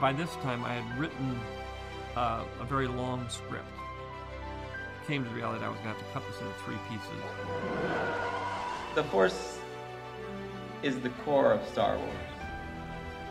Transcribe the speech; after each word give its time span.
By 0.00 0.12
this 0.12 0.34
time, 0.42 0.64
I 0.64 0.74
had 0.74 0.98
written 0.98 1.38
uh, 2.16 2.44
a 2.60 2.64
very 2.64 2.88
long 2.88 3.28
script. 3.28 3.64
Came 5.06 5.22
to 5.22 5.30
the 5.30 5.36
reality 5.36 5.60
that 5.60 5.66
I 5.66 5.68
was 5.68 5.78
going 5.78 5.94
to 5.94 6.00
have 6.00 6.06
to 6.06 6.12
cut 6.12 6.24
this 6.28 6.40
into 6.40 6.52
three 6.64 6.78
pieces. 6.88 7.08
The 8.96 9.04
Force 9.04 9.58
is 10.82 10.98
the 10.98 11.10
core 11.24 11.52
of 11.52 11.64
Star 11.68 11.96
Wars, 11.96 12.10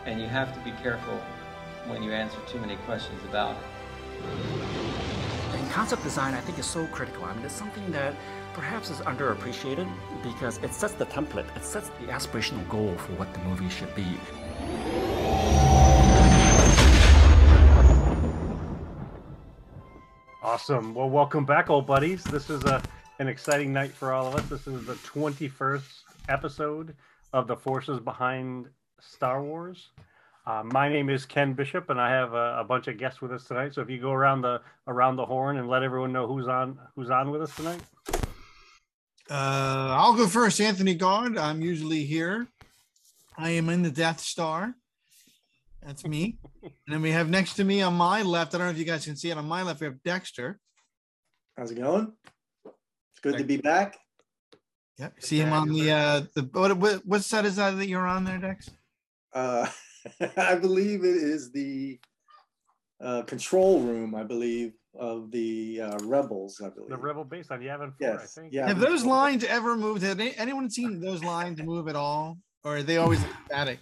and 0.06 0.18
you 0.18 0.26
have 0.26 0.54
to 0.54 0.60
be 0.60 0.70
careful 0.82 1.20
when 1.86 2.02
you 2.02 2.12
answer 2.12 2.38
too 2.48 2.58
many 2.60 2.76
questions 2.76 3.22
about 3.28 3.56
it. 3.56 4.71
Concept 5.72 6.02
design, 6.02 6.34
I 6.34 6.40
think, 6.42 6.58
is 6.58 6.66
so 6.66 6.86
critical. 6.88 7.24
I 7.24 7.32
mean, 7.34 7.46
it's 7.46 7.54
something 7.54 7.90
that 7.92 8.14
perhaps 8.52 8.90
is 8.90 8.98
underappreciated 8.98 9.90
because 10.22 10.58
it 10.58 10.74
sets 10.74 10.92
the 10.92 11.06
template, 11.06 11.46
it 11.56 11.64
sets 11.64 11.88
the 11.98 12.08
aspirational 12.08 12.68
goal 12.68 12.94
for 12.98 13.12
what 13.12 13.32
the 13.32 13.40
movie 13.40 13.70
should 13.70 13.94
be. 13.94 14.04
Awesome. 20.42 20.94
Well, 20.94 21.08
welcome 21.08 21.46
back, 21.46 21.70
old 21.70 21.86
buddies. 21.86 22.22
This 22.22 22.50
is 22.50 22.62
a 22.64 22.82
an 23.18 23.28
exciting 23.28 23.72
night 23.72 23.92
for 23.92 24.12
all 24.12 24.26
of 24.26 24.34
us. 24.34 24.46
This 24.50 24.66
is 24.66 24.84
the 24.84 24.96
21st 24.96 26.02
episode 26.28 26.94
of 27.32 27.46
the 27.46 27.56
forces 27.56 27.98
behind 27.98 28.68
Star 29.00 29.42
Wars. 29.42 29.88
Uh, 30.44 30.62
my 30.64 30.88
name 30.88 31.08
is 31.08 31.24
Ken 31.24 31.52
Bishop, 31.52 31.88
and 31.88 32.00
I 32.00 32.10
have 32.10 32.32
a, 32.32 32.58
a, 32.58 32.64
bunch 32.64 32.88
of 32.88 32.98
guests 32.98 33.22
with 33.22 33.30
us 33.30 33.44
tonight. 33.44 33.74
So 33.74 33.80
if 33.80 33.88
you 33.88 34.00
go 34.00 34.10
around 34.10 34.42
the 34.42 34.60
around 34.88 35.14
the 35.14 35.24
horn 35.24 35.58
and 35.58 35.68
let 35.68 35.84
everyone 35.84 36.12
know 36.12 36.26
who's 36.26 36.48
on 36.48 36.78
who's 36.96 37.10
on 37.10 37.30
with 37.30 37.42
us 37.42 37.54
tonight. 37.54 37.80
Uh, 39.30 39.94
I'll 39.96 40.14
go 40.14 40.26
first. 40.26 40.60
Anthony 40.60 40.94
Gard. 40.94 41.38
I'm 41.38 41.60
usually 41.60 42.04
here. 42.04 42.48
I 43.38 43.50
am 43.50 43.68
in 43.68 43.82
the 43.82 43.90
Death 43.90 44.18
Star. 44.18 44.74
That's 45.80 46.04
me. 46.04 46.38
and 46.62 46.72
then 46.88 47.02
we 47.02 47.12
have 47.12 47.30
next 47.30 47.54
to 47.54 47.64
me 47.64 47.80
on 47.82 47.94
my 47.94 48.22
left. 48.22 48.52
I 48.54 48.58
don't 48.58 48.66
know 48.66 48.72
if 48.72 48.78
you 48.78 48.84
guys 48.84 49.04
can 49.04 49.14
see 49.14 49.30
it. 49.30 49.38
On 49.38 49.46
my 49.46 49.62
left, 49.62 49.80
we 49.80 49.86
have 49.86 50.02
Dexter. 50.02 50.58
How's 51.56 51.70
it 51.70 51.78
going? 51.78 52.12
It's 52.64 53.20
good 53.22 53.38
to 53.38 53.44
be 53.44 53.58
back. 53.58 53.96
Yeah, 54.98 55.10
see 55.20 55.38
him 55.38 55.52
on 55.52 55.72
the 55.72 55.90
uh 55.92 56.22
the 56.34 56.48
what 56.52 56.76
what, 56.76 57.06
what 57.06 57.22
set 57.22 57.44
is 57.44 57.56
that 57.56 57.76
that 57.76 57.86
you're 57.86 58.06
on 58.06 58.24
there, 58.24 58.38
Dex? 58.38 58.68
Uh, 59.32 59.68
I 60.36 60.54
believe 60.54 61.04
it 61.04 61.16
is 61.16 61.52
the 61.52 61.98
uh, 63.00 63.22
control 63.22 63.80
room. 63.80 64.14
I 64.14 64.22
believe 64.22 64.72
of 64.98 65.30
the 65.30 65.80
uh, 65.80 65.98
rebels. 66.04 66.60
I 66.64 66.68
believe 66.68 66.90
the 66.90 66.96
rebel 66.96 67.24
base 67.24 67.50
on 67.50 67.60
Yavin 67.60 67.96
4, 67.96 67.96
yes. 68.00 68.20
I 68.22 68.40
think. 68.40 68.52
Yeah. 68.52 68.68
Have 68.68 68.80
those 68.80 69.04
lines 69.04 69.44
ever 69.44 69.76
moved? 69.76 70.02
Have 70.02 70.18
they, 70.18 70.32
anyone 70.32 70.70
seen 70.70 71.00
those 71.00 71.24
lines 71.24 71.62
move 71.62 71.88
at 71.88 71.96
all, 71.96 72.38
or 72.64 72.76
are 72.76 72.82
they 72.82 72.98
always 72.98 73.20
static? 73.46 73.78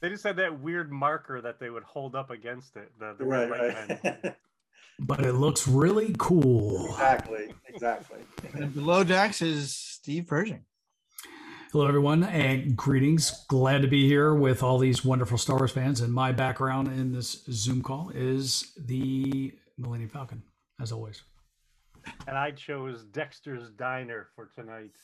They 0.00 0.08
just 0.08 0.24
had 0.24 0.36
that 0.36 0.60
weird 0.60 0.90
marker 0.90 1.40
that 1.40 1.60
they 1.60 1.70
would 1.70 1.84
hold 1.84 2.16
up 2.16 2.30
against 2.30 2.76
it. 2.76 2.90
The, 2.98 3.14
the 3.18 3.24
Right, 3.24 3.50
right. 3.50 4.34
but 4.98 5.24
it 5.24 5.34
looks 5.34 5.68
really 5.68 6.14
cool. 6.18 6.86
exactly, 6.90 7.54
exactly. 7.68 8.18
And 8.54 8.74
below 8.74 9.04
Dex 9.04 9.42
is 9.42 9.74
Steve 9.74 10.26
Pershing. 10.26 10.64
Hello, 11.72 11.86
everyone, 11.86 12.22
and 12.24 12.76
greetings. 12.76 13.46
Glad 13.48 13.80
to 13.80 13.88
be 13.88 14.06
here 14.06 14.34
with 14.34 14.62
all 14.62 14.76
these 14.76 15.06
wonderful 15.06 15.38
Star 15.38 15.56
Wars 15.56 15.70
fans. 15.70 16.02
And 16.02 16.12
my 16.12 16.30
background 16.30 16.88
in 16.88 17.12
this 17.12 17.44
Zoom 17.50 17.80
call 17.80 18.10
is 18.14 18.74
the 18.76 19.54
Millennium 19.78 20.10
Falcon, 20.10 20.42
as 20.82 20.92
always. 20.92 21.22
and 22.28 22.36
I 22.36 22.50
chose 22.50 23.04
Dexter's 23.04 23.70
Diner 23.70 24.28
for 24.36 24.50
tonight. 24.54 24.96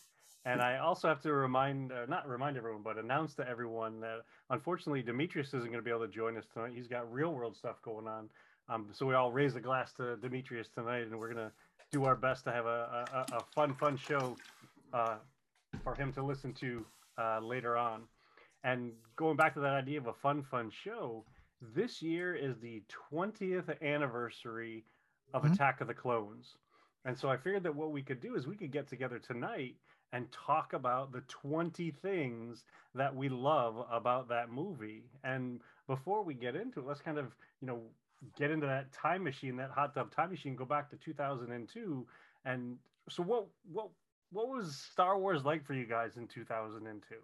And 0.44 0.60
I 0.60 0.76
also 0.76 1.08
have 1.08 1.22
to 1.22 1.32
remind, 1.32 1.90
uh, 1.90 2.04
not 2.06 2.28
remind 2.28 2.58
everyone, 2.58 2.82
but 2.82 2.98
announce 2.98 3.34
to 3.36 3.48
everyone 3.48 3.98
that 4.00 4.18
unfortunately 4.50 5.00
Demetrius 5.00 5.48
isn't 5.54 5.60
going 5.60 5.72
to 5.72 5.82
be 5.82 5.90
able 5.90 6.06
to 6.06 6.12
join 6.12 6.36
us 6.36 6.44
tonight. 6.52 6.72
He's 6.74 6.86
got 6.86 7.10
real 7.10 7.32
world 7.32 7.56
stuff 7.56 7.80
going 7.80 8.06
on. 8.06 8.28
Um, 8.68 8.88
so 8.92 9.06
we 9.06 9.14
all 9.14 9.32
raise 9.32 9.56
a 9.56 9.60
glass 9.60 9.94
to 9.94 10.16
Demetrius 10.18 10.68
tonight, 10.68 11.06
and 11.06 11.18
we're 11.18 11.32
going 11.32 11.48
to 11.48 11.52
do 11.92 12.04
our 12.04 12.14
best 12.14 12.44
to 12.44 12.52
have 12.52 12.66
a, 12.66 13.06
a, 13.14 13.36
a 13.36 13.40
fun, 13.54 13.74
fun 13.76 13.96
show 13.96 14.36
uh, 14.92 15.16
for 15.88 16.00
him 16.00 16.12
to 16.12 16.22
listen 16.22 16.52
to 16.54 16.84
uh, 17.18 17.40
later 17.40 17.76
on. 17.76 18.02
And 18.64 18.92
going 19.16 19.36
back 19.36 19.54
to 19.54 19.60
that 19.60 19.72
idea 19.74 19.98
of 19.98 20.06
a 20.06 20.12
fun, 20.12 20.42
fun 20.42 20.70
show, 20.70 21.24
this 21.74 22.02
year 22.02 22.34
is 22.34 22.58
the 22.58 22.82
20th 22.88 23.70
anniversary 23.82 24.84
of 25.32 25.42
Mhm. 25.42 25.54
Attack 25.54 25.80
of 25.80 25.88
the 25.88 25.94
Clones. 25.94 26.56
And 27.04 27.18
so 27.18 27.28
I 27.28 27.36
figured 27.36 27.62
that 27.62 27.74
what 27.74 27.92
we 27.92 28.02
could 28.02 28.20
do 28.20 28.34
is 28.34 28.46
we 28.46 28.56
could 28.56 28.70
get 28.70 28.86
together 28.86 29.18
tonight 29.18 29.76
and 30.12 30.30
talk 30.32 30.72
about 30.72 31.12
the 31.12 31.20
20 31.22 31.90
things 31.90 32.64
that 32.94 33.14
we 33.14 33.28
love 33.28 33.86
about 33.90 34.28
that 34.28 34.50
movie. 34.50 35.04
And 35.24 35.60
before 35.86 36.22
we 36.22 36.34
get 36.34 36.56
into 36.56 36.80
it, 36.80 36.86
let's 36.86 37.00
kind 37.00 37.18
of, 37.18 37.36
you 37.60 37.66
know, 37.66 37.90
get 38.36 38.50
into 38.50 38.66
that 38.66 38.90
time 38.92 39.22
machine, 39.22 39.56
that 39.56 39.70
hot 39.70 39.94
tub 39.94 40.10
time 40.10 40.30
machine, 40.30 40.56
go 40.56 40.64
back 40.64 40.90
to 40.90 40.96
2002. 40.96 42.06
And 42.44 42.78
so 43.08 43.22
what 43.22 43.46
what 43.70 43.90
what 44.30 44.48
was 44.48 44.76
Star 44.92 45.18
Wars 45.18 45.44
like 45.44 45.64
for 45.64 45.74
you 45.74 45.86
guys 45.86 46.16
in 46.16 46.26
2002? 46.26 47.16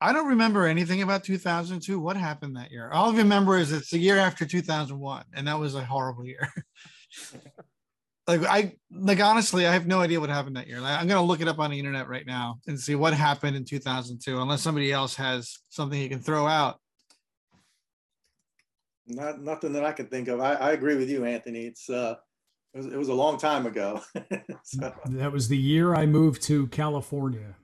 I 0.00 0.12
don't 0.12 0.28
remember 0.28 0.66
anything 0.66 1.02
about 1.02 1.24
2002. 1.24 1.98
What 1.98 2.16
happened 2.16 2.56
that 2.56 2.70
year? 2.70 2.90
All 2.90 3.12
I 3.12 3.16
remember 3.16 3.56
is 3.56 3.72
it's 3.72 3.90
the 3.90 3.98
year 3.98 4.18
after 4.18 4.44
2001, 4.44 5.24
and 5.34 5.48
that 5.48 5.58
was 5.58 5.74
a 5.74 5.84
horrible 5.84 6.26
year. 6.26 6.52
like 8.26 8.42
I 8.44 8.74
like 8.90 9.20
honestly, 9.20 9.66
I 9.66 9.72
have 9.72 9.86
no 9.86 10.00
idea 10.00 10.20
what 10.20 10.28
happened 10.28 10.56
that 10.56 10.66
year. 10.66 10.80
Like, 10.80 11.00
I'm 11.00 11.06
gonna 11.06 11.22
look 11.22 11.40
it 11.40 11.48
up 11.48 11.58
on 11.58 11.70
the 11.70 11.78
internet 11.78 12.08
right 12.08 12.26
now 12.26 12.58
and 12.66 12.78
see 12.78 12.94
what 12.94 13.14
happened 13.14 13.56
in 13.56 13.64
2002, 13.64 14.38
unless 14.38 14.62
somebody 14.62 14.92
else 14.92 15.14
has 15.14 15.58
something 15.70 16.00
you 16.00 16.10
can 16.10 16.20
throw 16.20 16.46
out. 16.46 16.78
Not 19.06 19.40
nothing 19.40 19.72
that 19.74 19.84
I 19.84 19.92
can 19.92 20.08
think 20.08 20.28
of. 20.28 20.40
I, 20.40 20.54
I 20.54 20.72
agree 20.72 20.96
with 20.96 21.08
you, 21.08 21.24
Anthony. 21.24 21.60
It's 21.60 21.88
uh, 21.88 22.16
it 22.76 22.84
was, 22.84 22.86
it 22.92 22.96
was 22.98 23.08
a 23.08 23.14
long 23.14 23.38
time 23.38 23.64
ago. 23.64 24.02
so, 24.64 24.92
That 25.06 25.32
was 25.32 25.48
the 25.48 25.56
year 25.56 25.94
I 25.94 26.04
moved 26.04 26.42
to 26.42 26.66
California. 26.68 27.56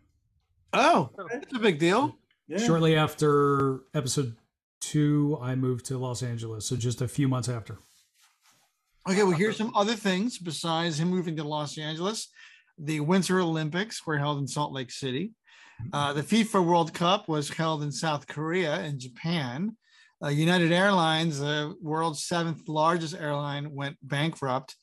Oh, 0.72 1.10
that's 1.30 1.52
a 1.54 1.58
big 1.58 1.78
deal. 1.78 2.16
yeah. 2.48 2.56
Shortly 2.56 2.96
after 2.96 3.80
episode 3.92 4.36
two, 4.80 5.38
I 5.42 5.54
moved 5.54 5.84
to 5.86 5.98
Los 5.98 6.22
Angeles. 6.22 6.64
So 6.64 6.76
just 6.76 7.02
a 7.02 7.08
few 7.08 7.28
months 7.28 7.50
after. 7.50 7.78
Okay, 9.06 9.22
well, 9.22 9.32
here's 9.36 9.58
some 9.58 9.72
other 9.76 9.94
things 9.94 10.38
besides 10.38 10.98
him 10.98 11.08
moving 11.10 11.36
to 11.36 11.44
Los 11.44 11.76
Angeles. 11.76 12.28
The 12.78 13.00
Winter 13.00 13.40
Olympics 13.40 14.06
were 14.06 14.16
held 14.16 14.38
in 14.38 14.48
Salt 14.48 14.72
Lake 14.72 14.90
City. 14.90 15.32
Uh, 15.92 16.14
the 16.14 16.22
FIFA 16.22 16.64
World 16.64 16.94
Cup 16.94 17.28
was 17.28 17.50
held 17.50 17.82
in 17.82 17.92
South 17.92 18.26
Korea 18.26 18.76
and 18.76 18.98
Japan. 18.98 19.76
Uh, 20.24 20.28
United 20.28 20.72
Airlines, 20.72 21.40
the 21.40 21.74
world's 21.82 22.24
seventh 22.24 22.66
largest 22.68 23.14
airline, 23.14 23.74
went 23.74 23.96
bankrupt. 24.02 24.76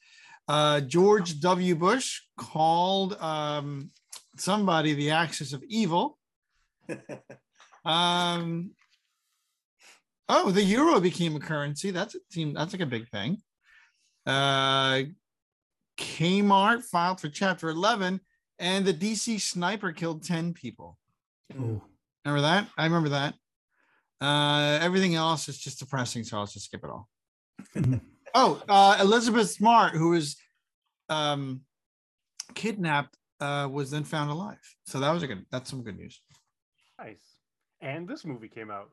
Uh, 0.49 0.81
George 0.81 1.39
W. 1.39 1.75
Bush 1.75 2.21
called 2.35 3.13
um, 3.21 3.91
somebody 4.35 4.93
the 4.95 5.11
axis 5.11 5.53
of 5.53 5.63
evil. 5.69 6.17
Um, 7.85 8.71
oh, 10.27 10.51
the 10.51 10.61
euro 10.61 10.99
became 10.99 11.35
a 11.35 11.39
currency. 11.39 11.91
That's 11.91 12.13
a 12.13 12.19
team. 12.31 12.53
That's 12.53 12.73
like 12.73 12.81
a 12.81 12.85
big 12.85 13.07
thing. 13.09 13.37
Uh, 14.25 15.03
Kmart 15.97 16.83
filed 16.83 17.19
for 17.19 17.29
Chapter 17.29 17.69
11, 17.69 18.19
and 18.59 18.85
the 18.85 18.93
DC 18.93 19.39
sniper 19.41 19.91
killed 19.91 20.23
10 20.23 20.53
people. 20.53 20.97
Oh, 21.57 21.81
Remember 22.25 22.41
that? 22.41 22.67
I 22.77 22.83
remember 22.83 23.09
that. 23.09 23.33
Uh, 24.21 24.77
everything 24.81 25.15
else 25.15 25.47
is 25.47 25.57
just 25.57 25.79
depressing, 25.79 26.23
so 26.25 26.37
I'll 26.37 26.45
just 26.45 26.65
skip 26.65 26.83
it 26.83 26.89
all. 26.89 27.07
oh, 28.33 28.61
uh, 28.67 28.97
Elizabeth 28.99 29.49
Smart, 29.49 29.93
who 29.93 30.09
was 30.09 30.37
um, 31.09 31.61
kidnapped, 32.55 33.17
uh, 33.39 33.67
was 33.71 33.91
then 33.91 34.03
found 34.03 34.31
alive. 34.31 34.57
So 34.85 34.99
that 34.99 35.11
was 35.11 35.23
a 35.23 35.27
good. 35.27 35.45
That's 35.51 35.69
some 35.69 35.83
good 35.83 35.97
news. 35.97 36.21
Nice. 36.99 37.37
And 37.81 38.07
this 38.07 38.25
movie 38.25 38.49
came 38.49 38.71
out. 38.71 38.89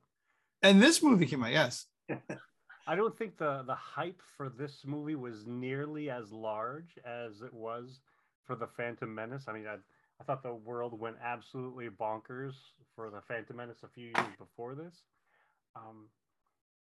And 0.62 0.82
this 0.82 1.02
movie 1.02 1.26
came 1.26 1.42
out. 1.42 1.52
Yes. 1.52 1.86
I 2.88 2.94
don't 2.94 3.16
think 3.16 3.36
the 3.36 3.64
the 3.66 3.74
hype 3.74 4.22
for 4.36 4.48
this 4.48 4.82
movie 4.86 5.16
was 5.16 5.44
nearly 5.46 6.08
as 6.08 6.30
large 6.30 6.98
as 7.04 7.40
it 7.42 7.52
was 7.52 8.00
for 8.46 8.54
the 8.54 8.68
Phantom 8.76 9.12
Menace. 9.12 9.46
I 9.48 9.52
mean, 9.52 9.66
I 9.66 9.76
I 10.20 10.24
thought 10.24 10.42
the 10.42 10.54
world 10.54 10.98
went 10.98 11.16
absolutely 11.22 11.88
bonkers 11.88 12.54
for 12.94 13.10
the 13.10 13.20
Phantom 13.28 13.56
Menace 13.56 13.82
a 13.82 13.88
few 13.88 14.06
years 14.06 14.36
before 14.38 14.74
this, 14.74 15.02
um, 15.74 16.08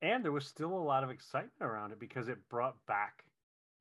and 0.05 0.23
there 0.23 0.33
was 0.33 0.45
still 0.47 0.73
a 0.73 0.85
lot 0.93 1.03
of 1.03 1.11
excitement 1.11 1.63
around 1.63 1.91
it 1.93 1.99
because 1.99 2.29
it 2.29 2.37
brought 2.51 2.77
back 2.87 3.25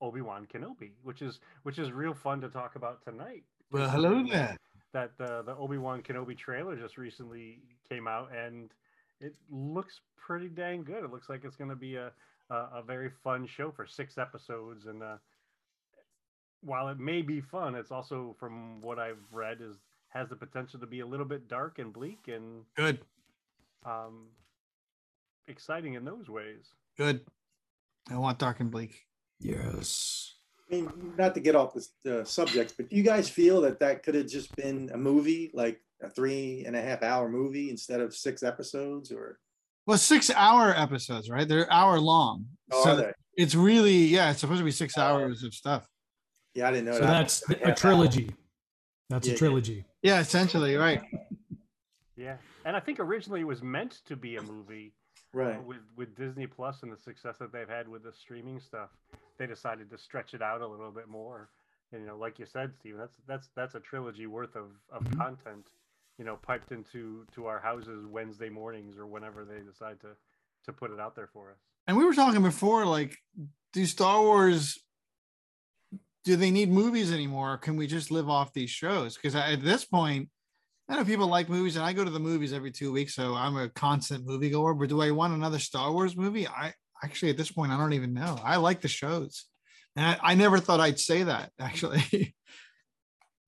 Obi 0.01 0.21
Wan 0.21 0.47
Kenobi, 0.51 0.91
which 1.03 1.21
is 1.21 1.39
which 1.63 1.77
is 1.77 1.91
real 1.91 2.13
fun 2.13 2.39
to 2.41 2.49
talk 2.49 2.75
about 2.75 3.03
tonight. 3.03 3.43
Well, 3.71 3.89
hello 3.89 4.23
there. 4.25 4.57
That 4.93 5.11
the 5.17 5.43
the 5.45 5.55
Obi 5.55 5.77
Wan 5.77 6.01
Kenobi 6.01 6.37
trailer 6.37 6.75
just 6.77 6.97
recently 6.97 7.59
came 7.89 8.07
out 8.07 8.29
and 8.33 8.71
it 9.19 9.35
looks 9.49 9.99
pretty 10.15 10.47
dang 10.47 10.83
good. 10.83 11.03
It 11.03 11.11
looks 11.11 11.29
like 11.29 11.43
it's 11.43 11.57
going 11.57 11.69
to 11.69 11.75
be 11.75 11.95
a, 11.95 12.11
a 12.49 12.55
a 12.55 12.83
very 12.85 13.09
fun 13.23 13.45
show 13.45 13.71
for 13.71 13.85
six 13.85 14.17
episodes. 14.17 14.85
And 14.85 15.03
uh, 15.03 15.17
while 16.61 16.87
it 16.87 16.99
may 16.99 17.21
be 17.21 17.41
fun, 17.41 17.75
it's 17.75 17.91
also 17.91 18.35
from 18.39 18.81
what 18.81 18.97
I've 18.97 19.23
read 19.31 19.57
is 19.59 19.75
has 20.09 20.29
the 20.29 20.35
potential 20.35 20.79
to 20.79 20.85
be 20.85 20.99
a 21.01 21.05
little 21.05 21.25
bit 21.25 21.49
dark 21.49 21.79
and 21.79 21.91
bleak 21.91 22.27
and 22.27 22.63
Good. 22.75 22.99
um, 23.83 24.27
exciting 25.47 25.93
in 25.93 26.05
those 26.05 26.29
ways. 26.29 26.65
Good. 26.97 27.21
I 28.09 28.17
want 28.17 28.39
dark 28.39 28.59
and 28.59 28.69
bleak. 28.71 29.05
Yes. 29.39 30.35
I 30.71 30.75
mean, 30.75 31.13
not 31.17 31.33
to 31.35 31.39
get 31.39 31.55
off 31.55 31.73
the 32.03 32.21
uh, 32.21 32.23
subject, 32.23 32.73
but 32.77 32.89
do 32.89 32.95
you 32.95 33.03
guys 33.03 33.29
feel 33.29 33.61
that 33.61 33.79
that 33.79 34.03
could 34.03 34.15
have 34.15 34.27
just 34.27 34.55
been 34.55 34.89
a 34.93 34.97
movie, 34.97 35.51
like 35.53 35.81
a 36.01 36.09
three 36.09 36.63
and 36.65 36.75
a 36.75 36.81
half 36.81 37.03
hour 37.03 37.29
movie 37.29 37.69
instead 37.69 37.99
of 38.01 38.15
six 38.15 38.43
episodes, 38.43 39.11
or 39.11 39.39
Well, 39.85 39.97
six 39.97 40.29
hour 40.31 40.73
episodes, 40.75 41.29
right? 41.29 41.47
They're 41.47 41.71
hour 41.71 41.99
long. 41.99 42.45
oh, 42.71 42.83
so 42.83 42.89
are 42.91 42.95
they? 42.97 43.11
it's 43.37 43.55
really, 43.55 43.95
yeah, 44.05 44.31
it's 44.31 44.39
supposed 44.39 44.59
to 44.59 44.65
be 44.65 44.71
six 44.71 44.97
Oh. 44.97 45.01
hours 45.01 45.43
of 45.43 45.53
stuff. 45.53 45.87
Yeah, 46.55 46.67
I 46.67 46.71
didn't 46.71 46.85
know 46.85 46.93
So 46.93 46.99
that. 47.01 47.07
that's 47.07 47.47
Half 47.47 47.57
a 47.61 47.67
hour. 47.69 47.75
trilogy. 47.75 48.31
That's 49.09 49.27
Yeah, 49.27 49.31
a 49.31 49.35
yeah. 49.35 49.39
trilogy. 49.39 49.85
Yeah, 50.01 50.19
essentially, 50.19 50.75
right. 50.75 51.01
Yeah, 52.15 52.37
and 52.65 52.75
I 52.75 52.79
think 52.79 52.99
originally 52.99 53.41
it 53.41 53.47
was 53.47 53.61
meant 53.63 54.01
to 54.05 54.15
be 54.15 54.35
a 54.37 54.41
movie. 54.41 54.93
Right. 55.33 55.63
with 55.65 55.77
with 55.95 56.15
Disney 56.15 56.45
Plus 56.47 56.83
and 56.83 56.91
the 56.91 56.97
success 56.97 57.37
that 57.39 57.51
they've 57.51 57.67
had 57.69 57.87
with 57.87 58.03
the 58.03 58.13
streaming 58.13 58.59
stuff, 58.59 58.89
they 59.37 59.47
decided 59.47 59.89
to 59.89 59.97
stretch 59.97 60.33
it 60.33 60.41
out 60.41 60.61
a 60.61 60.67
little 60.67 60.91
bit 60.91 61.07
more. 61.07 61.49
And, 61.91 62.01
you 62.01 62.07
know, 62.07 62.17
like 62.17 62.39
you 62.39 62.45
said, 62.45 62.71
Steve, 62.79 62.95
that's 62.97 63.17
that's 63.27 63.49
that's 63.55 63.75
a 63.75 63.79
trilogy 63.79 64.27
worth 64.27 64.55
of, 64.55 64.67
of 64.91 65.03
Mhm. 65.03 65.17
content, 65.17 65.67
you 66.17 66.25
know, 66.25 66.37
piped 66.37 66.71
into 66.71 67.25
to 67.33 67.47
our 67.47 67.59
houses 67.59 68.05
Wednesday 68.05 68.49
mornings 68.49 68.97
or 68.97 69.05
whenever 69.07 69.43
they 69.43 69.59
decide 69.59 69.99
to 70.01 70.15
to 70.65 70.71
put 70.73 70.91
it 70.91 70.99
out 70.99 71.15
there 71.15 71.27
for 71.33 71.51
us. 71.51 71.57
And 71.87 71.97
we 71.97 72.05
were 72.05 72.13
talking 72.13 72.41
before, 72.41 72.85
like, 72.85 73.17
do 73.73 73.85
Star 73.85 74.21
Wars 74.21 74.79
do 76.23 76.37
they 76.37 76.51
need 76.51 76.69
movies 76.69 77.11
anymore? 77.11 77.53
Or 77.53 77.57
can 77.57 77.75
we 77.75 77.85
just 77.85 78.09
live 78.09 78.29
off 78.29 78.53
these 78.53 78.69
shows? 78.69 79.15
Because 79.15 79.35
at 79.35 79.61
this 79.61 79.83
point, 79.83 80.29
I 80.89 80.97
know 80.97 81.05
people 81.05 81.27
like 81.27 81.49
movies, 81.49 81.75
and 81.75 81.85
I 81.85 81.93
go 81.93 82.03
to 82.03 82.09
the 82.09 82.19
movies 82.19 82.51
every 82.51 82.71
two 82.71 82.91
weeks, 82.91 83.15
so 83.15 83.33
I'm 83.33 83.55
a 83.55 83.69
constant 83.69 84.27
moviegoer. 84.27 84.77
But 84.77 84.89
do 84.89 85.01
I 85.01 85.11
want 85.11 85.33
another 85.33 85.59
Star 85.59 85.91
Wars 85.91 86.17
movie? 86.17 86.47
I 86.47 86.73
actually 87.03 87.31
at 87.31 87.37
this 87.37 87.51
point 87.51 87.71
I 87.71 87.77
don't 87.77 87.93
even 87.93 88.13
know. 88.13 88.37
I 88.43 88.57
like 88.57 88.81
the 88.81 88.89
shows, 88.89 89.45
and 89.95 90.05
I, 90.05 90.17
I 90.21 90.35
never 90.35 90.59
thought 90.59 90.81
I'd 90.81 90.99
say 90.99 91.23
that. 91.23 91.51
Actually, 91.59 92.35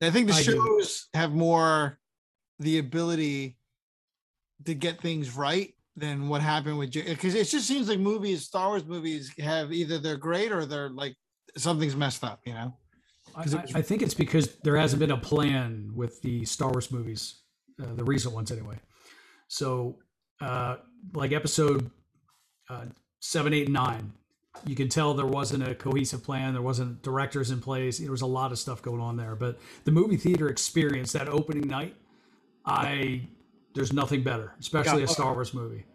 I 0.02 0.12
think 0.12 0.28
the 0.28 0.34
I 0.34 0.44
do. 0.44 0.54
shows 0.54 1.08
have 1.14 1.34
more 1.34 2.00
the 2.60 2.78
ability 2.80 3.58
to 4.66 4.74
get 4.74 5.02
things 5.02 5.36
right 5.36 5.74
than 5.98 6.30
what 6.30 6.42
happened 6.42 6.78
with 6.78 6.92
because 6.92 7.36
it 7.36 7.46
just 7.48 7.68
seems 7.68 7.90
like 7.90 8.00
movies, 8.00 8.44
Star 8.44 8.70
Wars 8.70 8.86
movies, 8.86 9.34
have 9.40 9.74
either 9.74 9.98
they're 9.98 10.18
great 10.18 10.54
or 10.54 10.66
they're 10.66 10.90
like 10.90 11.16
something's 11.58 11.98
messed 11.98 12.24
up. 12.24 12.40
You 12.46 12.54
know. 12.54 12.78
I, 13.36 13.80
I- 13.80 13.82
think 13.82 14.02
it's 14.02 14.14
because 14.14 14.56
there 14.64 14.78
hasn't 14.78 15.00
been 15.00 15.12
a 15.12 15.18
plan 15.18 15.92
with 15.96 16.22
the 16.22 16.46
Star 16.46 16.72
Wars 16.72 16.92
movies, 16.92 17.42
uh, 17.82 17.94
the 17.96 18.04
recent 18.04 18.34
ones 18.34 18.52
anyway. 18.52 18.78
So, 19.48 19.98
uh, 20.42 20.78
like 21.14 21.32
episode 21.32 21.90
uh, 22.70 22.86
seven, 23.20 23.54
eight, 23.54 23.66
and 23.66 23.74
nine, 23.74 24.14
you 24.66 24.76
can 24.76 24.90
tell 24.90 25.14
there 25.14 25.26
wasn't 25.26 25.68
a 25.68 25.76
cohesive 25.76 26.24
plan. 26.24 26.54
There 26.54 26.62
wasn't 26.62 27.04
directors 27.04 27.52
in 27.52 27.60
place. 27.62 28.00
There 28.00 28.12
was 28.12 28.22
a 28.22 28.26
lot 28.26 28.52
of 28.52 28.60
stuff 28.60 28.82
going 28.82 29.02
on 29.02 29.18
there. 29.18 29.36
But 29.36 29.60
the 29.84 29.92
movie 29.92 30.18
theater 30.18 30.50
experience, 30.50 31.12
that 31.12 31.28
opening 31.30 31.68
night, 31.68 31.96
I 32.66 33.28
there's 33.74 33.92
nothing 33.94 34.24
better, 34.24 34.54
especially 34.60 35.04
a 35.04 35.08
Star 35.08 35.34
Wars 35.34 35.54
movie. 35.54 35.86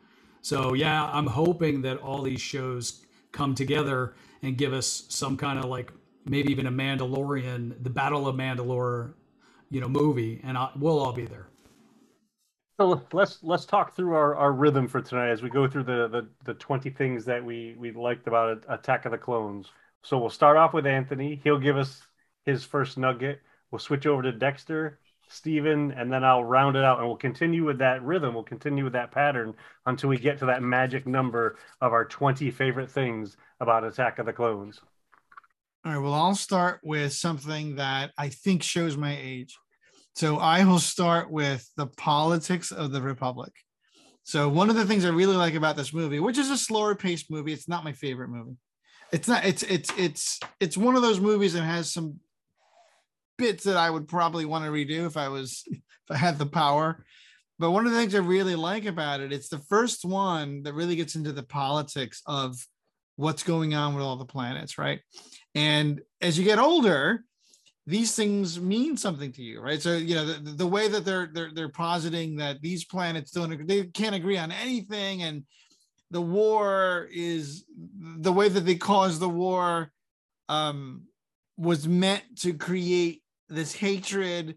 So 0.43 0.75
yeah, 0.75 1.07
I'm 1.11 1.27
hoping 1.27 1.83
that 1.83 1.99
all 1.99 2.23
these 2.23 2.41
shows 2.41 3.05
come 3.33 3.55
together 3.55 4.15
and 4.43 4.57
give 4.57 4.73
us 4.73 5.05
some 5.09 5.37
kind 5.37 5.59
of 5.59 5.65
like 5.67 5.93
maybe 6.31 6.51
even 6.53 6.67
a 6.67 6.71
Mandalorian, 6.71 7.75
the 7.83 7.91
Battle 7.91 8.29
of 8.29 8.37
Mandalore, 8.37 9.15
you 9.69 9.81
know, 9.81 9.89
movie, 9.89 10.41
and 10.45 10.57
I, 10.57 10.71
we'll 10.77 11.01
all 11.01 11.13
be 11.13 11.27
there. 11.27 11.49
So 12.79 13.03
let's 13.13 13.41
let's 13.43 13.67
talk 13.67 13.95
through 13.95 14.15
our, 14.15 14.35
our 14.37 14.53
rhythm 14.53 14.89
for 14.89 15.03
tonight 15.03 15.31
as 15.31 15.43
we 15.43 15.51
go 15.51 15.69
through 15.69 15.85
the, 15.85 16.09
the, 16.09 16.29
the 16.45 16.55
twenty 16.55 16.89
things 16.89 17.27
that 17.27 17.45
we, 17.45 17.75
we 17.79 17.91
liked 17.93 18.27
about 18.27 18.65
Attack 18.69 19.05
of 19.05 19.13
the 19.13 19.19
Clones. 19.19 19.67
So 20.03 20.19
we'll 20.19 20.31
start 20.31 20.57
off 20.57 20.73
with 20.73 20.87
Anthony. 20.87 21.41
He'll 21.45 21.59
give 21.59 21.77
us 21.77 22.01
his 22.47 22.65
first 22.65 22.97
nugget. 22.97 23.41
We'll 23.71 23.81
switch 23.81 24.07
over 24.07 24.23
to 24.23 24.33
Dexter, 24.33 24.99
Steven, 25.29 25.93
and 25.93 26.11
then 26.11 26.25
I'll 26.25 26.43
round 26.43 26.77
it 26.77 26.85
out 26.85 26.99
and 26.99 27.07
we'll 27.07 27.17
continue 27.17 27.67
with 27.67 27.79
that 27.79 28.03
rhythm. 28.03 28.33
We'll 28.33 28.45
continue 28.45 28.85
with 28.85 28.95
that 28.95 29.13
pattern 29.13 29.55
until 29.85 30.09
we 30.09 30.17
get 30.17 30.39
to 30.39 30.47
that 30.47 30.63
magic 30.63 31.07
number 31.07 31.57
of 31.83 31.93
our 31.93 32.07
twenty 32.07 32.51
favorite 32.51 32.91
things 32.91 33.37
about 33.61 33.85
Attack 33.85 34.19
of 34.19 34.27
the 34.27 34.33
Clones. 34.33 34.81
All 35.85 35.93
right. 35.93 35.99
Well, 35.99 36.13
I'll 36.13 36.35
start 36.35 36.81
with 36.83 37.15
something 37.15 37.77
that 37.77 38.13
I 38.19 38.29
think 38.29 38.63
shows 38.63 38.99
my 38.99 39.17
age. 39.19 39.57
So 40.15 40.37
I 40.37 40.63
will 40.65 40.79
start 40.79 41.31
with 41.31 41.67
the 41.77 41.87
politics 41.87 42.71
of 42.71 42.93
the 42.93 43.01
Republic. 43.01 43.53
So 44.23 44.49
one 44.51 44.69
of 44.69 44.77
the 44.77 44.85
things 44.85 45.07
I 45.07 45.09
really 45.09 45.37
like 45.37 45.55
about 45.55 45.77
this 45.77 45.95
movie, 45.95 46.21
which 46.21 46.37
is 46.37 46.51
a 46.51 46.59
slower 46.59 46.95
paced 46.95 47.31
movie, 47.31 47.55
it's 47.55 47.69
not 47.69 47.85
my 47.85 47.93
favorite 47.93 48.29
movie. 48.29 48.59
It's 49.11 49.27
not. 49.27 49.47
It's 49.47 49.63
it's 49.63 49.91
it's 49.97 50.39
it's 50.61 50.77
one 50.77 50.97
of 50.97 51.03
those 51.03 51.19
movies 51.19 51.55
that 51.55 51.63
has 51.63 51.91
some 51.91 52.21
bits 53.39 53.65
that 53.65 53.79
I 53.79 53.89
would 53.89 54.07
probably 54.07 54.45
want 54.45 54.67
to 54.67 54.71
redo 54.71 55.07
if 55.07 55.17
I 55.17 55.29
was 55.29 55.65
if 55.71 55.83
I 56.11 56.17
had 56.17 56.39
the 56.39 56.47
power. 56.47 57.05
But 57.59 57.71
one 57.71 57.87
of 57.87 57.93
the 57.93 57.99
things 57.99 58.15
I 58.15 58.19
really 58.19 58.55
like 58.55 58.85
about 58.85 59.21
it, 59.21 59.33
it's 59.33 59.49
the 59.49 59.59
first 59.59 60.05
one 60.05 60.63
that 60.65 60.75
really 60.75 60.97
gets 60.97 61.15
into 61.15 61.33
the 61.33 61.43
politics 61.43 62.23
of 62.27 62.57
what's 63.21 63.43
going 63.43 63.75
on 63.75 63.95
with 63.95 64.03
all 64.03 64.17
the 64.17 64.25
planets, 64.25 64.79
right? 64.79 65.01
And 65.55 66.01
as 66.21 66.39
you 66.39 66.45
get 66.45 66.59
older, 66.59 67.25
these 67.87 68.15
things 68.15 68.59
mean 68.59 68.97
something 68.97 69.33
to 69.33 69.43
you, 69.43 69.61
right? 69.61 69.81
So 69.83 69.97
you 69.97 70.15
know 70.15 70.25
the, 70.25 70.51
the 70.53 70.67
way 70.67 70.89
that 70.89 71.05
they're 71.05 71.29
they're 71.33 71.51
they're 71.55 71.69
positing 71.69 72.37
that 72.37 72.61
these 72.63 72.85
planets 72.85 73.31
don't 73.31 73.67
they 73.67 73.85
can't 73.85 74.15
agree 74.15 74.39
on 74.39 74.53
anything, 74.53 75.23
and 75.23 75.45
the 76.11 76.21
war 76.21 77.09
is 77.13 77.65
the 78.19 78.33
way 78.33 78.49
that 78.49 78.65
they 78.65 78.77
caused 78.77 79.21
the 79.21 79.29
war 79.29 79.93
um, 80.49 81.03
was 81.57 81.87
meant 81.87 82.23
to 82.41 82.55
create 82.55 83.23
this 83.49 83.73
hatred 83.73 84.57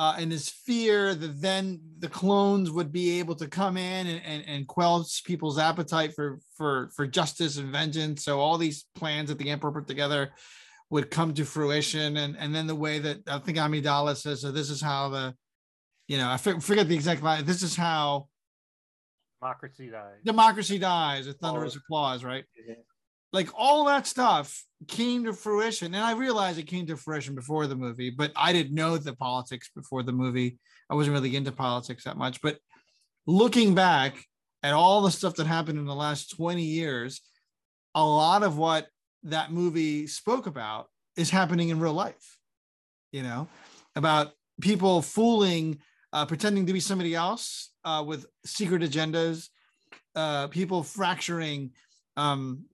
uh, 0.00 0.14
and 0.16 0.32
his 0.32 0.48
fear 0.48 1.14
that 1.14 1.42
then 1.42 1.78
the 1.98 2.08
clones 2.08 2.70
would 2.70 2.90
be 2.90 3.18
able 3.18 3.34
to 3.34 3.46
come 3.46 3.76
in 3.76 4.06
and, 4.06 4.22
and, 4.24 4.42
and 4.48 4.66
quell 4.66 5.06
people's 5.26 5.58
appetite 5.58 6.14
for, 6.14 6.38
for, 6.56 6.88
for 6.96 7.06
justice 7.06 7.58
and 7.58 7.70
vengeance. 7.70 8.24
So 8.24 8.40
all 8.40 8.56
these 8.56 8.86
plans 8.94 9.28
that 9.28 9.36
the 9.36 9.50
emperor 9.50 9.72
put 9.72 9.86
together 9.86 10.30
would 10.88 11.10
come 11.10 11.34
to 11.34 11.44
fruition. 11.44 12.16
And, 12.16 12.34
and 12.38 12.54
then 12.54 12.66
the 12.66 12.74
way 12.74 12.98
that 12.98 13.28
I 13.28 13.40
think 13.40 13.58
Amidala 13.58 14.16
says, 14.16 14.40
so 14.40 14.50
this 14.50 14.70
is 14.70 14.80
how 14.80 15.10
the, 15.10 15.34
you 16.08 16.16
know, 16.16 16.30
I 16.30 16.38
forget 16.38 16.88
the 16.88 16.94
exact 16.94 17.22
line. 17.22 17.44
This 17.44 17.62
is 17.62 17.76
how 17.76 18.28
Democracy 19.38 19.90
dies. 19.90 20.16
democracy 20.24 20.78
dies, 20.78 21.26
a 21.26 21.34
thunderous 21.34 21.76
applause, 21.76 22.24
right? 22.24 22.44
Yeah. 22.66 22.74
Like 23.32 23.48
all 23.54 23.84
that 23.84 24.06
stuff 24.06 24.64
came 24.88 25.24
to 25.24 25.32
fruition. 25.32 25.94
And 25.94 26.04
I 26.04 26.12
realized 26.12 26.58
it 26.58 26.66
came 26.66 26.86
to 26.86 26.96
fruition 26.96 27.34
before 27.34 27.66
the 27.66 27.76
movie, 27.76 28.10
but 28.10 28.32
I 28.34 28.52
didn't 28.52 28.74
know 28.74 28.96
the 28.96 29.14
politics 29.14 29.70
before 29.74 30.02
the 30.02 30.12
movie. 30.12 30.58
I 30.88 30.94
wasn't 30.94 31.14
really 31.14 31.36
into 31.36 31.52
politics 31.52 32.04
that 32.04 32.16
much. 32.16 32.40
But 32.40 32.58
looking 33.26 33.74
back 33.74 34.24
at 34.62 34.74
all 34.74 35.02
the 35.02 35.10
stuff 35.10 35.36
that 35.36 35.46
happened 35.46 35.78
in 35.78 35.86
the 35.86 35.94
last 35.94 36.36
20 36.36 36.62
years, 36.62 37.20
a 37.94 38.04
lot 38.04 38.42
of 38.42 38.56
what 38.56 38.88
that 39.24 39.52
movie 39.52 40.06
spoke 40.06 40.46
about 40.46 40.86
is 41.16 41.30
happening 41.30 41.68
in 41.68 41.80
real 41.80 41.92
life, 41.92 42.38
you 43.12 43.22
know, 43.22 43.48
about 43.96 44.32
people 44.60 45.02
fooling, 45.02 45.78
uh, 46.12 46.26
pretending 46.26 46.66
to 46.66 46.72
be 46.72 46.80
somebody 46.80 47.14
else 47.14 47.72
uh, 47.84 48.02
with 48.06 48.26
secret 48.44 48.82
agendas, 48.82 49.48
uh, 50.14 50.48
people 50.48 50.82
fracturing, 50.82 51.70
um, 52.16 52.64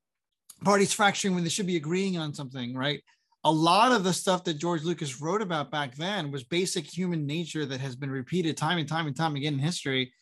parties 0.65 0.93
fracturing 0.93 1.35
when 1.35 1.45
they 1.45 1.51
should 1.51 1.67
be 1.67 1.77
agreeing 1.77 2.17
on 2.17 2.35
something, 2.35 2.75
right? 2.75 3.03
A 3.45 3.51
lot 3.51 3.93
of 3.93 4.03
the 4.03 4.13
stuff 4.13 4.45
that 4.45 4.59
George 4.59 4.83
Lucas 4.83 5.21
wrote 5.21 5.43
about 5.43 5.71
back 5.71 5.95
then 5.95 6.33
was 6.33 6.43
basic 6.43 6.85
human 6.85 7.27
nature 7.27 7.65
that 7.67 7.81
has 7.81 7.95
been 7.95 8.11
repeated 8.11 8.57
time 8.57 8.79
and 8.79 8.89
time 8.89 9.07
and 9.07 9.17
time 9.17 9.37
again 9.37 9.55
in 9.55 9.59
history. 9.61 10.13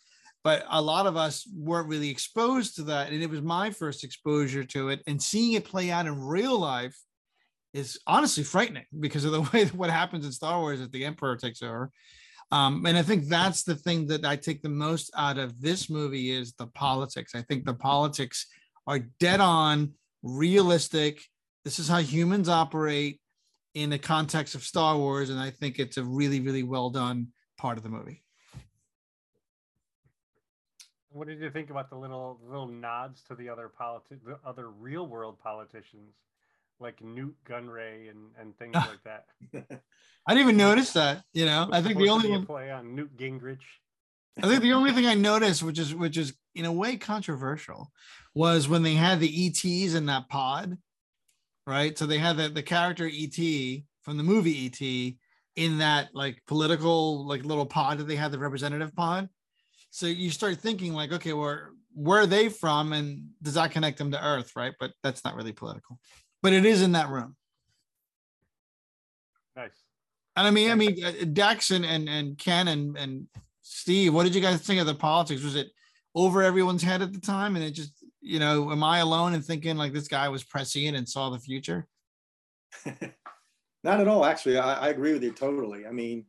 But 0.42 0.66
a 0.68 0.82
lot 0.82 1.06
of 1.06 1.16
us 1.16 1.48
weren't 1.56 1.88
really 1.88 2.10
exposed 2.10 2.76
to 2.76 2.82
that. 2.84 3.10
And 3.10 3.22
it 3.22 3.30
was 3.30 3.40
my 3.40 3.70
first 3.70 4.04
exposure 4.04 4.64
to 4.64 4.90
it. 4.90 5.00
And 5.06 5.22
seeing 5.22 5.54
it 5.54 5.64
play 5.64 5.90
out 5.90 6.06
in 6.06 6.20
real 6.20 6.58
life 6.58 6.96
is 7.72 7.98
honestly 8.06 8.44
frightening 8.44 8.84
because 9.00 9.24
of 9.24 9.32
the 9.32 9.40
way 9.52 9.64
that 9.64 9.74
what 9.74 9.90
happens 9.90 10.26
in 10.26 10.32
Star 10.32 10.60
Wars 10.60 10.80
as 10.80 10.90
the 10.90 11.04
Emperor 11.04 11.36
takes 11.36 11.62
over. 11.62 11.90
Um, 12.50 12.84
and 12.86 12.96
I 12.96 13.02
think 13.02 13.26
that's 13.26 13.62
the 13.64 13.74
thing 13.74 14.06
that 14.08 14.24
I 14.24 14.36
take 14.36 14.62
the 14.62 14.68
most 14.68 15.10
out 15.16 15.38
of 15.38 15.60
this 15.60 15.88
movie 15.90 16.30
is 16.30 16.52
the 16.52 16.66
politics. 16.68 17.34
I 17.34 17.42
think 17.42 17.64
the 17.64 17.74
politics 17.74 18.46
are 18.86 19.00
dead 19.18 19.40
on, 19.40 19.94
realistic. 20.24 21.22
This 21.64 21.78
is 21.78 21.88
how 21.88 21.98
humans 21.98 22.48
operate 22.48 23.20
in 23.74 23.90
the 23.90 23.98
context 23.98 24.54
of 24.54 24.64
Star 24.64 24.96
Wars, 24.96 25.30
and 25.30 25.38
I 25.38 25.50
think 25.50 25.78
it's 25.78 25.96
a 25.96 26.04
really, 26.04 26.40
really 26.40 26.62
well 26.62 26.90
done 26.90 27.28
part 27.56 27.76
of 27.76 27.84
the 27.84 27.90
movie. 27.90 28.22
What 31.10 31.28
did 31.28 31.38
you 31.40 31.50
think 31.50 31.70
about 31.70 31.90
the 31.90 31.96
little 31.96 32.40
little 32.44 32.66
nods 32.66 33.22
to 33.28 33.36
the 33.36 33.48
other 33.48 33.70
politi- 33.80 34.24
the 34.24 34.38
other 34.44 34.68
real 34.70 35.06
world 35.06 35.38
politicians? 35.38 36.14
like 36.80 37.02
Nute 37.02 37.36
Gunray 37.48 38.10
and 38.10 38.30
and 38.38 38.56
things 38.58 38.74
like 38.74 39.02
that. 39.04 39.26
I 40.26 40.34
didn't 40.34 40.48
even 40.48 40.56
notice 40.56 40.92
that. 40.92 41.24
You 41.32 41.46
know, 41.46 41.68
I 41.72 41.82
think 41.82 41.98
the 41.98 42.08
only 42.08 42.30
one, 42.30 42.46
play 42.46 42.70
on 42.70 42.94
Newt 42.94 43.16
Gingrich. 43.16 43.58
I 44.42 44.48
think 44.48 44.62
the 44.62 44.72
only 44.72 44.92
thing 44.92 45.06
I 45.06 45.14
noticed, 45.14 45.62
which 45.62 45.78
is 45.78 45.94
which 45.94 46.16
is 46.16 46.34
in 46.54 46.64
a 46.64 46.72
way 46.72 46.96
controversial, 46.96 47.92
was 48.34 48.68
when 48.68 48.82
they 48.82 48.94
had 48.94 49.20
the 49.20 49.46
ETs 49.46 49.94
in 49.94 50.06
that 50.06 50.28
pod, 50.28 50.76
right? 51.66 51.96
So 51.96 52.06
they 52.06 52.18
had 52.18 52.36
the, 52.36 52.48
the 52.48 52.62
character 52.62 53.08
ET 53.12 53.36
from 54.02 54.16
the 54.16 54.24
movie 54.24 54.66
ET 54.66 55.14
in 55.56 55.78
that 55.78 56.08
like 56.14 56.42
political 56.46 57.26
like 57.26 57.44
little 57.44 57.66
pod 57.66 57.98
that 57.98 58.04
they 58.04 58.16
had, 58.16 58.32
the 58.32 58.38
representative 58.38 58.94
pod. 58.94 59.28
So 59.90 60.06
you 60.06 60.30
start 60.30 60.56
thinking 60.58 60.94
like, 60.94 61.12
okay, 61.12 61.32
where 61.32 61.70
where 61.94 62.22
are 62.22 62.26
they 62.26 62.48
from, 62.48 62.92
and 62.92 63.28
does 63.40 63.54
that 63.54 63.70
connect 63.70 63.98
them 63.98 64.10
to 64.10 64.24
Earth, 64.24 64.56
right? 64.56 64.74
But 64.80 64.92
that's 65.04 65.24
not 65.24 65.36
really 65.36 65.52
political, 65.52 66.00
but 66.42 66.52
it 66.52 66.64
is 66.64 66.82
in 66.82 66.92
that 66.92 67.08
room. 67.08 67.36
Nice. 69.54 69.84
And 70.34 70.48
I 70.48 70.50
mean, 70.50 70.72
I 70.72 70.74
mean, 70.74 71.04
uh, 71.04 71.12
Dax 71.32 71.70
and 71.70 71.86
and, 71.86 72.08
and 72.08 72.36
Ken 72.36 72.66
and 72.66 72.96
and 72.96 73.28
Steve, 73.66 74.12
what 74.12 74.24
did 74.24 74.34
you 74.34 74.42
guys 74.42 74.60
think 74.60 74.78
of 74.78 74.86
the 74.86 74.94
politics? 74.94 75.42
Was 75.42 75.56
it 75.56 75.70
over 76.14 76.42
everyone's 76.42 76.82
head 76.82 77.00
at 77.00 77.14
the 77.14 77.20
time, 77.20 77.56
and 77.56 77.64
it 77.64 77.70
just, 77.70 78.04
you 78.20 78.38
know, 78.38 78.70
am 78.70 78.84
I 78.84 78.98
alone 78.98 79.32
in 79.32 79.40
thinking 79.40 79.78
like 79.78 79.94
this 79.94 80.06
guy 80.06 80.28
was 80.28 80.44
prescient 80.44 80.96
and 80.96 81.08
saw 81.08 81.30
the 81.30 81.38
future? 81.38 81.88
Not 83.82 84.00
at 84.00 84.06
all, 84.06 84.26
actually. 84.26 84.58
I, 84.58 84.74
I 84.74 84.88
agree 84.88 85.14
with 85.14 85.22
you 85.22 85.32
totally. 85.32 85.86
I 85.86 85.92
mean, 85.92 86.26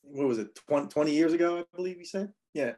what 0.00 0.26
was 0.26 0.38
it, 0.38 0.54
20, 0.68 0.88
20 0.88 1.12
years 1.12 1.34
ago, 1.34 1.58
I 1.58 1.76
believe 1.76 1.98
you 1.98 2.06
said? 2.06 2.32
Yeah. 2.54 2.72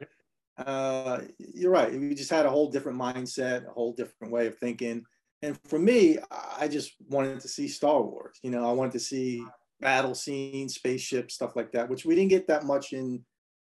Uh, 0.57 1.21
you're 1.37 1.71
right. 1.71 1.91
We 1.91 2.13
just 2.13 2.29
had 2.29 2.45
a 2.45 2.49
whole 2.49 2.69
different 2.69 2.99
mindset, 2.99 3.67
a 3.67 3.71
whole 3.71 3.93
different 3.93 4.33
way 4.33 4.47
of 4.47 4.57
thinking. 4.57 5.05
And 5.43 5.57
for 5.65 5.79
me, 5.79 6.17
I 6.59 6.67
just 6.67 6.93
wanted 7.07 7.39
to 7.39 7.47
see 7.47 7.69
Star 7.69 8.01
Wars. 8.01 8.37
You 8.43 8.51
know, 8.51 8.67
I 8.67 8.73
wanted 8.73 8.93
to 8.93 8.99
see 8.99 9.45
battle 9.79 10.15
scenes, 10.15 10.75
spaceships, 10.75 11.35
stuff 11.35 11.55
like 11.55 11.71
that, 11.71 11.89
which 11.89 12.05
we 12.05 12.15
didn't 12.15 12.31
get 12.31 12.47
that 12.47 12.65
much 12.65 12.91
in, 12.91 13.23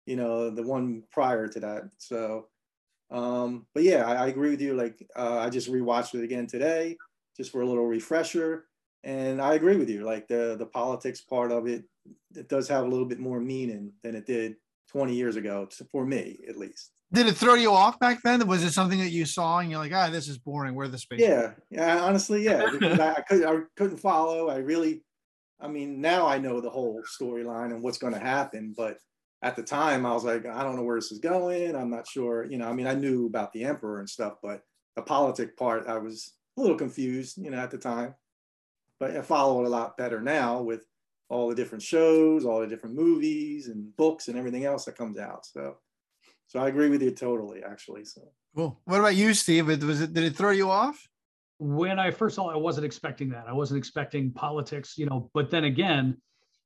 you 0.08 0.16
know, 0.16 0.48
the 0.48 0.62
one 0.62 1.02
prior 1.10 1.46
to 1.48 1.60
that. 1.60 1.82
So, 1.98 2.46
um, 3.10 3.66
but 3.74 3.82
yeah, 3.82 4.06
I, 4.06 4.24
I 4.24 4.26
agree 4.28 4.50
with 4.50 4.60
you. 4.62 4.74
Like, 4.74 5.06
uh, 5.14 5.38
I 5.38 5.50
just 5.50 5.70
rewatched 5.70 6.14
it 6.14 6.24
again 6.24 6.46
today, 6.46 6.96
just 7.36 7.52
for 7.52 7.60
a 7.60 7.66
little 7.66 7.86
refresher. 7.86 8.64
And 9.04 9.40
I 9.40 9.54
agree 9.54 9.76
with 9.76 9.90
you. 9.90 10.04
Like 10.04 10.26
the 10.26 10.56
the 10.58 10.66
politics 10.66 11.20
part 11.20 11.52
of 11.52 11.66
it, 11.66 11.84
it 12.34 12.48
does 12.48 12.68
have 12.68 12.84
a 12.84 12.88
little 12.88 13.06
bit 13.06 13.20
more 13.20 13.38
meaning 13.38 13.92
than 14.02 14.14
it 14.16 14.26
did 14.26 14.56
20 14.90 15.14
years 15.14 15.36
ago, 15.36 15.68
for 15.92 16.06
me 16.06 16.38
at 16.48 16.56
least. 16.56 16.90
Did 17.12 17.26
it 17.26 17.36
throw 17.36 17.54
you 17.54 17.72
off 17.72 17.98
back 18.00 18.20
then? 18.22 18.46
Was 18.46 18.64
it 18.64 18.72
something 18.72 18.98
that 18.98 19.10
you 19.10 19.24
saw 19.24 19.58
and 19.58 19.70
you're 19.70 19.80
like, 19.80 19.92
ah, 19.94 20.10
this 20.10 20.28
is 20.28 20.38
boring. 20.38 20.74
Where 20.74 20.88
the 20.88 20.98
space? 20.98 21.20
Yeah, 21.20 21.52
yeah. 21.70 22.00
Honestly, 22.00 22.44
yeah. 22.44 22.64
I, 22.82 23.14
I 23.16 23.20
couldn't, 23.22 23.46
I 23.46 23.60
couldn't 23.76 23.98
follow. 23.98 24.48
I 24.48 24.56
really, 24.56 25.02
I 25.60 25.68
mean, 25.68 26.00
now 26.00 26.26
I 26.26 26.38
know 26.38 26.60
the 26.60 26.70
whole 26.70 27.02
storyline 27.20 27.72
and 27.72 27.82
what's 27.82 27.98
going 27.98 28.14
to 28.14 28.18
happen. 28.18 28.74
But 28.76 28.98
at 29.42 29.56
the 29.56 29.62
time, 29.62 30.04
I 30.04 30.12
was 30.12 30.24
like, 30.24 30.46
I 30.46 30.62
don't 30.62 30.76
know 30.76 30.82
where 30.82 30.96
this 30.96 31.12
is 31.12 31.18
going. 31.18 31.76
I'm 31.76 31.90
not 31.90 32.08
sure. 32.08 32.44
You 32.44 32.58
know, 32.58 32.68
I 32.68 32.72
mean, 32.72 32.86
I 32.86 32.94
knew 32.94 33.26
about 33.26 33.52
the 33.52 33.64
emperor 33.64 34.00
and 34.00 34.08
stuff, 34.08 34.34
but 34.42 34.62
the 34.96 35.02
politic 35.02 35.56
part, 35.56 35.86
I 35.86 35.98
was 35.98 36.34
a 36.56 36.60
little 36.60 36.76
confused. 36.76 37.38
You 37.38 37.50
know, 37.50 37.58
at 37.58 37.70
the 37.70 37.78
time. 37.78 38.14
But 38.98 39.16
I 39.16 39.22
follow 39.22 39.62
it 39.62 39.66
a 39.66 39.70
lot 39.70 39.96
better 39.96 40.20
now 40.20 40.60
with 40.60 40.84
all 41.28 41.48
the 41.48 41.54
different 41.54 41.82
shows, 41.82 42.44
all 42.44 42.60
the 42.60 42.66
different 42.66 42.96
movies 42.96 43.68
and 43.68 43.94
books 43.96 44.26
and 44.26 44.36
everything 44.36 44.64
else 44.64 44.86
that 44.86 44.96
comes 44.96 45.18
out. 45.18 45.46
So, 45.46 45.76
so 46.48 46.58
I 46.58 46.66
agree 46.66 46.88
with 46.88 47.02
you 47.02 47.12
totally, 47.12 47.62
actually. 47.62 48.04
So. 48.04 48.22
Cool. 48.56 48.80
What 48.86 48.98
about 48.98 49.14
you, 49.14 49.34
Steve? 49.34 49.68
It- 49.68 49.84
Was 49.84 50.00
it? 50.00 50.12
Did 50.14 50.24
it 50.24 50.34
throw 50.34 50.50
you 50.50 50.70
off? 50.70 51.08
when 51.58 51.98
I 51.98 52.10
first 52.10 52.36
saw 52.36 52.50
it, 52.50 52.54
I 52.54 52.56
wasn't 52.58 52.86
expecting 52.86 53.28
that. 53.30 53.46
I 53.48 53.52
wasn't 53.52 53.78
expecting 53.78 54.30
politics, 54.30 54.96
you 54.96 55.06
know, 55.06 55.28
but 55.34 55.50
then 55.50 55.64
again, 55.64 56.16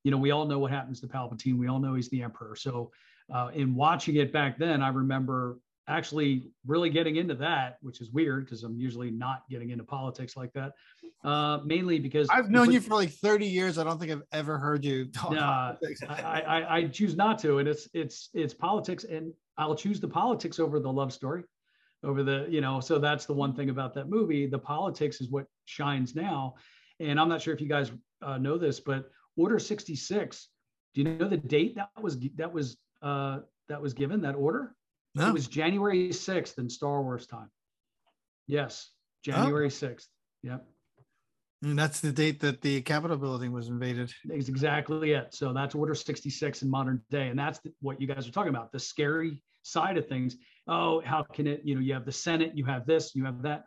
you 0.04 0.10
know, 0.10 0.18
we 0.18 0.30
all 0.30 0.46
know 0.46 0.58
what 0.58 0.70
happens 0.70 1.00
to 1.00 1.06
Palpatine. 1.06 1.58
We 1.58 1.68
all 1.68 1.78
know 1.78 1.94
he's 1.94 2.08
the 2.08 2.22
emperor. 2.22 2.56
So 2.56 2.90
uh, 3.32 3.50
in 3.54 3.74
watching 3.74 4.16
it 4.16 4.32
back 4.32 4.58
then, 4.58 4.82
I 4.82 4.88
remember 4.88 5.58
actually 5.88 6.50
really 6.66 6.90
getting 6.90 7.16
into 7.16 7.34
that, 7.34 7.78
which 7.82 8.00
is 8.00 8.10
weird 8.10 8.44
because 8.44 8.62
I'm 8.62 8.76
usually 8.76 9.10
not 9.10 9.42
getting 9.50 9.70
into 9.70 9.84
politics 9.84 10.36
like 10.36 10.52
that. 10.52 10.72
Uh, 11.24 11.58
mainly 11.64 12.00
because 12.00 12.28
I've 12.30 12.50
known 12.50 12.72
you 12.72 12.80
for 12.80 12.94
like 12.94 13.10
30 13.10 13.46
years. 13.46 13.78
I 13.78 13.84
don't 13.84 13.98
think 13.98 14.10
I've 14.10 14.22
ever 14.32 14.58
heard 14.58 14.84
you 14.84 15.06
talk. 15.06 15.36
Politics. 15.36 16.00
I, 16.08 16.40
I, 16.40 16.76
I 16.78 16.84
choose 16.88 17.16
not 17.16 17.38
to, 17.40 17.58
and 17.58 17.68
it's 17.68 17.88
it's 17.94 18.30
it's 18.34 18.52
politics, 18.52 19.04
and 19.04 19.32
I'll 19.56 19.76
choose 19.76 20.00
the 20.00 20.08
politics 20.08 20.58
over 20.58 20.80
the 20.80 20.92
love 20.92 21.12
story, 21.12 21.44
over 22.02 22.24
the 22.24 22.46
you 22.48 22.60
know. 22.60 22.80
So 22.80 22.98
that's 22.98 23.26
the 23.26 23.34
one 23.34 23.54
thing 23.54 23.70
about 23.70 23.94
that 23.94 24.08
movie. 24.08 24.46
The 24.46 24.58
politics 24.58 25.20
is 25.20 25.30
what 25.30 25.46
shines 25.64 26.16
now, 26.16 26.54
and 26.98 27.20
I'm 27.20 27.28
not 27.28 27.40
sure 27.40 27.54
if 27.54 27.60
you 27.60 27.68
guys 27.68 27.92
uh, 28.20 28.38
know 28.38 28.58
this, 28.58 28.80
but 28.80 29.08
Order 29.36 29.58
66. 29.58 30.48
Do 30.94 31.00
you 31.00 31.08
know 31.08 31.28
the 31.28 31.36
date 31.36 31.76
that 31.76 31.90
was 32.00 32.18
that 32.36 32.52
was 32.52 32.76
uh, 33.00 33.40
that 33.68 33.80
was 33.80 33.94
given 33.94 34.20
that 34.22 34.34
order? 34.34 34.74
No. 35.14 35.28
It 35.28 35.32
was 35.32 35.46
January 35.46 36.08
6th 36.08 36.58
in 36.58 36.68
Star 36.70 37.02
Wars 37.02 37.26
time. 37.26 37.50
Yes, 38.46 38.90
January 39.24 39.68
6th. 39.68 40.06
Yep. 40.42 40.66
And 41.62 41.78
that's 41.78 42.00
the 42.00 42.10
date 42.10 42.40
that 42.40 42.60
the 42.60 42.80
Capitol 42.82 43.16
building 43.16 43.52
was 43.52 43.68
invaded. 43.68 44.12
Is 44.30 44.48
exactly 44.48 45.12
it. 45.12 45.32
So 45.32 45.52
that's 45.52 45.74
Order 45.74 45.94
66 45.94 46.62
in 46.62 46.70
modern 46.70 47.00
day. 47.08 47.28
And 47.28 47.38
that's 47.38 47.60
the- 47.60 47.72
what 47.80 48.00
you 48.00 48.08
guys 48.08 48.26
are 48.26 48.32
talking 48.32 48.50
about 48.50 48.72
the 48.72 48.80
scary 48.80 49.40
side 49.62 49.96
of 49.96 50.08
things. 50.08 50.36
Oh, 50.66 51.00
how 51.02 51.22
can 51.22 51.46
it, 51.46 51.62
you 51.64 51.76
know, 51.76 51.80
you 51.80 51.94
have 51.94 52.04
the 52.04 52.12
Senate, 52.12 52.56
you 52.56 52.64
have 52.64 52.84
this, 52.84 53.14
you 53.14 53.24
have 53.24 53.42
that. 53.42 53.64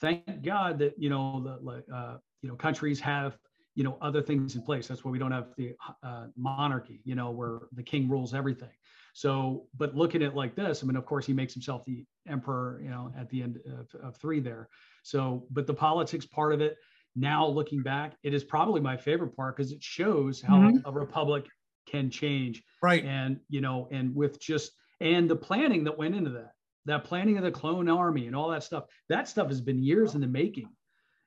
Thank 0.00 0.42
God 0.42 0.78
that, 0.80 0.94
you 0.98 1.08
know, 1.08 1.40
the, 1.40 1.94
uh, 1.94 2.18
you 2.42 2.48
know, 2.48 2.56
countries 2.56 2.98
have, 3.00 3.38
you 3.76 3.84
know, 3.84 3.98
other 4.00 4.22
things 4.22 4.56
in 4.56 4.62
place. 4.62 4.88
That's 4.88 5.04
why 5.04 5.12
we 5.12 5.18
don't 5.20 5.32
have 5.32 5.54
the 5.56 5.76
uh, 6.02 6.28
monarchy, 6.36 7.02
you 7.04 7.14
know, 7.14 7.30
where 7.30 7.60
the 7.72 7.84
king 7.84 8.08
rules 8.08 8.34
everything. 8.34 8.72
So, 9.14 9.68
but 9.74 9.94
looking 9.94 10.22
at 10.22 10.30
it 10.32 10.34
like 10.34 10.56
this, 10.56 10.82
I 10.82 10.86
mean, 10.86 10.96
of 10.96 11.06
course, 11.06 11.26
he 11.26 11.32
makes 11.32 11.54
himself 11.54 11.84
the 11.84 12.04
emperor, 12.26 12.80
you 12.82 12.90
know, 12.90 13.12
at 13.16 13.28
the 13.30 13.42
end 13.42 13.60
of, 13.66 13.94
of 14.02 14.16
three 14.16 14.40
there. 14.40 14.68
So, 15.04 15.46
but 15.50 15.66
the 15.66 15.74
politics 15.74 16.26
part 16.26 16.52
of 16.54 16.60
it, 16.60 16.78
now 17.14 17.46
looking 17.46 17.82
back, 17.82 18.16
it 18.22 18.34
is 18.34 18.44
probably 18.44 18.80
my 18.80 18.96
favorite 18.96 19.36
part 19.36 19.56
because 19.56 19.72
it 19.72 19.82
shows 19.82 20.40
how 20.40 20.72
Mhm. 20.72 20.84
a 20.84 20.92
republic 20.92 21.46
can 21.86 22.10
change 22.10 22.62
Right. 22.82 23.10
and 23.10 23.40
you 23.48 23.60
know 23.60 23.88
and 23.92 24.14
with 24.14 24.40
just 24.40 24.72
and 25.00 25.30
the 25.30 25.36
planning 25.36 25.84
that 25.84 25.96
went 25.96 26.14
into 26.14 26.30
that 26.30 26.52
that 26.84 27.04
planning 27.04 27.36
of 27.36 27.44
the 27.44 27.50
clone 27.50 27.88
army 27.88 28.26
and 28.26 28.34
all 28.34 28.48
that 28.48 28.62
stuff 28.64 28.84
that 29.08 29.28
stuff 29.28 29.48
has 29.48 29.60
been 29.60 29.82
years 29.82 30.14
in 30.14 30.20
the 30.20 30.26
making 30.26 30.74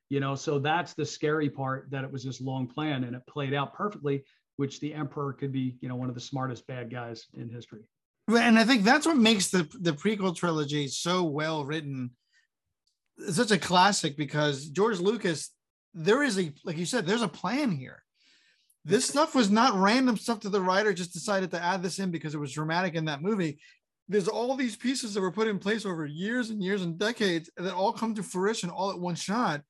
you 0.10 0.20
know 0.20 0.36
so 0.36 0.60
that's 0.60 0.94
the 0.94 1.06
scary 1.06 1.50
part 1.50 1.88
that 1.90 2.04
it 2.04 2.12
was 2.12 2.24
this 2.24 2.42
long 2.42 2.68
plan 2.68 3.04
and 3.04 3.16
it 3.16 3.22
played 3.28 3.54
out 3.54 3.74
perfectly 3.74 4.24
which 4.58 4.80
the 4.80 4.94
emperor 4.94 5.34
could 5.34 5.52
be 5.52 5.78
you 5.82 5.90
know 5.90 5.96
one 5.96 6.10
of 6.10 6.16
the 6.16 6.22
smartest 6.22 6.68
bad 6.68 6.90
guys 6.92 7.28
in 7.34 7.50
history 7.50 7.82
And 8.38 8.60
I 8.60 8.64
think 8.64 8.84
that's 8.84 9.08
what 9.08 9.18
makes 9.18 9.50
the 9.50 9.68
the 9.80 9.94
prequel 9.94 10.36
trilogy 10.36 10.88
so 10.88 11.24
well 11.24 11.66
written. 11.66 12.12
It's 13.18 13.38
such 13.38 13.52
a 13.52 13.58
classic 13.58 14.16
because 14.16 14.70
George 14.70 15.00
Lucas, 15.00 15.50
there 15.94 16.22
is 16.22 16.38
a 16.38 16.52
like 16.64 16.78
you 16.78 16.86
said, 16.86 17.06
there's 17.06 17.24
a 17.24 17.28
plan 17.28 17.72
here. 17.72 18.04
This 18.86 19.08
stuff 19.08 19.36
was 19.36 19.50
not 19.50 19.74
random 19.74 20.16
stuff 20.16 20.42
that 20.42 20.50
the 20.50 20.62
writer 20.62 20.94
just 20.94 21.14
decided 21.14 21.52
to 21.52 21.64
add 21.64 21.82
this 21.82 22.00
in 22.00 22.12
because 22.12 22.34
it 22.34 22.40
was 22.40 22.54
dramatic 22.54 22.94
in 22.94 23.06
that 23.06 23.22
movie. 23.22 23.60
There's 24.08 24.28
all 24.28 24.56
these 24.56 24.76
pieces 24.76 25.14
that 25.14 25.22
were 25.22 25.32
put 25.32 25.48
in 25.48 25.60
place 25.60 25.86
over 25.86 26.06
years 26.06 26.50
and 26.50 26.64
years 26.64 26.82
and 26.82 26.98
decades 26.98 27.50
that 27.58 27.74
all 27.74 27.92
come 27.92 28.16
to 28.16 28.24
fruition 28.24 28.70
all 28.70 28.92
at 28.92 29.00
one 29.00 29.16
shot. 29.16 29.62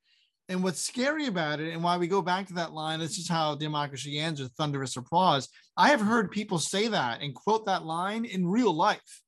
And 0.50 0.64
what's 0.64 0.82
scary 0.82 1.28
about 1.28 1.60
it, 1.60 1.72
and 1.74 1.84
why 1.84 1.98
we 1.98 2.08
go 2.08 2.24
back 2.24 2.48
to 2.48 2.54
that 2.56 2.74
line, 2.74 3.00
this 3.00 3.20
is 3.20 3.30
how 3.30 3.54
democracy 3.54 4.18
ends 4.18 4.42
with 4.42 4.52
thunderous 4.54 4.98
applause. 4.98 5.48
I 5.78 5.90
have 5.90 6.02
heard 6.02 6.32
people 6.32 6.58
say 6.58 6.88
that 6.88 7.22
and 7.22 7.36
quote 7.36 7.68
that 7.68 7.86
line 7.86 8.26
in 8.26 8.48
real 8.48 8.74
life, 8.74 9.22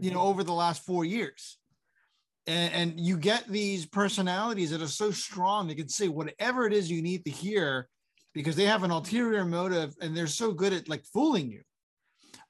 you 0.00 0.10
know, 0.10 0.20
over 0.20 0.42
the 0.42 0.52
last 0.52 0.84
four 0.84 1.04
years. 1.04 1.58
And, 2.48 2.74
and 2.74 3.00
you 3.00 3.16
get 3.18 3.46
these 3.46 3.86
personalities 3.86 4.72
that 4.72 4.82
are 4.82 4.88
so 4.88 5.12
strong, 5.12 5.68
they 5.68 5.76
can 5.76 5.88
say 5.88 6.08
whatever 6.08 6.66
it 6.66 6.72
is 6.72 6.90
you 6.90 7.02
need 7.02 7.24
to 7.24 7.30
hear 7.30 7.88
because 8.34 8.56
they 8.56 8.64
have 8.64 8.82
an 8.82 8.90
ulterior 8.90 9.44
motive 9.44 9.94
and 10.00 10.16
they're 10.16 10.26
so 10.26 10.50
good 10.50 10.72
at 10.72 10.88
like 10.88 11.04
fooling 11.04 11.52
you. 11.52 11.60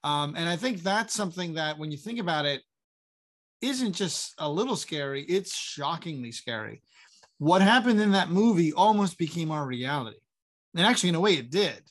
Um, 0.03 0.33
and 0.35 0.49
I 0.49 0.55
think 0.55 0.81
that's 0.81 1.13
something 1.13 1.53
that 1.53 1.77
when 1.77 1.91
you 1.91 1.97
think 1.97 2.19
about 2.19 2.45
it, 2.47 2.63
isn't 3.61 3.93
just 3.93 4.33
a 4.39 4.49
little 4.49 4.75
scary, 4.75 5.23
it's 5.23 5.55
shockingly 5.55 6.31
scary. 6.31 6.81
What 7.43 7.61
happened 7.61 7.99
in 7.99 8.13
that 8.13 8.29
movie 8.29 8.71
almost 8.71 9.17
became 9.17 9.51
our 9.51 9.65
reality. 9.65 10.15
And 10.77 10.87
actually, 10.87 11.09
in 11.09 11.15
a 11.15 11.19
way, 11.19 11.33
it 11.33 11.51
did. 11.51 11.81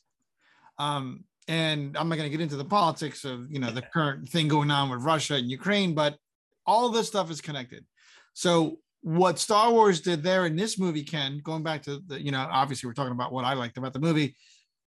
Um, 0.78 1.24
and 1.46 1.94
I'm 1.94 2.08
not 2.08 2.16
going 2.16 2.30
to 2.30 2.34
get 2.34 2.42
into 2.42 2.56
the 2.56 2.64
politics 2.64 3.26
of 3.26 3.50
you 3.50 3.58
know 3.58 3.70
the 3.70 3.82
current 3.82 4.30
thing 4.30 4.48
going 4.48 4.70
on 4.70 4.88
with 4.88 5.02
Russia 5.02 5.34
and 5.34 5.50
Ukraine, 5.50 5.94
but 5.94 6.16
all 6.64 6.88
this 6.88 7.06
stuff 7.06 7.30
is 7.30 7.42
connected. 7.42 7.84
So 8.32 8.78
what 9.02 9.38
Star 9.38 9.70
Wars 9.70 10.00
did 10.00 10.22
there 10.22 10.46
in 10.46 10.56
this 10.56 10.78
movie, 10.78 11.04
Ken, 11.04 11.42
going 11.44 11.62
back 11.62 11.82
to 11.82 12.00
the 12.06 12.18
you 12.18 12.32
know 12.32 12.48
obviously 12.50 12.86
we're 12.86 12.94
talking 12.94 13.12
about 13.12 13.30
what 13.30 13.44
I 13.44 13.52
liked 13.52 13.76
about 13.76 13.92
the 13.92 14.00
movie, 14.00 14.34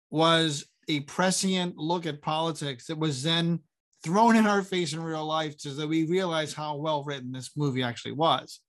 was 0.09 0.65
a 0.87 1.01
prescient 1.01 1.77
look 1.77 2.07
at 2.07 2.23
politics 2.23 2.87
that 2.87 2.97
was 2.97 3.21
then 3.21 3.59
thrown 4.03 4.35
in 4.35 4.47
our 4.47 4.63
face 4.63 4.93
in 4.93 5.03
real 5.03 5.25
life 5.25 5.53
so 5.59 5.69
that 5.69 5.87
we 5.87 6.07
realize 6.07 6.51
how 6.51 6.77
well 6.77 7.03
written 7.03 7.31
this 7.31 7.51
movie 7.55 7.83
actually 7.83 8.13
was. 8.13 8.59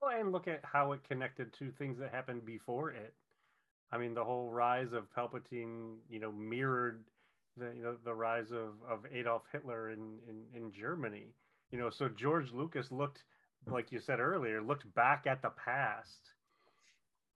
Well, 0.00 0.18
and 0.18 0.32
look 0.32 0.48
at 0.48 0.64
how 0.64 0.92
it 0.92 1.00
connected 1.08 1.52
to 1.54 1.70
things 1.72 1.98
that 1.98 2.10
happened 2.10 2.44
before 2.44 2.90
it. 2.90 3.14
I 3.92 3.98
mean, 3.98 4.14
the 4.14 4.24
whole 4.24 4.50
rise 4.50 4.92
of 4.92 5.12
Palpatine, 5.14 5.96
you 6.08 6.20
know, 6.20 6.32
mirrored 6.32 7.04
the 7.56 7.72
you 7.76 7.82
know 7.82 7.96
the 8.04 8.14
rise 8.14 8.50
of, 8.52 8.74
of 8.88 9.04
Adolf 9.12 9.42
Hitler 9.52 9.90
in, 9.90 10.18
in 10.28 10.44
in 10.54 10.72
Germany. 10.72 11.34
You 11.70 11.78
know, 11.78 11.90
so 11.90 12.08
George 12.08 12.52
Lucas 12.52 12.90
looked, 12.90 13.24
like 13.66 13.92
you 13.92 14.00
said 14.00 14.20
earlier, 14.20 14.62
looked 14.62 14.92
back 14.94 15.26
at 15.26 15.42
the 15.42 15.50
past, 15.50 16.30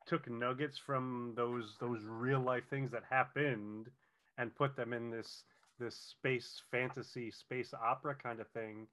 took 0.06 0.28
nuggets 0.30 0.78
from 0.78 1.33
those 1.37 1.76
those 1.80 2.02
real 2.04 2.40
life 2.40 2.64
things 2.71 2.90
that 2.92 3.02
happened, 3.11 3.90
and 4.38 4.54
put 4.54 4.76
them 4.76 4.92
in 4.92 5.11
this 5.11 5.44
this 5.78 5.97
space 5.97 6.62
fantasy 6.71 7.30
space 7.30 7.75
opera 7.75 8.14
kind 8.14 8.40
of 8.40 8.49
thing 8.49 8.87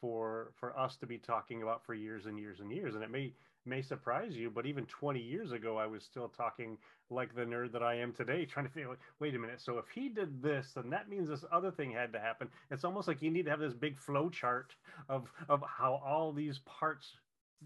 for 0.00 0.52
for 0.58 0.78
us 0.78 0.96
to 0.96 1.06
be 1.06 1.18
talking 1.18 1.62
about 1.62 1.84
for 1.84 1.94
years 1.94 2.26
and 2.26 2.38
years 2.38 2.60
and 2.60 2.70
years. 2.72 2.94
And 2.94 3.04
it 3.04 3.10
may 3.10 3.32
may 3.66 3.82
surprise 3.82 4.34
you 4.34 4.50
but 4.50 4.66
even 4.66 4.86
20 4.86 5.20
years 5.20 5.52
ago 5.52 5.76
i 5.76 5.86
was 5.86 6.02
still 6.02 6.28
talking 6.28 6.78
like 7.10 7.34
the 7.34 7.42
nerd 7.42 7.70
that 7.72 7.82
i 7.82 7.94
am 7.94 8.12
today 8.12 8.44
trying 8.50 8.68
to 8.68 8.88
like 8.88 8.98
wait 9.20 9.34
a 9.34 9.38
minute 9.38 9.60
so 9.60 9.78
if 9.78 9.84
he 9.94 10.08
did 10.08 10.42
this 10.42 10.72
then 10.74 10.88
that 10.88 11.08
means 11.08 11.28
this 11.28 11.44
other 11.52 11.70
thing 11.70 11.90
had 11.90 12.12
to 12.12 12.18
happen. 12.18 12.48
It's 12.70 12.84
almost 12.84 13.08
like 13.08 13.22
you 13.22 13.30
need 13.30 13.44
to 13.44 13.50
have 13.50 13.60
this 13.60 13.74
big 13.74 13.98
flow 13.98 14.30
chart 14.30 14.74
of 15.08 15.30
of 15.48 15.62
how 15.66 16.00
all 16.04 16.32
these 16.32 16.60
parts 16.60 17.08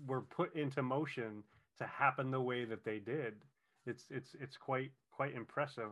were 0.07 0.23
put 0.23 0.55
into 0.57 0.83
motion 0.83 1.43
to 1.79 1.87
happen 1.87 2.31
the 2.31 2.41
way 2.41 2.65
that 2.65 2.85
they 2.85 2.99
did. 2.99 3.35
It's 3.87 4.05
it's 4.11 4.35
it's 4.41 4.57
quite 4.57 4.93
quite 5.11 5.35
impressive 5.35 5.91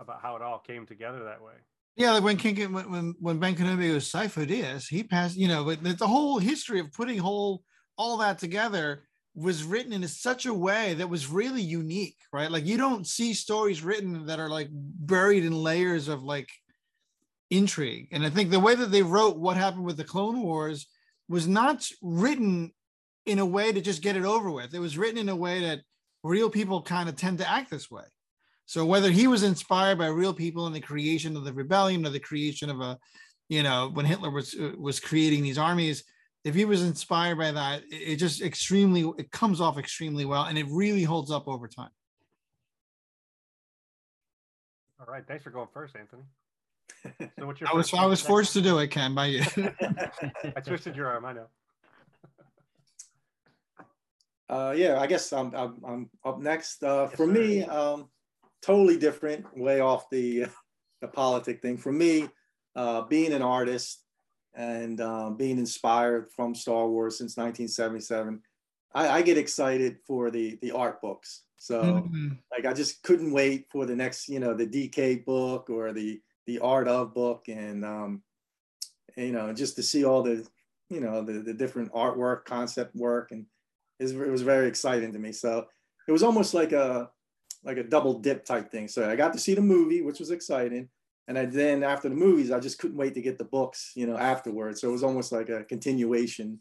about 0.00 0.20
how 0.20 0.36
it 0.36 0.42
all 0.42 0.58
came 0.58 0.86
together 0.86 1.24
that 1.24 1.42
way 1.42 1.54
Yeah, 1.96 2.12
like 2.12 2.22
when 2.22 2.36
King 2.36 2.72
when 2.72 2.90
when, 2.90 3.14
when 3.20 3.38
Ben 3.38 3.54
Kenobi 3.54 3.92
was 3.92 4.10
Sifo 4.10 4.46
Dyas, 4.46 4.86
he 4.88 5.02
passed. 5.02 5.36
You 5.36 5.48
know, 5.48 5.64
but 5.64 5.82
the, 5.82 5.94
the 5.94 6.06
whole 6.06 6.38
history 6.38 6.78
of 6.78 6.92
putting 6.92 7.18
whole 7.18 7.62
all 7.96 8.18
that 8.18 8.38
together 8.38 9.04
was 9.34 9.64
written 9.64 9.92
in 9.92 10.06
such 10.08 10.46
a 10.46 10.54
way 10.54 10.94
that 10.94 11.08
was 11.08 11.26
really 11.26 11.60
unique, 11.60 12.16
right? 12.32 12.50
Like 12.50 12.66
you 12.66 12.78
don't 12.78 13.06
see 13.06 13.34
stories 13.34 13.82
written 13.82 14.26
that 14.26 14.40
are 14.40 14.48
like 14.48 14.68
buried 14.72 15.44
in 15.44 15.52
layers 15.52 16.08
of 16.08 16.22
like 16.22 16.48
intrigue. 17.50 18.08
And 18.12 18.24
I 18.24 18.30
think 18.30 18.50
the 18.50 18.60
way 18.60 18.74
that 18.74 18.90
they 18.90 19.02
wrote 19.02 19.36
what 19.36 19.56
happened 19.56 19.84
with 19.84 19.98
the 19.98 20.04
Clone 20.04 20.42
Wars 20.42 20.86
was 21.28 21.46
not 21.46 21.86
written 22.02 22.72
in 23.26 23.38
a 23.38 23.46
way 23.46 23.72
to 23.72 23.80
just 23.80 24.02
get 24.02 24.16
it 24.16 24.24
over 24.24 24.50
with. 24.50 24.74
It 24.74 24.78
was 24.80 24.96
written 24.96 25.18
in 25.18 25.28
a 25.28 25.36
way 25.36 25.60
that 25.60 25.80
real 26.22 26.48
people 26.48 26.80
kind 26.82 27.08
of 27.08 27.16
tend 27.16 27.38
to 27.38 27.50
act 27.50 27.70
this 27.70 27.90
way. 27.90 28.04
So 28.66 28.84
whether 28.84 29.10
he 29.10 29.28
was 29.28 29.42
inspired 29.44 29.98
by 29.98 30.08
real 30.08 30.34
people 30.34 30.66
in 30.66 30.72
the 30.72 30.80
creation 30.80 31.36
of 31.36 31.44
the 31.44 31.52
rebellion 31.52 32.04
or 32.04 32.10
the 32.10 32.20
creation 32.20 32.68
of 32.68 32.80
a, 32.80 32.98
you 33.48 33.62
know, 33.62 33.90
when 33.94 34.04
Hitler 34.04 34.30
was 34.30 34.54
uh, 34.54 34.72
was 34.76 34.98
creating 34.98 35.42
these 35.42 35.56
armies, 35.58 36.02
if 36.44 36.54
he 36.54 36.64
was 36.64 36.82
inspired 36.82 37.38
by 37.38 37.52
that, 37.52 37.82
it, 37.90 37.94
it 37.94 38.16
just 38.16 38.42
extremely 38.42 39.10
it 39.18 39.30
comes 39.30 39.60
off 39.60 39.78
extremely 39.78 40.24
well, 40.24 40.44
and 40.44 40.58
it 40.58 40.66
really 40.68 41.04
holds 41.04 41.30
up 41.30 41.46
over 41.48 41.68
time. 41.68 41.90
all 44.98 45.12
right 45.12 45.24
thanks 45.28 45.44
for 45.44 45.50
going 45.50 45.68
first 45.72 45.94
anthony 45.94 46.22
so 47.38 47.46
what's 47.46 47.60
your 47.60 47.68
I 47.70 47.74
was 47.74 47.92
I 47.92 48.06
was 48.06 48.20
forced 48.20 48.52
to 48.54 48.62
do 48.62 48.78
it, 48.78 48.88
Ken, 48.88 49.14
by 49.14 49.26
you. 49.26 49.42
i 50.56 50.60
twisted 50.60 50.96
your 50.96 51.08
arm 51.08 51.24
i 51.24 51.32
know 51.32 51.46
Uh, 54.48 54.72
yeah, 54.76 55.00
I 55.00 55.08
guess 55.08 55.32
I'm, 55.32 55.52
I'm, 55.56 55.74
I'm 55.84 56.10
up 56.24 56.38
next. 56.38 56.80
Uh, 56.84 57.08
for 57.08 57.26
me, 57.26 57.64
um, 57.64 58.08
totally 58.62 58.98
different, 58.98 59.46
way 59.56 59.80
off 59.80 60.08
the, 60.10 60.46
the 61.00 61.08
politic 61.08 61.60
thing. 61.62 61.76
For 61.76 61.92
me, 61.92 62.28
uh, 62.74 63.02
being 63.02 63.32
an 63.32 63.42
artist 63.42 64.02
and 64.54 65.00
um, 65.00 65.36
being 65.36 65.58
inspired 65.58 66.28
from 66.34 66.54
Star 66.54 66.88
Wars 66.88 67.18
since 67.18 67.36
1977, 67.36 68.40
I, 68.94 69.08
I 69.08 69.22
get 69.22 69.38
excited 69.38 69.98
for 70.06 70.30
the, 70.30 70.58
the 70.62 70.72
art 70.72 71.00
books. 71.00 71.42
So 71.58 71.82
Mhm. 72.10 72.38
like, 72.50 72.66
I 72.66 72.72
just 72.72 73.02
couldn't 73.02 73.32
wait 73.32 73.66
for 73.70 73.86
the 73.86 73.96
next, 73.96 74.28
you 74.28 74.40
know, 74.40 74.54
the 74.54 74.66
DK 74.66 75.24
book 75.24 75.68
or 75.70 75.92
the, 75.92 76.20
the 76.46 76.58
art 76.60 76.88
of 76.88 77.14
book. 77.14 77.48
And, 77.48 77.84
um, 77.84 78.22
you 79.16 79.32
know, 79.32 79.52
just 79.52 79.76
to 79.76 79.82
see 79.82 80.04
all 80.04 80.22
the, 80.22 80.46
you 80.90 81.00
know, 81.00 81.22
the, 81.22 81.40
the 81.40 81.54
different 81.54 81.92
artwork, 81.92 82.44
concept 82.44 82.94
work, 82.94 83.32
and 83.32 83.46
is 83.98 84.12
it 84.12 84.30
was 84.30 84.42
very 84.42 84.68
exciting 84.68 85.12
to 85.12 85.18
me. 85.18 85.32
So 85.32 85.66
it 86.06 86.12
was 86.12 86.22
almost 86.22 86.54
like 86.54 86.72
a 86.72 87.10
like 87.66 87.76
a 87.76 87.82
double 87.82 88.18
dip 88.20 88.44
type 88.44 88.70
thing. 88.70 88.88
So 88.88 89.10
I 89.10 89.16
got 89.16 89.32
to 89.34 89.38
see 89.38 89.54
the 89.54 89.60
movie, 89.60 90.00
which 90.00 90.20
was 90.20 90.30
exciting, 90.30 90.88
and 91.28 91.36
I 91.38 91.44
then 91.46 91.82
after 91.82 92.08
the 92.08 92.14
movies, 92.14 92.50
I 92.50 92.60
just 92.60 92.78
couldn't 92.78 92.96
wait 92.96 93.14
to 93.14 93.20
get 93.20 93.36
the 93.36 93.44
books, 93.44 93.92
you 93.96 94.06
know, 94.06 94.16
afterwards. 94.16 94.80
So 94.80 94.88
it 94.88 94.92
was 94.92 95.02
almost 95.04 95.32
like 95.32 95.48
a 95.50 95.64
continuation 95.64 96.60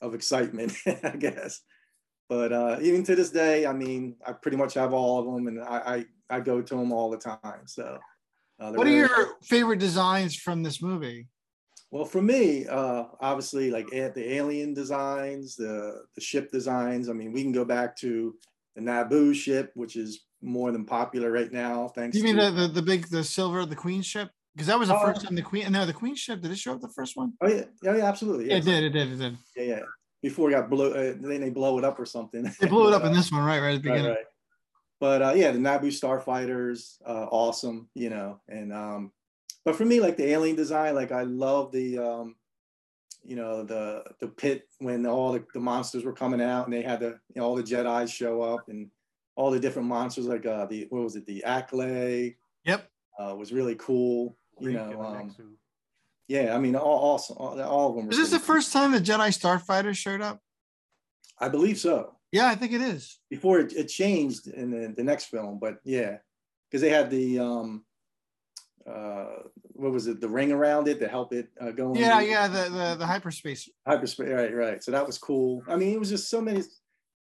of 0.00 0.14
excitement, 0.14 0.72
I 0.86 1.16
guess. 1.18 1.60
But 2.28 2.52
uh, 2.52 2.78
even 2.80 3.02
to 3.04 3.14
this 3.16 3.30
day, 3.30 3.66
I 3.66 3.72
mean, 3.72 4.16
I 4.26 4.32
pretty 4.32 4.56
much 4.56 4.74
have 4.74 4.92
all 4.94 5.18
of 5.18 5.26
them, 5.26 5.46
and 5.48 5.60
I 5.62 6.04
I, 6.30 6.36
I 6.36 6.40
go 6.40 6.62
to 6.62 6.74
them 6.76 6.92
all 6.92 7.10
the 7.10 7.18
time. 7.18 7.66
So. 7.66 7.98
Uh, 8.58 8.72
What 8.72 8.86
are 8.86 8.90
very- 8.90 8.96
your 9.00 9.36
favorite 9.42 9.80
designs 9.80 10.34
from 10.34 10.62
this 10.62 10.80
movie? 10.80 11.28
well, 11.90 12.06
for 12.06 12.22
me, 12.22 12.66
uh, 12.66 13.04
obviously, 13.20 13.70
like 13.70 13.88
the 13.90 14.32
alien 14.34 14.72
designs, 14.74 15.56
the 15.56 16.02
the 16.14 16.20
ship 16.20 16.50
designs. 16.50 17.08
I 17.08 17.12
mean, 17.12 17.32
we 17.32 17.42
can 17.42 17.52
go 17.52 17.64
back 17.64 17.96
to 17.98 18.34
the 18.74 18.80
Naboo 18.82 19.34
ship, 19.34 19.72
which 19.74 19.94
is 19.96 20.24
more 20.42 20.72
than 20.72 20.84
popular 20.84 21.30
right 21.30 21.50
now. 21.52 21.88
Thanks. 21.88 22.16
You 22.16 22.24
mean 22.24 22.36
to, 22.36 22.50
the, 22.50 22.62
the 22.62 22.68
the 22.68 22.82
big 22.82 23.08
the 23.08 23.24
silver 23.24 23.64
the 23.66 23.76
Queen 23.76 24.02
ship? 24.02 24.30
Because 24.54 24.68
that 24.68 24.78
was 24.78 24.88
the 24.88 24.96
Oh. 24.96 25.00
first 25.02 25.22
time 25.22 25.34
the 25.34 25.42
Queen. 25.42 25.64
And 25.64 25.72
no, 25.72 25.84
the 25.86 25.92
Queen 25.92 26.14
ship. 26.14 26.40
Did 26.40 26.50
it 26.50 26.58
show 26.58 26.72
up 26.72 26.80
the 26.80 26.88
first 26.94 27.16
one? 27.16 27.32
Oh 27.42 27.48
yeah, 27.48 27.64
yeah, 27.82 27.96
yeah 27.96 28.04
absolutely. 28.06 28.48
Yeah, 28.48 28.56
it 28.56 28.64
did. 28.64 28.84
It 28.84 28.90
did. 28.90 29.12
It 29.12 29.16
did. 29.16 29.36
yeah, 29.56 29.62
yeah. 29.64 29.80
Before 30.22 30.48
it 30.50 30.54
got 30.54 30.70
blow, 30.70 30.90
uh, 30.92 31.14
then 31.20 31.40
they 31.40 31.50
blow 31.50 31.78
it 31.78 31.84
up 31.84 31.98
or 32.00 32.06
something. 32.06 32.50
They 32.60 32.66
blew 32.68 32.88
it 32.88 32.94
up 32.94 33.04
in 33.04 33.12
this 33.14 33.30
one, 33.30 33.42
right? 33.44 33.60
Right 33.60 33.74
at 33.76 33.82
the 33.82 33.88
Right, 33.90 33.96
beginning. 33.96 34.12
right. 34.16 34.24
But 34.98 35.22
uh, 35.22 35.32
yeah, 35.36 35.50
the 35.52 35.58
Naboo 35.58 35.88
starfighters, 35.92 36.96
uh, 37.06 37.26
awesome, 37.30 37.88
you 37.94 38.08
know. 38.10 38.40
And 38.48 38.72
um, 38.72 39.12
but 39.64 39.76
for 39.76 39.84
me, 39.84 40.00
like 40.00 40.16
the 40.16 40.28
alien 40.30 40.56
design, 40.56 40.94
like 40.94 41.12
I 41.12 41.22
love 41.24 41.70
the 41.70 41.98
um, 41.98 42.36
you 43.22 43.36
know, 43.36 43.62
the 43.62 44.04
the 44.20 44.28
pit 44.28 44.68
when 44.78 45.04
all 45.06 45.32
the, 45.32 45.44
the 45.52 45.60
monsters 45.60 46.04
were 46.04 46.12
coming 46.14 46.40
out 46.40 46.64
and 46.64 46.72
they 46.72 46.82
had 46.82 47.00
the 47.00 47.18
you 47.34 47.40
know 47.40 47.44
all 47.44 47.54
the 47.56 47.62
Jedi's 47.62 48.10
show 48.10 48.40
up 48.40 48.68
and 48.68 48.90
all 49.36 49.50
the 49.50 49.60
different 49.60 49.86
monsters, 49.88 50.26
like 50.26 50.44
uh 50.46 50.66
the 50.66 50.86
what 50.90 51.02
was 51.02 51.16
it, 51.16 51.26
the 51.26 51.44
Acklay 51.46 52.36
Yep. 52.64 52.90
uh, 53.18 53.34
was 53.36 53.52
really 53.52 53.76
cool. 53.76 54.36
You 54.58 54.68
Reek 54.68 54.76
know, 54.76 55.00
um, 55.02 55.34
yeah, 56.28 56.54
I 56.54 56.58
mean, 56.58 56.74
all 56.74 57.14
awesome, 57.14 57.36
all, 57.38 57.60
all 57.62 57.90
of 57.90 57.96
them. 57.96 58.10
Is 58.10 58.16
this 58.16 58.30
the 58.30 58.38
cool. 58.38 58.46
first 58.46 58.72
time 58.72 58.90
the 58.90 58.98
Jedi 58.98 59.28
Starfighter 59.28 59.94
showed 59.94 60.20
up? 60.20 60.40
I 61.38 61.48
believe 61.48 61.78
so. 61.78 62.16
Yeah, 62.32 62.48
I 62.48 62.54
think 62.56 62.72
it 62.72 62.80
is. 62.80 63.18
before 63.30 63.60
it, 63.60 63.72
it 63.74 63.84
changed 63.86 64.48
in 64.48 64.70
the, 64.70 64.92
the 64.96 65.04
next 65.04 65.26
film, 65.26 65.58
but 65.60 65.78
yeah, 65.84 66.16
because 66.68 66.80
they 66.80 66.88
had 66.88 67.10
the 67.10 67.38
um, 67.38 67.84
uh, 68.86 69.42
what 69.74 69.92
was 69.92 70.06
it, 70.06 70.20
the 70.20 70.28
ring 70.28 70.52
around 70.52 70.88
it 70.88 70.98
to 71.00 71.08
help 71.08 71.32
it 71.32 71.48
uh, 71.60 71.70
go. 71.70 71.94
Yeah, 71.94 72.20
yeah. 72.20 72.48
The 72.48 72.70
the, 72.70 72.96
the 72.98 73.06
hyperspace. 73.06 73.68
hyperspace. 73.86 74.28
Right, 74.28 74.54
right. 74.54 74.82
So 74.82 74.90
that 74.90 75.06
was 75.06 75.18
cool. 75.18 75.62
I 75.68 75.76
mean, 75.76 75.92
it 75.92 76.00
was 76.00 76.08
just 76.08 76.28
so 76.28 76.40
many. 76.40 76.62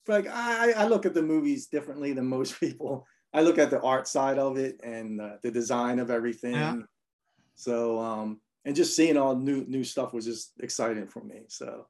Like 0.09 0.27
I, 0.29 0.73
I 0.73 0.87
look 0.87 1.07
at 1.07 1.15
the 1.15 1.23
movies 1.23 1.67
differently 1.69 2.12
than 2.12 2.27
most 2.27 2.59
people. 2.61 3.07
I 3.35 3.41
look 3.41 3.59
at 3.59 3.71
the 3.71 3.81
art 3.81 4.07
side 4.09 4.38
of 4.38 4.59
it 4.59 4.81
and 4.83 5.21
uh, 5.21 5.37
the 5.43 5.51
design 5.51 5.99
of 5.99 6.11
everything. 6.11 6.55
Yeah. 6.55 6.77
So 7.55 7.99
um, 7.99 8.41
and 8.65 8.77
just 8.77 8.95
seeing 8.97 9.17
all 9.17 9.35
new 9.37 9.65
new 9.67 9.85
stuff 9.85 10.12
was 10.12 10.25
just 10.25 10.53
exciting 10.61 11.07
for 11.07 11.23
me. 11.25 11.43
So. 11.49 11.87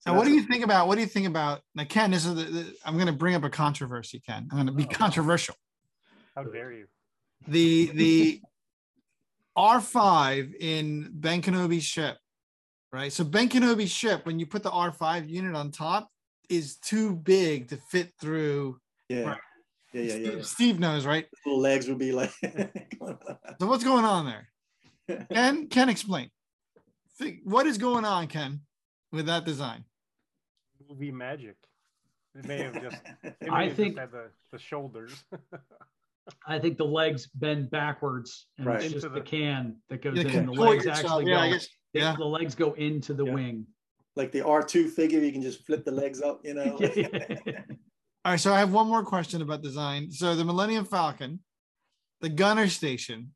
so 0.00 0.10
Now, 0.12 0.16
what 0.18 0.24
do 0.24 0.30
that's 0.30 0.42
you 0.42 0.48
think 0.48 0.64
about? 0.64 0.88
What 0.88 0.96
do 0.96 1.00
you 1.02 1.06
think 1.06 1.26
about? 1.26 1.60
Now, 1.74 1.84
Ken, 1.84 2.10
this 2.10 2.26
is 2.26 2.34
the, 2.34 2.44
the 2.44 2.76
I'm 2.84 2.94
going 2.94 3.06
to 3.06 3.12
bring 3.12 3.34
up 3.34 3.44
a 3.44 3.50
controversy. 3.50 4.20
Ken, 4.26 4.48
I'm 4.50 4.56
going 4.56 4.66
to 4.66 4.72
be 4.72 4.84
Oh. 4.84 4.94
controversial. 4.94 5.54
How 6.34 6.44
dare 6.44 6.72
you? 6.72 6.86
The 7.48 7.86
the 7.94 8.40
R5 9.56 10.54
in 10.58 11.10
Ben 11.12 11.42
Kenobi's 11.42 11.84
ship, 11.84 12.16
right? 12.92 13.12
So 13.12 13.24
Ben 13.24 13.48
Kenobi's 13.48 13.90
ship, 13.90 14.24
when 14.26 14.38
you 14.38 14.46
put 14.46 14.62
the 14.62 14.70
R5 14.70 15.28
unit 15.28 15.54
on 15.54 15.70
top, 15.70 16.08
is 16.48 16.76
too 16.76 17.14
big 17.16 17.68
to 17.68 17.76
fit 17.90 18.12
through. 18.20 18.78
Yeah. 19.08 19.22
Right. 19.22 19.38
Yeah, 19.92 20.02
yeah, 20.02 20.14
yeah. 20.14 20.28
Steve, 20.30 20.46
Steve 20.46 20.80
knows, 20.80 21.04
right? 21.04 21.26
Little 21.44 21.60
legs 21.60 21.86
would 21.88 21.98
be 21.98 22.12
like. 22.12 22.32
So 23.60 23.66
what's 23.66 23.84
going 23.84 24.04
on 24.04 24.24
there? 24.26 25.26
Ken, 25.30 25.66
Ken, 25.68 25.88
explain. 25.88 26.30
Think- 27.18 27.40
What 27.44 27.66
is 27.66 27.76
going 27.78 28.04
on, 28.04 28.26
Ken, 28.28 28.60
with 29.12 29.26
that 29.26 29.44
design? 29.44 29.84
Movie 30.88 31.10
magic. 31.12 31.56
It 32.34 32.46
may 32.46 32.58
have 32.62 32.80
just. 32.80 32.96
It 33.22 33.36
may 33.42 33.48
I 33.50 33.64
have 33.68 33.76
think- 33.76 33.96
just 33.96 34.00
had 34.00 34.10
the, 34.12 34.30
the 34.52 34.58
shoulders. 34.58 35.12
I 36.46 36.58
think 36.58 36.78
the 36.78 36.84
legs 36.86 37.26
bend 37.34 37.70
backwards, 37.70 38.46
and 38.58 38.66
Right. 38.66 38.82
it's 38.82 38.92
just 38.92 39.04
Into 39.04 39.14
the 39.14 39.20
the- 39.20 39.26
can 39.28 39.76
that 39.90 40.02
goes 40.02 40.16
You 40.18 40.28
in. 40.28 40.46
The 40.46 40.52
legs 40.52 40.84
yourself. 40.86 41.04
actually 41.04 41.30
Yeah, 41.32 41.46
go. 41.48 41.52
guess. 41.52 41.68
Yeah. 41.92 42.14
The 42.16 42.24
legs 42.24 42.54
go 42.54 42.72
into 42.74 43.12
the 43.12 43.26
Yeah. 43.26 43.32
wing. 43.34 43.66
Like 44.16 44.32
the 44.32 44.40
R2 44.40 44.90
figure, 44.90 45.20
you 45.20 45.32
can 45.32 45.42
just 45.42 45.64
flip 45.66 45.84
the 45.84 45.92
legs 45.92 46.20
up, 46.20 46.40
you 46.44 46.54
know? 46.54 46.76
All 48.24 48.32
right, 48.32 48.40
so 48.40 48.52
I 48.52 48.58
have 48.58 48.72
one 48.72 48.86
more 48.86 49.04
question 49.04 49.42
about 49.42 49.62
design. 49.62 50.10
So 50.10 50.34
the 50.34 50.44
Millennium 50.44 50.84
Falcon, 50.84 51.40
the 52.20 52.28
gunner 52.28 52.68
station, 52.68 53.32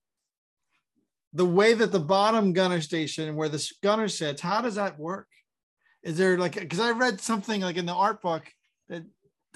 the 1.32 1.46
way 1.46 1.74
that 1.74 1.92
the 1.92 2.00
bottom 2.00 2.52
gunner 2.52 2.80
station 2.80 3.34
where 3.36 3.48
the 3.48 3.72
gunner 3.82 4.08
sits, 4.08 4.40
how 4.40 4.60
does 4.60 4.76
that 4.76 4.98
work? 4.98 5.26
Is 6.02 6.16
there 6.16 6.38
like 6.38 6.54
because 6.54 6.78
I 6.78 6.92
read 6.92 7.20
something 7.20 7.62
like 7.62 7.76
in 7.76 7.84
the 7.86 7.92
art 7.92 8.22
book 8.22 8.44
that 8.88 9.02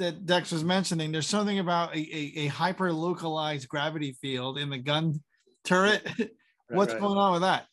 that 0.01 0.27
Dex 0.27 0.51
was 0.51 0.65
mentioning. 0.65 1.13
There's 1.13 1.29
something 1.29 1.61
about 1.61 1.95
a, 1.95 1.99
a, 1.99 2.33
a 2.39 2.47
hyper 2.49 2.93
localized 2.93 3.69
gravity 3.69 4.17
field 4.21 4.59
in 4.59 4.69
the 4.69 4.79
gun 4.79 5.23
turret. 5.65 6.05
What's 6.69 6.93
right. 6.93 7.01
going 7.01 7.19
on 7.19 7.33
with 7.33 7.43
that? 7.43 7.67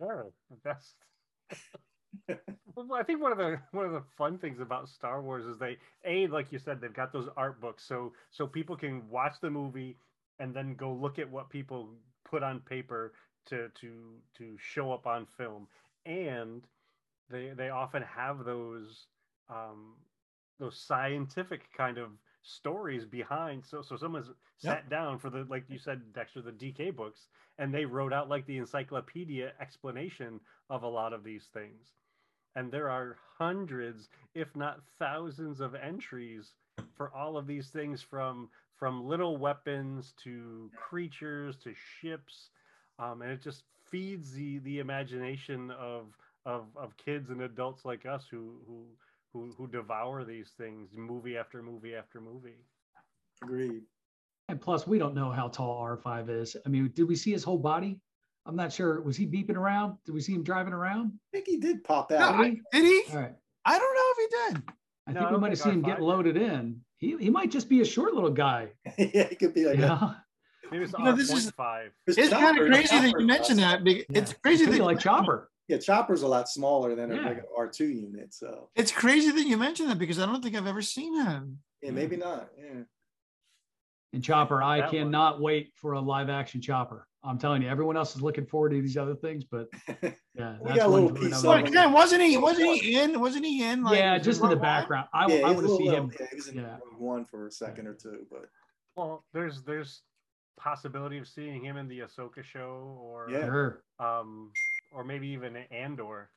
Yeah, 0.00 0.22
that's. 0.64 0.94
well, 2.74 2.94
I 2.94 3.02
think 3.02 3.20
one 3.20 3.32
of 3.32 3.38
the 3.38 3.60
one 3.72 3.86
of 3.86 3.92
the 3.92 4.02
fun 4.16 4.38
things 4.38 4.60
about 4.60 4.88
Star 4.88 5.22
Wars 5.22 5.46
is 5.46 5.58
they 5.58 5.78
a 6.04 6.26
like 6.28 6.52
you 6.52 6.58
said 6.58 6.80
they've 6.80 6.92
got 6.92 7.12
those 7.12 7.28
art 7.36 7.60
books 7.60 7.84
so 7.84 8.12
so 8.30 8.46
people 8.46 8.76
can 8.76 9.08
watch 9.08 9.40
the 9.40 9.50
movie 9.50 9.98
and 10.38 10.54
then 10.54 10.74
go 10.74 10.92
look 10.92 11.18
at 11.18 11.30
what 11.30 11.50
people 11.50 11.90
put 12.24 12.42
on 12.42 12.60
paper 12.60 13.14
to 13.46 13.68
to 13.70 14.22
to 14.34 14.56
show 14.58 14.92
up 14.92 15.06
on 15.06 15.26
film. 15.26 15.68
And 16.06 16.66
they 17.28 17.50
they 17.50 17.70
often 17.70 18.02
have 18.02 18.44
those 18.44 19.08
um 19.48 19.96
those 20.58 20.78
scientific 20.78 21.72
kind 21.72 21.98
of 21.98 22.10
stories 22.42 23.04
behind. 23.04 23.64
So 23.64 23.82
so 23.82 23.96
someone's 23.96 24.30
Yep. 24.62 24.80
sat 24.80 24.88
down 24.88 25.18
for 25.18 25.30
the 25.30 25.44
like 25.44 25.68
you 25.68 25.78
said 25.78 26.12
Dexter 26.12 26.42
the 26.42 26.52
DK 26.52 26.90
books 26.90 27.28
and 27.58 27.74
they 27.74 27.84
wrote 27.84 28.12
out 28.12 28.28
like 28.28 28.46
the 28.46 28.58
encyclopedia 28.58 29.54
explanation 29.60 30.40
of 30.70 30.82
a 30.82 30.88
lot 30.88 31.12
of 31.12 31.24
these 31.24 31.46
things 31.46 31.94
and 32.56 32.70
there 32.70 32.90
are 32.90 33.16
hundreds 33.38 34.08
if 34.34 34.54
not 34.56 34.80
thousands 34.98 35.60
of 35.60 35.74
entries 35.74 36.52
for 36.94 37.12
all 37.14 37.36
of 37.36 37.46
these 37.46 37.68
things 37.68 38.02
from 38.02 38.48
from 38.76 39.06
little 39.06 39.36
weapons 39.36 40.14
to 40.22 40.70
creatures 40.76 41.56
to 41.56 41.72
ships 42.00 42.50
um, 42.98 43.22
and 43.22 43.30
it 43.30 43.42
just 43.42 43.64
feeds 43.90 44.32
the 44.32 44.58
the 44.60 44.78
imagination 44.78 45.70
of 45.72 46.06
of 46.46 46.66
of 46.76 46.96
kids 46.96 47.30
and 47.30 47.42
adults 47.42 47.84
like 47.84 48.06
us 48.06 48.26
who 48.30 48.54
who 48.66 48.84
who, 49.32 49.54
who 49.56 49.66
devour 49.66 50.24
these 50.24 50.50
things 50.58 50.90
movie 50.96 51.36
after 51.36 51.62
movie 51.62 51.94
after 51.94 52.20
movie 52.20 52.58
Agreed. 53.42 53.82
And 54.48 54.60
plus, 54.60 54.86
we 54.86 54.98
don't 54.98 55.14
know 55.14 55.30
how 55.30 55.48
tall 55.48 55.82
R5 55.82 56.28
is. 56.28 56.56
I 56.64 56.68
mean, 56.68 56.90
did 56.94 57.04
we 57.08 57.16
see 57.16 57.32
his 57.32 57.44
whole 57.44 57.58
body? 57.58 58.00
I'm 58.46 58.56
not 58.56 58.72
sure. 58.72 59.00
Was 59.02 59.16
he 59.16 59.26
beeping 59.26 59.56
around? 59.56 59.96
Did 60.04 60.12
we 60.12 60.20
see 60.20 60.32
him 60.34 60.42
driving 60.42 60.72
around? 60.72 61.12
I 61.32 61.36
think 61.36 61.46
he 61.46 61.58
did 61.58 61.84
pop 61.84 62.10
No, 62.10 62.16
out. 62.18 62.34
I- 62.40 62.56
did 62.72 62.84
he? 62.84 63.02
All 63.12 63.20
right. 63.20 63.34
I 63.64 63.78
don't 63.78 63.94
know 63.94 64.02
if 64.10 64.16
he 64.18 64.54
did. 64.54 64.62
I 65.06 65.12
No, 65.12 65.20
think 65.20 65.30
we 65.30 65.32
don't 65.34 65.40
might 65.40 65.50
have 65.50 65.58
seen 65.60 65.72
him 65.74 65.82
get 65.82 65.98
did. 65.98 66.04
loaded 66.04 66.36
in. 66.36 66.80
He, 66.98 67.16
he 67.18 67.30
might 67.30 67.50
just 67.50 67.68
be 67.68 67.80
a 67.80 67.84
short 67.84 68.14
little 68.14 68.30
guy. 68.30 68.68
yeah, 68.98 69.28
he 69.28 69.36
could 69.36 69.54
be 69.54 69.64
like 69.66 69.78
You 69.78 69.84
a- 69.84 69.88
know? 69.88 70.14
maybe 70.70 70.84
it's 70.84 70.92
You 70.98 71.04
know, 71.04 71.12
this 71.12 71.30
is- 71.32 71.52
R.5 71.58 71.90
Chris 72.04 72.18
It's 72.18 72.28
kind 72.30 72.58
of 72.58 72.66
crazy 72.66 72.98
that 72.98 73.14
you 73.18 73.26
mentioned 73.26 73.58
that. 73.60 73.84
because 73.84 74.04
Yeah. 74.10 74.18
It's 74.22 74.32
crazy 74.34 74.64
Could 74.66 74.74
that 74.74 74.84
like 74.84 74.98
Chopper. 74.98 75.50
Yeah, 75.68 75.78
Chopper's 75.78 76.22
a 76.22 76.28
lot 76.28 76.48
smaller 76.48 76.94
than 76.96 77.12
a 77.12 77.14
Yeah. 77.14 77.28
regular 77.28 77.48
R2 77.56 77.80
unit. 77.88 78.34
So 78.34 78.70
It's 78.74 78.90
crazy 78.90 79.30
that 79.30 79.46
you 79.46 79.56
mentioned 79.56 79.88
that 79.90 79.98
because 79.98 80.18
I 80.18 80.26
don't 80.26 80.42
think 80.42 80.56
I've 80.56 80.66
ever 80.66 80.82
seen 80.82 81.14
him. 81.14 81.58
yeah, 81.82 81.92
maybe 81.92 82.16
not. 82.16 82.50
Yeah. 82.58 82.82
And 84.12 84.22
Chopper, 84.22 84.62
I 84.62 84.78
That 84.80 84.84
one. 84.86 84.92
cannot 84.92 85.40
wait 85.40 85.72
for 85.74 85.92
a 85.92 86.00
live 86.00 86.28
action 86.28 86.60
Chopper. 86.60 87.06
I'm 87.24 87.38
telling 87.38 87.62
you, 87.62 87.68
everyone 87.68 87.96
else 87.96 88.14
is 88.16 88.20
looking 88.22 88.44
forward 88.44 88.70
to 88.72 88.82
these 88.82 88.96
other 88.96 89.14
things, 89.14 89.44
but 89.44 89.68
yeah, 90.34 90.56
We 90.60 90.74
got 90.74 90.86
a 90.86 90.90
one 90.90 91.02
little 91.04 91.10
piece 91.16 91.26
another 91.28 91.38
of 91.38 91.44
Well, 91.44 91.64
again, 91.64 91.92
wasn't 91.92 92.22
he? 92.22 92.36
Wasn't 92.36 92.66
he 92.80 92.98
in? 93.00 93.20
Wasn't 93.20 93.44
he 93.44 93.64
in? 93.64 93.84
Like, 93.84 93.98
yeah, 93.98 94.18
just 94.18 94.40
in 94.42 94.48
the 94.48 94.56
Rogue 94.56 94.58
One? 94.58 94.62
background. 94.62 95.08
I, 95.14 95.26
yeah, 95.28 95.46
I 95.46 95.50
want 95.52 95.66
to 95.66 95.76
see 95.76 95.84
little- 95.88 96.06
him. 96.06 96.12
Yeah, 96.18 96.26
he 96.30 96.36
was 96.36 96.48
in 96.48 96.56
yeah. 96.56 96.76
One 96.98 97.24
for 97.24 97.46
a 97.46 97.50
second 97.50 97.86
or 97.86 97.94
two, 97.94 98.26
but 98.30 98.48
well 98.96 99.24
there's 99.32 99.62
there's 99.62 100.02
possibility 100.58 101.16
of 101.18 101.26
seeing 101.26 101.64
him 101.64 101.76
in 101.78 101.88
the 101.88 102.00
Ahsoka 102.00 102.42
show 102.44 102.98
or 103.00 103.28
Yeah. 103.30 103.46
Sure. 103.46 103.82
um 104.00 104.50
or 104.92 105.04
maybe 105.04 105.28
even 105.28 105.56
Andor 105.70 106.28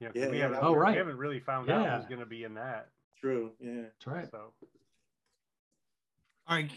you 0.00 0.06
know 0.08 0.12
'cause 0.12 0.22
Yeah, 0.22 0.28
we 0.28 0.36
yeah, 0.36 0.42
haven't 0.42 0.60
that 0.60 0.70
would- 0.70 0.76
Oh, 0.78 0.90
we 0.90 0.96
haven't 0.96 1.16
really 1.16 1.40
found 1.40 1.70
out 1.70 1.98
who's 1.98 2.06
going 2.06 2.20
to 2.20 2.26
be 2.26 2.44
in 2.44 2.52
that 2.54 2.88
true. 3.18 3.52
Yeah. 3.60 3.82
That's 3.84 4.06
right. 4.06 4.28
so 4.30 4.52
All 6.48 6.56
right, 6.56 6.70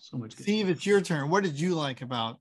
So 0.00 0.16
much 0.16 0.36
good. 0.36 0.44
Steve, 0.44 0.68
it's 0.68 0.86
your 0.86 1.00
turn. 1.00 1.28
What 1.28 1.42
did 1.42 1.58
you 1.58 1.74
like 1.74 2.02
about 2.02 2.38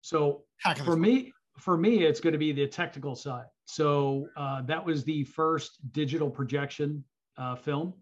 So 0.00 0.44
Attack 0.60 0.80
of 0.80 0.84
for 0.86 0.96
me 0.96 1.32
for 1.58 1.76
me 1.76 2.04
it's 2.04 2.20
going 2.20 2.32
to 2.32 2.38
be 2.38 2.52
the 2.52 2.66
technical 2.66 3.14
side 3.14 3.46
so 3.64 4.26
uh, 4.36 4.60
that 4.62 4.84
was 4.84 5.04
the 5.04 5.22
first 5.24 5.78
digital 5.92 6.28
projection 6.28 7.04
uh, 7.38 7.54
film 7.54 7.94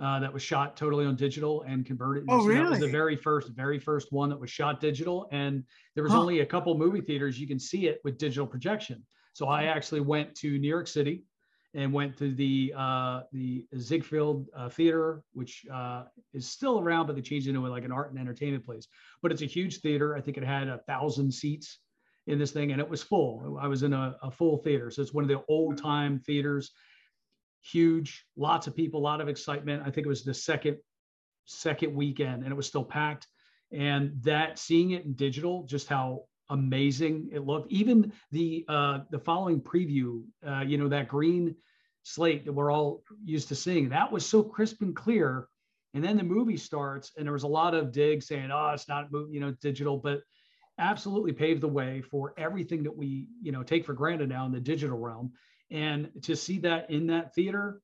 uh, 0.00 0.18
that 0.18 0.32
was 0.32 0.42
shot 0.42 0.76
totally 0.76 1.06
on 1.06 1.14
digital 1.14 1.62
and 1.62 1.86
converted 1.86 2.24
Oh, 2.28 2.40
So 2.40 2.52
that 2.54 2.68
was 2.68 2.80
the 2.80 2.88
very 2.88 3.14
first 3.16 3.50
very 3.54 3.78
first 3.78 4.12
one 4.12 4.28
that 4.30 4.40
was 4.40 4.50
shot 4.50 4.80
digital 4.80 5.28
and 5.30 5.62
there 5.94 6.02
was 6.02 6.12
Huh. 6.12 6.20
only 6.22 6.40
a 6.40 6.46
couple 6.46 6.76
movie 6.76 7.00
theaters 7.00 7.38
you 7.38 7.46
can 7.46 7.58
see 7.60 7.86
it 7.86 8.00
with 8.04 8.18
digital 8.18 8.46
projection 8.48 9.04
so 9.32 9.46
i 9.48 9.64
actually 9.64 10.00
went 10.00 10.34
to 10.36 10.58
new 10.58 10.68
york 10.68 10.88
city 10.88 11.22
and 11.74 11.92
went 11.92 12.16
to 12.18 12.34
the 12.34 12.72
uh, 12.76 13.22
the 13.32 13.66
Ziegfeld 13.76 14.46
uh, 14.56 14.68
Theater, 14.68 15.22
which 15.32 15.66
uh, 15.72 16.04
is 16.32 16.50
still 16.50 16.80
around, 16.80 17.06
but 17.06 17.16
they 17.16 17.22
changed 17.22 17.46
it 17.46 17.50
into 17.50 17.66
like 17.68 17.84
an 17.84 17.92
art 17.92 18.10
and 18.10 18.18
entertainment 18.18 18.64
place. 18.64 18.88
But 19.22 19.32
it's 19.32 19.42
a 19.42 19.46
huge 19.46 19.80
theater. 19.80 20.16
I 20.16 20.20
think 20.20 20.36
it 20.36 20.44
had 20.44 20.68
a 20.68 20.78
thousand 20.78 21.32
seats 21.32 21.78
in 22.26 22.38
this 22.38 22.52
thing, 22.52 22.72
and 22.72 22.80
it 22.80 22.88
was 22.88 23.02
full. 23.02 23.58
I 23.60 23.68
was 23.68 23.82
in 23.82 23.92
a, 23.92 24.16
a 24.22 24.30
full 24.30 24.58
theater, 24.58 24.90
so 24.90 25.02
it's 25.02 25.14
one 25.14 25.24
of 25.24 25.28
the 25.28 25.42
old 25.48 25.78
time 25.78 26.20
theaters. 26.20 26.70
Huge, 27.62 28.24
lots 28.36 28.66
of 28.66 28.74
people, 28.74 29.00
a 29.00 29.02
lot 29.02 29.20
of 29.20 29.28
excitement. 29.28 29.82
I 29.84 29.90
think 29.90 30.06
it 30.06 30.08
was 30.08 30.24
the 30.24 30.34
second 30.34 30.78
second 31.44 31.94
weekend, 31.94 32.42
and 32.44 32.52
it 32.52 32.56
was 32.56 32.66
still 32.66 32.84
packed. 32.84 33.26
And 33.72 34.12
that 34.22 34.58
seeing 34.58 34.92
it 34.92 35.04
in 35.04 35.12
digital, 35.14 35.64
just 35.64 35.88
how 35.88 36.24
amazing 36.50 37.28
it 37.32 37.44
looked. 37.44 37.70
Even 37.70 38.12
the 38.30 38.64
uh, 38.68 39.00
the 39.10 39.18
following 39.18 39.60
preview, 39.60 40.24
uh, 40.46 40.60
you 40.60 40.78
know, 40.78 40.88
that 40.88 41.08
green 41.08 41.54
slate 42.02 42.44
that 42.44 42.52
we're 42.52 42.72
all 42.72 43.02
used 43.24 43.48
to 43.48 43.54
seeing, 43.54 43.88
that 43.90 44.10
was 44.10 44.24
so 44.24 44.42
crisp 44.42 44.82
and 44.82 44.96
clear. 44.96 45.48
And 45.94 46.04
then 46.04 46.16
the 46.16 46.22
movie 46.22 46.56
starts, 46.56 47.12
and 47.16 47.26
there 47.26 47.32
was 47.32 47.44
a 47.44 47.48
lot 47.48 47.74
of 47.74 47.92
digs 47.92 48.26
saying, 48.26 48.50
"Oh, 48.52 48.70
it's 48.74 48.88
not 48.88 49.08
you 49.30 49.40
know, 49.40 49.52
digital," 49.60 49.96
but 49.96 50.22
absolutely 50.78 51.32
paved 51.32 51.60
the 51.60 51.68
way 51.68 52.02
for 52.02 52.34
everything 52.38 52.82
that 52.84 52.96
we, 52.96 53.28
you 53.42 53.52
know, 53.52 53.62
take 53.62 53.84
for 53.84 53.94
granted 53.94 54.28
now 54.28 54.46
in 54.46 54.52
the 54.52 54.60
digital 54.60 54.98
realm. 54.98 55.32
And 55.70 56.10
to 56.22 56.36
see 56.36 56.58
that 56.60 56.90
in 56.90 57.08
that 57.08 57.34
theater 57.34 57.80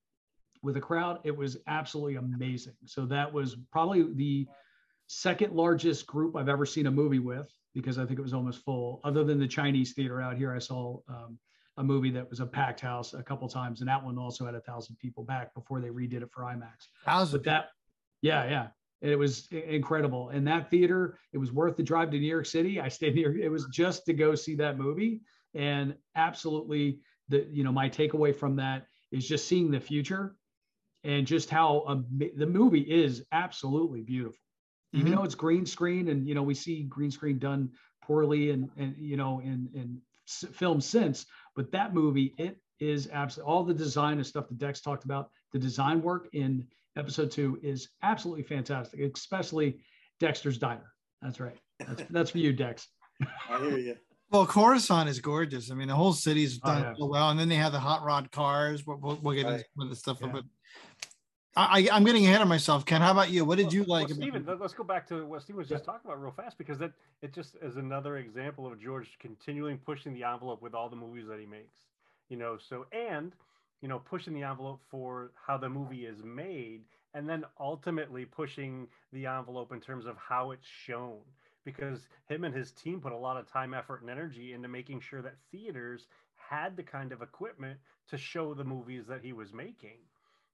with 0.62 0.76
a 0.76 0.80
crowd, 0.80 1.20
it 1.24 1.36
was 1.36 1.58
absolutely 1.66 2.16
amazing. 2.16 2.76
So 2.86 3.04
that 3.06 3.32
was 3.32 3.56
probably 3.72 4.14
the 4.14 4.46
second 5.06 5.54
largest 5.54 6.06
group 6.06 6.36
I've 6.36 6.48
ever 6.48 6.64
seen 6.64 6.86
a 6.86 6.90
movie 6.90 7.18
with 7.18 7.50
because 7.74 7.98
I 7.98 8.06
think 8.06 8.18
it 8.18 8.22
was 8.22 8.34
almost 8.34 8.64
full. 8.64 9.00
Other 9.04 9.24
than 9.24 9.38
the 9.38 9.48
Chinese 9.48 9.92
theater 9.92 10.20
out 10.22 10.36
here, 10.36 10.54
I 10.54 10.58
saw 10.58 10.98
um, 11.08 11.38
a 11.76 11.84
movie 11.84 12.10
that 12.10 12.28
was 12.28 12.40
a 12.40 12.46
packed 12.46 12.80
house 12.80 13.14
a 13.14 13.22
couple 13.22 13.48
times, 13.48 13.80
and 13.80 13.88
that 13.88 14.02
one 14.02 14.18
also 14.18 14.46
had 14.46 14.54
a 14.54 14.60
thousand 14.60 14.96
people 14.96 15.24
back 15.24 15.52
before 15.54 15.80
they 15.80 15.88
redid 15.88 16.22
it 16.22 16.30
for 16.32 16.42
IMAX. 16.44 16.88
thousand? 17.04 17.38
But 17.38 17.44
that, 17.44 17.68
yeah, 18.22 18.48
yeah, 18.48 18.66
it 19.00 19.18
was 19.18 19.48
incredible. 19.48 20.28
And 20.30 20.46
that 20.46 20.70
theater, 20.70 21.18
it 21.32 21.38
was 21.38 21.52
worth 21.52 21.76
the 21.76 21.82
drive 21.82 22.10
to 22.10 22.18
New 22.18 22.28
York 22.28 22.46
City. 22.46 22.80
I 22.80 22.88
stayed 22.88 23.16
near. 23.16 23.36
It 23.36 23.50
was 23.50 23.66
just 23.66 24.06
to 24.06 24.12
go 24.12 24.34
see 24.34 24.54
that 24.56 24.78
movie, 24.78 25.20
and 25.54 25.94
absolutely, 26.14 27.00
the 27.28 27.46
you 27.50 27.64
know 27.64 27.72
my 27.72 27.88
takeaway 27.88 28.34
from 28.34 28.56
that 28.56 28.86
is 29.10 29.26
just 29.26 29.48
seeing 29.48 29.70
the 29.70 29.80
future, 29.80 30.36
and 31.02 31.26
just 31.26 31.50
how 31.50 31.84
ama- 31.88 32.32
the 32.36 32.46
movie 32.46 32.80
is 32.82 33.24
absolutely 33.32 34.02
beautiful. 34.02 34.38
Even 34.94 35.12
Mhm. 35.12 35.16
though 35.16 35.24
it's 35.24 35.34
green 35.34 35.66
screen, 35.66 36.08
and 36.08 36.26
you 36.28 36.34
know 36.34 36.42
we 36.42 36.54
see 36.54 36.84
green 36.84 37.10
screen 37.10 37.38
done 37.38 37.70
poorly, 38.02 38.50
and 38.50 38.70
and 38.76 38.94
you 38.96 39.16
know 39.16 39.40
in 39.40 39.68
in 39.74 40.00
s- 40.28 40.44
film 40.52 40.80
since, 40.80 41.26
but 41.56 41.70
that 41.72 41.92
movie 41.94 42.34
it 42.38 42.60
is 42.80 43.08
absolutely 43.12 43.52
all 43.52 43.64
the 43.64 43.74
design 43.74 44.18
and 44.18 44.26
stuff 44.26 44.48
that 44.48 44.58
Dex 44.58 44.80
talked 44.80 45.04
about. 45.04 45.30
The 45.52 45.58
design 45.58 46.00
work 46.02 46.28
in 46.32 46.66
episode 46.96 47.30
two 47.30 47.58
is 47.62 47.88
absolutely 48.02 48.44
fantastic, 48.44 49.00
especially 49.00 49.80
Dexter's 50.20 50.58
Diner. 50.58 50.92
That's 51.22 51.40
right. 51.40 51.56
That's 51.80 52.02
that's 52.10 52.30
for 52.30 52.38
you, 52.38 52.52
Dex. 52.52 52.88
I 53.48 53.58
hear 53.58 53.78
you. 53.78 53.96
Well, 54.30 54.46
Coruscant 54.46 55.08
is 55.08 55.20
gorgeous. 55.20 55.70
I 55.70 55.74
mean, 55.74 55.88
the 55.88 55.94
whole 55.94 56.12
city's 56.12 56.58
Oh, 56.62 56.68
done 56.68 56.82
yeah. 56.82 56.94
so 56.96 57.06
well, 57.06 57.30
and 57.30 57.38
then 57.38 57.48
they 57.48 57.54
have 57.56 57.72
the 57.72 57.80
hot 57.80 58.04
rod 58.04 58.30
cars. 58.32 58.84
We'll, 58.86 58.98
we'll, 58.98 59.18
we'll 59.22 59.34
get 59.34 59.46
into 59.46 59.64
some 59.76 59.84
of 59.84 59.90
the 59.90 59.96
stuff, 59.96 60.18
Yeah. 60.20 60.28
but 60.32 60.44
I, 61.56 61.88
I'm 61.92 62.04
getting 62.04 62.26
ahead 62.26 62.40
of 62.40 62.48
myself. 62.48 62.84
Ken, 62.84 63.00
how 63.00 63.12
about 63.12 63.30
you? 63.30 63.44
What 63.44 63.58
did 63.58 63.66
Well- 63.66 63.74
you 63.74 63.80
well, 63.84 64.00
like? 64.00 64.08
Stephen, 64.10 64.42
about 64.42 64.46
let- 64.54 64.60
let's 64.60 64.74
go 64.74 64.82
back 64.84 65.06
to 65.08 65.24
what 65.24 65.42
Stephen 65.42 65.58
was 65.58 65.68
just 65.68 65.82
Yeah. 65.84 65.92
talking 65.92 66.10
about 66.10 66.20
real 66.20 66.32
fast 66.32 66.58
because 66.58 66.78
that 66.78 66.92
it 67.22 67.32
just 67.32 67.54
is 67.62 67.76
another 67.76 68.16
example 68.16 68.66
of 68.66 68.80
George 68.80 69.16
continuing 69.20 69.78
pushing 69.78 70.12
the 70.14 70.24
envelope 70.24 70.60
with 70.62 70.74
all 70.74 70.88
the 70.88 70.96
movies 70.96 71.26
that 71.28 71.38
he 71.38 71.46
makes. 71.46 71.86
You 72.28 72.38
know, 72.38 72.58
so 72.58 72.86
and 72.92 73.32
you 73.82 73.88
know 73.88 74.00
pushing 74.00 74.32
the 74.34 74.42
envelope 74.42 74.80
for 74.88 75.30
how 75.46 75.56
the 75.56 75.68
movie 75.68 76.06
is 76.06 76.22
made, 76.24 76.82
and 77.12 77.28
then 77.28 77.44
ultimately 77.60 78.24
pushing 78.24 78.88
the 79.12 79.26
envelope 79.26 79.70
in 79.72 79.80
terms 79.80 80.06
of 80.06 80.16
how 80.16 80.50
it's 80.50 80.66
shown. 80.66 81.20
Because 81.64 82.08
him 82.26 82.44
and 82.44 82.54
his 82.54 82.72
team 82.72 83.00
put 83.00 83.12
a 83.12 83.16
lot 83.16 83.36
of 83.38 83.46
time, 83.50 83.72
effort, 83.74 84.00
and 84.02 84.10
energy 84.10 84.52
into 84.54 84.68
making 84.68 85.00
sure 85.00 85.22
that 85.22 85.36
theaters 85.50 86.08
had 86.36 86.76
the 86.76 86.82
kind 86.82 87.10
of 87.12 87.22
equipment 87.22 87.78
to 88.08 88.18
show 88.18 88.52
the 88.54 88.64
movies 88.64 89.06
that 89.06 89.22
he 89.22 89.32
was 89.32 89.52
making. 89.54 89.96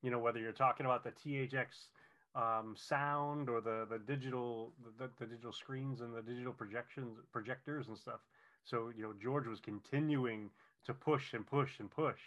You 0.03 0.11
know, 0.11 0.19
whether 0.19 0.39
you're 0.39 0.53
talking 0.53 0.87
about 0.87 1.05
the 1.05 1.11
THX 1.13 1.89
um, 2.35 2.75
sound 2.77 3.49
or 3.49 3.61
the 3.61 3.87
the 3.91 3.99
digital 3.99 4.73
the, 4.99 5.11
the 5.19 5.27
digital 5.27 5.53
screens 5.53 6.01
and 6.01 6.15
the 6.15 6.23
digital 6.23 6.53
projections 6.53 7.19
projectors 7.33 7.89
and 7.89 7.97
stuff. 7.99 8.21
So 8.65 8.91
you 8.97 9.03
know 9.03 9.13
George 9.21 9.47
was 9.47 9.61
continuing 9.61 10.51
to 10.85 10.95
push 10.95 11.35
and 11.35 11.47
push 11.47 11.81
and 11.81 11.91
push. 11.91 12.21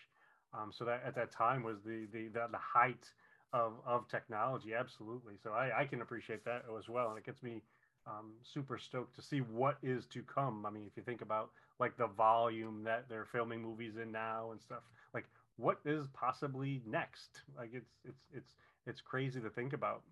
Um, 0.54 0.72
so 0.72 0.86
that 0.86 1.04
at 1.06 1.16
that 1.16 1.32
time 1.32 1.64
was 1.64 1.82
the 1.86 2.06
the 2.12 2.28
the, 2.28 2.48
the 2.52 2.58
height 2.58 3.12
of 3.54 3.74
of 3.86 4.08
technology. 4.08 4.74
Absolutely. 4.74 5.36
So 5.42 5.52
I, 5.52 5.82
I 5.82 5.86
can 5.86 6.02
appreciate 6.02 6.44
that 6.46 6.66
as 6.78 6.90
well, 6.90 7.10
and 7.10 7.18
it 7.18 7.26
gets 7.26 7.42
me 7.42 7.62
um, 8.06 8.34
super 8.44 8.78
stoked 8.78 9.16
to 9.16 9.22
see 9.22 9.40
what 9.40 9.78
is 9.82 10.06
to 10.08 10.22
come. 10.24 10.66
I 10.66 10.70
mean, 10.70 10.86
if 10.86 10.98
you 10.98 11.04
think 11.04 11.22
about 11.22 11.52
like 11.80 11.98
the 11.98 12.08
volume 12.08 12.84
that 12.84 13.06
they're 13.10 13.26
filming 13.26 13.62
movies 13.62 13.94
in 14.02 14.12
now 14.12 14.52
and 14.52 14.62
stuff, 14.62 14.84
like 15.14 15.26
what 15.58 15.80
is 15.86 16.08
possibly 16.14 16.82
next? 16.86 17.44
Like 17.58 17.72
it's 17.74 18.00
it's 18.06 18.26
it's 18.34 18.56
it's 18.86 19.02
crazy 19.02 19.42
to 19.42 19.50
think 19.50 19.74
about. 19.74 20.04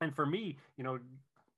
And 0.00 0.14
for 0.14 0.26
me, 0.26 0.56
you 0.76 0.84
know, 0.84 0.98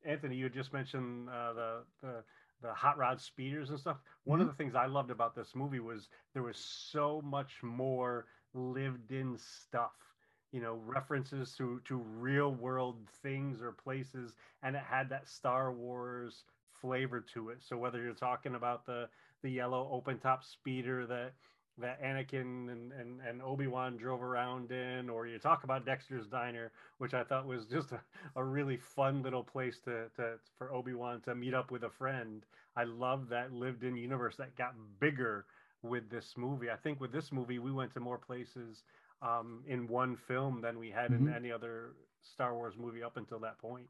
Anthony, 0.05 0.37
you 0.37 0.49
just 0.49 0.73
mentioned 0.73 1.29
uh, 1.29 1.53
the 1.53 1.85
the 2.03 2.25
the 2.63 2.73
hot 2.75 2.99
rod 2.99 3.21
speeders 3.21 3.71
and 3.71 3.79
stuff. 3.79 3.99
One 4.25 4.41
Mhm. 4.41 4.43
of 4.43 4.47
the 4.47 4.55
things 4.55 4.75
I 4.75 4.87
loved 4.87 5.11
about 5.11 5.35
this 5.35 5.55
movie 5.55 5.81
was 5.81 6.09
there 6.35 6.43
was 6.43 6.57
so 6.59 7.21
much 7.23 7.63
more 7.63 8.27
lived 8.55 9.13
in 9.13 9.37
stuff. 9.37 10.15
You 10.53 10.61
know, 10.63 10.75
references 10.85 11.55
to 11.57 11.81
to 11.85 11.97
real 11.97 12.55
world 12.55 13.09
things 13.23 13.63
or 13.63 13.73
places, 13.73 14.35
and 14.63 14.77
it 14.77 14.83
had 14.83 15.09
that 15.11 15.29
Star 15.29 15.73
Wars 15.73 16.45
flavor 16.71 17.21
to 17.35 17.51
it. 17.51 17.63
So 17.63 17.77
whether 17.77 18.01
you're 18.03 18.15
talking 18.15 18.55
about 18.55 18.87
the 18.87 19.09
the 19.43 19.51
yellow 19.51 19.89
open 19.93 20.19
top 20.19 20.45
speeder 20.45 21.07
that 21.07 21.33
that 21.81 22.03
Anakin 22.03 22.71
and, 22.71 22.93
and, 22.93 23.21
and 23.27 23.43
Obi-Wan 23.43 23.97
drove 23.97 24.23
around 24.23 24.71
in, 24.73 25.09
or 25.09 25.27
you 25.27 25.39
talk 25.39 25.65
about 25.65 25.87
Dexter's 25.87 26.27
Diner, 26.27 26.73
which 26.99 27.15
I 27.15 27.25
thought 27.25 27.47
was 27.47 27.67
just 27.67 27.93
a, 27.93 28.01
a 28.37 28.45
really 28.45 28.77
fun 28.77 29.23
little 29.23 29.43
place 29.43 29.79
to, 29.85 30.09
to 30.17 30.35
for 30.57 30.73
Obi-Wan 30.73 31.21
to 31.23 31.35
meet 31.35 31.55
up 31.55 31.71
with 31.71 31.85
a 31.85 31.91
friend. 31.91 32.45
I 32.77 32.85
love 32.85 33.29
that 33.31 33.53
lived 33.53 33.85
in 33.85 33.97
universe 33.97 34.37
that 34.37 34.57
got 34.57 34.75
bigger 35.01 35.47
with 35.83 36.11
this 36.11 36.35
movie. 36.37 36.71
I 36.71 36.77
think 36.77 37.01
with 37.01 37.13
this 37.13 37.31
movie, 37.33 37.59
we 37.59 37.73
went 37.73 37.93
to 37.95 38.01
more 38.01 38.19
places 38.19 38.83
um, 39.23 39.63
in 39.67 39.89
one 39.89 40.17
film 40.17 40.61
than 40.61 40.79
we 40.79 40.91
had 40.91 41.13
in 41.13 41.27
Mhm. 41.27 41.37
any 41.37 41.53
other 41.53 41.95
Star 42.23 42.55
Wars 42.55 42.75
movie 42.77 43.03
up 43.03 43.17
until 43.17 43.39
that 43.41 43.59
point. 43.59 43.87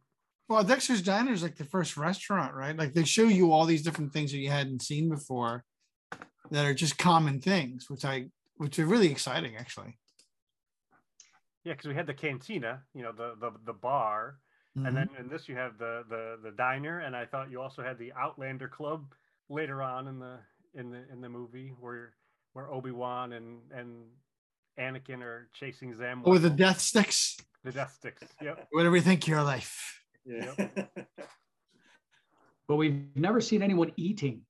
Well, 0.49 0.65
Dexter's 0.65 1.03
Diner 1.03 1.33
is 1.33 1.43
like 1.43 1.57
the 1.57 1.65
first 1.65 1.97
restaurant, 1.99 2.55
right? 2.55 2.75
Like 2.77 2.95
they 2.95 3.05
show 3.05 3.25
you 3.25 3.53
all 3.53 3.67
these 3.67 3.83
different 3.83 4.13
things 4.13 4.33
that 4.33 4.39
you 4.39 4.51
hadn't 4.51 4.81
seen 4.81 5.09
before 5.11 5.65
that 6.51 6.65
are 6.65 6.75
just 6.75 6.99
common 6.99 7.41
things, 7.41 7.89
which 7.91 8.05
I 8.05 8.27
which 8.57 8.79
are 8.79 8.87
really 8.87 9.11
exciting 9.11 9.57
actually. 9.57 9.99
Yeah, 11.65 11.75
because 11.75 11.87
we 11.89 11.95
had 11.95 12.07
the 12.07 12.15
cantina, 12.15 12.83
you 12.95 13.03
know, 13.03 13.13
the 13.13 13.35
the, 13.41 13.53
the 13.67 13.73
bar, 13.73 14.39
Mhm. 14.77 14.87
and 14.89 14.97
then 14.97 15.09
in 15.19 15.29
this 15.29 15.49
you 15.49 15.57
have 15.57 15.79
the 15.79 16.05
the 16.09 16.39
the 16.43 16.51
diner, 16.53 17.01
and 17.01 17.15
I 17.17 17.27
thought 17.27 17.51
you 17.51 17.61
also 17.61 17.83
had 17.83 17.99
the 17.99 18.13
Outlander 18.15 18.69
Club 18.69 19.13
later 19.49 19.83
on 19.83 20.09
in 20.09 20.19
the 20.19 20.39
in 20.75 20.91
the 20.91 21.05
in 21.13 21.21
the 21.21 21.29
movie 21.29 21.69
where 21.81 22.15
where 22.53 22.71
Obi 22.73 22.91
Wan 22.91 23.33
and 23.33 23.61
and 23.73 24.07
Anakin 24.79 25.23
are 25.23 25.49
chasing 25.55 25.95
Zam. 25.97 26.23
or 26.25 26.39
the 26.39 26.51
death 26.51 26.81
sticks, 26.81 27.37
the 27.65 27.73
Death 27.73 27.95
Sticks. 27.95 28.23
Yep. 28.41 28.69
whatever 28.71 28.95
you 28.97 29.03
think 29.03 29.27
your 29.27 29.43
life. 29.43 30.01
Yeah. 30.25 30.55
But 32.69 32.77
we've 32.77 33.07
never 33.17 33.41
seen 33.41 33.63
anyone 33.63 33.93
eating 33.97 34.43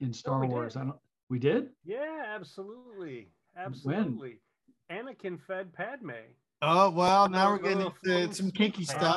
in 0.00 0.12
Star 0.12 0.40
we 0.40 0.46
did. 0.48 0.52
Wars. 0.54 0.76
I 0.76 0.80
don't. 0.84 0.96
We 1.28 1.38
did. 1.38 1.68
Yeah, 1.84 2.24
absolutely, 2.34 3.28
absolutely. 3.56 4.38
When? 4.88 5.06
Anakin 5.06 5.38
fed 5.46 5.72
Padme. 5.72 6.10
Oh 6.62 6.90
well, 6.90 7.26
now 7.30 7.50
we're 7.52 7.58
getting 7.58 7.80
into 7.80 7.92
food 8.04 8.34
some 8.36 8.50
kinky 8.50 8.84
stuff. 8.84 9.00
stuff. 9.00 9.16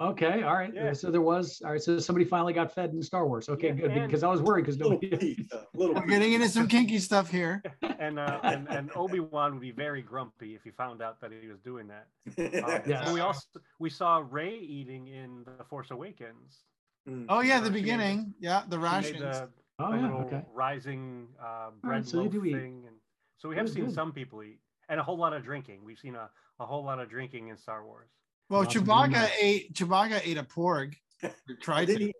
Oh, 0.00 0.08
okay. 0.12 0.44
All 0.44 0.54
right. 0.54 0.72
Yeah. 0.72 0.94
So 0.94 1.10
there 1.10 1.20
was. 1.20 1.60
All 1.62 1.72
right. 1.72 1.82
So 1.82 1.98
somebody 1.98 2.24
finally 2.24 2.54
got 2.54 2.72
fed 2.74 2.92
in 2.94 3.02
Star 3.02 3.26
Wars. 3.26 3.50
Okay, 3.50 3.68
Yeah, 3.68 3.88
good. 3.88 4.06
Because 4.06 4.22
I 4.22 4.28
was 4.28 4.40
worried 4.40 4.62
because 4.62 4.78
little 4.78 4.92
nobody. 4.92 5.34
piece, 5.34 5.52
uh, 5.52 5.64
little 5.74 5.94
We're 5.94 6.06
getting 6.06 6.32
into 6.32 6.48
some 6.48 6.66
kinky 6.68 6.98
stuff 7.10 7.30
here. 7.30 7.62
And 7.98 8.18
uh, 8.18 8.40
and, 8.44 8.66
and 8.70 8.90
Obi 8.96 9.20
Wan 9.20 9.52
would 9.52 9.60
be 9.60 9.72
very 9.72 10.00
grumpy 10.00 10.54
if 10.54 10.62
he 10.64 10.70
found 10.70 11.02
out 11.02 11.20
that 11.20 11.32
he 11.38 11.48
was 11.48 11.58
doing 11.60 11.88
that. 11.88 12.06
Yes. 12.86 13.12
we 13.12 13.20
also 13.20 13.42
we 13.78 13.90
saw 13.90 14.24
Rey 14.30 14.56
eating 14.56 15.08
in 15.08 15.44
the 15.58 15.64
Force 15.64 15.90
Awakens. 15.90 16.60
Mm. 17.06 17.26
Oh 17.28 17.40
yeah, 17.40 17.58
the 17.60 17.66
She 17.66 17.72
made 17.72 17.78
beginning. 17.82 18.34
Yeah, 18.40 18.62
the 18.68 18.76
She 18.76 18.80
made 18.80 18.88
rations. 18.90 19.20
the, 19.20 19.48
Oh 19.80 19.92
a 19.92 19.96
yeah. 19.96 20.02
little 20.02 20.20
Okay. 20.22 20.42
rising 20.52 21.28
uh, 21.42 21.70
bread 21.82 22.06
so 22.06 22.18
they 22.18 22.22
loaf 22.24 22.46
eat. 22.46 22.52
thing, 22.52 22.84
and 22.86 22.96
so 23.38 23.48
we 23.48 23.56
have 23.56 23.66
Good, 23.66 23.74
seen 23.74 23.84
good. 23.86 23.94
some 23.94 24.12
people 24.12 24.42
eat, 24.42 24.58
and 24.88 25.00
a 25.00 25.02
whole 25.02 25.16
lot 25.16 25.32
of 25.32 25.42
drinking. 25.42 25.84
We've 25.84 25.98
seen 25.98 26.14
a, 26.16 26.28
a 26.58 26.66
whole 26.66 26.84
lot 26.84 26.98
of 27.00 27.08
drinking 27.08 27.48
in 27.48 27.56
Star 27.56 27.84
Wars. 27.84 28.10
Well, 28.48 28.62
Lots 28.62 28.74
of 28.76 28.82
Chewbacca 28.84 29.30
ate 29.40 29.72
Chewbacca 29.74 30.20
ate 30.24 30.36
a 30.38 30.42
porg. 30.42 30.94
Or 31.22 31.30
Tried 31.60 31.86
Did 31.86 32.00
he, 32.00 32.14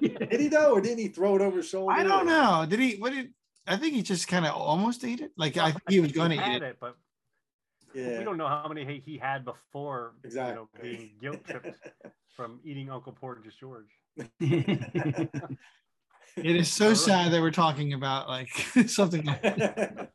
did 0.08 0.40
he 0.40 0.48
though, 0.48 0.72
or 0.72 0.80
didn't 0.80 0.98
he 0.98 1.08
throw 1.08 1.34
it 1.36 1.42
over 1.42 1.56
his 1.58 1.68
shoulder? 1.68 1.92
I 1.92 2.02
don't 2.04 2.26
know. 2.26 2.64
Did 2.68 2.80
he? 2.80 2.96
What 2.96 3.12
did? 3.12 3.32
I 3.66 3.76
think 3.76 3.94
he 3.94 4.02
just 4.02 4.28
kind 4.28 4.44
of 4.46 4.54
almost 4.54 5.04
ate 5.04 5.20
it. 5.20 5.32
Like 5.36 5.56
I 5.56 5.70
think 5.72 5.82
he 5.88 6.00
was 6.00 6.12
going 6.12 6.30
to 6.30 6.36
eat 6.36 6.56
it. 6.56 6.62
it, 6.62 6.76
but 6.80 6.96
Yeah, 7.94 8.18
we 8.18 8.24
don't 8.24 8.36
know 8.36 8.46
how 8.48 8.66
many 8.68 8.84
he, 8.84 9.00
he 9.12 9.18
had 9.18 9.44
before. 9.44 10.14
exactly. 10.22 10.50
You 10.52 10.54
know, 10.56 10.68
being 10.98 11.10
guilt 11.20 11.44
tripped 11.48 11.76
from 12.36 12.60
eating 12.64 12.90
Uncle 12.90 13.12
Porgus 13.12 13.54
George. 13.54 13.90
It 16.36 16.56
is 16.56 16.72
so 16.72 16.94
sad 16.94 17.32
that 17.32 17.40
we're 17.40 17.50
talking 17.50 17.92
about 17.92 18.28
like 18.28 18.48
something. 18.86 19.24
Like, 19.24 19.42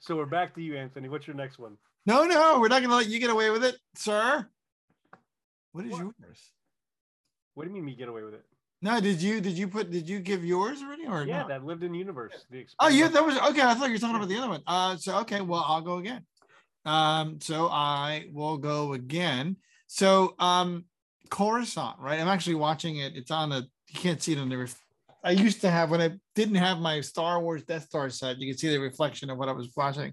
So 0.00 0.16
we're 0.16 0.26
back 0.26 0.54
to 0.56 0.60
you, 0.60 0.76
Anthony. 0.76 1.08
What's 1.08 1.26
your 1.26 1.36
next 1.36 1.58
one? 1.58 1.76
no, 2.04 2.24
no, 2.24 2.60
we're 2.60 2.68
not 2.68 2.80
going 2.80 2.90
to 2.90 2.96
let 2.96 3.08
you 3.08 3.18
get 3.18 3.30
away 3.30 3.48
with 3.50 3.64
it, 3.64 3.76
sir. 3.94 4.46
What 5.72 5.86
is 5.86 5.92
What? 5.92 6.00
yours? 6.00 6.50
What 7.54 7.64
do 7.64 7.70
you 7.70 7.74
mean 7.74 7.86
me 7.86 7.94
get 7.94 8.08
away 8.08 8.22
with 8.22 8.34
it? 8.34 8.44
No, 8.82 9.00
did 9.00 9.22
you 9.22 9.40
did 9.40 9.56
you 9.56 9.66
put 9.66 9.90
did 9.90 10.06
you 10.06 10.20
give 10.20 10.44
yours 10.44 10.82
already 10.82 11.06
or 11.06 11.24
Yeah, 11.24 11.38
not? 11.38 11.48
that 11.48 11.64
lived 11.64 11.82
in 11.84 11.92
the 11.92 11.98
universe. 11.98 12.44
The 12.50 12.66
Oh, 12.80 12.88
yeah, 12.88 13.08
that 13.08 13.24
was 13.24 13.38
okay. 13.38 13.62
I 13.62 13.74
thought 13.74 13.86
you 13.86 13.92
were 13.92 13.98
talking 13.98 14.16
about 14.16 14.28
the 14.28 14.36
other 14.36 14.48
one. 14.48 14.62
Uh, 14.66 14.96
so 14.96 15.16
okay, 15.20 15.40
well, 15.40 15.64
I'll 15.66 15.80
go 15.80 15.96
again. 15.98 16.26
Um, 16.84 17.40
so 17.40 17.68
I 17.68 18.26
will 18.32 18.58
go 18.58 18.92
again. 18.92 19.56
So 19.86 20.34
um, 20.38 20.84
Coruscant, 21.30 21.98
right? 21.98 22.20
I'm 22.20 22.28
actually 22.28 22.56
watching 22.56 22.98
it. 22.98 23.16
It's 23.16 23.30
on 23.30 23.52
a 23.52 23.60
You 23.88 24.00
can't 24.00 24.22
see 24.22 24.32
it 24.32 24.38
on 24.38 24.50
the. 24.50 24.74
I 25.24 25.30
used 25.30 25.62
to 25.62 25.70
have 25.70 25.90
when 25.90 26.02
I 26.02 26.10
didn't 26.34 26.56
have 26.56 26.78
my 26.78 27.00
Star 27.00 27.40
Wars 27.40 27.64
Death 27.64 27.84
Star 27.84 28.10
set. 28.10 28.38
You 28.38 28.52
can 28.52 28.58
see 28.58 28.68
the 28.68 28.78
reflection 28.78 29.30
of 29.30 29.38
what 29.38 29.48
I 29.48 29.52
was 29.52 29.70
watching. 29.74 30.12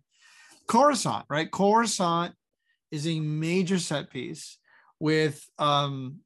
Coruscant, 0.67 1.26
right? 1.30 1.52
Coruscant 1.52 2.34
is 2.91 3.06
a 3.06 3.19
major 3.19 3.78
set 3.78 4.10
piece 4.10 4.58
with 5.00 5.43
um 5.60 6.19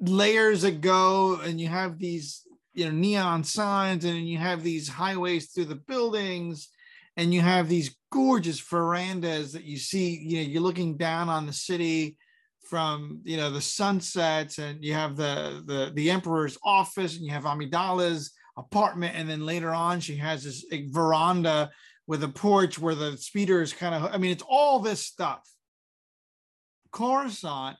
layers 0.00 0.62
that 0.62 0.80
go 0.80 1.40
and 1.40 1.58
you 1.60 1.68
have 1.68 1.98
these 1.98 2.42
you 2.74 2.84
know 2.84 2.90
neon 2.90 3.42
signs 3.42 4.04
and 4.04 4.28
you 4.28 4.36
have 4.36 4.62
these 4.62 4.88
highways 4.88 5.50
through 5.50 5.64
the 5.64 5.74
buildings 5.74 6.68
and 7.16 7.32
you 7.32 7.40
have 7.40 7.68
these 7.68 7.96
gorgeous 8.12 8.60
verandas 8.60 9.52
that 9.52 9.64
you 9.64 9.78
see 9.78 10.18
you 10.22 10.36
know 10.36 10.42
you're 10.42 10.62
looking 10.62 10.96
down 10.96 11.30
on 11.30 11.46
the 11.46 11.52
city 11.52 12.18
from 12.68 13.20
you 13.24 13.36
know 13.36 13.50
the 13.50 13.60
sunsets 13.60 14.58
and 14.58 14.84
you 14.84 14.92
have 14.92 15.16
the 15.16 15.62
the 15.66 15.92
the 15.94 16.10
emperor's 16.10 16.58
office 16.64 17.16
and 17.16 17.24
you 17.24 17.32
have 17.32 17.44
amidala's 17.44 18.32
apartment 18.56 19.14
and 19.16 19.28
then 19.28 19.44
later 19.44 19.70
on 19.70 20.00
she 20.00 20.16
has 20.16 20.44
this 20.44 20.64
veranda 20.90 21.70
with 22.06 22.22
a 22.22 22.28
porch 22.28 22.78
where 22.78 22.94
the 22.94 23.16
speeder 23.16 23.62
is 23.62 23.72
kind 23.72 23.94
of 23.94 24.10
i 24.12 24.18
mean 24.18 24.30
it's 24.30 24.44
all 24.48 24.80
this 24.80 25.00
stuff 25.00 25.42
coruscant 26.92 27.76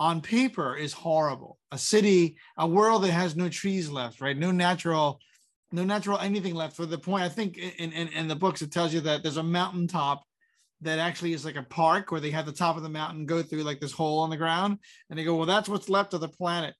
on 0.00 0.20
paper 0.20 0.76
is 0.76 0.92
horrible. 0.92 1.58
A 1.72 1.78
city, 1.78 2.36
a 2.56 2.66
world 2.66 3.02
that 3.02 3.10
has 3.10 3.36
no 3.36 3.48
trees 3.48 3.88
left, 3.90 4.20
right? 4.20 4.36
No 4.36 4.50
natural, 4.50 5.20
no 5.72 5.84
natural 5.84 6.18
anything 6.18 6.54
left. 6.54 6.76
For 6.76 6.86
the 6.86 6.98
point, 6.98 7.24
I 7.24 7.28
think 7.28 7.58
in, 7.58 7.92
in, 7.92 8.08
in 8.08 8.28
the 8.28 8.36
books 8.36 8.62
it 8.62 8.70
tells 8.70 8.94
you 8.94 9.00
that 9.00 9.22
there's 9.22 9.38
a 9.38 9.42
mountaintop 9.42 10.22
that 10.82 10.98
actually 10.98 11.32
is 11.32 11.44
like 11.44 11.56
a 11.56 11.62
park 11.62 12.10
where 12.10 12.20
they 12.20 12.30
have 12.30 12.46
the 12.46 12.52
top 12.52 12.76
of 12.76 12.82
the 12.82 12.88
mountain 12.88 13.26
go 13.26 13.42
through 13.42 13.64
like 13.64 13.80
this 13.80 13.92
hole 13.92 14.20
on 14.20 14.30
the 14.30 14.36
ground, 14.36 14.78
and 15.10 15.18
they 15.18 15.24
go, 15.24 15.36
well, 15.36 15.46
that's 15.46 15.68
what's 15.68 15.88
left 15.88 16.14
of 16.14 16.20
the 16.20 16.28
planet. 16.28 16.74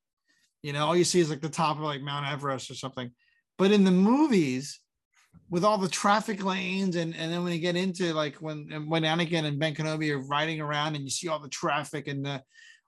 You 0.63 0.73
know, 0.73 0.87
all 0.87 0.97
you 0.97 1.05
see 1.05 1.21
is 1.21 1.31
like 1.31 1.41
the 1.41 1.49
top 1.49 1.77
of 1.77 1.83
like 1.83 2.01
Mount 2.01 2.27
Everest 2.27 2.71
or 2.71 2.75
something. 2.75 3.11
But 3.57 3.73
in 3.73 3.85
the 3.85 3.91
movies, 3.91 4.81
with 5.51 5.65
all 5.65 5.79
the 5.79 5.89
traffic 5.89 6.45
lanes, 6.45 6.97
and 6.97 7.15
and 7.17 7.33
then 7.33 7.43
when 7.43 7.53
you 7.53 7.61
get 7.61 7.77
into 7.77 8.13
like 8.15 8.37
when 8.37 8.87
when 8.89 9.03
Anakin 9.03 9.45
and 9.45 9.59
Ben 9.59 9.75
Kenobi 9.75 10.13
are 10.13 10.19
riding 10.19 10.61
around, 10.61 10.95
and 10.95 11.05
you 11.05 11.11
see 11.11 11.29
all 11.29 11.41
the 11.41 11.49
traffic 11.49 12.07
and 12.09 12.25
the 12.25 12.43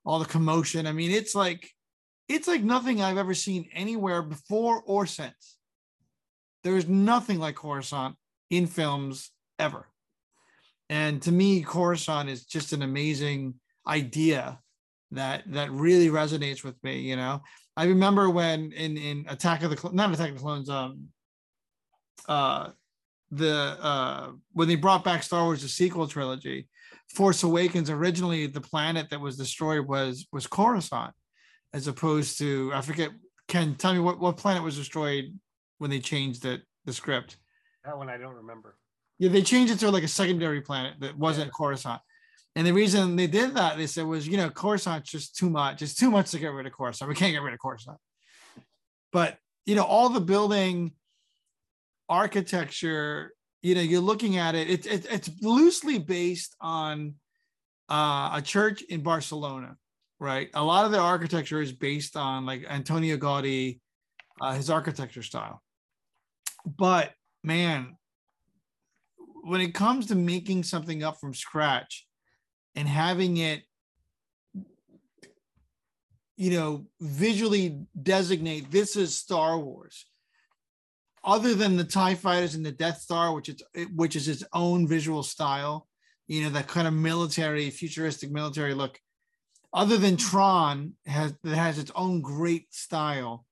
all 0.04 0.18
the 0.18 0.24
commotion. 0.24 0.86
I 0.86 0.92
mean, 0.92 1.10
it's 1.10 1.34
like 1.34 1.68
it's 2.28 2.48
like 2.48 2.62
nothing 2.62 3.02
I've 3.02 3.18
ever 3.18 3.34
seen 3.34 3.68
anywhere 3.72 4.22
before 4.22 4.82
or 4.86 5.06
since. 5.06 5.56
There 6.62 6.76
is 6.76 6.88
nothing 6.88 7.38
like 7.38 7.56
Coruscant 7.56 8.16
in 8.50 8.66
films 8.66 9.30
ever. 9.58 9.86
And 10.90 11.22
to 11.22 11.30
me, 11.30 11.62
Coruscant 11.62 12.28
is 12.28 12.44
just 12.44 12.72
an 12.72 12.82
amazing 12.82 13.54
idea 13.86 14.58
that 15.12 15.44
that 15.52 15.70
really 15.70 16.08
resonates 16.08 16.64
with 16.64 16.74
me. 16.82 16.98
You 16.98 17.14
know, 17.14 17.42
I 17.76 17.84
remember 17.84 18.28
when 18.28 18.72
in 18.72 18.96
in 18.96 19.24
Attack 19.28 19.62
of 19.62 19.70
the 19.70 19.90
not 19.92 20.12
Attack 20.12 20.30
of 20.30 20.34
the 20.34 20.40
Clones, 20.40 20.68
um, 20.68 21.06
uh, 22.28 22.70
the 23.30 23.54
uh 23.80 24.32
when 24.52 24.66
they 24.66 24.74
brought 24.74 25.04
back 25.04 25.22
Star 25.22 25.44
Wars 25.44 25.62
the 25.62 25.68
sequel 25.68 26.08
trilogy, 26.08 26.68
Force 27.14 27.44
Awakens 27.44 27.88
originally 27.88 28.48
the 28.48 28.60
planet 28.60 29.10
that 29.10 29.20
was 29.20 29.36
destroyed 29.36 29.86
was 29.86 30.26
was 30.32 30.48
Coruscant, 30.48 31.14
as 31.72 31.86
opposed 31.86 32.36
to 32.38 32.72
I 32.74 32.80
forget. 32.80 33.10
Ken, 33.46 33.76
tell 33.76 33.92
me 33.92 34.00
what 34.00 34.18
what 34.18 34.36
planet 34.36 34.64
was 34.64 34.76
destroyed 34.76 35.38
when 35.78 35.90
they 35.90 36.00
changed 36.00 36.42
the 36.42 36.62
the 36.84 36.92
script. 36.92 37.36
That 37.84 37.96
one 37.96 38.08
I 38.08 38.16
don't 38.16 38.34
remember. 38.34 38.76
Yeah, 39.20 39.28
they 39.28 39.42
changed 39.42 39.70
it 39.70 39.78
to 39.80 39.90
like 39.90 40.02
a 40.02 40.08
secondary 40.08 40.62
planet 40.62 40.94
that 41.00 41.16
wasn't 41.16 41.48
yeah. 41.48 41.52
Coruscant. 41.54 42.00
And 42.56 42.66
the 42.66 42.72
reason 42.72 43.16
they 43.16 43.26
did 43.26 43.54
that, 43.54 43.76
they 43.76 43.86
said, 43.86 44.06
was 44.06 44.26
you 44.26 44.38
know, 44.38 44.48
Coruscant's 44.48 45.10
just 45.10 45.36
too 45.36 45.50
much. 45.50 45.82
It's 45.82 45.94
too 45.94 46.10
much 46.10 46.30
to 46.30 46.38
get 46.38 46.52
rid 46.52 46.66
of 46.66 46.72
Coruscant. 46.72 47.08
We 47.08 47.14
can't 47.14 47.32
get 47.32 47.42
rid 47.42 47.52
of 47.52 47.60
Coruscant. 47.60 47.98
But 49.12 49.36
you 49.66 49.74
know, 49.74 49.84
all 49.84 50.08
the 50.08 50.22
building 50.22 50.92
architecture, 52.08 53.34
you 53.60 53.74
know, 53.74 53.82
you're 53.82 54.00
looking 54.00 54.38
at 54.38 54.54
it, 54.54 54.70
it, 54.70 54.86
it 54.86 55.06
it's 55.10 55.30
loosely 55.42 55.98
based 55.98 56.56
on 56.58 57.16
uh, 57.90 58.30
a 58.32 58.42
church 58.42 58.80
in 58.80 59.02
Barcelona, 59.02 59.76
right? 60.18 60.48
A 60.54 60.64
lot 60.64 60.86
of 60.86 60.92
the 60.92 60.98
architecture 60.98 61.60
is 61.60 61.72
based 61.72 62.16
on 62.16 62.46
like 62.46 62.64
Antonio 62.66 63.18
Gaudi, 63.18 63.80
uh, 64.40 64.54
his 64.54 64.70
architecture 64.70 65.22
style. 65.22 65.62
But 66.64 67.12
man, 67.44 67.96
when 69.42 69.60
it 69.60 69.74
comes 69.74 70.06
to 70.06 70.14
making 70.14 70.62
something 70.62 71.02
up 71.02 71.18
from 71.20 71.34
scratch 71.34 72.06
and 72.74 72.88
having 72.88 73.38
it 73.38 73.62
you 76.36 76.50
know 76.50 76.86
visually 77.00 77.84
designate 78.02 78.70
this 78.70 78.96
is 78.96 79.16
star 79.16 79.58
wars. 79.58 80.06
Other 81.22 81.54
than 81.54 81.76
the 81.76 81.84
tie 81.84 82.14
fighters 82.14 82.54
and 82.54 82.64
the 82.64 82.72
death 82.72 83.00
star 83.00 83.34
which 83.34 83.48
is 83.50 83.62
which 83.94 84.16
is 84.16 84.26
its 84.26 84.44
own 84.52 84.88
visual 84.88 85.22
style 85.22 85.86
you 86.28 86.42
know 86.42 86.50
that 86.50 86.68
kind 86.68 86.88
of 86.88 86.94
military 86.94 87.68
futuristic 87.70 88.30
military 88.30 88.72
look 88.72 88.98
other 89.72 89.98
than 89.98 90.16
tron 90.16 90.94
has 91.04 91.34
that 91.42 91.56
has 91.56 91.78
its 91.78 91.90
own 91.94 92.22
great 92.22 92.72
style 92.72 93.44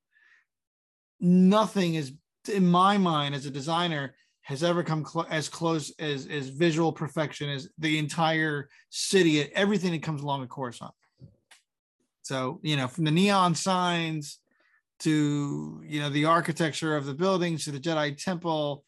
nothing 1.20 1.94
is 1.94 2.12
in 2.50 2.66
my 2.66 2.96
mind 2.96 3.34
as 3.34 3.44
a 3.44 3.50
designer 3.50 4.14
has 4.48 4.62
ever 4.62 4.82
come 4.82 5.04
cl- 5.04 5.26
as 5.28 5.46
close 5.46 5.92
as 5.98 6.26
as 6.26 6.48
visual 6.48 6.90
perfection 6.90 7.50
as 7.50 7.68
the 7.76 7.98
entire 7.98 8.70
city 8.88 9.42
everything 9.54 9.92
that 9.92 10.02
comes 10.02 10.22
along 10.22 10.40
with 10.40 10.48
coruscant. 10.48 10.92
So 12.22 12.58
you 12.62 12.76
know 12.76 12.88
from 12.88 13.04
the 13.04 13.10
neon 13.10 13.54
signs 13.54 14.38
to 15.00 15.82
you 15.84 16.00
know 16.00 16.08
the 16.08 16.24
architecture 16.24 16.96
of 16.96 17.04
the 17.04 17.12
buildings 17.12 17.64
to 17.64 17.72
the 17.72 17.78
jedi 17.78 18.16
temple 18.16 18.84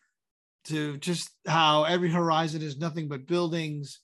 to 0.65 0.97
just 0.97 1.29
how 1.47 1.85
every 1.85 2.11
horizon 2.11 2.63
is 2.63 2.79
nothing 2.79 3.07
but 3.07 3.27
buildings 3.27 4.01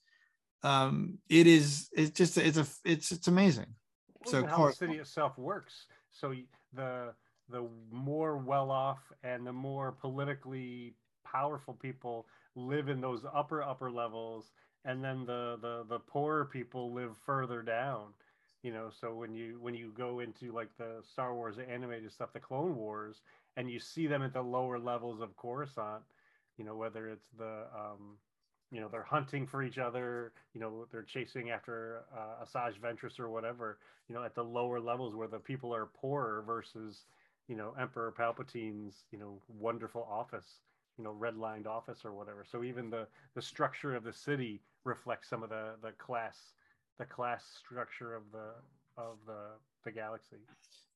um 0.62 1.18
it 1.30 1.46
is 1.46 1.88
it's 1.92 2.10
just 2.10 2.36
it's 2.36 2.58
a 2.58 2.66
it's 2.84 3.12
it's 3.12 3.28
amazing. 3.28 3.66
Well, 4.26 4.30
so 4.42 4.46
how 4.46 4.66
the 4.66 4.72
city 4.72 4.98
itself 4.98 5.38
works. 5.38 5.86
So 6.10 6.34
the 6.74 7.14
the 7.48 7.66
more 7.90 8.36
well 8.36 8.70
off 8.70 9.00
and 9.22 9.46
the 9.46 9.54
more 9.54 9.92
politically 9.92 10.94
powerful 11.32 11.74
people 11.74 12.26
live 12.56 12.88
in 12.88 13.00
those 13.00 13.24
upper 13.34 13.62
upper 13.62 13.90
levels 13.90 14.52
and 14.84 15.04
then 15.04 15.26
the 15.26 15.58
the 15.62 15.84
the 15.88 15.98
poorer 16.00 16.44
people 16.44 16.92
live 16.92 17.16
further 17.24 17.62
down 17.62 18.14
you 18.62 18.72
know? 18.72 18.90
So 18.90 19.14
when 19.14 19.34
you 19.34 19.58
when 19.60 19.74
you 19.74 19.92
go 19.96 20.20
into 20.20 20.52
like 20.52 20.76
the 20.76 21.02
star 21.02 21.34
wars 21.34 21.58
animated 21.58 22.12
stuff 22.12 22.32
the 22.32 22.40
clone 22.40 22.76
wars 22.76 23.22
and 23.56 23.70
you 23.70 23.78
see 23.78 24.06
them 24.06 24.22
at 24.22 24.32
the 24.32 24.42
lower 24.42 24.78
levels 24.78 25.20
of 25.20 25.36
coruscant 25.36 26.02
you 26.58 26.64
know 26.64 26.76
whether 26.76 27.08
it's 27.08 27.28
the 27.38 27.66
um 27.74 28.18
you 28.72 28.80
know 28.80 28.88
they're 28.88 29.02
hunting 29.04 29.46
for 29.46 29.62
each 29.62 29.78
other 29.78 30.32
you 30.54 30.60
know 30.60 30.86
they're 30.90 31.02
chasing 31.04 31.50
after 31.50 32.02
uh, 32.16 32.44
asajj 32.44 32.80
ventress 32.80 33.20
or 33.20 33.28
whatever 33.30 33.78
you 34.08 34.14
know 34.14 34.24
at 34.24 34.34
the 34.34 34.42
lower 34.44 34.80
levels 34.80 35.14
where 35.14 35.28
the 35.28 35.38
people 35.38 35.74
are 35.74 35.86
poorer 35.86 36.42
versus 36.42 37.06
you 37.48 37.56
know 37.56 37.74
emperor 37.80 38.12
palpatine's 38.12 39.04
you 39.12 39.18
know 39.18 39.40
wonderful 39.48 40.06
office 40.10 40.60
you 40.98 41.04
know 41.04 41.14
redlined 41.18 41.66
office 41.66 42.00
or 42.04 42.12
whatever 42.12 42.44
so 42.50 42.62
even 42.62 42.90
the 42.90 43.06
the 43.34 43.42
structure 43.42 43.94
of 43.94 44.04
the 44.04 44.12
city 44.12 44.60
reflects 44.84 45.28
some 45.28 45.42
of 45.42 45.50
the 45.50 45.72
the 45.82 45.92
class 45.92 46.38
the 46.98 47.04
class 47.04 47.44
structure 47.58 48.14
of 48.14 48.22
the 48.32 48.50
of 49.00 49.16
the 49.26 49.40
the 49.84 49.90
galaxy 49.90 50.36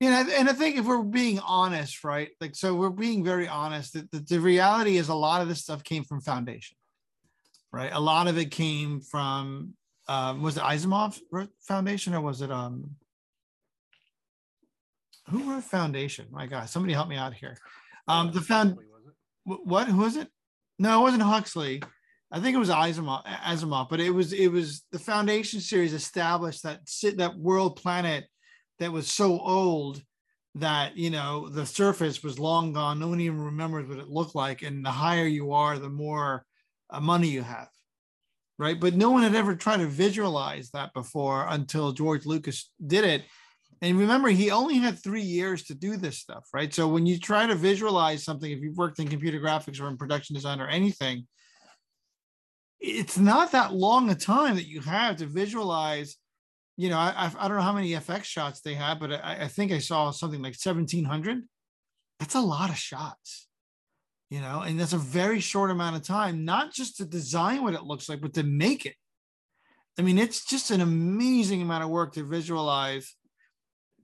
yeah 0.01 0.25
and 0.37 0.49
i 0.49 0.53
think 0.53 0.77
if 0.77 0.87
we're 0.87 1.03
being 1.03 1.39
honest 1.41 2.03
right 2.03 2.31
like 2.41 2.55
so 2.55 2.75
we're 2.75 2.91
being 2.91 3.23
very 3.23 3.47
honest 3.47 3.93
that 3.93 4.11
the, 4.11 4.19
the 4.21 4.41
reality 4.41 4.97
is 4.97 5.09
a 5.09 5.15
lot 5.15 5.43
of 5.43 5.49
this 5.49 5.61
stuff 5.61 5.85
came 5.85 6.05
from 6.05 6.21
foundation 6.21 6.77
right 7.73 7.91
a 7.93 8.01
lot 8.01 8.27
of 8.27 8.39
it 8.39 8.51
came 8.51 9.01
from 9.01 9.75
um, 10.09 10.43
was 10.43 10.57
it 10.57 10.63
Asimov 10.65 11.21
Foundation 11.61 12.15
or 12.15 12.21
was 12.21 12.43
it 12.43 12.51
um 12.51 12.97
who 15.31 15.51
wrote 15.51 15.65
Foundation? 15.65 16.27
My 16.31 16.47
God, 16.47 16.69
somebody 16.69 16.93
help 16.93 17.09
me 17.09 17.17
out 17.17 17.33
here. 17.33 17.57
Um, 18.09 18.33
the 18.33 18.41
found 18.41 18.77
what? 19.45 19.89
Who 19.89 19.99
was 19.99 20.17
it? 20.17 20.29
No, 20.79 21.01
it 21.01 21.03
wasn't 21.03 21.23
Huxley. 21.23 21.83
I 22.33 22.39
think 22.39 22.55
it 22.55 22.61
was 22.61 22.71
Asimov, 22.71 23.25
Asimov, 23.27 23.89
but 23.89 24.01
it 24.01 24.11
was 24.11 24.33
it 24.33 24.49
was 24.49 24.85
the 24.93 24.99
Foundation 24.99 25.61
series 25.61 25.93
established 25.93 26.63
that 26.63 26.81
that 27.17 27.37
world 27.37 27.77
planet 27.77 28.27
that 28.79 28.93
was 28.93 29.11
so 29.11 29.39
old 29.41 30.03
that 30.57 30.97
you 30.97 31.11
know 31.11 31.49
the 31.49 31.67
surface 31.67 32.23
was 32.23 32.39
long 32.39 32.73
gone. 32.73 32.99
No 32.99 33.09
one 33.09 33.21
even 33.21 33.41
remembers 33.41 33.89
what 33.89 33.99
it 33.99 34.09
looked 34.09 34.35
like, 34.35 34.63
and 34.63 34.85
the 34.85 34.91
higher 34.91 35.27
you 35.27 35.53
are, 35.53 35.79
the 35.79 35.91
more 35.91 36.45
uh, 36.89 37.01
money 37.01 37.29
you 37.29 37.43
have, 37.43 37.69
right? 38.59 38.79
But 38.79 38.95
no 38.95 39.11
one 39.11 39.23
had 39.23 39.35
ever 39.35 39.57
tried 39.57 39.79
to 39.79 39.87
visualize 39.87 40.71
that 40.71 40.95
before 40.95 41.47
until 41.49 41.93
George 41.93 42.27
Lucas 42.27 42.71
did 42.85 43.05
it, 43.05 43.25
and 43.83 43.99
remember, 43.99 44.29
he 44.29 44.51
only 44.51 44.77
had 44.77 44.99
three 44.99 45.23
years 45.23 45.65
to 45.65 45.75
do 45.75 45.97
this 45.97 46.19
stuff, 46.19 46.47
right? 46.53 46.73
So 46.73 46.87
when 46.87 47.07
you 47.07 47.19
try 47.19 47.47
to 47.47 47.55
visualize 47.55 48.23
something, 48.25 48.51
if 48.51 48.61
you've 48.61 48.77
worked 48.77 48.99
in 48.99 49.09
computer 49.09 49.41
graphics 49.41 49.81
or 49.81 49.89
in 49.89 49.97
production 49.97 50.35
design 50.35 50.61
or 50.61 50.69
anything, 50.69 51.27
it's 52.79 53.19
not 53.19 53.53
that 53.53 53.73
long 53.73 54.11
a 54.11 54.15
time 54.15 54.57
that 54.57 54.69
you 54.69 54.81
have 54.83 55.17
to 55.17 55.27
visualize. 55.27 56.17
You 56.77 56.91
know, 56.91 56.99
I, 56.99 57.31
I 57.39 57.49
don't 57.49 57.57
know 57.57 57.63
how 57.63 57.73
many 57.73 57.93
FX 57.93 58.25
shots 58.25 58.61
they 58.61 58.75
had, 58.75 59.01
but 59.01 59.13
I, 59.13 59.39
I 59.43 59.49
think 59.49 59.73
I 59.73 59.79
saw 59.79 60.11
something 60.11 60.43
like 60.43 60.57
1700. 60.63 61.43
That's 62.19 62.35
a 62.35 62.41
lot 62.41 62.69
of 62.69 62.77
shots, 62.77 63.49
you 64.29 64.41
know, 64.41 64.61
and 64.61 64.79
that's 64.79 64.93
a 64.93 64.99
very 64.99 65.41
short 65.41 65.71
amount 65.71 65.97
of 65.97 66.03
time, 66.03 66.45
not 66.45 66.73
just 66.73 66.99
to 66.99 67.07
design 67.07 67.63
what 67.63 67.75
it 67.75 67.85
looks 67.85 68.11
like, 68.11 68.21
but 68.21 68.35
to 68.35 68.43
make 68.43 68.85
it. 68.85 68.97
I 69.99 70.03
mean, 70.03 70.19
it's 70.19 70.45
just 70.45 70.71
an 70.71 70.83
amazing 70.83 71.63
amount 71.63 71.85
of 71.85 71.91
work 71.91 72.13
to 72.15 72.25
visualize 72.25 73.15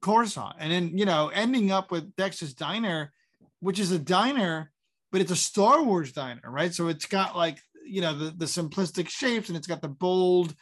Coruscant, 0.06 0.54
and 0.60 0.70
then 0.70 0.96
you 0.96 1.04
know 1.04 1.32
ending 1.34 1.72
up 1.72 1.90
with 1.90 2.14
Dexter's 2.14 2.54
Diner, 2.54 3.12
which 3.58 3.80
is 3.80 3.90
a 3.90 3.98
diner, 3.98 4.70
but 5.10 5.20
it's 5.20 5.32
a 5.32 5.36
Star 5.36 5.82
Wars 5.82 6.12
diner, 6.12 6.48
right? 6.48 6.72
So 6.72 6.86
it's 6.86 7.06
got 7.06 7.36
like 7.36 7.58
you 7.84 8.02
know 8.02 8.16
the 8.16 8.30
the 8.30 8.44
simplistic 8.44 9.08
shapes, 9.08 9.48
and 9.48 9.58
it's 9.58 9.66
got 9.66 9.82
the 9.82 9.88
bold 9.88 10.54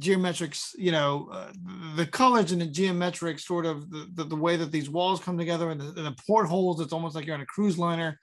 geometrics, 0.00 0.70
you 0.76 0.90
know, 0.90 1.28
uh, 1.30 1.52
the 1.94 2.06
colors 2.06 2.50
and 2.50 2.60
the 2.60 2.66
geometric 2.66 3.38
sort 3.38 3.66
of 3.66 3.88
the, 3.88 4.08
the, 4.14 4.24
the, 4.24 4.34
way 4.34 4.56
that 4.56 4.72
these 4.72 4.90
walls 4.90 5.20
come 5.20 5.38
together 5.38 5.70
and 5.70 5.80
the, 5.80 6.02
the 6.02 6.16
portholes. 6.26 6.80
It's 6.80 6.92
almost 6.92 7.14
like 7.14 7.24
you're 7.24 7.36
on 7.36 7.40
a 7.40 7.46
cruise 7.46 7.78
liner. 7.78 8.18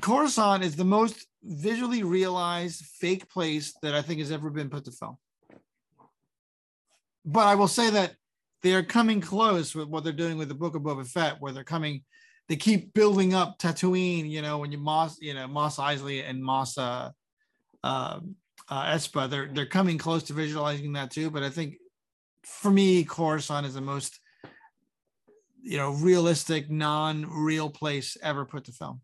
Coruscant 0.00 0.64
is 0.64 0.74
the 0.74 0.84
most 0.84 1.24
visually 1.44 2.02
realized 2.02 2.84
fake 2.84 3.28
place 3.28 3.74
that 3.82 3.94
I 3.94 4.02
think 4.02 4.18
has 4.18 4.32
ever 4.32 4.50
been 4.50 4.70
put 4.70 4.86
to 4.86 4.90
film. 4.90 5.18
But 7.24 7.46
I 7.46 7.54
will 7.54 7.68
say 7.68 7.90
that 7.90 8.14
they 8.62 8.74
are 8.74 8.82
coming 8.82 9.20
close 9.20 9.74
with 9.74 9.88
what 9.88 10.04
they're 10.04 10.12
doing 10.12 10.38
with 10.38 10.48
the 10.48 10.54
Book 10.54 10.74
of 10.74 10.82
Boba 10.82 11.06
Fett, 11.06 11.40
where 11.40 11.52
they're 11.52 11.64
coming, 11.64 12.02
they 12.48 12.56
keep 12.56 12.92
building 12.92 13.34
up 13.34 13.58
Tatooine. 13.58 14.28
You 14.28 14.42
know, 14.42 14.58
when 14.58 14.72
you 14.72 14.78
Moss, 14.78 15.18
you 15.20 15.34
know 15.34 15.46
Mos 15.46 15.76
Eisley 15.76 16.28
and 16.28 16.42
Mos 16.42 16.76
uh, 16.76 17.10
uh, 17.84 18.20
uh, 18.68 18.84
Espa, 18.86 19.30
they're 19.30 19.48
they're 19.52 19.66
coming 19.66 19.98
close 19.98 20.24
to 20.24 20.32
visualizing 20.32 20.92
that 20.94 21.10
too. 21.10 21.30
But 21.30 21.42
I 21.42 21.50
think 21.50 21.76
for 22.44 22.70
me, 22.70 23.04
Coruscant 23.04 23.66
is 23.66 23.74
the 23.74 23.80
most 23.80 24.18
you 25.62 25.78
know 25.78 25.90
realistic, 25.90 26.70
non-real 26.70 27.70
place 27.70 28.16
ever 28.22 28.44
put 28.44 28.64
to 28.64 28.72
film. 28.72 29.00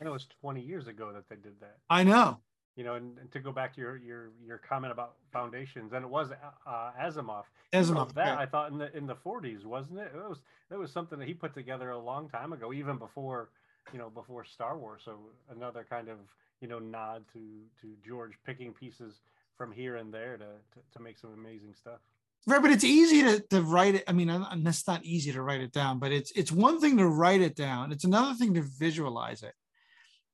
I 0.00 0.04
know 0.04 0.10
it 0.10 0.14
was 0.14 0.28
20 0.42 0.60
years 0.60 0.86
ago 0.88 1.10
that 1.12 1.28
they 1.28 1.36
did 1.36 1.58
that. 1.60 1.78
I 1.88 2.02
know 2.02 2.40
you 2.76 2.84
know, 2.84 2.94
and, 2.94 3.18
and, 3.18 3.32
to 3.32 3.40
go 3.40 3.52
back 3.52 3.74
to 3.74 3.80
your 3.80 3.96
your 3.96 4.30
your 4.46 4.58
comment 4.58 4.92
about 4.92 5.14
foundations, 5.32 5.92
and 5.92 6.04
it 6.04 6.08
was 6.08 6.28
uh, 6.66 6.90
Asimov. 7.02 7.44
Asimov. 7.72 8.12
That 8.14 8.26
yeah. 8.26 8.38
I 8.38 8.46
thought 8.46 8.70
in 8.70 8.78
the 8.78 8.94
in 8.96 9.06
the 9.06 9.14
40s, 9.14 9.64
wasn't 9.64 9.98
it? 9.98 10.12
It 10.14 10.28
was 10.28 10.38
that 10.70 10.78
was 10.78 10.92
something 10.92 11.18
that 11.18 11.26
he 11.26 11.34
put 11.34 11.54
together 11.54 11.90
a 11.90 11.98
long 11.98 12.28
time 12.28 12.52
ago, 12.52 12.72
even 12.72 12.98
before 12.98 13.48
you 13.92 13.98
know 13.98 14.10
before 14.10 14.44
Star 14.44 14.76
Wars. 14.76 15.02
So 15.04 15.16
another 15.50 15.86
kind 15.88 16.08
of 16.08 16.18
you 16.60 16.68
know 16.68 16.78
nod 16.78 17.24
to 17.32 17.40
to 17.80 17.94
George 18.06 18.32
picking 18.44 18.74
pieces 18.74 19.14
from 19.56 19.72
here 19.72 19.96
and 19.96 20.12
there 20.12 20.36
to 20.36 20.44
to, 20.44 20.80
to 20.92 21.02
make 21.02 21.18
some 21.18 21.32
amazing 21.32 21.74
stuff. 21.74 22.00
Right, 22.48 22.62
but 22.62 22.70
it's 22.70 22.84
easy 22.84 23.22
to, 23.22 23.40
to 23.50 23.62
write 23.62 23.96
it. 23.96 24.04
I 24.06 24.12
mean, 24.12 24.28
that's 24.58 24.86
not 24.86 25.04
easy 25.04 25.32
to 25.32 25.42
write 25.42 25.62
it 25.62 25.72
down, 25.72 25.98
but 25.98 26.12
it's 26.12 26.30
it's 26.32 26.52
one 26.52 26.80
thing 26.80 26.98
to 26.98 27.08
write 27.08 27.40
it 27.40 27.56
down. 27.56 27.90
It's 27.90 28.04
another 28.04 28.34
thing 28.34 28.54
to 28.54 28.62
visualize 28.62 29.42
it. 29.42 29.54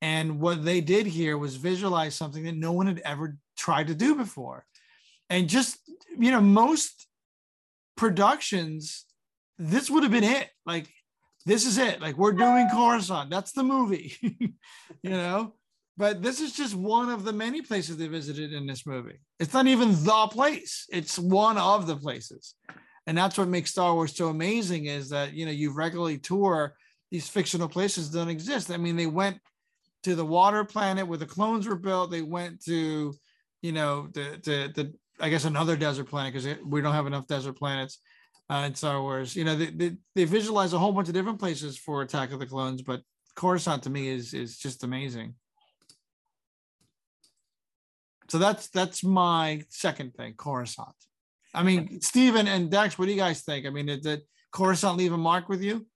And 0.03 0.41
what 0.41 0.65
they 0.65 0.83
did 0.83 1.07
here 1.07 1.39
was 1.39 1.57
visualize 1.57 2.15
something 2.15 2.45
that 2.45 2.57
no 2.57 2.73
one 2.73 2.89
had 2.89 3.01
ever 3.05 3.39
tried 3.57 3.87
to 3.87 3.95
do 3.95 4.15
before. 4.15 4.67
And 5.31 5.49
just, 5.49 5.79
you 6.19 6.31
know, 6.31 6.41
most 6.41 7.07
productions, 7.97 9.07
this 9.59 9.89
would 9.89 10.03
have 10.03 10.13
been 10.13 10.25
it. 10.25 10.51
Like, 10.67 10.89
this 11.47 11.65
is 11.67 11.79
it. 11.79 12.03
Like, 12.03 12.19
we're 12.19 12.33
doing 12.33 12.69
Coruscant. 12.71 13.31
That's 13.31 13.53
the 13.53 13.63
movie, 13.63 14.15
you 14.23 15.11
know? 15.11 15.55
but 15.97 16.23
this 16.23 16.41
is 16.41 16.53
just 16.53 16.75
one 16.75 17.11
of 17.11 17.25
the 17.25 17.33
many 17.33 17.61
places 17.61 17.97
they 17.97 18.09
visited 18.09 18.53
in 18.53 18.67
this 18.67 18.87
movie. 18.87 19.19
It's 19.39 19.53
not 19.53 19.67
even 19.67 19.93
the 20.05 20.29
place; 20.31 20.87
it's 20.91 21.19
one 21.19 21.59
of 21.59 21.87
the 21.87 21.97
places, 21.97 22.55
and 23.07 23.17
that's 23.17 23.37
what 23.37 23.49
makes 23.49 23.71
Star 23.71 23.95
Wars 23.95 24.17
so 24.17 24.29
amazing. 24.29 24.87
Is 24.87 25.11
that 25.11 25.35
you 25.35 25.45
know 25.45 25.53
you 25.53 25.73
regularly 25.73 26.19
tour 26.19 26.75
these 27.11 27.29
fictional 27.29 27.69
places 27.69 28.11
that 28.11 28.19
don't 28.19 28.31
exist. 28.31 28.71
I 28.71 28.79
mean, 28.79 28.97
they 28.97 29.07
went 29.07 29.39
to 30.03 30.15
the 30.15 30.25
water 30.25 30.65
planet 30.65 31.07
where 31.07 31.19
the 31.19 31.27
clones 31.27 31.67
were 31.67 31.77
built. 31.77 32.11
They 32.11 32.23
went 32.23 32.65
to, 32.65 33.15
you 33.63 33.73
know, 33.73 34.09
the 34.13 34.41
the, 34.43 34.73
the 34.75 34.95
I 35.21 35.29
guess 35.29 35.45
another 35.45 35.77
desert 35.77 36.09
planet 36.09 36.33
because 36.33 36.59
we 36.65 36.81
don't 36.81 36.95
have 36.95 37.07
enough 37.07 37.27
desert 37.27 37.55
planets 37.55 38.01
uh, 38.51 38.65
in 38.67 38.75
Star 38.75 39.01
Wars. 39.01 39.37
You 39.37 39.45
know, 39.45 39.57
they, 39.57 39.67
they, 39.67 39.97
they 40.15 40.25
visualize 40.25 40.73
a 40.73 40.79
whole 40.79 40.93
bunch 40.93 41.09
of 41.09 41.15
different 41.15 41.39
places 41.39 41.79
for 41.79 42.03
Attack 42.03 42.33
of 42.33 42.41
the 42.41 42.47
Clones, 42.47 42.83
but 42.83 43.03
Coruscant 43.35 43.85
to 43.85 43.91
me 43.91 44.09
is 44.09 44.35
is 44.35 44.59
just 44.59 44.85
amazing. 44.85 45.35
So 48.29 48.39
that's 48.39 48.69
that's 48.69 49.05
my 49.05 49.63
second 49.69 50.15
thing, 50.15 50.35
Coruscant. 50.37 50.97
I 51.55 51.63
mean, 51.63 52.01
Steven 52.01 52.49
and 52.49 52.71
Dex, 52.71 52.99
what 52.99 53.05
do 53.05 53.13
you 53.13 53.19
guys 53.19 53.43
think? 53.43 53.67
I 53.67 53.71
mean, 53.71 53.87
did, 53.87 54.03
did 54.03 54.23
Coruscant 54.53 54.97
leave 54.97 55.13
a 55.13 55.19
mark 55.19 55.49
with 55.49 55.63
you? 55.63 55.87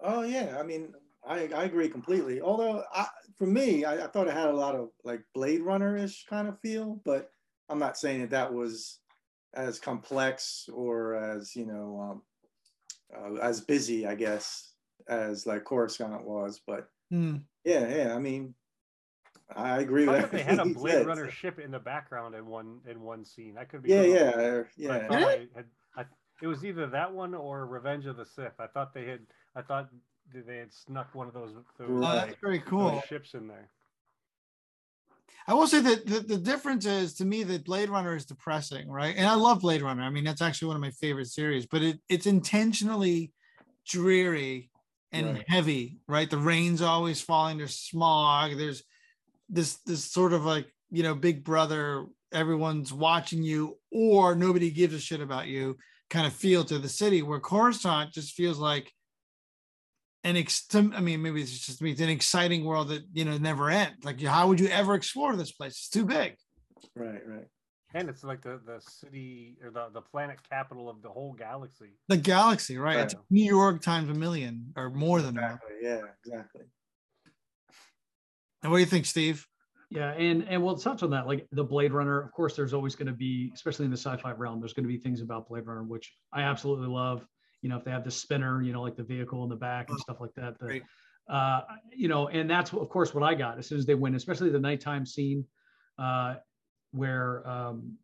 Oh 0.00 0.22
yeah, 0.22 0.58
I 0.60 0.62
mean, 0.62 0.92
I 1.26 1.48
I 1.48 1.64
agree 1.64 1.88
completely. 1.88 2.40
Although 2.40 2.84
I, 2.92 3.06
for 3.36 3.46
me, 3.46 3.84
I, 3.84 4.04
I 4.04 4.06
thought 4.06 4.28
it 4.28 4.34
had 4.34 4.48
a 4.48 4.56
lot 4.56 4.74
of 4.74 4.90
like 5.04 5.22
Blade 5.34 5.62
Runner 5.62 5.96
ish 5.96 6.24
kind 6.26 6.48
of 6.48 6.60
feel, 6.60 7.00
but 7.04 7.30
I'm 7.68 7.78
not 7.78 7.96
saying 7.96 8.20
that 8.20 8.30
that 8.30 8.52
was 8.54 9.00
as 9.54 9.78
complex 9.78 10.68
or 10.72 11.14
as 11.14 11.56
you 11.56 11.66
know 11.66 12.22
um, 13.14 13.36
uh, 13.38 13.40
as 13.40 13.60
busy, 13.60 14.06
I 14.06 14.14
guess, 14.14 14.74
as 15.08 15.46
like 15.46 15.64
Coruscant 15.64 16.24
was. 16.24 16.60
But 16.66 16.88
Hmm. 17.10 17.36
yeah, 17.64 17.88
yeah, 17.88 18.14
I 18.14 18.18
mean, 18.18 18.54
I 19.54 19.80
agree 19.80 20.06
I 20.06 20.12
with 20.12 20.22
thought 20.22 20.32
they 20.32 20.42
had 20.42 20.58
a 20.60 20.64
Blade 20.66 20.92
said. 20.92 21.06
Runner 21.06 21.30
ship 21.30 21.58
in 21.58 21.70
the 21.70 21.78
background 21.78 22.34
in 22.34 22.46
one 22.46 22.80
in 22.86 23.00
one 23.00 23.24
scene. 23.24 23.54
That 23.54 23.68
could 23.68 23.82
be 23.82 23.90
Yeah, 23.90 24.02
wrong, 24.02 24.10
yeah, 24.12 24.62
I 24.94 24.98
yeah. 24.98 24.98
thought 25.08 25.16
Really? 25.16 25.48
I 25.54 25.56
had, 25.56 25.66
I, 25.96 26.04
it 26.42 26.46
was 26.46 26.64
either 26.64 26.86
that 26.88 27.12
one 27.12 27.34
or 27.34 27.66
Revenge 27.66 28.06
of 28.06 28.16
the 28.16 28.24
Sith. 28.26 28.58
I 28.60 28.66
thought 28.66 28.94
they 28.94 29.06
had. 29.06 29.20
I 29.54 29.62
thought 29.62 29.90
that 29.90 29.98
they 30.32 30.58
had 30.58 30.72
snuck 30.72 31.14
one 31.14 31.28
of 31.28 31.34
those, 31.34 31.54
those, 31.78 31.88
Oh, 31.88 32.14
that's 32.14 32.36
very 32.42 32.60
cool. 32.60 33.02
ships 33.08 33.34
in 33.34 33.48
there. 33.48 33.68
I 35.48 35.54
will 35.54 35.66
say 35.66 35.80
that 35.80 36.06
the, 36.06 36.20
the 36.20 36.38
difference 36.38 36.86
is 36.86 37.14
to 37.14 37.24
me 37.24 37.44
that 37.44 37.64
Blade 37.64 37.88
Runner 37.88 38.16
is 38.16 38.26
depressing, 38.26 38.88
right? 38.88 39.14
And 39.16 39.26
I 39.26 39.34
love 39.34 39.60
Blade 39.60 39.82
Runner. 39.82 40.02
I 40.02 40.10
mean, 40.10 40.24
that's 40.24 40.42
actually 40.42 40.68
one 40.68 40.76
of 40.76 40.82
my 40.82 40.90
favorite 40.90 41.28
series, 41.28 41.66
but 41.66 41.82
it, 41.82 42.00
it's 42.08 42.26
intentionally 42.26 43.32
dreary 43.86 44.70
and 45.12 45.36
Right. 45.36 45.44
heavy, 45.48 45.98
right? 46.08 46.28
The 46.28 46.38
rain's 46.38 46.82
always 46.82 47.20
falling, 47.20 47.58
there's 47.58 47.78
smog, 47.78 48.56
there's 48.56 48.82
this 49.48 49.76
this 49.86 50.04
sort 50.04 50.32
of 50.32 50.44
like, 50.44 50.66
you 50.90 51.04
know, 51.04 51.14
big 51.14 51.44
brother, 51.44 52.06
everyone's 52.32 52.92
watching 52.92 53.42
you, 53.42 53.78
or 53.92 54.34
nobody 54.34 54.70
gives 54.70 54.94
a 54.94 54.98
shit 54.98 55.20
about 55.20 55.46
you 55.46 55.76
kind 56.10 56.26
of 56.26 56.32
feel 56.32 56.64
to 56.64 56.78
the 56.78 56.88
city, 56.88 57.22
where 57.22 57.40
Coruscant 57.40 58.12
just 58.12 58.34
feels 58.34 58.58
like 58.58 58.92
an 60.26 60.36
ex- 60.36 60.66
I 60.74 61.00
mean, 61.00 61.22
maybe 61.22 61.40
it's 61.40 61.66
just 61.66 61.80
me, 61.80 61.92
it's 61.92 62.00
an 62.00 62.08
exciting 62.08 62.64
world 62.64 62.88
that 62.88 63.02
you 63.12 63.24
know 63.24 63.38
never 63.38 63.70
ends. 63.70 64.04
Like, 64.04 64.20
how 64.20 64.48
would 64.48 64.60
you 64.60 64.68
ever 64.68 64.94
explore 64.94 65.36
this 65.36 65.52
place? 65.52 65.72
It's 65.72 65.88
too 65.88 66.04
big. 66.04 66.34
Right, 66.94 67.20
right. 67.26 67.46
And 67.94 68.08
it's 68.10 68.24
like 68.24 68.42
the, 68.42 68.60
the 68.66 68.80
city 68.80 69.56
or 69.62 69.70
the, 69.70 69.86
the 69.94 70.00
planet 70.02 70.38
capital 70.50 70.90
of 70.90 71.00
the 71.00 71.08
whole 71.08 71.32
galaxy. 71.32 71.96
The 72.08 72.16
galaxy, 72.16 72.76
right? 72.76 72.98
It's 72.98 73.14
New 73.30 73.44
York 73.44 73.80
times 73.80 74.10
a 74.10 74.14
million 74.14 74.72
or 74.76 74.90
more 74.90 75.22
than 75.22 75.36
that. 75.36 75.60
Exactly. 75.62 75.76
Yeah, 75.82 76.00
exactly. 76.24 76.62
And 78.62 78.72
what 78.72 78.78
do 78.78 78.80
you 78.80 78.86
think, 78.86 79.06
Steve? 79.06 79.46
Yeah, 79.88 80.10
and 80.10 80.42
and 80.48 80.60
we'll 80.60 80.76
touch 80.76 81.04
on 81.04 81.10
that. 81.10 81.28
Like 81.28 81.46
the 81.52 81.62
Blade 81.62 81.92
Runner, 81.92 82.20
of 82.20 82.32
course, 82.32 82.56
there's 82.56 82.74
always 82.74 82.96
going 82.96 83.06
to 83.06 83.12
be, 83.12 83.52
especially 83.54 83.84
in 83.84 83.92
the 83.92 83.96
sci-fi 83.96 84.32
realm, 84.32 84.58
there's 84.58 84.72
going 84.72 84.84
to 84.84 84.88
be 84.88 84.98
things 84.98 85.20
about 85.20 85.48
Blade 85.48 85.66
Runner 85.66 85.84
which 85.84 86.12
I 86.32 86.42
absolutely 86.42 86.88
love. 86.88 87.24
You 87.62 87.68
know, 87.68 87.76
if 87.76 87.84
they 87.84 87.90
have 87.90 88.04
the 88.04 88.10
spinner, 88.10 88.62
you 88.62 88.72
know, 88.72 88.82
like 88.82 88.96
the 88.96 89.02
vehicle 89.02 89.42
in 89.42 89.48
the 89.48 89.56
back 89.56 89.90
and 89.90 89.98
stuff 89.98 90.20
like 90.20 90.34
that. 90.34 90.58
The, 90.58 90.82
uh, 91.28 91.62
you 91.92 92.08
know, 92.08 92.28
and 92.28 92.48
that's 92.48 92.72
of 92.72 92.88
course 92.88 93.14
what 93.14 93.24
I 93.24 93.34
got 93.34 93.58
as 93.58 93.66
soon 93.66 93.78
as 93.78 93.86
they 93.86 93.94
went, 93.94 94.14
especially 94.14 94.50
the 94.50 94.60
nighttime 94.60 95.04
scene, 95.04 95.44
uh, 95.98 96.36
where 96.92 97.46
um, 97.48 97.96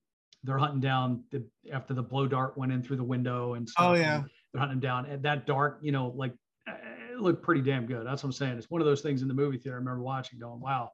they're 0.43 0.59
hunting 0.59 0.81
down 0.81 1.23
the 1.31 1.45
after 1.73 1.95
the 1.95 2.03
blow 2.03 2.27
dart 2.27 2.57
went 2.59 2.73
in 2.73 2.83
through 2.83 2.97
the 2.97 3.05
window 3.05 3.55
and 3.55 3.69
stuff. 3.69 3.91
Oh, 3.91 3.95
yeah. 3.95 4.23
they're 4.53 4.61
hunting 4.61 4.81
down 4.81 5.07
at 5.07 5.23
that 5.23 5.47
dark. 5.47 5.79
You 5.83 5.93
know, 5.93 6.13
like 6.17 6.33
it 6.67 7.21
looked 7.21 7.43
pretty 7.43 7.61
damn 7.61 7.87
good. 7.87 8.07
That's 8.07 8.23
what 8.23 8.29
I'm 8.29 8.33
saying. 8.33 8.59
It's 8.59 8.71
one 8.71 8.81
of 8.81 8.87
those 8.87 9.03
things 9.03 9.23
in 9.23 9.29
the 9.29 9.35
movie 9.35 9.59
theater. 9.59 9.77
I 9.77 9.79
remember 9.79 10.03
watching, 10.03 10.39
going, 10.39 10.61
"Wow, 10.61 10.91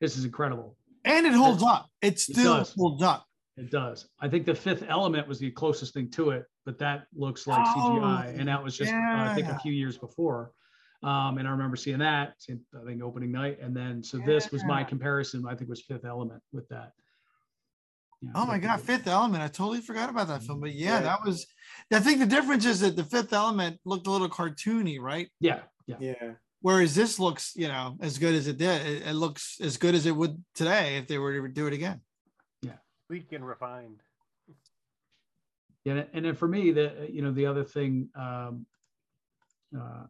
this 0.00 0.16
is 0.16 0.24
incredible." 0.24 0.76
And 1.04 1.26
it 1.26 1.34
holds 1.34 1.62
up. 1.62 1.88
It 2.02 2.18
still 2.18 2.58
does. 2.58 2.74
holds 2.74 3.02
up. 3.02 3.26
It 3.56 3.70
does. 3.70 4.08
I 4.20 4.28
think 4.28 4.46
the 4.46 4.54
fifth 4.54 4.84
element 4.88 5.28
was 5.28 5.38
the 5.38 5.50
closest 5.50 5.94
thing 5.94 6.10
to 6.12 6.30
it, 6.30 6.44
but 6.64 6.78
that 6.78 7.06
looks 7.14 7.46
like 7.46 7.64
CGI, 7.66 8.26
Oh, 8.26 8.38
and 8.38 8.48
that 8.48 8.62
was 8.62 8.76
just 8.76 8.92
uh, 8.92 8.96
I 8.96 9.32
think 9.34 9.48
a 9.48 9.58
few 9.60 9.72
years 9.72 9.98
before. 9.98 10.52
Um, 11.02 11.36
and 11.38 11.46
I 11.46 11.50
remember 11.50 11.76
seeing 11.76 11.98
that, 11.98 12.34
I 12.48 12.84
think 12.86 13.02
opening 13.02 13.30
night, 13.30 13.58
and 13.60 13.76
then 13.76 14.02
so 14.02 14.18
this 14.18 14.50
was 14.50 14.64
my 14.64 14.82
comparison. 14.84 15.44
I 15.46 15.54
think 15.54 15.68
was 15.68 15.82
Fifth 15.82 16.04
Element 16.06 16.42
with 16.52 16.66
that. 16.70 16.92
Yeah, 18.22 18.30
Oh 18.34 18.46
my 18.46 18.58
but- 18.58 18.62
God, 18.66 18.80
Fifth 18.80 19.06
Element. 19.06 19.42
I 19.42 19.48
totally 19.48 19.82
forgot 19.82 20.08
about 20.08 20.28
that 20.28 20.42
film. 20.42 20.60
But 20.60 20.72
yeah, 20.74 20.94
Yeah. 20.94 21.00
that 21.02 21.24
was. 21.24 21.46
I 21.92 22.00
think 22.00 22.20
the 22.20 22.26
difference 22.26 22.64
is 22.64 22.80
that 22.80 22.96
the 22.96 23.04
Fifth 23.04 23.34
Element 23.34 23.78
looked 23.84 24.06
a 24.06 24.10
little 24.10 24.30
cartoony, 24.30 24.98
right? 24.98 25.28
Yeah, 25.40 25.60
yeah, 25.86 25.96
Yeah. 26.00 26.32
Whereas 26.62 26.94
this 26.94 27.18
looks, 27.18 27.52
you 27.54 27.68
know, 27.68 27.98
as 28.00 28.16
good 28.16 28.34
as 28.34 28.46
it 28.46 28.56
did. 28.56 28.86
It, 28.86 29.06
it 29.08 29.12
looks 29.12 29.60
as 29.60 29.76
good 29.76 29.94
as 29.94 30.06
it 30.06 30.16
would 30.16 30.42
today 30.54 30.96
if 30.96 31.06
they 31.06 31.18
were 31.18 31.46
to 31.46 31.52
do 31.52 31.66
it 31.66 31.74
again. 31.74 32.00
Yeah. 32.62 32.76
Sleek 33.08 33.30
and 33.32 33.46
refined. 33.46 34.00
Yeah. 35.84 36.04
And 36.12 36.24
then 36.24 36.34
for 36.34 36.48
me, 36.48 36.70
the 36.72 37.08
you 37.10 37.22
know 37.22 37.32
the 37.32 37.46
other 37.46 37.64
thing. 37.64 38.08
Um, 38.14 38.66
uh, 39.76 40.04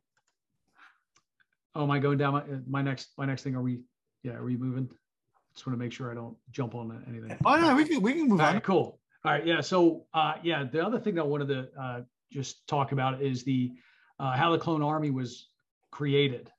oh, 1.75 1.83
am 1.83 1.91
I 1.91 1.99
going 1.99 2.19
down 2.19 2.33
my 2.33 2.43
my 2.67 2.83
next 2.83 3.09
my 3.19 3.27
next 3.27 3.43
thing? 3.43 3.55
Are 3.55 3.63
we? 3.63 3.81
Yeah, 4.23 4.33
are 4.35 4.45
we 4.45 4.57
moving? 4.57 4.89
Just 5.55 5.67
want 5.67 5.79
to 5.79 5.85
make 5.85 5.93
sure 5.93 6.11
I 6.11 6.15
don't 6.15 6.37
jump 6.51 6.75
on 6.75 7.05
anything. 7.09 7.37
Oh 7.45 7.57
no, 7.57 7.75
we 7.77 7.85
can 7.85 8.03
we 8.03 8.15
can 8.15 8.29
move 8.29 8.41
All 8.41 8.47
on. 8.47 8.55
right, 8.55 8.63
cool. 8.63 8.99
All 9.25 9.33
right, 9.33 9.47
yeah. 9.47 9.61
So, 9.61 10.05
uh, 10.13 10.35
yeah, 10.43 10.65
the 10.65 10.85
other 10.85 10.99
thing 10.99 11.15
that 11.15 11.23
I 11.23 11.27
wanted 11.27 11.49
to 11.49 11.69
uh, 11.81 12.01
just 12.31 12.67
talk 12.67 12.93
about 12.93 13.23
is 13.23 13.43
the 13.45 13.73
uh, 14.19 14.33
how 14.33 14.53
the 14.53 14.59
Clone 14.59 14.83
Army 14.83 15.11
was 15.11 15.49
created. 15.91 16.51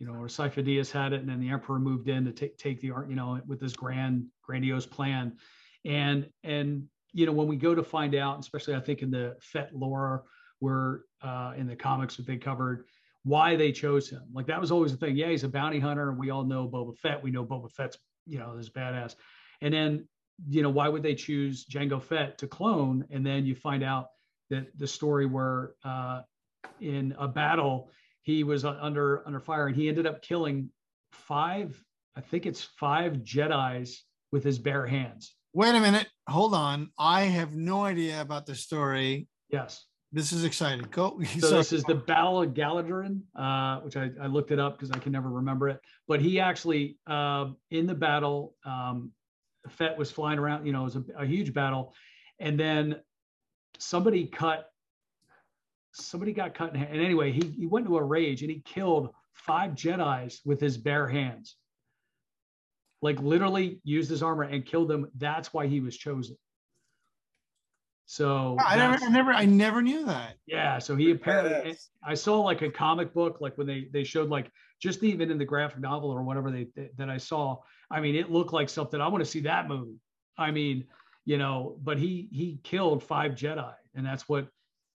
You 0.00 0.06
know, 0.06 0.14
or 0.14 0.26
Sifo-Dyas 0.26 0.90
had 0.90 1.12
it, 1.12 1.20
and 1.20 1.28
then 1.28 1.40
the 1.40 1.50
Emperor 1.50 1.78
moved 1.78 2.08
in 2.08 2.24
to 2.24 2.32
take 2.32 2.56
take 2.56 2.80
the 2.80 2.90
art. 2.90 3.08
You 3.08 3.16
know, 3.16 3.40
with 3.46 3.60
this 3.60 3.74
grand, 3.74 4.26
grandiose 4.42 4.86
plan, 4.86 5.36
and 5.84 6.28
and 6.42 6.88
you 7.14 7.26
know 7.26 7.32
when 7.32 7.46
we 7.46 7.56
go 7.56 7.74
to 7.74 7.82
find 7.82 8.14
out, 8.14 8.38
especially 8.40 8.74
I 8.74 8.80
think 8.80 9.02
in 9.02 9.10
the 9.10 9.36
Fett 9.40 9.74
lore, 9.74 10.24
where 10.58 11.02
uh, 11.22 11.52
in 11.56 11.66
the 11.66 11.76
comics 11.76 12.16
that 12.16 12.26
they 12.26 12.36
covered 12.36 12.84
why 13.22 13.56
they 13.56 13.72
chose 13.72 14.10
him. 14.10 14.22
Like 14.34 14.46
that 14.48 14.60
was 14.60 14.70
always 14.70 14.92
the 14.92 14.98
thing. 14.98 15.16
Yeah, 15.16 15.28
he's 15.28 15.44
a 15.44 15.48
bounty 15.48 15.80
hunter, 15.80 16.10
and 16.10 16.18
we 16.18 16.30
all 16.30 16.44
know 16.44 16.68
Boba 16.68 16.94
Fett. 16.98 17.22
We 17.22 17.30
know 17.30 17.44
Boba 17.44 17.70
Fett's 17.70 17.96
you 18.26 18.38
know 18.38 18.56
this 18.56 18.68
badass, 18.68 19.14
and 19.62 19.72
then 19.72 20.06
you 20.48 20.62
know, 20.62 20.70
why 20.70 20.88
would 20.88 21.02
they 21.02 21.14
choose 21.14 21.64
Jango 21.64 22.02
Fett 22.02 22.38
to 22.38 22.46
clone? 22.46 23.04
And 23.10 23.24
then 23.24 23.46
you 23.46 23.54
find 23.54 23.82
out 23.82 24.08
that 24.50 24.66
the 24.78 24.86
story 24.86 25.26
where 25.26 25.74
uh, 25.84 26.22
in 26.80 27.14
a 27.18 27.28
battle 27.28 27.90
he 28.22 28.44
was 28.44 28.64
uh, 28.64 28.76
under 28.80 29.26
under 29.26 29.40
fire 29.40 29.66
and 29.66 29.76
he 29.76 29.88
ended 29.88 30.06
up 30.06 30.22
killing 30.22 30.70
five, 31.12 31.82
I 32.16 32.20
think 32.20 32.46
it's 32.46 32.62
five 32.62 33.14
Jedi's 33.18 34.04
with 34.32 34.44
his 34.44 34.58
bare 34.58 34.86
hands. 34.86 35.34
Wait 35.52 35.74
a 35.74 35.80
minute. 35.80 36.08
Hold 36.28 36.54
on. 36.54 36.90
I 36.98 37.22
have 37.22 37.54
no 37.54 37.84
idea 37.84 38.20
about 38.20 38.46
the 38.46 38.54
story. 38.54 39.28
Yes. 39.50 39.84
This 40.12 40.32
is 40.32 40.44
exciting. 40.44 40.86
Go. 40.90 41.20
So 41.24 41.40
Sorry. 41.40 41.52
this 41.58 41.72
is 41.72 41.82
the 41.84 41.94
Battle 41.94 42.42
of 42.42 42.50
Galidraan, 42.54 43.20
uh, 43.36 43.80
which 43.80 43.96
I, 43.96 44.10
I 44.20 44.26
looked 44.26 44.52
it 44.52 44.60
up 44.60 44.78
because 44.78 44.90
I 44.92 44.98
can 44.98 45.12
never 45.12 45.28
remember 45.28 45.68
it. 45.68 45.80
But 46.06 46.20
he 46.20 46.38
actually 46.38 46.98
uh, 47.06 47.50
in 47.70 47.86
the 47.86 47.94
battle, 47.94 48.54
um, 48.64 49.12
Fett 49.68 49.98
was 49.98 50.10
flying 50.10 50.38
around. 50.38 50.66
You 50.66 50.72
know, 50.72 50.82
it 50.82 50.84
was 50.84 50.96
a, 50.96 51.04
a 51.18 51.26
huge 51.26 51.52
battle, 51.52 51.94
and 52.38 52.58
then 52.58 52.96
somebody 53.78 54.26
cut. 54.26 54.66
Somebody 55.92 56.32
got 56.32 56.54
cut 56.54 56.74
in 56.74 56.80
half. 56.80 56.90
And 56.90 57.00
anyway, 57.00 57.32
he, 57.32 57.54
he 57.56 57.66
went 57.66 57.86
into 57.86 57.96
a 57.96 58.02
rage 58.02 58.42
and 58.42 58.50
he 58.50 58.60
killed 58.64 59.10
five 59.32 59.72
Jedi's 59.72 60.40
with 60.44 60.60
his 60.60 60.76
bare 60.76 61.06
hands. 61.06 61.56
Like 63.04 63.20
literally 63.20 63.80
used 63.84 64.08
his 64.08 64.22
armor 64.22 64.44
and 64.44 64.64
killed 64.64 64.88
them. 64.88 65.10
That's 65.18 65.52
why 65.52 65.66
he 65.66 65.80
was 65.80 65.94
chosen. 65.94 66.38
So 68.06 68.56
I 68.58 68.76
never, 68.76 69.04
I 69.04 69.08
never, 69.10 69.32
I 69.32 69.44
never 69.44 69.82
knew 69.82 70.06
that. 70.06 70.36
yeah, 70.46 70.78
so 70.78 70.96
he 70.96 71.10
apparently 71.10 71.72
Badass. 71.72 71.88
I 72.02 72.14
saw 72.14 72.40
like 72.40 72.62
a 72.62 72.70
comic 72.70 73.12
book 73.12 73.42
like 73.42 73.58
when 73.58 73.66
they 73.66 73.88
they 73.92 74.04
showed 74.04 74.30
like 74.30 74.50
just 74.80 75.02
even 75.02 75.30
in 75.30 75.36
the 75.36 75.44
graphic 75.44 75.80
novel 75.80 76.10
or 76.10 76.22
whatever 76.22 76.50
they 76.50 76.68
that 76.96 77.10
I 77.10 77.18
saw. 77.18 77.58
I 77.90 78.00
mean, 78.00 78.14
it 78.14 78.30
looked 78.30 78.54
like 78.54 78.70
something 78.70 78.98
I 78.98 79.08
want 79.08 79.22
to 79.22 79.30
see 79.30 79.40
that 79.40 79.68
movie. 79.68 80.00
I 80.38 80.50
mean, 80.50 80.86
you 81.26 81.36
know, 81.36 81.76
but 81.82 81.98
he 81.98 82.30
he 82.32 82.58
killed 82.62 83.02
five 83.02 83.32
Jedi, 83.32 83.74
and 83.94 84.06
that's 84.06 84.30
what 84.30 84.48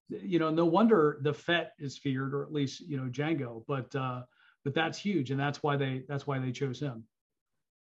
you 0.09 0.39
know. 0.39 0.49
No 0.49 0.65
wonder 0.65 1.19
the 1.21 1.33
Fett 1.33 1.73
is 1.77 1.95
feared, 1.95 2.33
or 2.33 2.41
at 2.41 2.51
least 2.51 2.81
you 2.81 2.97
know 2.97 3.03
Django. 3.03 3.63
But 3.67 3.95
uh, 3.95 4.23
but 4.63 4.73
that's 4.73 4.97
huge, 4.97 5.29
and 5.29 5.39
that's 5.39 5.61
why 5.61 5.77
they 5.77 6.05
that's 6.09 6.25
why 6.25 6.39
they 6.39 6.51
chose 6.51 6.79
him. 6.79 7.03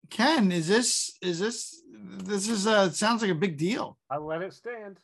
Ken, 0.09 0.51
is 0.51 0.67
this 0.67 1.17
is 1.21 1.39
this 1.39 1.81
this 1.93 2.49
is 2.49 2.67
uh 2.67 2.89
sounds 2.91 3.21
like 3.21 3.31
a 3.31 3.35
big 3.35 3.57
deal. 3.57 3.97
I 4.09 4.17
let 4.17 4.41
it 4.41 4.53
stand. 4.53 4.97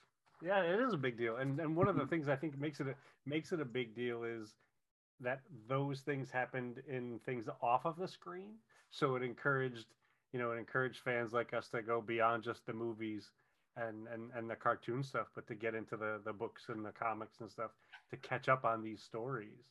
Yeah, 0.43 0.61
it 0.61 0.79
is 0.79 0.93
a 0.93 0.97
big 0.97 1.17
deal, 1.17 1.37
and 1.37 1.59
and 1.59 1.75
one 1.75 1.87
of 1.87 1.95
the 1.95 2.05
things 2.05 2.27
I 2.27 2.35
think 2.35 2.59
makes 2.59 2.79
it 2.79 2.87
a, 2.87 2.95
makes 3.25 3.51
it 3.51 3.61
a 3.61 3.65
big 3.65 3.95
deal 3.95 4.23
is 4.23 4.55
that 5.19 5.41
those 5.67 6.01
things 6.01 6.29
happened 6.29 6.81
in 6.87 7.19
things 7.25 7.47
off 7.61 7.85
of 7.85 7.97
the 7.97 8.07
screen. 8.07 8.55
So 8.91 9.15
it 9.15 9.23
encouraged, 9.23 9.85
you 10.31 10.39
know, 10.39 10.51
it 10.51 10.57
encouraged 10.57 10.99
fans 10.99 11.33
like 11.33 11.53
us 11.53 11.69
to 11.69 11.81
go 11.81 12.01
beyond 12.01 12.43
just 12.43 12.65
the 12.65 12.73
movies 12.73 13.31
and 13.75 14.07
and 14.07 14.31
and 14.35 14.49
the 14.49 14.55
cartoon 14.55 15.03
stuff, 15.03 15.27
but 15.35 15.47
to 15.47 15.55
get 15.55 15.75
into 15.75 15.97
the 15.97 16.19
the 16.23 16.33
books 16.33 16.65
and 16.69 16.85
the 16.85 16.91
comics 16.91 17.39
and 17.39 17.49
stuff 17.49 17.71
to 18.09 18.17
catch 18.17 18.49
up 18.49 18.65
on 18.65 18.83
these 18.83 19.01
stories. 19.01 19.63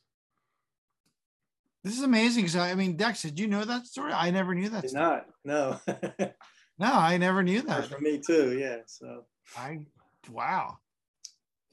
This 1.87 1.97
is 1.97 2.03
amazing. 2.03 2.47
So 2.49 2.59
I 2.59 2.75
mean, 2.75 2.97
Dex, 2.97 3.21
did 3.21 3.39
you 3.39 3.47
know 3.47 3.63
that 3.63 3.87
story? 3.87 4.11
I 4.13 4.29
never 4.29 4.53
knew 4.53 4.69
that. 4.69 4.81
Did 4.81 4.89
story. 4.91 5.03
not. 5.03 5.25
No. 5.45 5.79
No, 6.79 6.93
I 6.93 7.17
never 7.17 7.41
knew 7.41 7.63
that. 7.63 7.85
for 7.87 7.97
me 7.97 8.19
too. 8.19 8.55
Yeah. 8.59 8.81
So 8.85 9.23
I 9.57 9.79
wow. 10.31 10.77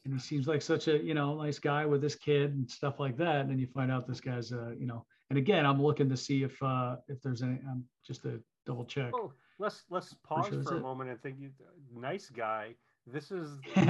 and 0.06 0.14
he 0.14 0.18
seems 0.18 0.46
like 0.48 0.62
such 0.62 0.88
a 0.88 0.96
you 0.96 1.12
know 1.12 1.34
nice 1.34 1.58
guy 1.58 1.84
with 1.84 2.02
his 2.02 2.14
kid 2.14 2.54
and 2.54 2.70
stuff 2.70 3.00
like 3.00 3.18
that 3.18 3.36
and 3.42 3.50
then 3.50 3.58
you 3.58 3.66
find 3.66 3.92
out 3.92 4.06
this 4.06 4.20
guy's 4.20 4.50
uh 4.52 4.70
you 4.78 4.86
know 4.86 5.04
and 5.28 5.38
again 5.38 5.66
i'm 5.66 5.82
looking 5.82 6.08
to 6.08 6.16
see 6.16 6.42
if 6.42 6.62
uh 6.62 6.96
if 7.08 7.20
there's 7.20 7.42
any 7.42 7.58
um 7.68 7.84
just 8.06 8.22
to 8.22 8.40
double 8.64 8.84
check 8.84 9.10
Oh, 9.14 9.32
let's 9.58 9.82
let's 9.90 10.14
pause 10.26 10.46
sure 10.48 10.62
for 10.62 10.74
a 10.74 10.76
it. 10.78 10.82
moment 10.82 11.10
and 11.10 11.20
think. 11.20 11.36
You, 11.38 11.50
nice 11.94 12.30
guy. 12.30 12.74
This 13.06 13.30
is 13.30 13.58
this 13.74 13.84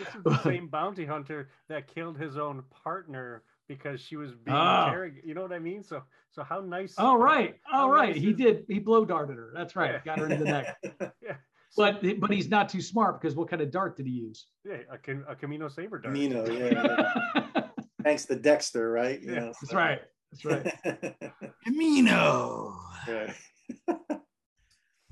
is 0.00 0.22
the 0.24 0.40
same 0.42 0.68
bounty 0.68 1.04
hunter 1.04 1.50
that 1.68 1.86
killed 1.86 2.16
his 2.16 2.38
own 2.38 2.62
partner 2.70 3.42
because 3.70 4.00
she 4.00 4.16
was 4.16 4.32
being 4.32 4.56
Oh. 4.56 4.86
interrogated. 4.88 5.24
You 5.28 5.34
know 5.34 5.42
what 5.42 5.52
I 5.52 5.60
mean? 5.60 5.82
So 5.84 6.02
so 6.32 6.42
how 6.42 6.60
nice. 6.60 6.94
oh 6.98 7.16
right 7.16 7.54
how 7.64 7.86
oh 7.86 7.90
right 7.90 8.10
nice 8.14 8.22
he 8.24 8.30
is- 8.30 8.36
did 8.36 8.64
he 8.68 8.78
blow 8.80 9.04
darted 9.04 9.36
her 9.36 9.50
that's 9.54 9.74
right 9.76 9.92
Yeah. 9.94 10.00
got 10.04 10.18
her 10.18 10.28
in 10.28 10.38
the 10.40 10.44
neck 10.56 10.66
Yeah. 11.22 11.36
But 11.76 12.02
but 12.20 12.30
he's 12.32 12.48
not 12.50 12.68
too 12.68 12.82
smart 12.82 13.20
because 13.20 13.36
what 13.36 13.48
kind 13.48 13.62
of 13.62 13.70
dart 13.70 13.96
did 13.96 14.06
he 14.06 14.12
use 14.12 14.48
yeah, 14.64 14.78
a, 14.90 14.98
Cam- 14.98 15.24
a 15.28 15.36
Kamino 15.36 15.70
saber 15.70 15.98
dart. 16.00 16.14
Kamino, 16.14 16.42
yeah. 16.58 17.12
yeah. 17.54 17.68
Thanks 18.02 18.24
to 18.26 18.34
Dexter, 18.36 18.90
right? 18.90 19.20
You 19.22 19.32
Yeah, 19.34 19.40
know, 19.40 19.52
that's 19.60 19.72
right 19.72 20.00
that's 20.32 20.44
right 20.44 20.66
Kamino. 21.66 22.74
Right. 23.08 23.34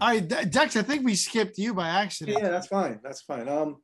All 0.01 0.09
right, 0.11 0.29
Dex, 0.29 0.77
I 0.77 0.83
think 0.83 1.05
we 1.05 1.15
skipped 1.17 1.59
you 1.59 1.75
by 1.75 1.89
accident. 1.89 2.39
Yeah, 2.41 2.51
that's 2.51 2.69
fine. 2.69 3.01
That's 3.03 3.23
fine. 3.23 3.49
Um, 3.49 3.79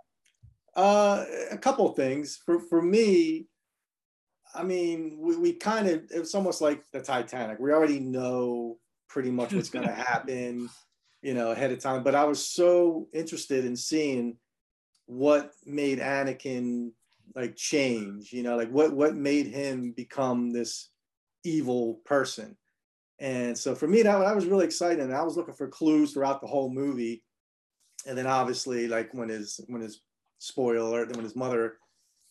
uh, 0.76 1.24
a 1.50 1.58
couple 1.58 1.90
of 1.90 1.96
things 1.96 2.38
for 2.44 2.60
for 2.60 2.80
me. 2.80 3.46
I 4.54 4.62
mean, 4.62 5.18
we, 5.20 5.36
we 5.36 5.52
kind 5.52 5.88
of 5.88 6.04
it's 6.10 6.34
almost 6.34 6.60
like 6.60 6.84
the 6.92 7.00
Titanic. 7.00 7.58
We 7.58 7.72
already 7.72 8.00
know 8.00 8.78
pretty 9.08 9.30
much 9.30 9.52
what's 9.52 9.70
going 9.70 9.86
to 9.88 9.94
happen, 9.94 10.68
you 11.22 11.34
know, 11.34 11.50
ahead 11.50 11.72
of 11.72 11.80
time. 11.80 12.02
But 12.02 12.14
I 12.14 12.24
was 12.24 12.46
so 12.46 13.08
interested 13.12 13.64
in 13.64 13.76
seeing 13.76 14.36
what 15.06 15.52
made 15.66 15.98
Anakin 15.98 16.92
like 17.34 17.56
change. 17.56 18.32
You 18.32 18.42
know, 18.42 18.56
like 18.56 18.70
what 18.70 18.92
what 18.92 19.14
made 19.14 19.46
him 19.46 19.92
become 19.92 20.52
this 20.52 20.90
evil 21.44 22.00
person. 22.04 22.56
And 23.20 23.56
so 23.56 23.74
for 23.74 23.86
me, 23.86 24.02
that, 24.02 24.18
that 24.18 24.34
was 24.34 24.46
really 24.46 24.64
exciting. 24.64 25.04
And 25.04 25.14
I 25.14 25.22
was 25.22 25.36
looking 25.36 25.54
for 25.54 25.68
clues 25.68 26.12
throughout 26.12 26.40
the 26.40 26.48
whole 26.48 26.68
movie 26.68 27.22
and 28.06 28.16
then 28.16 28.26
obviously 28.26 28.88
like 28.88 29.12
when 29.12 29.28
his 29.28 29.60
when 29.68 29.80
his 29.80 30.00
spoiler 30.38 31.06
when 31.06 31.24
his 31.24 31.36
mother 31.36 31.78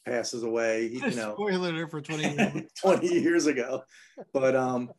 passes 0.05 0.43
away 0.43 0.89
he, 0.89 0.97
you 0.97 1.15
know. 1.15 1.33
Spoiler 1.33 1.87
for 1.87 2.01
20 2.01 2.23
years. 2.23 2.71
20 2.81 3.07
years 3.07 3.45
ago. 3.45 3.83
But 4.33 4.55
um 4.55 4.91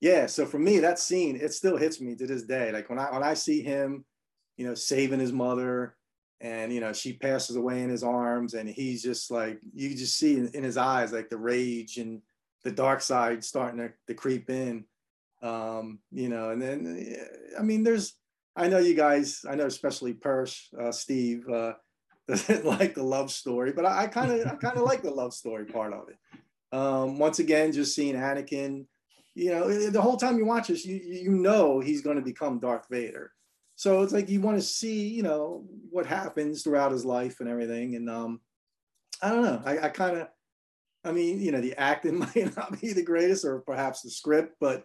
yeah 0.00 0.26
so 0.26 0.44
for 0.44 0.58
me 0.58 0.78
that 0.80 0.98
scene 0.98 1.36
it 1.36 1.52
still 1.52 1.76
hits 1.76 2.00
me 2.00 2.14
to 2.16 2.26
this 2.26 2.42
day. 2.42 2.72
Like 2.72 2.88
when 2.88 2.98
i 2.98 3.10
when 3.12 3.22
i 3.22 3.34
see 3.34 3.62
him 3.62 4.04
you 4.56 4.66
know 4.66 4.74
saving 4.74 5.20
his 5.20 5.32
mother 5.32 5.96
and 6.40 6.72
you 6.72 6.80
know 6.80 6.92
she 6.92 7.12
passes 7.14 7.56
away 7.56 7.82
in 7.82 7.90
his 7.90 8.02
arms 8.02 8.54
and 8.54 8.68
he's 8.68 9.02
just 9.02 9.30
like 9.30 9.58
you 9.74 9.94
just 9.94 10.18
see 10.18 10.36
in, 10.36 10.48
in 10.48 10.62
his 10.62 10.76
eyes 10.76 11.12
like 11.12 11.30
the 11.30 11.36
rage 11.36 11.96
and 11.98 12.20
the 12.64 12.72
dark 12.72 13.00
side 13.00 13.44
starting 13.44 13.78
to, 13.78 13.92
to 14.06 14.14
creep 14.14 14.50
in. 14.50 14.84
Um 15.42 15.98
you 16.10 16.28
know 16.28 16.50
and 16.50 16.60
then 16.60 17.16
i 17.58 17.62
mean 17.62 17.84
there's 17.84 18.14
I 18.56 18.68
know 18.68 18.78
you 18.78 18.94
guys, 18.94 19.44
I 19.48 19.54
know 19.54 19.66
especially 19.66 20.14
Persh, 20.14 20.72
uh, 20.80 20.90
Steve, 20.90 21.46
uh, 21.48 21.74
like 22.64 22.94
the 22.94 23.02
love 23.02 23.30
story, 23.30 23.72
but 23.72 23.86
I 23.86 24.06
kind 24.08 24.32
of, 24.32 24.46
I 24.46 24.56
kind 24.56 24.76
of 24.76 24.82
like 24.82 25.02
the 25.02 25.10
love 25.10 25.32
story 25.32 25.64
part 25.64 25.92
of 25.92 26.08
it. 26.08 26.16
Um, 26.76 27.18
once 27.18 27.38
again, 27.38 27.72
just 27.72 27.94
seeing 27.94 28.16
Anakin, 28.16 28.86
you 29.34 29.50
know, 29.52 29.68
eh, 29.68 29.90
the 29.90 30.02
whole 30.02 30.16
time 30.16 30.36
you 30.36 30.44
watch 30.44 30.68
this, 30.68 30.84
you 30.84 30.96
you 30.96 31.30
know 31.30 31.78
he's 31.78 32.02
going 32.02 32.16
to 32.16 32.22
become 32.22 32.58
Darth 32.58 32.86
Vader. 32.90 33.32
So 33.76 34.02
it's 34.02 34.12
like 34.12 34.28
you 34.28 34.40
want 34.40 34.56
to 34.56 34.62
see, 34.62 35.08
you 35.08 35.22
know, 35.22 35.64
what 35.90 36.06
happens 36.06 36.62
throughout 36.62 36.92
his 36.92 37.04
life 37.04 37.40
and 37.40 37.48
everything. 37.48 37.94
And 37.94 38.08
um, 38.08 38.40
I 39.22 39.28
don't 39.28 39.42
know, 39.42 39.62
I, 39.64 39.78
I 39.80 39.88
kind 39.90 40.16
of, 40.16 40.28
I 41.04 41.12
mean, 41.12 41.40
you 41.40 41.52
know, 41.52 41.60
the 41.60 41.78
acting 41.78 42.18
might 42.34 42.56
not 42.56 42.80
be 42.80 42.92
the 42.92 43.04
greatest, 43.04 43.44
or 43.44 43.60
perhaps 43.60 44.00
the 44.00 44.10
script, 44.10 44.56
but 44.60 44.84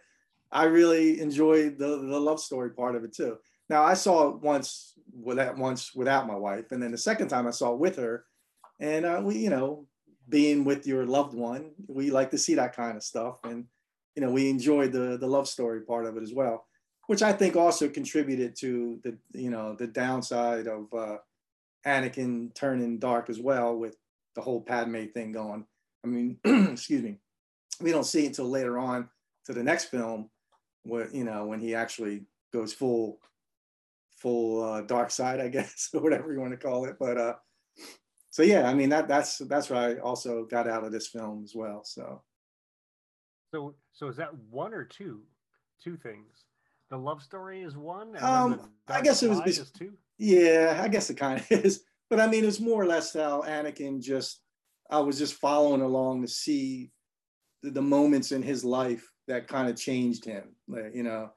I 0.51 0.65
really 0.65 1.21
enjoyed 1.21 1.79
the 1.79 1.87
the 1.87 2.19
love 2.19 2.39
story 2.39 2.71
part 2.71 2.95
of 2.95 3.03
it 3.03 3.13
too. 3.13 3.37
Now 3.71 3.85
I 3.85 3.93
saw 3.93 4.27
it 4.27 4.41
once 4.41 4.95
without 5.17 5.57
once 5.57 5.95
without 5.95 6.27
my 6.27 6.35
wife, 6.35 6.73
and 6.73 6.83
then 6.83 6.91
the 6.91 6.97
second 6.97 7.29
time 7.29 7.47
I 7.47 7.51
saw 7.51 7.71
it 7.71 7.79
with 7.79 7.95
her, 7.95 8.25
and 8.81 9.05
uh, 9.05 9.21
we, 9.23 9.37
you 9.37 9.49
know, 9.49 9.87
being 10.27 10.65
with 10.65 10.85
your 10.85 11.05
loved 11.05 11.33
one, 11.33 11.71
we 11.87 12.11
like 12.11 12.31
to 12.31 12.37
see 12.37 12.53
that 12.55 12.75
kind 12.75 12.97
of 12.97 13.03
stuff, 13.03 13.37
and 13.45 13.63
you 14.13 14.21
know, 14.21 14.29
we 14.29 14.49
enjoyed 14.49 14.91
the 14.91 15.17
the 15.17 15.25
love 15.25 15.47
story 15.47 15.79
part 15.83 16.05
of 16.05 16.17
it 16.17 16.21
as 16.21 16.33
well, 16.33 16.65
which 17.07 17.23
I 17.23 17.31
think 17.31 17.55
also 17.55 17.87
contributed 17.87 18.57
to 18.57 18.99
the 19.05 19.17
you 19.31 19.49
know 19.49 19.73
the 19.73 19.87
downside 19.87 20.67
of 20.67 20.93
uh, 20.93 21.19
Anakin 21.87 22.53
turning 22.53 22.99
dark 22.99 23.29
as 23.29 23.39
well 23.39 23.77
with 23.77 23.95
the 24.35 24.41
whole 24.41 24.59
Padme 24.59 25.05
thing 25.13 25.31
going. 25.31 25.65
I 26.03 26.07
mean, 26.07 26.39
excuse 26.73 27.03
me, 27.03 27.19
we 27.79 27.91
don't 27.91 28.03
see 28.03 28.25
until 28.25 28.49
later 28.49 28.77
on 28.77 29.07
to 29.45 29.53
the 29.53 29.63
next 29.63 29.85
film, 29.85 30.29
where 30.83 31.09
you 31.15 31.23
know 31.23 31.45
when 31.45 31.61
he 31.61 31.73
actually 31.73 32.25
goes 32.51 32.73
full 32.73 33.21
full 34.21 34.63
uh, 34.63 34.81
dark 34.81 35.11
side, 35.11 35.39
I 35.39 35.47
guess, 35.47 35.89
or 35.93 36.01
whatever 36.01 36.31
you 36.33 36.39
want 36.39 36.51
to 36.51 36.57
call 36.57 36.85
it. 36.85 36.95
But 36.99 37.17
uh, 37.17 37.33
so 38.29 38.43
yeah, 38.43 38.69
I 38.69 38.73
mean 38.73 38.89
that 38.89 39.07
that's 39.07 39.37
that's 39.39 39.69
what 39.69 39.79
I 39.79 39.97
also 39.97 40.45
got 40.45 40.67
out 40.67 40.83
of 40.83 40.91
this 40.91 41.07
film 41.07 41.43
as 41.43 41.53
well. 41.55 41.83
So 41.83 42.21
So 43.53 43.75
so 43.93 44.07
is 44.07 44.17
that 44.17 44.33
one 44.49 44.73
or 44.73 44.83
two? 44.83 45.21
Two 45.83 45.97
things. 45.97 46.45
The 46.89 46.97
love 46.97 47.21
story 47.23 47.63
is 47.63 47.75
one. 47.75 48.15
And 48.15 48.23
Um, 48.23 48.69
the 48.87 48.95
I 48.95 49.01
guess 49.01 49.23
it 49.23 49.29
was 49.29 49.41
is 49.45 49.71
two. 49.71 49.93
yeah, 50.17 50.79
I 50.83 50.87
guess 50.87 51.09
it 51.09 51.15
kind 51.15 51.39
of 51.39 51.51
is. 51.65 51.83
But 52.09 52.19
I 52.19 52.27
mean, 52.27 52.43
it's 52.45 52.59
more 52.59 52.81
or 52.81 52.85
less 52.85 53.13
how 53.13 53.41
Anakin 53.43 54.01
just 54.01 54.41
I 54.89 54.99
was 54.99 55.17
just 55.17 55.35
following 55.35 55.81
along 55.81 56.21
to 56.21 56.27
see 56.27 56.91
the, 57.63 57.71
the 57.71 57.81
moments 57.81 58.31
in 58.33 58.43
his 58.43 58.65
life 58.65 59.09
that 59.27 59.47
kind 59.47 59.69
of 59.69 59.77
changed 59.77 60.25
him. 60.25 60.53
Like, 60.67 60.93
you 60.93 61.03
know, 61.03 61.29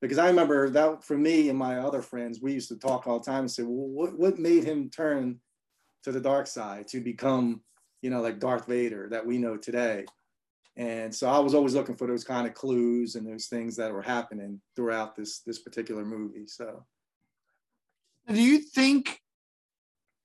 because 0.00 0.18
I 0.18 0.28
remember 0.28 0.68
that 0.70 1.02
for 1.04 1.16
me 1.16 1.48
and 1.48 1.58
my 1.58 1.78
other 1.78 2.02
friends, 2.02 2.40
we 2.40 2.52
used 2.52 2.68
to 2.68 2.78
talk 2.78 3.06
all 3.06 3.18
the 3.18 3.24
time 3.24 3.40
and 3.40 3.50
say, 3.50 3.62
well, 3.62 3.88
what, 3.88 4.18
what 4.18 4.38
made 4.38 4.64
him 4.64 4.90
turn 4.90 5.40
to 6.02 6.12
the 6.12 6.20
dark 6.20 6.46
side 6.46 6.88
to 6.88 7.00
become, 7.00 7.62
you 8.02 8.10
know, 8.10 8.20
like 8.20 8.38
Darth 8.38 8.66
Vader 8.66 9.08
that 9.10 9.24
we 9.24 9.38
know 9.38 9.56
today? 9.56 10.04
And 10.76 11.14
so 11.14 11.28
I 11.28 11.38
was 11.38 11.54
always 11.54 11.74
looking 11.74 11.94
for 11.94 12.06
those 12.06 12.24
kind 12.24 12.46
of 12.46 12.54
clues 12.54 13.14
and 13.14 13.26
those 13.26 13.46
things 13.46 13.76
that 13.76 13.92
were 13.92 14.02
happening 14.02 14.60
throughout 14.74 15.14
this 15.14 15.40
this 15.40 15.60
particular 15.60 16.04
movie. 16.04 16.46
So 16.46 16.84
Do 18.26 18.42
you 18.42 18.58
think 18.58 19.20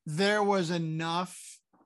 there 0.05 0.41
was 0.41 0.71
enough 0.71 1.39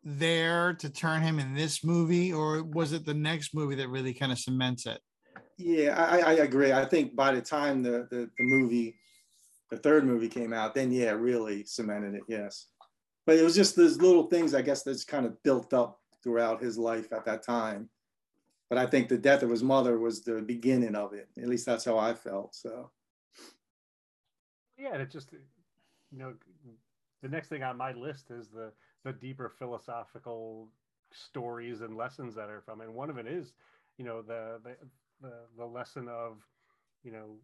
there 0.04 0.74
to 0.76 0.90
turn 0.90 1.22
him 1.22 1.40
in 1.40 1.54
this 1.54 1.84
movie, 1.84 2.32
or 2.32 2.64
was 2.64 2.94
it 2.94 3.06
the 3.06 3.14
next 3.14 3.54
movie 3.54 3.76
that 3.76 3.90
really 3.90 4.14
kind 4.14 4.32
of 4.32 4.40
cements 4.40 4.86
it? 4.86 5.02
Yeah, 5.58 5.96
I, 5.98 6.20
I 6.20 6.34
agree. 6.34 6.72
I 6.72 6.86
think 6.86 7.16
by 7.16 7.34
the 7.34 7.42
time 7.42 7.84
the, 7.84 8.08
the 8.10 8.30
the 8.38 8.44
movie, 8.44 8.96
the 9.70 9.78
third 9.78 10.06
movie 10.06 10.30
came 10.30 10.54
out, 10.54 10.74
then 10.74 10.92
yeah, 10.92 11.12
really 11.12 11.64
cemented 11.66 12.16
it. 12.16 12.24
Yes, 12.28 12.68
but 13.26 13.38
it 13.38 13.44
was 13.44 13.56
just 13.56 13.76
those 13.76 14.02
little 14.02 14.28
things 14.28 14.54
I 14.54 14.62
guess 14.62 14.84
that's 14.84 15.04
kind 15.04 15.26
of 15.26 15.42
built 15.44 15.74
up 15.74 16.00
throughout 16.24 16.62
his 16.62 16.78
life 16.78 17.12
at 17.14 17.26
that 17.26 17.44
time. 17.44 17.90
But 18.70 18.78
I 18.78 18.86
think 18.86 19.08
the 19.08 19.18
death 19.18 19.44
of 19.44 19.50
his 19.50 19.64
mother 19.64 20.00
was 20.00 20.24
the 20.24 20.42
beginning 20.42 20.96
of 20.96 21.14
it. 21.14 21.30
At 21.38 21.48
least 21.48 21.66
that's 21.66 21.86
how 21.86 21.98
I 21.98 22.14
felt. 22.14 22.56
So 22.56 22.92
Yeah, 24.78 24.94
and 24.94 25.02
it 25.02 25.12
just 25.12 25.32
you 26.12 26.20
know 26.20 26.34
the 27.22 27.30
next 27.30 27.50
thing 27.50 27.64
on 27.64 27.78
my 27.78 27.94
list 27.94 28.32
is 28.32 28.50
the 28.50 28.72
the 29.04 29.14
deeper 29.14 29.50
philosophical 29.50 30.70
stories 31.12 31.82
and 31.82 31.96
lessons 31.96 32.36
that 32.36 32.50
are 32.50 32.62
from. 32.62 32.82
And 32.82 32.94
one 32.94 33.10
of 33.10 33.18
it 33.18 33.28
is, 33.28 33.54
you 33.98 34.06
know, 34.06 34.22
the 34.22 34.60
the 34.64 34.76
the, 35.24 35.48
the 35.58 35.66
lesson 35.66 36.08
of, 36.08 36.38
you 37.04 37.12
know, 37.12 37.38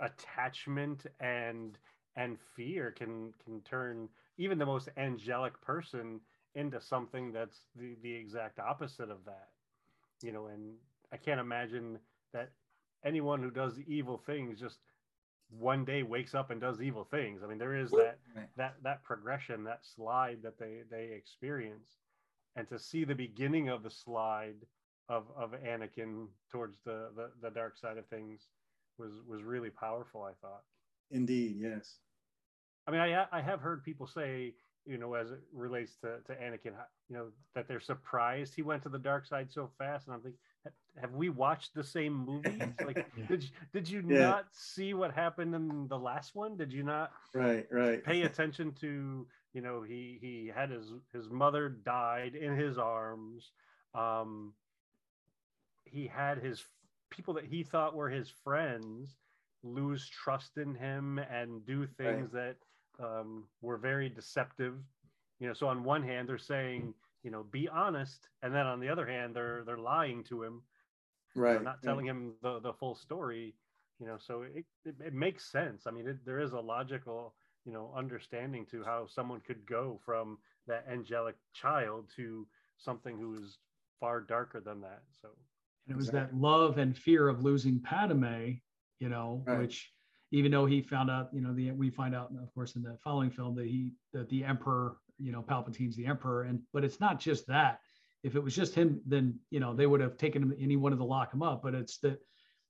attachment 0.00 1.06
and 1.20 1.78
and 2.16 2.38
fear 2.56 2.92
can 2.92 3.32
can 3.44 3.60
turn 3.62 4.08
even 4.38 4.58
the 4.58 4.66
most 4.66 4.88
angelic 4.96 5.60
person 5.60 6.20
into 6.54 6.80
something 6.80 7.32
that's 7.32 7.66
the 7.76 7.96
the 8.02 8.14
exact 8.14 8.58
opposite 8.58 9.10
of 9.10 9.24
that. 9.26 9.48
You 10.22 10.32
know, 10.32 10.46
and 10.46 10.74
I 11.12 11.18
can't 11.18 11.40
imagine 11.40 11.98
that 12.32 12.50
anyone 13.04 13.42
who 13.42 13.50
does 13.50 13.78
evil 13.80 14.16
things 14.16 14.58
just 14.58 14.78
one 15.50 15.84
day 15.84 16.02
wakes 16.02 16.34
up 16.34 16.50
and 16.50 16.60
does 16.60 16.80
evil 16.80 17.04
things. 17.04 17.42
I 17.42 17.46
mean, 17.46 17.58
there 17.58 17.76
is 17.76 17.90
that 17.90 18.18
that 18.56 18.76
that 18.82 19.02
progression, 19.02 19.64
that 19.64 19.84
slide 19.84 20.38
that 20.42 20.58
they 20.58 20.82
they 20.90 21.12
experience, 21.12 21.98
and 22.56 22.68
to 22.68 22.78
see 22.78 23.04
the 23.04 23.14
beginning 23.14 23.68
of 23.68 23.82
the 23.82 23.90
slide 23.90 24.66
of 25.08 25.30
of 25.32 25.52
Anakin 25.52 26.28
towards 26.50 26.80
the 26.82 27.12
the, 27.14 27.32
the 27.40 27.50
dark 27.50 27.76
side 27.76 27.98
of 27.98 28.08
things 28.08 28.50
was 28.98 29.20
was 29.22 29.42
really 29.42 29.70
powerful. 29.70 30.22
I 30.22 30.34
thought. 30.34 30.64
Indeed, 31.10 31.56
yes. 31.56 32.00
I 32.86 32.90
mean, 32.90 33.00
I 33.00 33.26
I 33.32 33.40
have 33.40 33.60
heard 33.60 33.82
people 33.82 34.06
say, 34.06 34.56
you 34.84 34.98
know, 34.98 35.14
as 35.14 35.30
it 35.32 35.40
relates 35.52 35.96
to 35.98 36.22
to 36.22 36.34
Anakin, 36.36 36.74
you 37.08 37.16
know, 37.16 37.32
that 37.54 37.66
they're 37.68 37.80
surprised 37.80 38.54
he 38.54 38.62
went 38.62 38.82
to 38.84 38.88
the 38.88 38.98
dark 38.98 39.26
side 39.26 39.50
so 39.50 39.68
fast, 39.78 40.06
and 40.06 40.14
I'm 40.14 40.22
thinking, 40.22 40.40
have 41.00 41.12
we 41.14 41.28
watched 41.30 41.74
the 41.74 41.84
same 41.84 42.14
movies? 42.14 42.80
Like, 42.82 43.00
Yeah. 43.16 43.26
did 43.28 43.44
you, 43.44 43.50
did 43.72 43.88
you 43.88 44.02
Yeah. 44.02 44.32
not 44.32 44.54
see 44.54 44.94
what 44.94 45.14
happened 45.14 45.54
in 45.54 45.88
the 45.88 45.98
last 45.98 46.34
one? 46.34 46.56
Did 46.56 46.72
you 46.72 46.82
not 46.82 47.12
Right, 47.34 47.66
right. 47.70 48.02
pay 48.04 48.22
attention 48.22 48.74
to, 48.76 49.28
you 49.52 49.60
know, 49.62 49.82
he 49.82 50.18
he 50.20 50.46
had 50.48 50.70
his 50.70 50.92
his 51.12 51.28
mother 51.30 51.68
died 51.68 52.34
in 52.34 52.56
his 52.56 52.78
arms. 52.78 53.52
Um, 53.94 54.56
he 55.84 56.06
had 56.06 56.38
his 56.38 56.64
people 57.10 57.34
that 57.34 57.44
he 57.46 57.62
thought 57.62 57.94
were 57.94 58.08
his 58.10 58.30
friends 58.30 59.16
lose 59.62 60.08
trust 60.08 60.56
in 60.58 60.74
him 60.74 61.18
and 61.18 61.64
do 61.66 61.86
things 61.86 62.32
that 62.32 62.56
um, 62.98 63.48
were 63.60 63.76
very 63.76 64.08
deceptive. 64.08 64.74
You 65.38 65.48
know, 65.48 65.54
so 65.54 65.68
on 65.68 65.84
one 65.84 66.02
hand 66.02 66.28
they're 66.28 66.38
saying, 66.38 66.94
you 67.22 67.30
know, 67.30 67.44
be 67.44 67.68
honest, 67.68 68.28
and 68.42 68.54
then 68.54 68.66
on 68.66 68.80
the 68.80 68.88
other 68.88 69.06
hand 69.06 69.34
they're 69.36 69.64
they're 69.64 69.78
lying 69.78 70.24
to 70.24 70.42
him, 70.42 70.62
you 71.34 71.50
know, 71.50 71.58
Right. 71.58 71.60
not 71.60 71.82
telling 71.82 72.06
him 72.06 72.34
the 72.42 72.60
the 72.60 72.72
full 72.72 72.94
story. 72.94 73.54
You 73.84 74.06
know, 74.06 74.16
so 74.18 74.42
it 74.42 74.64
it, 74.84 74.96
it 75.00 75.14
makes 75.14 75.44
sense. 75.50 75.86
I 75.86 75.90
mean, 75.90 76.06
it, 76.06 76.24
there 76.24 76.40
is 76.40 76.52
a 76.52 76.60
logical 76.60 77.34
you 77.64 77.72
know 77.72 77.92
understanding 77.96 78.66
to 78.66 78.84
how 78.84 79.06
someone 79.06 79.40
could 79.40 79.66
go 79.66 79.98
from 80.04 80.38
that 80.66 80.86
angelic 80.88 81.36
child 81.52 82.10
to 82.16 82.46
something 82.78 83.18
who 83.18 83.34
is 83.34 83.58
far 84.00 84.20
darker 84.20 84.60
than 84.60 84.80
that. 84.82 85.02
So 85.20 85.30
And 85.86 85.94
it 85.94 85.96
was 85.96 86.08
Exactly. 86.08 86.36
that 86.38 86.40
love 86.40 86.78
and 86.78 86.96
fear 86.96 87.28
of 87.28 87.42
losing 87.42 87.80
Padme, 87.80 88.52
you 89.00 89.08
know, 89.08 89.44
Right. 89.46 89.60
which 89.60 89.92
even 90.30 90.50
though 90.50 90.66
he 90.66 90.82
found 90.82 91.10
out, 91.10 91.28
you 91.32 91.40
know, 91.40 91.52
the 91.52 91.70
we 91.72 91.90
find 91.90 92.14
out, 92.14 92.32
of 92.42 92.52
course, 92.54 92.76
in 92.76 92.82
the 92.82 92.96
following 93.04 93.30
film 93.30 93.54
that 93.56 93.66
he 93.66 93.92
that 94.12 94.28
the 94.28 94.44
Emperor, 94.44 94.96
you 95.18 95.30
know, 95.30 95.42
Palpatine's 95.42 95.96
the 95.96 96.06
Emperor, 96.06 96.44
and 96.44 96.62
but 96.72 96.84
it's 96.84 97.00
not 97.00 97.20
just 97.20 97.46
that. 97.46 97.80
If 98.22 98.34
it 98.36 98.42
was 98.42 98.54
just 98.54 98.74
him, 98.74 99.02
then 99.06 99.38
you 99.50 99.60
know 99.60 99.74
they 99.74 99.86
would 99.86 100.00
have 100.00 100.16
taken 100.16 100.42
him 100.42 100.52
and 100.52 100.70
he 100.70 100.76
wanted 100.76 100.96
to 100.96 101.04
lock 101.04 101.32
him 101.32 101.42
up. 101.42 101.62
But 101.62 101.74
it's 101.74 101.98
that 101.98 102.18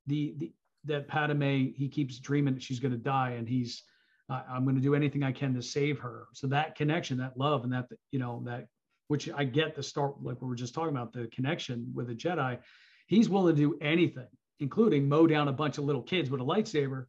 the 0.06 0.34
the 0.38 0.52
that 0.84 1.08
Padme 1.08 1.72
he 1.74 1.88
keeps 1.88 2.18
dreaming 2.18 2.54
that 2.54 2.62
she's 2.62 2.80
going 2.80 2.92
to 2.92 2.98
die, 2.98 3.30
and 3.30 3.48
he's 3.48 3.82
uh, 4.28 4.42
I'm 4.50 4.64
going 4.64 4.76
to 4.76 4.82
do 4.82 4.94
anything 4.94 5.22
I 5.22 5.32
can 5.32 5.54
to 5.54 5.62
save 5.62 5.98
her. 6.00 6.26
So 6.32 6.46
that 6.48 6.74
connection, 6.74 7.18
that 7.18 7.36
love, 7.38 7.64
and 7.64 7.72
that 7.72 7.86
you 8.10 8.18
know 8.18 8.42
that 8.46 8.66
which 9.08 9.30
I 9.30 9.44
get 9.44 9.74
the 9.74 9.82
start 9.82 10.22
like 10.22 10.42
we 10.42 10.48
were 10.48 10.54
just 10.54 10.74
talking 10.74 10.94
about 10.94 11.12
the 11.12 11.28
connection 11.28 11.90
with 11.94 12.08
the 12.08 12.14
Jedi. 12.14 12.58
He's 13.07 13.28
willing 13.28 13.55
to 13.55 13.61
do 13.61 13.78
anything, 13.80 14.28
including 14.61 15.09
mow 15.09 15.26
down 15.26 15.48
a 15.48 15.52
bunch 15.52 15.78
of 15.78 15.84
little 15.84 16.02
kids 16.02 16.30
with 16.30 16.40
a 16.40 16.44
lightsaber, 16.44 17.07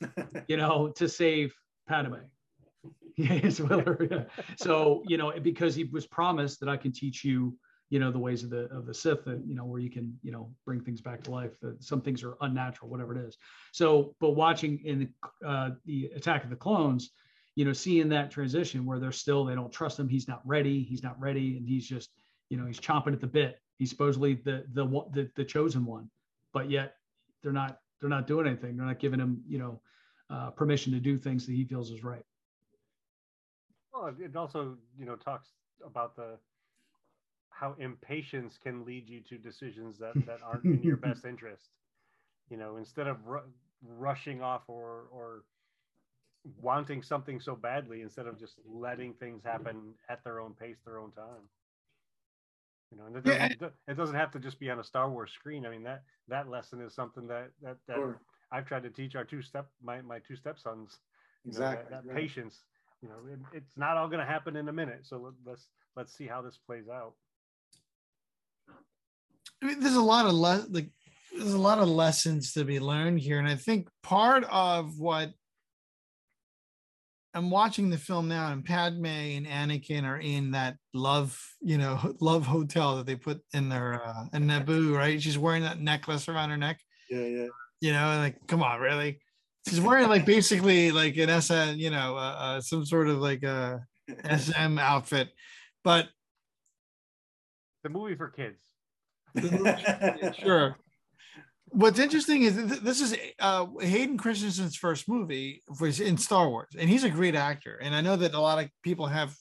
you 0.48 0.56
know, 0.56 0.88
to 0.96 1.08
save 1.08 1.54
Padme. 1.88 2.16
Willer. 3.18 4.28
So 4.56 5.02
you 5.06 5.16
know, 5.16 5.32
because 5.42 5.74
he 5.74 5.84
was 5.84 6.06
promised 6.06 6.60
that 6.60 6.68
I 6.68 6.76
can 6.76 6.92
teach 6.92 7.24
you, 7.24 7.56
you 7.90 7.98
know, 7.98 8.12
the 8.12 8.18
ways 8.18 8.44
of 8.44 8.50
the 8.50 8.68
of 8.70 8.86
the 8.86 8.94
Sith, 8.94 9.26
and 9.26 9.48
you 9.48 9.56
know, 9.56 9.64
where 9.64 9.80
you 9.80 9.90
can, 9.90 10.16
you 10.22 10.30
know, 10.30 10.52
bring 10.64 10.80
things 10.80 11.00
back 11.00 11.24
to 11.24 11.32
life. 11.32 11.58
That 11.60 11.82
some 11.82 12.00
things 12.00 12.22
are 12.22 12.36
unnatural, 12.42 12.90
whatever 12.90 13.16
it 13.16 13.26
is. 13.26 13.36
So, 13.72 14.14
but 14.20 14.30
watching 14.30 14.80
in 14.84 15.12
uh, 15.44 15.70
the 15.84 16.10
Attack 16.14 16.44
of 16.44 16.50
the 16.50 16.56
Clones, 16.56 17.10
you 17.56 17.64
know, 17.64 17.72
seeing 17.72 18.08
that 18.10 18.30
transition 18.30 18.86
where 18.86 19.00
they're 19.00 19.10
still 19.10 19.44
they 19.44 19.56
don't 19.56 19.72
trust 19.72 19.98
him. 19.98 20.08
He's 20.08 20.28
not 20.28 20.40
ready. 20.44 20.84
He's 20.84 21.02
not 21.02 21.18
ready, 21.20 21.56
and 21.56 21.66
he's 21.66 21.88
just, 21.88 22.10
you 22.50 22.56
know, 22.56 22.66
he's 22.66 22.78
chomping 22.78 23.14
at 23.14 23.20
the 23.20 23.26
bit. 23.26 23.58
He's 23.78 23.90
supposedly 23.90 24.34
the 24.34 24.66
the 24.72 24.84
one- 24.84 25.10
the, 25.12 25.30
the 25.36 25.44
chosen 25.44 25.84
one, 25.86 26.10
but 26.52 26.70
yet 26.70 26.96
they're 27.42 27.52
not 27.52 27.80
they're 28.00 28.10
not 28.10 28.26
doing 28.26 28.46
anything. 28.46 28.76
They're 28.76 28.86
not 28.86 29.00
giving 29.00 29.20
him, 29.20 29.42
you 29.48 29.58
know, 29.58 29.80
uh, 30.30 30.50
permission 30.50 30.92
to 30.94 31.00
do 31.00 31.18
things 31.18 31.46
that 31.46 31.52
he 31.52 31.64
feels 31.64 31.90
is 31.90 32.04
right. 32.04 32.24
Well, 33.92 34.14
it 34.18 34.36
also, 34.36 34.78
you 34.96 35.04
know, 35.04 35.16
talks 35.16 35.52
about 35.84 36.16
the 36.16 36.38
how 37.50 37.74
impatience 37.78 38.58
can 38.58 38.84
lead 38.84 39.08
you 39.08 39.20
to 39.20 39.38
decisions 39.38 39.98
that 39.98 40.16
that 40.26 40.40
aren't 40.42 40.68
in 40.70 40.82
your 40.82 40.96
best 40.98 41.24
interest. 41.24 41.70
You 42.48 42.56
know, 42.56 42.76
instead 42.76 43.06
of 43.06 43.26
ru- 43.26 43.52
rushing 43.82 44.42
off 44.42 44.68
or 44.68 45.06
or 45.10 45.44
wanting 46.60 47.02
something 47.02 47.40
so 47.40 47.54
badly, 47.56 48.00
instead 48.02 48.26
of 48.26 48.38
just 48.38 48.58
letting 48.64 49.14
things 49.14 49.42
happen 49.42 49.94
at 50.08 50.22
their 50.24 50.40
own 50.40 50.54
pace, 50.54 50.80
their 50.84 50.98
own 50.98 51.12
time. 51.12 51.48
You 52.90 52.98
know, 52.98 53.06
and 53.06 53.16
it 53.16 53.24
doesn't, 53.24 53.72
it 53.88 53.96
doesn't 53.96 54.14
have 54.16 54.30
to 54.32 54.38
just 54.38 54.58
be 54.58 54.70
on 54.70 54.78
a 54.78 54.84
Star 54.84 55.10
Wars 55.10 55.30
screen. 55.32 55.66
I 55.66 55.70
mean, 55.70 55.82
that 55.82 56.04
that 56.28 56.48
lesson 56.48 56.80
is 56.80 56.94
something 56.94 57.26
that 57.28 57.50
that, 57.62 57.76
that 57.86 57.96
Sure. 57.96 58.20
I've 58.50 58.66
tried 58.66 58.82
to 58.84 58.90
teach 58.90 59.14
our 59.14 59.24
two 59.24 59.42
step 59.42 59.68
my 59.82 60.00
my 60.00 60.20
two 60.20 60.36
stepsons 60.36 60.98
you 61.44 61.52
know, 61.52 61.58
Exactly. 61.58 61.94
that, 61.94 62.04
that 62.04 62.12
right. 62.12 62.22
patience 62.22 62.62
you 63.02 63.08
know 63.08 63.16
it, 63.32 63.38
it's 63.52 63.76
not 63.76 63.96
all 63.96 64.08
going 64.08 64.20
to 64.20 64.26
happen 64.26 64.56
in 64.56 64.68
a 64.68 64.72
minute 64.72 65.00
so 65.02 65.18
let, 65.18 65.32
let's 65.46 65.68
let's 65.96 66.16
see 66.16 66.26
how 66.26 66.42
this 66.42 66.58
plays 66.66 66.88
out 66.88 67.12
I 69.62 69.66
mean, 69.66 69.80
there's 69.80 69.94
a 69.94 70.00
lot 70.00 70.26
of 70.26 70.32
le- 70.32 70.66
like 70.70 70.90
there's 71.32 71.52
a 71.52 71.58
lot 71.58 71.78
of 71.78 71.88
lessons 71.88 72.52
to 72.52 72.64
be 72.64 72.80
learned 72.80 73.20
here, 73.20 73.38
and 73.38 73.48
I 73.48 73.56
think 73.56 73.88
part 74.02 74.44
of 74.44 74.98
what 74.98 75.32
I'm 77.34 77.50
watching 77.50 77.90
the 77.90 77.98
film 77.98 78.28
now, 78.28 78.50
and 78.52 78.64
Padme 78.64 79.06
and 79.06 79.46
Anakin 79.46 80.04
are 80.04 80.18
in 80.18 80.52
that 80.52 80.76
love, 80.94 81.38
you 81.60 81.78
know, 81.78 82.14
love 82.20 82.46
hotel 82.46 82.96
that 82.96 83.06
they 83.06 83.16
put 83.16 83.40
in 83.52 83.68
their 83.68 84.02
uh, 84.06 84.24
in 84.32 84.46
Naboo, 84.46 84.96
right? 84.96 85.20
She's 85.20 85.38
wearing 85.38 85.62
that 85.62 85.80
necklace 85.80 86.28
around 86.28 86.50
her 86.50 86.56
neck, 86.56 86.80
Yeah, 87.10 87.20
yeah. 87.20 87.46
you 87.80 87.92
know, 87.92 88.18
like, 88.18 88.46
come 88.46 88.62
on, 88.62 88.80
really? 88.80 89.20
She's 89.68 89.80
wearing 89.80 90.08
like 90.08 90.24
basically 90.24 90.90
like 90.90 91.16
an 91.18 91.40
SM, 91.40 91.74
you 91.76 91.90
know, 91.90 92.16
uh, 92.16 92.36
uh, 92.38 92.60
some 92.60 92.86
sort 92.86 93.08
of 93.08 93.18
like 93.18 93.42
a 93.42 93.84
SM 94.24 94.78
outfit, 94.78 95.28
but 95.84 96.08
the 97.82 97.90
movie 97.90 98.16
for 98.16 98.30
kids 98.30 98.62
sure. 100.38 100.76
What's 101.70 101.98
interesting 101.98 102.42
is 102.42 102.54
th- 102.54 102.80
this 102.80 103.00
is 103.00 103.16
uh, 103.40 103.66
Hayden 103.80 104.18
Christensen's 104.18 104.76
first 104.76 105.08
movie 105.08 105.62
was 105.80 106.00
in 106.00 106.16
Star 106.16 106.48
Wars, 106.48 106.68
and 106.78 106.88
he's 106.88 107.04
a 107.04 107.10
great 107.10 107.34
actor. 107.34 107.78
And 107.82 107.94
I 107.94 108.00
know 108.00 108.16
that 108.16 108.34
a 108.34 108.40
lot 108.40 108.62
of 108.62 108.70
people 108.82 109.06
have 109.06 109.34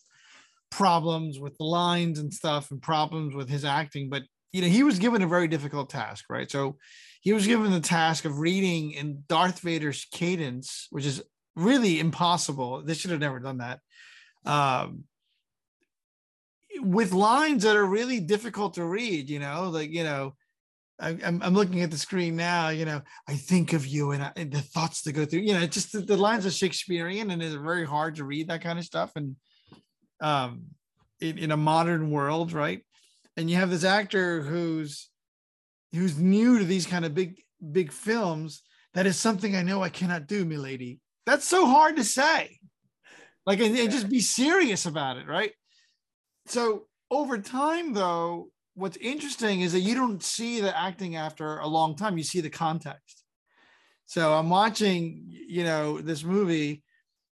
problems 0.70 1.40
with 1.40 1.58
the 1.58 1.64
lines 1.64 2.20
and 2.20 2.34
stuff, 2.34 2.72
and 2.72 2.82
problems 2.82 3.36
with 3.36 3.50
his 3.50 3.66
acting. 3.66 4.10
But 4.10 4.24
you 4.52 4.62
know, 4.62 4.68
he 4.68 4.84
was 4.84 5.00
given 5.00 5.22
a 5.22 5.28
very 5.28 5.48
difficult 5.48 5.90
task, 5.90 6.26
right? 6.30 6.50
So 6.50 6.78
he 7.22 7.34
was 7.34 7.48
given 7.48 7.72
the 7.72 7.80
task 7.80 8.26
of 8.26 8.40
reading 8.40 8.92
in 8.92 9.24
Darth 9.28 9.60
Vader's 9.60 10.06
cadence, 10.12 10.88
which 10.90 11.06
is 11.06 11.22
really 11.56 12.00
impossible. 12.00 12.84
They 12.84 12.94
should 12.94 13.12
have 13.12 13.20
never 13.20 13.40
done 13.40 13.58
that. 13.58 13.80
Um, 14.46 15.04
with 16.80 17.12
lines 17.12 17.64
that 17.64 17.76
are 17.76 17.86
really 17.86 18.20
difficult 18.20 18.76
to 18.76 18.86
read, 18.86 19.30
you 19.30 19.40
know, 19.40 19.70
like, 19.70 19.90
you 19.90 20.04
know, 20.04 20.36
I, 21.00 21.10
I'm, 21.24 21.42
I'm 21.44 21.54
looking 21.54 21.82
at 21.82 21.92
the 21.92 21.98
screen 21.98 22.36
now, 22.36 22.70
you 22.70 22.86
know, 22.86 23.02
I 23.28 23.36
think 23.36 23.74
of 23.74 23.86
you 23.86 24.12
and, 24.12 24.24
I, 24.24 24.32
and 24.36 24.52
the 24.52 24.62
thoughts 24.62 25.04
that 25.04 25.14
go 25.14 25.26
through, 25.26 25.42
you 25.42 25.54
know, 25.54 25.66
just 25.68 25.92
the, 25.92 26.00
the 26.00 26.18
lines 26.18 26.46
are 26.46 26.52
Shakespearean 26.52 27.30
and 27.30 27.42
it's 27.42 27.56
very 27.56 27.86
hard 27.86 28.16
to 28.16 28.24
read 28.24 28.48
that 28.48 28.64
kind 28.64 28.80
of 28.80 28.86
stuff. 28.86 29.12
And 29.16 29.36
um, 30.22 30.64
in, 31.22 31.38
in 31.38 31.52
a 31.52 31.58
modern 31.58 32.10
world, 32.10 32.52
right? 32.52 32.84
And 33.36 33.50
you 33.50 33.58
have 33.58 33.70
this 33.70 33.84
actor 33.84 34.42
who's, 34.42 35.10
who's 35.94 36.18
new 36.18 36.58
to 36.58 36.66
these 36.66 36.88
kind 36.88 37.06
of 37.06 37.14
big, 37.14 37.42
big 37.72 37.92
films. 37.92 38.64
That 38.96 39.06
is 39.06 39.18
something 39.18 39.56
I 39.56 39.62
know 39.62 39.84
I 39.84 39.90
cannot 39.90 40.26
do, 40.26 40.46
milady. 40.46 41.00
That's 41.28 41.48
so 41.48 41.68
hard 41.68 41.98
to 41.98 42.04
say. 42.04 42.58
Like, 43.46 43.60
and, 43.60 43.78
and 43.78 43.92
just 43.92 44.10
be 44.10 44.20
serious 44.20 44.88
about 44.88 45.18
it, 45.18 45.28
right? 45.28 45.52
So 46.48 46.88
over 47.12 47.38
time, 47.38 47.94
though, 47.94 48.50
what's 48.78 48.98
interesting 48.98 49.62
is 49.62 49.74
that 49.74 49.80
you 49.80 49.96
don't 49.96 50.22
see 50.22 50.62
the 50.62 50.78
acting 50.78 51.16
after 51.16 51.58
a 51.58 51.68
long 51.68 51.96
time. 51.96 52.18
You 52.18 52.24
see 52.24 52.42
the 52.42 52.50
context. 52.50 53.24
So 54.06 54.34
I'm 54.34 54.50
watching, 54.50 55.26
you 55.28 55.64
know, 55.64 56.00
this 56.00 56.24
movie, 56.24 56.84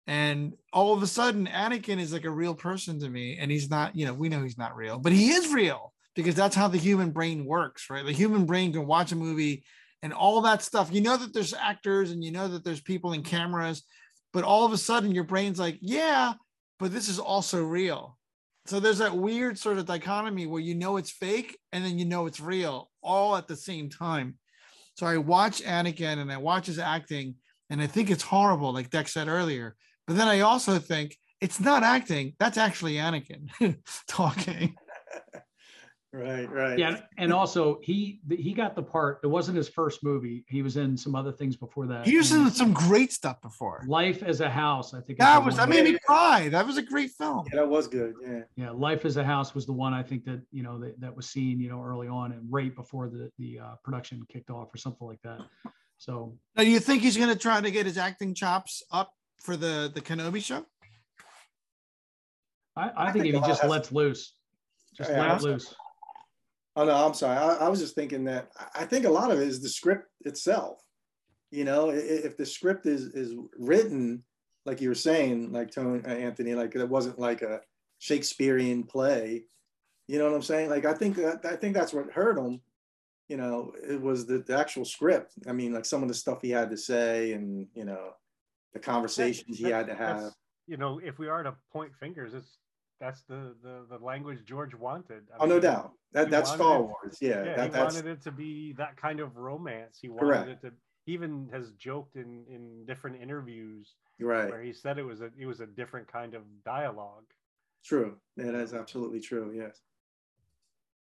and 0.08 0.54
all 0.72 0.94
of 0.94 1.04
a 1.04 1.08
sudden, 1.08 1.48
Anakin 1.48 2.00
is 2.00 2.14
like 2.14 2.26
a 2.26 2.30
real 2.30 2.54
person 2.54 3.00
to 3.00 3.10
me, 3.10 3.38
and 3.40 3.52
he's 3.52 3.70
not. 3.70 3.96
You 3.96 4.06
know, 4.06 4.14
we 4.14 4.30
know 4.30 4.44
he's 4.44 4.58
not 4.58 4.76
real, 4.76 5.00
but 5.00 5.12
he 5.12 5.32
is 5.32 5.52
real 5.52 5.94
because 6.16 6.36
that's 6.36 6.56
how 6.56 6.68
the 6.68 6.78
human 6.78 7.12
brain 7.12 7.46
works, 7.46 7.90
right? 7.90 8.06
The 8.06 8.12
human 8.12 8.46
brain 8.46 8.72
can 8.72 8.86
watch 8.86 9.12
a 9.12 9.16
movie 9.16 9.64
and 10.04 10.14
all 10.14 10.42
that 10.42 10.62
stuff. 10.62 10.94
You 10.94 11.02
know 11.02 11.18
that 11.18 11.34
there's 11.34 11.54
actors 11.54 12.12
and 12.12 12.24
you 12.24 12.32
know 12.32 12.48
that 12.48 12.64
there's 12.64 12.82
people 12.82 13.14
in 13.14 13.24
cameras, 13.24 13.84
but 14.32 14.44
all 14.44 14.66
of 14.66 14.74
a 14.74 14.78
sudden 14.78 15.16
your 15.16 15.24
brain's 15.24 15.60
like, 15.60 15.78
yeah, 15.82 16.34
but 16.80 16.92
this 16.92 17.10
is 17.10 17.20
also 17.20 17.64
real. 17.64 18.18
So 18.66 18.80
there's 18.80 19.00
that 19.00 19.16
weird 19.16 19.58
sort 19.58 19.78
of 19.78 19.86
dichotomy 19.86 20.46
where 20.46 20.62
you 20.62 20.76
know 20.76 20.98
it's 20.98 21.12
fake 21.12 21.58
and 21.72 21.84
then 21.84 21.98
you 21.98 22.06
know 22.06 22.26
it's 22.28 22.40
real 22.40 22.90
all 23.02 23.36
at 23.36 23.48
the 23.48 23.56
same 23.56 23.90
time. 23.90 24.38
So 24.96 25.06
I 25.08 25.18
watch 25.18 25.64
Anakin 25.64 26.20
and 26.20 26.32
I 26.32 26.38
watch 26.38 26.68
his 26.68 26.78
acting, 26.78 27.36
and 27.70 27.82
I 27.82 27.88
think 27.88 28.12
it's 28.12 28.24
horrible, 28.24 28.74
like 28.74 28.90
Dex 28.90 29.14
said 29.14 29.28
earlier. 29.28 29.76
But 30.06 30.18
then 30.18 30.28
I 30.28 30.42
also 30.42 30.78
think 30.78 31.18
it's 31.40 31.60
not 31.60 31.84
acting. 31.84 32.36
That's 32.40 32.58
actually 32.58 32.96
Anakin 32.96 33.48
talking. 34.08 34.76
Right, 36.14 36.52
right. 36.52 36.78
Yeah, 36.78 37.00
and 37.18 37.32
also 37.32 37.80
he 37.82 38.20
he 38.30 38.52
got 38.54 38.76
the 38.76 38.84
part. 38.84 39.22
It 39.24 39.28
wasn't 39.28 39.56
his 39.56 39.70
first 39.70 40.04
movie. 40.04 40.44
He 40.50 40.62
was 40.62 40.76
in 40.76 40.98
some 40.98 41.16
other 41.16 41.32
things 41.32 41.56
before 41.56 41.88
that. 41.88 42.06
He 42.06 42.18
was 42.18 42.34
in 42.34 42.52
some 42.52 42.74
great 42.74 43.14
stuff 43.14 43.42
before. 43.42 43.82
Life 43.88 44.22
as 44.22 44.42
a 44.42 44.50
House. 44.50 44.94
I 44.94 45.00
think 45.00 45.20
That 45.20 45.42
was 45.46 45.56
that 45.56 45.70
made 45.70 45.86
me 45.86 45.98
cry. 46.06 46.50
That 46.50 46.68
was 46.68 46.76
a 46.76 46.82
great 46.82 47.12
film. 47.12 47.46
Yeah, 47.54 47.62
that 47.62 47.70
was 47.70 47.88
good. 47.88 48.16
Yeah. 48.22 48.42
Yeah, 48.58 48.72
Life 48.72 49.06
as 49.06 49.16
a 49.16 49.24
House 49.24 49.56
was 49.56 49.66
the 49.66 49.72
one 49.72 49.94
I 49.94 50.04
think 50.04 50.26
that 50.26 50.42
you 50.52 50.64
know 50.64 50.78
that, 50.80 51.00
that 51.00 51.16
was 51.16 51.30
seen 51.30 51.62
you 51.62 51.70
know 51.70 51.82
early 51.82 52.10
on 52.10 52.34
and 52.34 52.42
right 52.52 52.76
before 52.76 53.08
the 53.08 53.32
the 53.40 53.60
uh, 53.60 53.76
production 53.82 54.22
kicked 54.28 54.50
off 54.50 54.68
or 54.74 54.78
something 54.78 55.08
like 55.08 55.22
that. 55.24 55.40
So 55.98 56.38
Now, 56.58 56.64
do 56.64 56.70
you 56.70 56.82
think 56.82 57.04
he's 57.04 57.16
going 57.16 57.30
to 57.30 57.40
try 57.40 57.62
to 57.62 57.72
get 57.72 57.86
his 57.86 57.98
acting 57.98 58.34
chops 58.36 58.84
up 58.92 59.14
for 59.42 59.56
the 59.56 59.90
the 59.96 60.02
Kenobi 60.02 60.44
show? 60.44 60.66
I, 62.76 62.90
I, 62.90 62.92
I 63.08 63.12
think, 63.14 63.24
think 63.24 63.36
if 63.36 63.42
he 63.44 63.48
just 63.48 63.64
lets 63.64 63.94
loose, 63.94 64.34
just 64.98 65.10
Yeah, 65.10 65.20
let 65.22 65.28
I 65.30 65.32
it 65.32 65.36
was- 65.36 65.44
loose. 65.46 65.76
Oh 66.76 66.86
no, 66.86 66.94
I'm 66.94 67.14
sorry. 67.14 67.38
I, 67.38 67.66
I 67.66 67.70
was 67.70 67.80
just 67.80 67.96
thinking 67.96 68.24
that 68.26 68.52
I- 68.76 68.86
think 68.86 69.06
a 69.06 69.10
lot 69.10 69.32
of 69.32 69.40
it 69.40 69.48
is 69.48 69.62
the 69.62 69.70
script 69.70 70.08
itself. 70.22 70.82
You 71.52 71.66
know, 71.66 71.90
if 71.90 72.38
the 72.38 72.46
script 72.46 72.86
is 72.86 73.08
is 73.08 73.36
written 73.58 74.24
like 74.66 74.80
you 74.80 74.90
were 74.90 74.96
saying, 74.96 75.52
like 75.52 75.72
Tony 75.72 76.04
uh, 76.06 76.08
Anthony, 76.10 76.54
like 76.54 76.76
it 76.76 76.88
wasn't 76.88 77.20
like 77.20 77.42
a 77.42 77.62
Shakespearean 78.00 78.84
play. 78.84 79.44
You 80.08 80.18
know 80.20 80.26
what 80.26 80.36
I'm 80.36 80.42
saying? 80.42 80.70
Like 80.70 80.86
I 80.86 80.94
think 80.94 81.18
that 81.18 81.46
I 81.46 81.56
think 81.56 81.74
that's 81.74 81.94
what 81.94 82.12
hurt 82.12 82.38
him. 82.38 82.62
You 83.28 83.38
know, 83.38 83.74
it 83.88 84.02
was 84.02 84.26
the, 84.26 84.40
the 84.40 84.58
actual 84.58 84.86
script. 84.86 85.34
I 85.48 85.54
mean, 85.54 85.74
like 85.74 85.86
some 85.86 86.02
of 86.02 86.10
the 86.10 86.14
stuff 86.14 86.42
he 86.42 86.50
had 86.52 86.70
to 86.70 86.78
say, 86.78 87.34
and 87.34 87.68
you 87.74 87.86
know, 87.86 88.12
the 88.74 88.80
conversations 88.80 89.58
he 89.58 89.66
had 89.66 89.88
to 89.88 89.96
have. 89.96 90.34
You 90.68 90.78
know, 90.78 91.00
if 91.04 91.18
we 91.18 91.28
are 91.28 91.44
to 91.44 91.56
point 91.72 91.92
fingers, 92.00 92.34
it's 92.34 92.58
that's 93.02 93.24
the 93.24 93.56
the, 93.64 93.86
the 93.90 93.98
language 94.04 94.46
George 94.46 94.74
wanted. 94.74 95.24
I 95.34 95.44
Oh, 95.44 95.46
no 95.46 95.60
doubt. 95.60 95.92
That 96.14 96.30
that's 96.30 96.52
wanted 96.52 96.64
Star 96.64 96.76
it- 96.78 96.82
Wars. 96.84 97.18
Yeah, 97.20 97.30
Yeah, 97.30 97.56
that, 97.56 97.66
he 97.66 97.72
that's 97.72 97.96
wanted 97.96 98.12
it 98.12 98.22
to 98.24 98.32
be 98.32 98.74
that 98.78 98.96
kind 98.96 99.20
of 99.20 99.36
romance. 99.36 99.98
He 100.02 100.08
wanted 100.08 100.26
Correct. 100.26 100.50
it 100.50 100.68
to. 100.68 100.74
He 101.06 101.14
even 101.14 101.50
has 101.52 101.72
joked 101.72 102.16
in 102.16 102.46
in 102.48 102.86
different 102.86 103.22
interviews 103.22 103.96
right. 104.20 104.50
where 104.50 104.62
he 104.62 104.72
said 104.72 105.00
it 105.00 105.04
was 105.04 105.22
a 105.22 105.32
it 105.38 105.48
was 105.48 105.60
a 105.60 105.66
different 105.66 106.08
kind 106.08 106.36
of 106.36 106.44
dialogue. 106.64 107.26
True. 107.84 108.18
Yeah, 108.38 108.52
that's 108.52 108.74
absolutely 108.74 109.20
true. 109.20 109.52
Yes. 109.54 109.82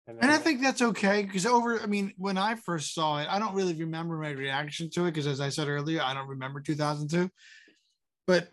And 0.07 0.31
I 0.31 0.39
think 0.39 0.61
that's 0.61 0.83
okay 0.83 1.23
because 1.23 1.47
over, 1.47 1.81
I 1.81 1.87
mean, 1.87 2.13
when 2.17 2.37
I 2.37 2.57
first 2.57 2.95
saw 2.95 3.19
it, 3.19 3.29
I 3.31 3.39
don't 3.39 3.55
really 3.55 3.75
remember 3.75 4.17
my 4.17 4.31
reaction 4.31 4.91
to 4.91 5.03
it 5.03 5.13
because, 5.13 5.29
as 5.29 5.41
I 5.41 5.51
said 5.51 5.69
earlier, 5.69 6.01
I 6.03 6.15
don't 6.15 6.27
remember 6.27 6.61
2002. 6.61 7.31
But 8.27 8.49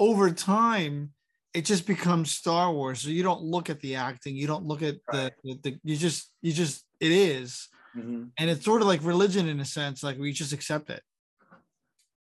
over 0.00 0.30
time, 0.30 1.10
it 1.54 1.64
just 1.64 1.86
becomes 1.86 2.30
Star 2.30 2.72
Wars. 2.72 3.00
So 3.00 3.10
you 3.10 3.22
don't 3.22 3.42
look 3.42 3.68
at 3.70 3.80
the 3.80 3.96
acting, 3.96 4.36
you 4.36 4.46
don't 4.46 4.64
look 4.64 4.82
at 4.82 4.96
the, 5.10 5.32
the, 5.44 5.58
the 5.62 5.78
you 5.84 5.96
just, 5.96 6.32
you 6.40 6.52
just, 6.52 6.84
it 7.00 7.12
is. 7.12 7.68
Mhm. 7.96 8.30
And 8.38 8.48
it's 8.50 8.64
sort 8.64 8.80
of 8.80 8.88
like 8.88 9.04
religion 9.04 9.48
in 9.48 9.60
a 9.60 9.64
sense, 9.64 10.02
like 10.02 10.18
we 10.18 10.32
just 10.32 10.52
accept 10.54 10.88
it 10.88 11.02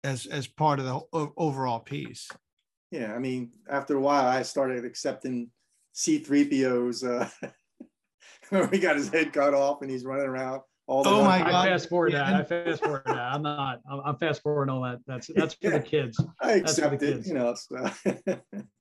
as 0.03 0.25
as 0.25 0.47
part 0.47 0.79
of 0.79 0.87
the 0.87 1.01
o- 1.13 1.33
overall 1.37 1.81
piece. 1.81 2.29
Yeah, 2.91 3.13
I 3.15 3.19
mean, 3.19 3.53
after 3.69 3.97
a 3.97 4.01
while, 4.01 4.27
I 4.27 4.43
started 4.43 4.85
accepting 4.87 5.51
C-3PO's. 5.93 7.05
Uh, 7.05 7.29
where 8.49 8.67
he 8.69 8.79
got 8.79 8.97
his 8.97 9.11
head 9.11 9.33
cut 9.35 9.53
off 9.55 9.83
and 9.83 9.91
he's 9.91 10.05
running 10.05 10.27
around 10.27 10.63
all 10.87 11.05
the 11.05 11.11
Oh 11.11 11.23
my 11.25 11.39
time. 11.39 11.47
I 11.49 11.51
God. 11.51 11.69
fast 11.69 11.89
forward 11.91 12.13
Yeah. 12.13 12.25
that. 12.31 12.35
I 12.41 12.43
fast 12.43 12.83
forward 12.83 13.03
that. 13.05 13.17
I'm 13.19 13.43
not. 13.43 13.81
I'm, 13.89 14.01
I'm 14.05 14.17
fast 14.17 14.43
forwarding 14.43 14.73
all 14.75 14.83
that. 14.83 14.99
That's 15.07 15.27
that's 15.37 15.55
for 15.55 15.71
the 15.71 15.81
kids. 15.81 16.19
I 16.41 16.61
That's 16.61 16.75
for 16.79 16.81
the 16.81 16.87
accept 16.87 17.03
it, 17.03 17.13
kids. 17.15 17.29
you 17.29 17.35
know. 17.35 17.55
So. 17.55 17.91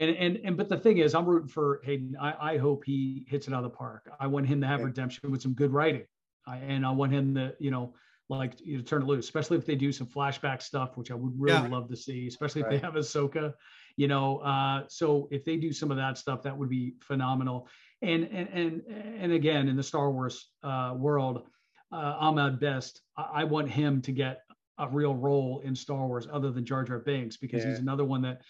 And 0.00 0.16
and 0.16 0.40
and 0.44 0.56
but 0.56 0.68
the 0.68 0.76
thing 0.76 0.98
is, 0.98 1.14
I'm 1.14 1.26
rooting 1.26 1.48
for 1.48 1.80
Hayden. 1.84 2.16
I, 2.20 2.54
I 2.54 2.58
hope 2.58 2.84
he 2.84 3.24
hits 3.28 3.48
it 3.48 3.54
out 3.54 3.64
of 3.64 3.70
the 3.70 3.76
park. 3.76 4.08
I 4.20 4.26
want 4.26 4.46
him 4.46 4.60
to 4.60 4.66
have 4.66 4.80
Yeah. 4.80 4.86
redemption 4.86 5.30
with 5.30 5.42
some 5.42 5.54
good 5.54 5.72
writing. 5.72 6.04
I, 6.46 6.56
and 6.58 6.84
I 6.86 6.90
want 6.90 7.12
him 7.12 7.34
to, 7.34 7.54
you 7.58 7.70
know, 7.70 7.94
like 8.28 8.60
you 8.60 8.78
know, 8.78 8.82
turn 8.82 9.02
it 9.02 9.06
loose, 9.06 9.24
especially 9.26 9.56
if 9.58 9.66
they 9.66 9.74
do 9.74 9.92
some 9.92 10.06
flashback 10.06 10.62
stuff, 10.62 10.96
which 10.96 11.10
I 11.10 11.14
would 11.14 11.32
really 11.38 11.62
Yeah. 11.62 11.68
love 11.68 11.88
to 11.88 11.96
see, 11.96 12.26
especially 12.26 12.62
if 12.62 12.68
they 12.68 12.78
have 12.78 12.94
Ahsoka, 12.94 13.54
you 13.96 14.08
know. 14.08 14.38
Uh, 14.38 14.84
so 14.88 15.28
if 15.30 15.44
they 15.44 15.56
do 15.56 15.72
some 15.72 15.90
of 15.90 15.96
that 15.96 16.18
stuff, 16.18 16.42
that 16.42 16.56
would 16.56 16.68
be 16.68 16.94
phenomenal. 17.00 17.68
And 18.02 18.24
and 18.24 18.48
and 18.48 18.82
and 18.86 19.32
again, 19.32 19.68
in 19.68 19.76
the 19.76 19.82
Star 19.82 20.10
Wars 20.10 20.52
uh, 20.62 20.94
world, 20.96 21.48
uh, 21.92 22.16
Ahmed 22.18 22.60
Best, 22.60 23.02
I, 23.16 23.22
I 23.34 23.44
want 23.44 23.70
him 23.70 24.02
to 24.02 24.12
get 24.12 24.42
a 24.78 24.88
real 24.88 25.14
role 25.14 25.60
in 25.64 25.74
Star 25.74 26.06
Wars 26.06 26.28
other 26.32 26.52
than 26.52 26.64
Jar 26.64 26.84
Jar 26.84 27.00
Binks 27.00 27.36
because 27.36 27.64
he's 27.64 27.80
another 27.80 28.04
one 28.04 28.22
that 28.22 28.42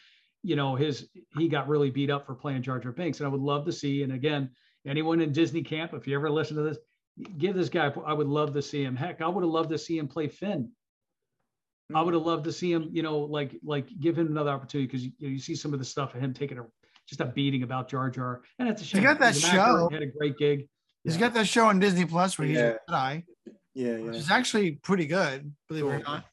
you 0.48 0.56
know, 0.56 0.74
his 0.74 1.10
he 1.36 1.46
got 1.46 1.68
really 1.68 1.90
beat 1.90 2.08
up 2.08 2.24
for 2.24 2.34
playing 2.34 2.62
Jar 2.62 2.78
Jar 2.78 2.90
Binks, 2.90 3.20
and 3.20 3.26
I 3.26 3.30
would 3.30 3.42
love 3.42 3.66
to 3.66 3.72
see. 3.72 4.02
And 4.02 4.14
again, 4.14 4.48
anyone 4.86 5.20
in 5.20 5.30
Disney 5.30 5.62
camp, 5.62 5.92
if 5.92 6.06
you 6.06 6.14
ever 6.16 6.30
listen 6.30 6.56
to 6.56 6.62
this, 6.62 6.78
give 7.36 7.54
this 7.54 7.68
guy. 7.68 7.92
I 8.06 8.14
would 8.14 8.28
love 8.28 8.54
to 8.54 8.62
see 8.62 8.82
him. 8.82 8.96
Heck, 8.96 9.20
I 9.20 9.28
would 9.28 9.44
have 9.44 9.50
loved 9.50 9.68
to 9.70 9.78
see 9.78 9.98
him 9.98 10.08
play 10.08 10.26
Finn. 10.26 10.70
I 11.94 12.00
would 12.00 12.14
mm-hmm. 12.14 12.20
have 12.20 12.26
loved 12.26 12.44
to 12.44 12.52
see 12.52 12.72
him, 12.72 12.88
you 12.90 13.02
know, 13.02 13.18
like 13.18 13.58
like 13.62 13.88
give 14.00 14.18
him 14.18 14.28
another 14.28 14.48
opportunity 14.48 14.86
because 14.86 15.04
you, 15.04 15.12
you 15.18 15.38
see 15.38 15.54
some 15.54 15.74
of 15.74 15.80
the 15.80 15.84
stuff 15.84 16.14
of 16.14 16.22
him 16.22 16.32
taking 16.32 16.58
a 16.58 16.64
just 17.06 17.20
a 17.20 17.26
beating 17.26 17.62
about 17.62 17.90
Jar 17.90 18.08
Jar, 18.08 18.40
and 18.58 18.70
it's 18.70 18.80
a 18.80 18.86
shame. 18.86 19.02
He 19.02 19.06
got 19.06 19.18
that 19.20 19.34
He's 19.34 19.42
show. 19.42 19.88
he 19.90 19.96
had 19.96 20.02
a 20.02 20.06
great 20.06 20.38
gig. 20.38 20.66
He's 21.04 21.14
Yeah. 21.14 21.20
got 21.20 21.34
that 21.34 21.46
show 21.46 21.66
on 21.66 21.78
Disney 21.78 22.06
Plus 22.06 22.38
where 22.38 22.48
he's 22.48 22.56
Yeah. 22.56 22.76
a 22.88 22.90
Jedi, 22.90 23.24
yeah, 23.74 23.98
which 23.98 24.14
yeah. 24.14 24.20
is 24.20 24.30
actually 24.30 24.72
pretty 24.72 25.06
good, 25.06 25.54
believe 25.68 25.84
it 25.84 25.88
or 25.88 25.98
not. 25.98 26.24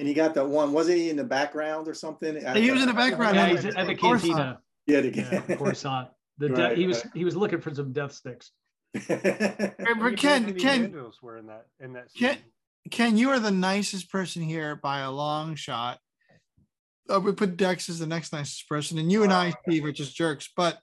And 0.00 0.08
he 0.08 0.14
got 0.14 0.32
that 0.32 0.48
one. 0.48 0.72
Wasn't 0.72 0.96
he 0.96 1.10
in 1.10 1.16
the 1.16 1.24
background 1.24 1.86
or 1.86 1.92
something? 1.92 2.34
He 2.56 2.70
was 2.70 2.80
in 2.80 2.88
the 2.88 2.94
background. 2.94 3.36
Yeah, 3.36 3.42
on 3.42 3.48
he's 3.50 3.66
at 3.66 3.86
the 3.86 3.94
cantina. 3.94 4.58
Yeah, 4.86 5.02
the 5.02 5.10
Yeah, 5.10 5.42
of 5.46 5.58
course 5.58 5.84
not. 5.84 6.14
The 6.38 6.48
de- 6.48 6.54
Right, 6.54 6.78
he 6.78 6.86
was 6.86 7.04
right. 7.04 7.12
he 7.14 7.22
was 7.26 7.36
looking 7.36 7.60
for 7.60 7.74
some 7.74 7.92
death 7.92 8.12
sticks. 8.12 8.50
Hey, 8.94 9.74
but 10.00 10.16
Ken, 10.16 10.54
Ken, 10.54 10.90
were 11.22 11.36
in 11.36 11.48
that 11.48 11.66
in 11.80 11.92
that 11.92 12.06
Ken- 12.18 12.38
Ken, 12.90 13.18
you 13.18 13.28
are 13.28 13.38
the 13.38 13.50
nicest 13.50 14.10
person 14.10 14.40
here 14.40 14.74
by 14.74 15.00
a 15.00 15.10
long 15.10 15.54
shot. 15.54 15.98
Uh, 17.12 17.20
we 17.20 17.32
put 17.32 17.58
Dex 17.58 17.90
as 17.90 17.98
the 17.98 18.06
next 18.06 18.32
nicest 18.32 18.66
person, 18.70 18.96
and 18.96 19.12
you 19.12 19.22
and 19.22 19.34
I, 19.34 19.52
Steve, 19.68 19.84
are 19.84 19.92
just 19.92 20.16
jerks. 20.16 20.48
But 20.56 20.78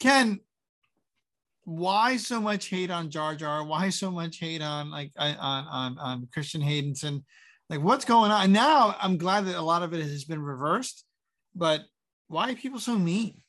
Ken, 0.00 0.40
why 1.64 2.16
so 2.16 2.40
much 2.40 2.66
hate 2.66 2.90
on 2.90 3.10
Jar 3.10 3.34
Jar? 3.34 3.64
Why 3.64 3.88
so 3.88 4.10
much 4.10 4.38
hate 4.38 4.62
on 4.62 4.90
like 4.90 5.12
on 5.16 5.36
on 5.36 5.98
on 5.98 6.28
Christian 6.32 6.60
Haydenson? 6.60 7.24
Like, 7.70 7.80
what's 7.80 8.04
going 8.04 8.30
on? 8.30 8.52
Now 8.52 8.96
I'm 9.00 9.16
glad 9.16 9.46
that 9.46 9.56
a 9.56 9.62
lot 9.62 9.82
of 9.82 9.94
it 9.94 10.02
has 10.02 10.24
been 10.24 10.42
reversed, 10.42 11.04
but 11.54 11.82
why 12.28 12.50
are 12.50 12.54
people 12.54 12.80
so 12.80 12.96
mean? 12.96 13.42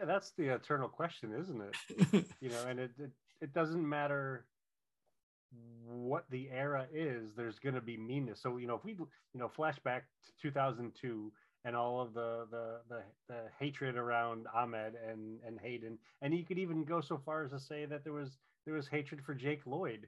Yeah, 0.00 0.06
that's 0.06 0.32
the 0.36 0.48
eternal 0.48 0.88
question, 0.88 1.32
isn't 1.38 1.62
it? 1.62 2.26
you 2.40 2.50
know, 2.50 2.66
and 2.68 2.80
it, 2.80 2.90
it 2.98 3.10
it 3.40 3.54
doesn't 3.54 3.88
matter 3.88 4.46
what 5.86 6.24
the 6.30 6.48
era 6.50 6.86
is. 6.92 7.34
There's 7.36 7.58
going 7.58 7.76
to 7.76 7.80
be 7.80 7.96
meanness. 7.96 8.40
So 8.42 8.56
you 8.56 8.66
know, 8.66 8.74
if 8.74 8.84
we 8.84 8.92
you 8.92 9.08
know 9.34 9.48
flashback 9.56 10.02
to 10.26 10.32
2002 10.42 11.32
and 11.64 11.74
all 11.76 12.00
of 12.00 12.14
the 12.14 12.46
the 12.50 12.80
the, 12.88 13.02
the 13.28 13.40
hatred 13.58 13.96
around 13.96 14.46
Ahmed 14.54 14.94
and 15.08 15.38
and 15.46 15.58
Hayden, 15.60 15.98
and 16.22 16.34
you 16.34 16.44
could 16.44 16.58
even 16.58 16.84
go 16.84 17.00
so 17.00 17.18
far 17.24 17.44
as 17.44 17.50
to 17.50 17.60
say 17.60 17.84
that 17.86 18.04
there 18.04 18.12
was 18.12 18.38
there 18.64 18.74
was 18.74 18.88
hatred 18.88 19.22
for 19.24 19.34
Jake 19.34 19.62
Lloyd. 19.66 20.06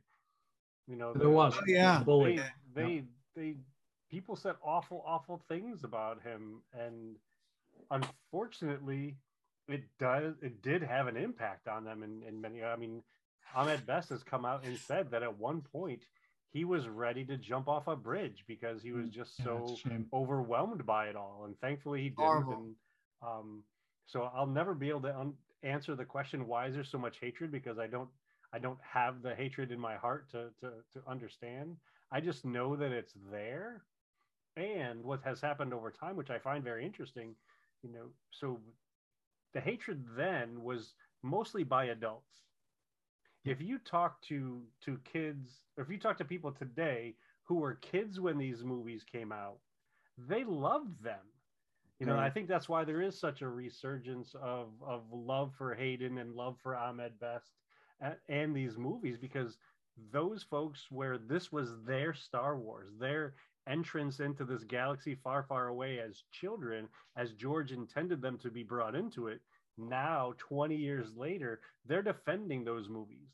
You 0.87 0.97
know, 0.97 1.13
There 1.13 1.31
was. 1.31 1.55
Oh, 1.57 1.63
yeah. 1.67 2.03
Bully. 2.05 2.41
they 2.75 2.83
they 2.83 3.05
they 3.35 3.57
people 4.11 4.37
said 4.37 4.55
awful 4.63 5.03
awful 5.07 5.43
things 5.49 5.85
about 5.85 6.23
him 6.23 6.63
and 6.73 7.17
unfortunately 7.91 9.17
it 9.69 9.83
does 9.99 10.35
it 10.43 10.63
did 10.63 10.83
have 10.83 11.07
an 11.07 11.17
impact 11.17 11.69
on 11.69 11.85
them 11.85 12.03
in, 12.03 12.23
in 12.27 12.41
many 12.41 12.63
i 12.63 12.77
mean 12.77 13.03
ahmed 13.55 13.85
best 13.87 14.09
has 14.11 14.23
come 14.23 14.45
out 14.45 14.65
and 14.65 14.79
said 14.79 15.11
that 15.11 15.23
at 15.23 15.39
one 15.39 15.61
point 15.61 16.03
he 16.57 16.65
was 16.65 16.89
ready 16.89 17.25
to 17.25 17.37
jump 17.37 17.69
off 17.69 17.89
a 17.89 17.97
bridge 17.97 18.45
because 18.49 18.83
he 18.83 18.93
was 18.93 19.11
just 19.11 19.39
Yeah, 19.39 19.45
so 19.45 19.59
it's 19.59 19.73
a 19.73 19.89
shame. 19.89 20.11
overwhelmed 20.13 20.87
by 20.87 21.09
it 21.09 21.17
all 21.17 21.45
and 21.47 21.59
thankfully 21.61 22.03
he 22.03 22.11
didn't 22.11 22.51
Horrible. 22.51 22.57
and 22.57 22.77
um 23.23 23.65
so 24.07 24.23
i'll 24.35 24.47
never 24.61 24.75
be 24.75 24.91
able 24.91 25.03
to 25.03 25.19
un- 25.19 25.39
answer 25.63 25.95
the 25.97 26.05
question 26.05 26.47
why 26.47 26.67
is 26.67 26.75
there 26.75 26.85
so 26.85 26.99
much 26.99 27.19
hatred 27.21 27.51
because 27.53 27.79
i 27.79 27.87
don't 27.87 28.11
i 28.53 28.59
don't 28.59 28.81
have 28.83 29.23
the 29.23 29.35
hatred 29.35 29.71
in 29.73 29.81
my 29.81 29.97
heart 29.97 30.31
to 30.31 30.51
to, 30.61 30.71
to 30.93 31.03
understand 31.07 31.77
i 32.13 32.21
just 32.21 32.45
know 32.45 32.77
that 32.77 32.93
it's 32.93 33.15
there 33.31 33.85
and 34.57 35.05
what 35.05 35.23
has 35.25 35.41
happened 35.41 35.73
over 35.75 35.91
time 35.91 36.17
which 36.17 36.31
i 36.31 36.39
find 36.39 36.65
very 36.65 36.85
interesting 36.85 37.37
you 37.83 37.93
know 37.93 38.11
so 38.31 38.61
the 39.55 39.61
hatred 39.61 40.05
then 40.17 40.63
was 40.63 40.95
mostly 41.23 41.65
by 41.65 41.87
adults 41.87 42.46
if 43.47 43.61
you 43.61 43.79
talk 43.79 44.21
to 44.23 44.63
to 44.85 44.99
kids 45.11 45.63
or 45.77 45.85
if 45.85 45.91
you 45.91 45.99
talk 45.99 46.19
to 46.19 46.25
people 46.25 46.53
today 46.53 47.15
who 47.45 47.57
were 47.57 47.75
kids 47.75 48.21
when 48.21 48.39
these 48.39 48.65
movies 48.65 49.05
came 49.11 49.33
out 49.33 49.59
they 50.29 50.45
loved 50.45 51.03
them 51.03 51.25
you 51.99 52.07
know 52.07 52.19
i 52.19 52.31
think 52.31 52.49
that's 52.49 52.69
why 52.69 52.85
there 52.85 53.03
is 53.03 53.19
such 53.19 53.43
a 53.43 53.49
resurgence 53.49 54.35
of 54.43 54.69
of 54.83 55.03
love 55.13 55.53
for 55.57 55.75
hayden 55.75 56.19
and 56.19 56.35
love 56.35 56.57
for 56.63 56.77
ahmed 56.77 57.19
best 57.21 57.53
and, 58.01 58.17
and 58.29 58.55
these 58.55 58.77
movies 58.77 59.17
because 59.19 59.57
those 60.13 60.43
folks 60.43 60.87
where 60.91 61.19
this 61.19 61.51
was 61.51 61.71
their 61.85 62.13
Star 62.13 62.57
Wars, 62.57 62.89
their 62.99 63.35
entrance 63.67 64.21
into 64.21 64.45
this 64.45 64.63
galaxy 64.65 65.15
far, 65.15 65.43
far 65.43 65.69
away 65.69 65.99
as 65.99 66.23
children, 66.31 66.89
as 67.17 67.33
George 67.33 67.73
intended 67.73 68.21
them 68.21 68.39
to 68.39 68.51
be 68.51 68.63
brought 68.63 68.95
into 68.95 69.29
it. 69.29 69.41
Now, 69.79 70.35
20 70.39 70.77
years 70.77 71.15
later, 71.17 71.61
they're 71.85 72.03
defending 72.03 72.65
those 72.65 72.89
movies. 72.89 73.29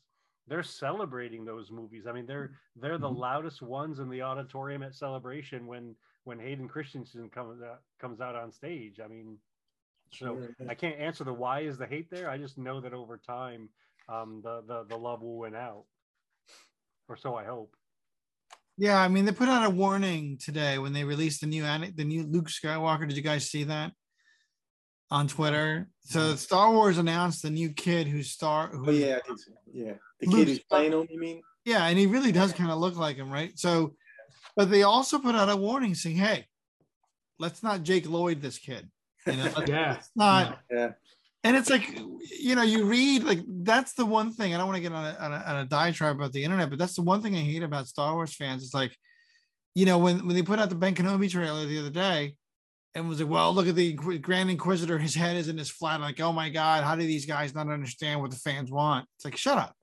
They're 0.47 0.63
celebrating 0.63 1.45
those 1.45 1.71
movies. 1.71 2.05
I 2.05 2.11
mean, 2.11 2.25
they're 2.25 2.51
they're 2.75 2.97
the 2.97 3.09
Mhm. 3.09 3.17
loudest 3.17 3.61
ones 3.61 3.99
in 3.99 4.09
the 4.09 4.21
auditorium 4.23 4.83
at 4.83 4.93
Celebration 4.95 5.67
when 5.67 5.95
when 6.25 6.39
Hayden 6.39 6.67
Christensen 6.67 7.29
comes 7.29 7.61
out 7.61 7.83
comes 7.99 8.19
out 8.19 8.35
on 8.35 8.51
stage. 8.51 8.99
I 8.99 9.07
mean, 9.07 9.39
so 10.11 10.43
I 10.67 10.75
can't 10.75 10.99
answer 10.99 11.23
the 11.23 11.33
why 11.33 11.61
is 11.61 11.77
the 11.77 11.87
hate 11.87 12.09
there. 12.09 12.29
I 12.29 12.37
just 12.37 12.57
know 12.57 12.81
that 12.81 12.93
over 12.93 13.17
time, 13.17 13.69
um, 14.09 14.41
the 14.41 14.61
the 14.63 14.83
the 14.83 14.97
love 14.97 15.21
will 15.21 15.37
win 15.37 15.55
out, 15.55 15.85
or 17.07 17.15
so 17.17 17.35
I 17.35 17.45
hope. 17.45 17.75
Yeah, 18.77 18.99
I 18.99 19.07
mean, 19.07 19.25
they 19.25 19.31
put 19.31 19.49
out 19.49 19.65
a 19.65 19.69
warning 19.69 20.37
today 20.37 20.79
when 20.79 20.93
they 20.93 21.03
released 21.03 21.41
the 21.41 21.47
new 21.47 21.63
the 21.63 22.03
new 22.03 22.23
Luke 22.23 22.47
Skywalker. 22.47 23.07
Did 23.07 23.17
you 23.17 23.23
guys 23.23 23.49
see 23.49 23.63
that 23.65 23.93
on 25.11 25.27
Twitter? 25.27 25.87
So 26.01 26.19
mm-hmm. 26.19 26.35
Star 26.35 26.71
Wars 26.71 26.97
announced 26.97 27.43
the 27.43 27.49
new 27.49 27.69
kid 27.71 28.07
who's 28.07 28.29
star. 28.29 28.67
Who, 28.69 28.87
Oh 28.87 28.91
yeah, 28.91 29.19
I 29.23 29.27
did 29.27 29.39
see- 29.39 29.51
yeah. 29.73 29.93
The 30.19 30.27
Luke's- 30.27 30.35
kid 30.37 30.47
who's 30.47 30.59
playing 30.63 30.91
him, 30.93 31.07
you 31.09 31.19
mean? 31.19 31.41
yeah, 31.65 31.85
and 31.87 31.97
he 31.97 32.07
really 32.07 32.31
does 32.31 32.51
kind 32.53 32.71
of 32.71 32.77
look 32.79 32.95
like 32.97 33.15
him, 33.17 33.31
right? 33.31 33.57
So, 33.57 33.95
but 34.55 34.69
they 34.69 34.83
also 34.83 35.19
put 35.19 35.35
out 35.35 35.49
a 35.49 35.55
warning 35.55 35.95
saying, 35.95 36.17
"Hey, 36.17 36.47
let's 37.39 37.63
not 37.63 37.83
Jake 37.83 38.07
Lloyd 38.09 38.41
this 38.41 38.57
kid." 38.57 38.89
You 39.25 39.33
know, 39.33 39.43
let's 39.57 39.69
Yeah. 39.69 39.97
not. 40.15 40.59
Yeah. 40.71 40.91
And 41.45 41.57
it's 41.57 41.69
like, 41.69 41.99
you 42.39 42.55
know, 42.55 42.61
you 42.61 42.85
read 42.85 43.23
like 43.23 43.39
that's 43.47 43.93
the 43.93 44.05
one 44.05 44.31
thing. 44.31 44.53
I 44.53 44.57
don't 44.57 44.67
want 44.67 44.77
to 44.77 44.81
get 44.81 44.93
on 44.93 45.05
a, 45.05 45.17
on 45.19 45.33
a, 45.33 45.43
on 45.45 45.55
a 45.57 45.65
diatribe 45.65 46.15
about 46.15 46.31
the 46.31 46.43
internet, 46.43 46.69
but 46.69 46.79
that's 46.79 46.95
the 46.95 47.01
one 47.01 47.21
thing 47.21 47.35
I 47.35 47.39
hate 47.39 47.63
about 47.63 47.87
Star 47.87 48.13
Wars 48.13 48.33
fans. 48.33 48.63
It's 48.63 48.73
like, 48.73 48.95
you 49.75 49.85
know, 49.85 49.97
when 49.97 50.25
when 50.25 50.35
they 50.35 50.41
put 50.41 50.59
out 50.59 50.69
the 50.69 50.75
Ben 50.75 50.95
Kenobi 50.95 51.29
trailer 51.29 51.65
the 51.65 51.79
other 51.79 51.89
day, 51.89 52.35
and 52.95 53.09
was 53.09 53.19
like, 53.21 53.29
well, 53.29 53.53
look 53.53 53.67
at 53.67 53.75
the 53.75 53.93
Grand 53.93 54.49
Inquisitor. 54.49 54.97
His 54.99 55.15
head 55.15 55.35
isn't 55.37 55.59
as 55.59 55.69
flat. 55.69 55.99
Like, 56.01 56.19
oh 56.19 56.31
my 56.31 56.49
God, 56.49 56.83
how 56.83 56.95
do 56.95 57.01
these 57.05 57.25
guys 57.25 57.53
not 57.55 57.67
understand 57.69 58.21
what 58.21 58.31
the 58.31 58.37
fans 58.37 58.71
want? 58.71 59.07
It's 59.15 59.25
like, 59.25 59.37
shut 59.37 59.57
up, 59.57 59.75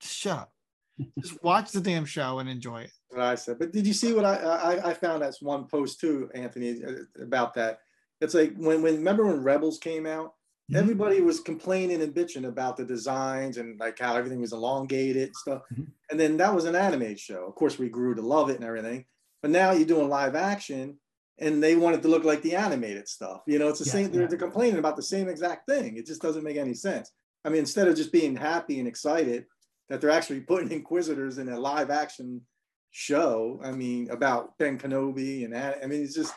just 0.00 0.16
shut 0.16 0.38
up. 0.38 0.52
Just 1.20 1.42
watch 1.44 1.72
the 1.72 1.80
damn 1.82 2.06
show 2.06 2.38
and 2.38 2.48
enjoy 2.48 2.80
it. 2.80 2.90
what 3.10 3.20
I 3.20 3.34
said. 3.34 3.58
But 3.58 3.70
did 3.70 3.86
you 3.86 3.92
see 3.92 4.14
what 4.14 4.24
I 4.24 4.36
I, 4.36 4.90
I 4.90 4.94
found 4.94 5.20
that's 5.20 5.42
one 5.42 5.66
post 5.66 6.00
too, 6.00 6.30
Anthony, 6.34 6.82
uh, 6.82 7.22
about 7.22 7.52
that? 7.52 7.80
It's 8.22 8.32
like 8.32 8.54
when 8.56 8.80
when 8.80 8.94
remember 8.96 9.26
when 9.26 9.42
Rebels 9.42 9.76
came 9.78 10.06
out, 10.06 10.32
Mhm. 10.72 10.76
everybody 10.78 11.20
was 11.20 11.40
complaining 11.40 12.00
and 12.00 12.14
bitching 12.14 12.46
about 12.48 12.78
the 12.78 12.84
designs 12.86 13.58
and 13.58 13.78
like 13.78 13.98
how 13.98 14.16
everything 14.16 14.40
was 14.40 14.54
elongated 14.54 15.26
and 15.28 15.36
stuff. 15.36 15.62
Mhm. 15.74 15.88
And 16.10 16.18
then 16.18 16.38
that 16.38 16.54
was 16.54 16.64
an 16.64 16.74
animated 16.74 17.20
show. 17.20 17.44
Of 17.44 17.54
course, 17.56 17.78
we 17.78 17.90
grew 17.90 18.14
to 18.14 18.22
love 18.22 18.48
it 18.48 18.56
and 18.56 18.64
everything. 18.64 19.04
But 19.42 19.50
now 19.50 19.72
you're 19.72 19.86
doing 19.86 20.08
live 20.08 20.34
action, 20.34 20.98
and 21.38 21.62
they 21.62 21.76
want 21.76 21.96
it 21.96 22.02
to 22.02 22.08
look 22.08 22.24
like 22.24 22.42
the 22.42 22.54
animated 22.54 23.08
stuff. 23.08 23.42
You 23.46 23.58
know, 23.58 23.68
it's 23.68 23.78
the 23.78 23.86
Yeah, 23.86 23.92
same. 23.92 24.10
They're, 24.10 24.22
yeah. 24.22 24.26
they're 24.28 24.38
complaining 24.38 24.78
about 24.78 24.96
the 24.96 25.02
same 25.02 25.28
exact 25.28 25.68
thing. 25.68 25.96
It 25.96 26.06
just 26.06 26.22
doesn't 26.22 26.44
make 26.44 26.56
any 26.56 26.74
sense. 26.74 27.10
I 27.44 27.48
mean, 27.48 27.60
instead 27.60 27.88
of 27.88 27.96
just 27.96 28.12
being 28.12 28.36
happy 28.36 28.78
and 28.78 28.88
excited 28.88 29.46
that 29.88 30.00
they're 30.00 30.10
actually 30.10 30.40
putting 30.48 30.70
Inquisitors 30.70 31.38
in 31.38 31.48
a 31.48 31.58
live 31.58 31.90
action 31.90 32.42
show. 32.90 33.60
I 33.62 33.72
mean, 33.72 34.10
about 34.10 34.56
Ben 34.58 34.78
Kenobi 34.78 35.44
and 35.44 35.52
that. 35.52 35.80
I 35.82 35.86
mean, 35.86 36.02
it's 36.02 36.14
just 36.14 36.32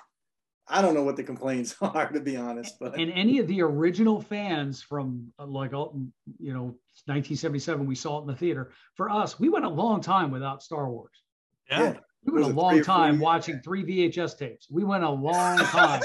I 0.69 0.81
don't 0.81 0.93
know 0.93 1.03
what 1.03 1.15
the 1.15 1.23
complaints 1.23 1.75
are 1.81 2.09
to 2.11 2.19
be 2.19 2.37
honest, 2.37 2.75
but 2.79 2.99
and 2.99 3.11
any 3.11 3.39
of 3.39 3.47
the 3.47 3.61
original 3.61 4.21
fans 4.21 4.81
from 4.81 5.31
uh, 5.39 5.45
like 5.45 5.71
you 5.71 6.53
know 6.53 6.75
1977 7.05 7.87
we 7.87 7.95
saw 7.95 8.19
it 8.19 8.21
in 8.21 8.27
the 8.27 8.35
theater 8.35 8.71
for 8.95 9.09
us 9.09 9.39
we 9.39 9.49
went 9.49 9.65
a 9.65 9.69
long 9.69 10.01
time 10.01 10.31
without 10.31 10.61
star 10.61 10.89
wars 10.89 11.23
yeah. 11.69 11.93
We 12.25 12.33
went 12.33 12.45
a 12.45 12.49
long 12.49 12.71
three 12.71 12.79
or 12.81 12.83
four 12.83 12.95
time 12.95 13.13
years? 13.13 13.21
watching 13.21 13.59
three 13.63 13.83
vhs 13.83 14.37
tapes 14.37 14.67
we 14.69 14.83
went 14.83 15.03
a 15.03 15.09
long 15.09 15.57
time 15.57 16.01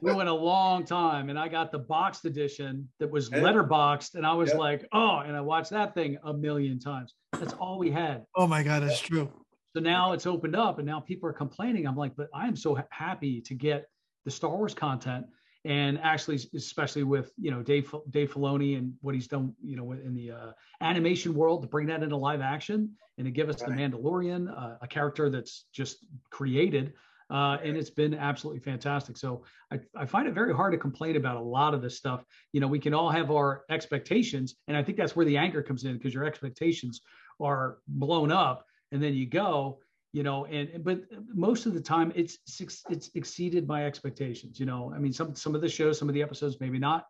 we 0.00 0.12
went 0.12 0.28
a 0.28 0.32
long 0.32 0.84
time 0.84 1.28
and 1.30 1.38
i 1.38 1.48
got 1.48 1.72
the 1.72 1.78
boxed 1.78 2.24
edition 2.24 2.88
that 2.98 3.10
was 3.10 3.28
Yeah. 3.30 3.38
letterboxed 3.40 4.14
and 4.14 4.26
i 4.26 4.32
was 4.32 4.50
Yeah. 4.50 4.56
like 4.58 4.86
oh 4.92 5.18
and 5.18 5.36
i 5.36 5.40
watched 5.40 5.70
that 5.70 5.94
thing 5.94 6.18
a 6.24 6.32
million 6.32 6.78
times 6.78 7.14
that's 7.32 7.52
all 7.54 7.78
we 7.78 7.90
had 7.90 8.24
Oh 8.36 8.46
my 8.46 8.62
God, 8.62 8.82
that's 8.82 9.00
true. 9.00 9.30
so 9.74 9.80
now 9.82 10.12
it's 10.12 10.26
opened 10.26 10.54
up 10.56 10.78
and 10.78 10.86
now 10.86 11.00
people 11.00 11.28
are 11.28 11.32
complaining. 11.32 11.86
I'm 11.86 11.96
like, 11.96 12.14
but 12.14 12.28
I 12.34 12.46
am 12.46 12.54
so 12.54 12.74
ha- 12.76 12.84
happy 12.90 13.40
to 13.40 13.54
get 13.54 13.86
the 14.24 14.30
Star 14.30 14.50
Wars 14.56 14.74
content 14.74 15.26
and 15.64 15.98
actually, 16.00 16.40
especially 16.54 17.04
with, 17.04 17.32
you 17.38 17.50
know, 17.50 17.62
Dave, 17.62 17.94
Dave 18.10 18.32
Filoni 18.32 18.76
and 18.76 18.94
what 19.00 19.14
he's 19.14 19.28
done, 19.28 19.54
you 19.62 19.76
know, 19.76 19.92
in 19.92 20.14
the 20.14 20.32
uh, 20.32 20.52
animation 20.80 21.34
world 21.34 21.62
to 21.62 21.68
bring 21.68 21.86
that 21.86 22.02
into 22.02 22.16
live 22.16 22.40
action 22.40 22.90
and 23.16 23.24
to 23.26 23.30
give 23.30 23.48
us 23.48 23.56
the 23.56 23.70
Mandalorian, 23.70 24.50
uh, 24.50 24.76
a 24.80 24.88
character 24.88 25.30
that's 25.30 25.66
just 25.72 25.98
created. 26.30 26.94
Uh, 27.30 27.58
and 27.64 27.76
it's 27.76 27.90
been 27.90 28.12
absolutely 28.12 28.60
fantastic. 28.60 29.16
So 29.16 29.44
I, 29.70 29.80
I 29.96 30.04
find 30.04 30.26
it 30.26 30.34
very 30.34 30.52
hard 30.52 30.72
to 30.72 30.78
complain 30.78 31.16
about 31.16 31.36
a 31.36 31.40
lot 31.40 31.74
of 31.74 31.80
this 31.80 31.96
stuff. 31.96 32.24
You 32.52 32.60
know, 32.60 32.66
we 32.66 32.80
can 32.80 32.92
all 32.92 33.08
have 33.08 33.30
our 33.30 33.62
expectations. 33.70 34.56
And 34.66 34.76
I 34.76 34.82
think 34.82 34.98
that's 34.98 35.14
where 35.14 35.24
the 35.24 35.36
anger 35.36 35.62
comes 35.62 35.84
in 35.84 35.94
because 35.94 36.12
your 36.12 36.24
expectations 36.24 37.00
are 37.40 37.78
blown 37.86 38.32
up 38.32 38.66
and 38.90 39.02
then 39.02 39.14
you 39.14 39.26
go 39.26 39.78
you 40.12 40.22
know 40.22 40.44
and 40.46 40.84
but 40.84 41.00
most 41.32 41.66
of 41.66 41.74
the 41.74 41.80
time 41.80 42.12
it's 42.14 42.38
it's 42.60 42.82
it's 42.90 43.10
exceeded 43.14 43.66
my 43.66 43.86
expectations 43.86 44.60
you 44.60 44.66
know 44.66 44.92
i 44.94 44.98
mean 44.98 45.12
some 45.12 45.34
some 45.34 45.54
of 45.54 45.60
the 45.60 45.68
shows 45.68 45.98
some 45.98 46.08
of 46.08 46.14
the 46.14 46.22
episodes 46.22 46.58
maybe 46.60 46.78
not 46.78 47.06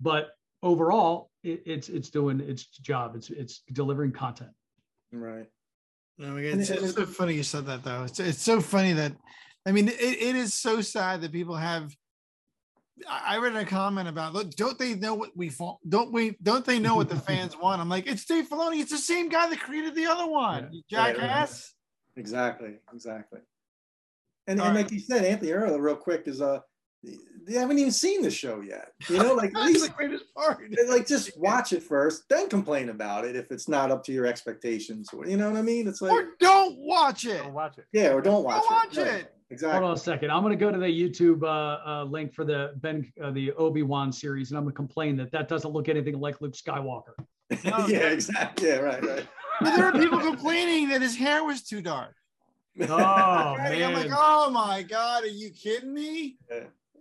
but 0.00 0.30
overall 0.62 1.30
it, 1.42 1.62
it's 1.66 1.88
it's 1.88 2.08
doing 2.10 2.40
its 2.40 2.66
job 2.66 3.14
it's 3.16 3.30
it's 3.30 3.62
delivering 3.72 4.12
content 4.12 4.52
right. 5.12 5.46
My 6.18 6.28
God, 6.28 6.36
And 6.36 6.60
it's, 6.62 6.70
it's 6.70 6.94
so 6.94 7.04
funny 7.04 7.34
you 7.34 7.42
said 7.42 7.66
that 7.66 7.84
though. 7.84 8.04
It's, 8.04 8.18
it's 8.18 8.40
so 8.40 8.60
funny 8.60 8.94
that, 8.94 9.12
I 9.66 9.72
mean, 9.72 9.88
it, 9.88 10.00
it 10.00 10.34
is 10.36 10.54
so 10.54 10.80
sad 10.80 11.20
that 11.20 11.32
people 11.32 11.56
have. 11.56 11.94
I 13.06 13.34
I 13.34 13.38
read 13.38 13.54
a 13.54 13.66
comment 13.66 14.08
about, 14.08 14.32
look, 14.32 14.50
don't 14.52 14.78
they 14.78 14.94
know 14.94 15.14
what 15.14 15.36
we 15.36 15.50
fa- 15.50 15.74
don't 15.86 16.12
we 16.12 16.34
don't 16.42 16.64
they 16.64 16.78
know 16.78 16.96
what 16.96 17.10
the 17.10 17.16
fans 17.16 17.54
want? 17.62 17.82
I'm 17.82 17.90
like, 17.90 18.06
it's 18.06 18.24
Dave 18.24 18.48
Filoni. 18.48 18.80
It's 18.80 18.92
the 18.92 18.96
same 18.96 19.28
guy 19.28 19.50
that 19.50 19.60
created 19.60 19.94
the 19.94 20.06
other 20.06 20.26
one. 20.26 20.70
You 20.72 20.82
Right, 20.96 21.08
right. 21.08 21.16
jackass. 21.16 21.74
Exactly. 22.16 22.76
Exactly. 22.92 23.40
And, 24.46 24.60
All 24.60 24.68
and 24.68 24.76
right. 24.76 24.84
like 24.84 24.92
you 24.92 25.00
said, 25.00 25.24
Anthony 25.24 25.52
earlier, 25.52 25.80
real 25.80 25.96
quick, 25.96 26.22
is 26.26 26.40
uh 26.40 26.60
they 27.46 27.54
haven't 27.54 27.78
even 27.78 27.92
seen 27.92 28.22
the 28.22 28.30
show 28.30 28.60
yet. 28.60 28.92
You 29.08 29.18
know, 29.18 29.34
like 29.34 29.50
at 29.56 29.66
least 29.66 29.86
the 29.86 29.92
greatest 29.92 30.24
part. 30.34 30.62
like 30.88 31.06
just 31.06 31.38
watch 31.38 31.72
it 31.72 31.82
first, 31.82 32.24
then 32.28 32.48
complain 32.48 32.88
about 32.88 33.24
it 33.24 33.36
if 33.36 33.50
it's 33.52 33.68
not 33.68 33.90
up 33.90 34.02
to 34.04 34.12
your 34.12 34.26
expectations. 34.26 35.08
You 35.26 35.36
know 35.36 35.50
what 35.50 35.58
I 35.58 35.62
mean? 35.62 35.86
It's 35.86 36.02
like 36.02 36.12
Or 36.12 36.28
don't 36.40 36.76
watch 36.78 37.24
it. 37.26 37.42
Go 37.42 37.50
watch 37.50 37.78
it. 37.78 37.84
yeah, 37.92 38.12
or 38.12 38.20
don't 38.20 38.44
watch 38.44 38.64
watch 38.68 38.96
it. 38.96 39.02
Right. 39.02 39.20
it. 39.20 39.32
Exactly. 39.50 39.78
Hold 39.78 39.90
on 39.90 39.96
a 39.96 40.00
second 40.00 40.32
i'm 40.32 40.42
going 40.42 40.50
to 40.50 40.56
go 40.56 40.72
to 40.72 40.78
the 40.78 40.86
youtube 40.86 41.44
uh, 41.44 41.78
uh, 41.88 42.02
link 42.02 42.34
for 42.34 42.44
the 42.44 42.72
ben 42.78 43.08
uh, 43.22 43.30
the 43.30 43.52
obi-wan 43.52 44.10
series 44.10 44.50
and 44.50 44.58
i'm 44.58 44.64
going 44.64 44.72
to 44.72 44.76
complain 44.76 45.16
that 45.16 45.30
that 45.30 45.46
doesn't 45.46 45.70
look 45.70 45.88
anything 45.88 46.18
like 46.18 46.40
luke 46.40 46.54
skywalker 46.54 47.14
No, 47.64 47.86
yeah, 47.88 48.08
exactly. 48.10 48.68
Yeah, 48.68 48.76
right, 48.76 49.02
right. 49.04 49.26
But 49.60 49.74
there 49.74 49.86
are 49.86 49.92
people 49.92 50.18
complaining 50.20 50.90
that 50.90 51.00
his 51.00 51.16
hair 51.16 51.42
was 51.42 51.62
too 51.62 51.80
dark. 51.80 52.14
oh 52.82 52.86
Right? 52.88 53.82
I'm 53.82 53.94
like, 53.94 54.10
oh 54.12 54.50
my 54.50 54.82
god, 54.82 55.22
are 55.24 55.28
you 55.28 55.50
kidding 55.50 55.94
me? 55.94 56.36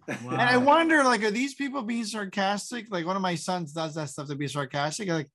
Wow. 0.07 0.31
And 0.31 0.41
I 0.41 0.55
wonder, 0.55 1.03
like, 1.03 1.21
are 1.23 1.31
these 1.31 1.53
people 1.53 1.81
being 1.81 2.05
sarcastic? 2.05 2.85
Like, 2.89 3.05
one 3.05 3.17
of 3.17 3.21
my 3.21 3.35
sons 3.35 3.73
does 3.73 3.95
that 3.95 4.09
stuff 4.09 4.27
to 4.29 4.35
be 4.35 4.47
sarcastic. 4.47 5.09
Like, 5.09 5.29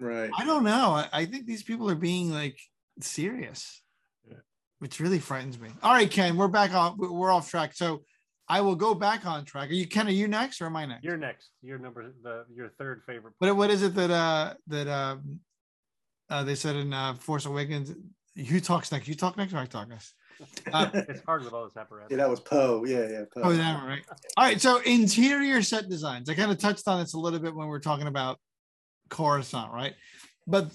right. 0.00 0.30
I 0.36 0.44
don't 0.44 0.64
know. 0.64 0.90
I, 0.90 1.08
I 1.12 1.24
think 1.24 1.46
these 1.46 1.62
people 1.62 1.88
are 1.88 1.94
being 1.94 2.30
like 2.30 2.58
serious, 3.00 3.80
Yeah. 4.28 4.38
which 4.80 5.00
really 5.00 5.20
frightens 5.20 5.58
me. 5.58 5.70
All 5.82 5.92
right, 5.94 6.10
Ken, 6.10 6.36
we're 6.36 6.48
back 6.48 6.74
on. 6.74 6.96
We're 6.98 7.32
off 7.32 7.48
track. 7.48 7.74
So 7.74 8.02
I 8.48 8.60
will 8.60 8.76
go 8.76 8.94
back 8.94 9.26
on 9.26 9.44
track. 9.44 9.70
Are 9.70 9.74
you 9.74 9.86
Ken? 9.86 10.06
Are 10.06 10.10
you 10.10 10.28
next 10.28 10.60
or 10.60 10.66
am 10.66 10.76
I 10.76 10.86
next? 10.86 11.04
You're 11.04 11.16
next. 11.16 11.50
You're 11.62 11.78
number 11.78 12.12
the 12.22 12.44
your 12.54 12.68
third 12.78 13.02
favorite. 13.06 13.34
What 13.38 13.56
what 13.56 13.70
is 13.70 13.82
it 13.82 13.94
that 13.94 14.10
uh 14.10 14.54
that 14.68 14.88
um 14.88 15.40
uh 16.30 16.44
they 16.44 16.54
said 16.54 16.76
in 16.76 16.92
uh 16.92 17.14
Force 17.14 17.46
Awakens? 17.46 17.92
Who 18.48 18.60
talks 18.60 18.92
next? 18.92 19.08
You 19.08 19.14
talk 19.14 19.36
next 19.36 19.52
or 19.54 19.58
I 19.58 19.66
talk 19.66 19.88
next? 19.88 20.14
Uh, 20.70 20.90
It's 20.94 21.22
hard 21.24 21.42
with 21.42 21.54
all 21.54 21.64
this 21.64 21.76
apparatus. 21.76 22.10
yeah, 22.10 22.18
that 22.18 22.28
was 22.28 22.40
Poe. 22.40 22.84
Yeah, 22.84 23.08
yeah. 23.08 23.24
Poe. 23.32 23.40
Oh, 23.44 23.52
that 23.52 23.78
one, 23.78 23.86
right. 23.88 24.02
All 24.36 24.44
right. 24.44 24.60
So 24.60 24.80
interior 24.82 25.62
set 25.62 25.88
designs. 25.88 26.28
I 26.28 26.34
kind 26.34 26.50
of 26.50 26.58
touched 26.58 26.86
on 26.86 27.00
this 27.00 27.14
a 27.14 27.18
little 27.18 27.38
bit 27.38 27.54
when 27.54 27.66
we 27.68 27.74
are 27.74 27.80
talking 27.80 28.06
about 28.06 28.38
Coruscant, 29.08 29.72
right? 29.72 29.94
But 30.46 30.70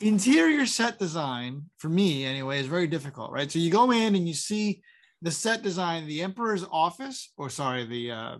interior 0.00 0.66
set 0.66 0.98
design, 0.98 1.64
for 1.78 1.88
me 1.88 2.24
anyway, 2.26 2.60
is 2.60 2.66
very 2.66 2.86
difficult, 2.86 3.32
right? 3.32 3.50
So 3.50 3.58
you 3.58 3.70
go 3.70 3.90
in 3.90 4.14
and 4.14 4.28
you 4.28 4.34
see 4.34 4.82
the 5.22 5.30
set 5.30 5.62
design, 5.62 6.06
the 6.06 6.22
Emperor's 6.22 6.64
office, 6.70 7.32
or 7.36 7.48
sorry, 7.48 7.86
the 7.86 8.10
uh, 8.10 8.38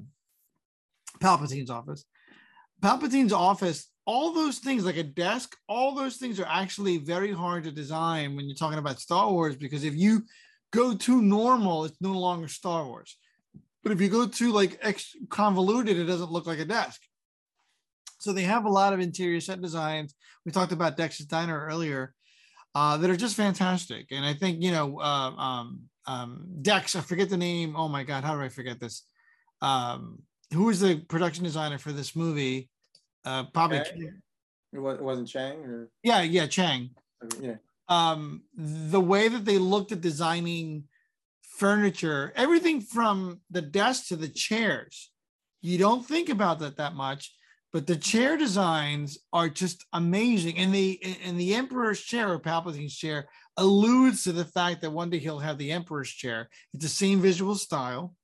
Palpatine's 1.20 1.70
office. 1.70 2.04
Palpatine's 2.82 3.32
office, 3.32 3.88
all 4.04 4.34
those 4.34 4.58
things 4.58 4.84
like 4.84 4.96
a 4.96 5.04
desk, 5.04 5.56
all 5.68 5.94
those 5.94 6.16
things 6.16 6.40
are 6.40 6.48
actually 6.48 6.98
very 6.98 7.32
hard 7.32 7.62
to 7.64 7.70
design 7.70 8.34
when 8.34 8.46
you're 8.46 8.56
talking 8.56 8.80
about 8.80 9.00
Star 9.00 9.30
Wars 9.30 9.54
because 9.54 9.84
if 9.84 9.94
you 9.94 10.24
go 10.72 10.94
too 10.94 11.22
normal, 11.22 11.84
it's 11.84 12.00
no 12.00 12.12
longer 12.12 12.48
Star 12.48 12.84
Wars. 12.84 13.16
But 13.84 13.92
if 13.92 14.00
you 14.00 14.08
go 14.08 14.26
too 14.26 14.52
like 14.52 14.78
ex- 14.82 15.16
convoluted, 15.28 15.96
it 15.96 16.04
doesn't 16.04 16.32
look 16.32 16.46
like 16.46 16.58
a 16.58 16.64
desk. 16.64 17.00
So 18.18 18.32
they 18.32 18.42
have 18.42 18.64
a 18.64 18.70
lot 18.70 18.92
of 18.92 19.00
interior 19.00 19.40
set 19.40 19.60
designs. 19.60 20.14
We 20.44 20.50
talked 20.50 20.72
about 20.72 20.96
Dex's 20.96 21.26
Diner 21.26 21.66
earlier, 21.66 22.14
uh, 22.74 22.96
that 22.96 23.10
are 23.10 23.16
just 23.16 23.36
fantastic. 23.36 24.06
And 24.10 24.24
I 24.24 24.34
think 24.34 24.62
you 24.62 24.72
know, 24.72 24.98
uh, 25.00 25.30
um, 25.36 25.82
um, 26.06 26.46
Dex. 26.62 26.96
I 26.96 27.00
forget 27.00 27.28
the 27.28 27.36
name. 27.36 27.74
Oh 27.76 27.88
my 27.88 28.02
God, 28.04 28.24
how 28.24 28.34
do 28.34 28.42
I 28.42 28.48
forget 28.48 28.80
this? 28.80 29.02
Um, 29.60 30.22
who 30.52 30.64
was 30.64 30.80
the 30.80 30.96
production 30.96 31.44
designer 31.44 31.78
for 31.78 31.92
this 31.92 32.14
movie? 32.16 32.68
Uh, 33.24 33.44
probably. 33.44 33.78
Chiang? 33.84 34.22
It 34.72 34.78
it 34.78 35.02
wasn't 35.02 35.28
Chiang 35.28 35.58
or 35.64 35.88
Yeah, 36.02 36.22
yeah, 36.22 36.46
Chiang. 36.46 36.90
yeah. 37.40 37.56
um 37.88 38.42
the 38.56 39.00
way 39.00 39.28
that 39.28 39.44
they 39.44 39.58
looked 39.58 39.92
at 39.92 40.00
designing 40.00 40.84
furniture 41.56 42.32
everything 42.34 42.80
from 42.80 43.40
the 43.50 43.62
desk 43.62 44.08
to 44.08 44.16
the 44.16 44.28
chairs 44.28 45.10
you 45.60 45.78
don't 45.78 46.04
think 46.06 46.28
about 46.28 46.58
that 46.58 46.76
that 46.78 46.94
much 46.94 47.32
but 47.72 47.86
the 47.86 47.96
chair 47.96 48.36
designs 48.36 49.18
are 49.32 49.48
just 49.48 49.86
amazing. 49.92 50.58
And 50.58 50.74
the 50.74 51.00
and 51.24 51.40
the 51.40 51.54
emperor's 51.54 52.00
chair 52.00 52.30
or 52.30 52.38
palpatine's 52.38 52.94
chair 52.94 53.28
alludes 53.56 54.24
to 54.24 54.32
the 54.32 54.44
fact 54.44 54.82
that 54.82 54.90
one 54.90 55.08
day 55.08 55.18
he'll 55.18 55.38
have 55.38 55.58
the 55.58 55.72
emperor's 55.72 56.10
chair. 56.10 56.50
It's 56.74 56.84
the 56.84 56.88
same 56.88 57.20
visual 57.20 57.54
style. 57.54 58.14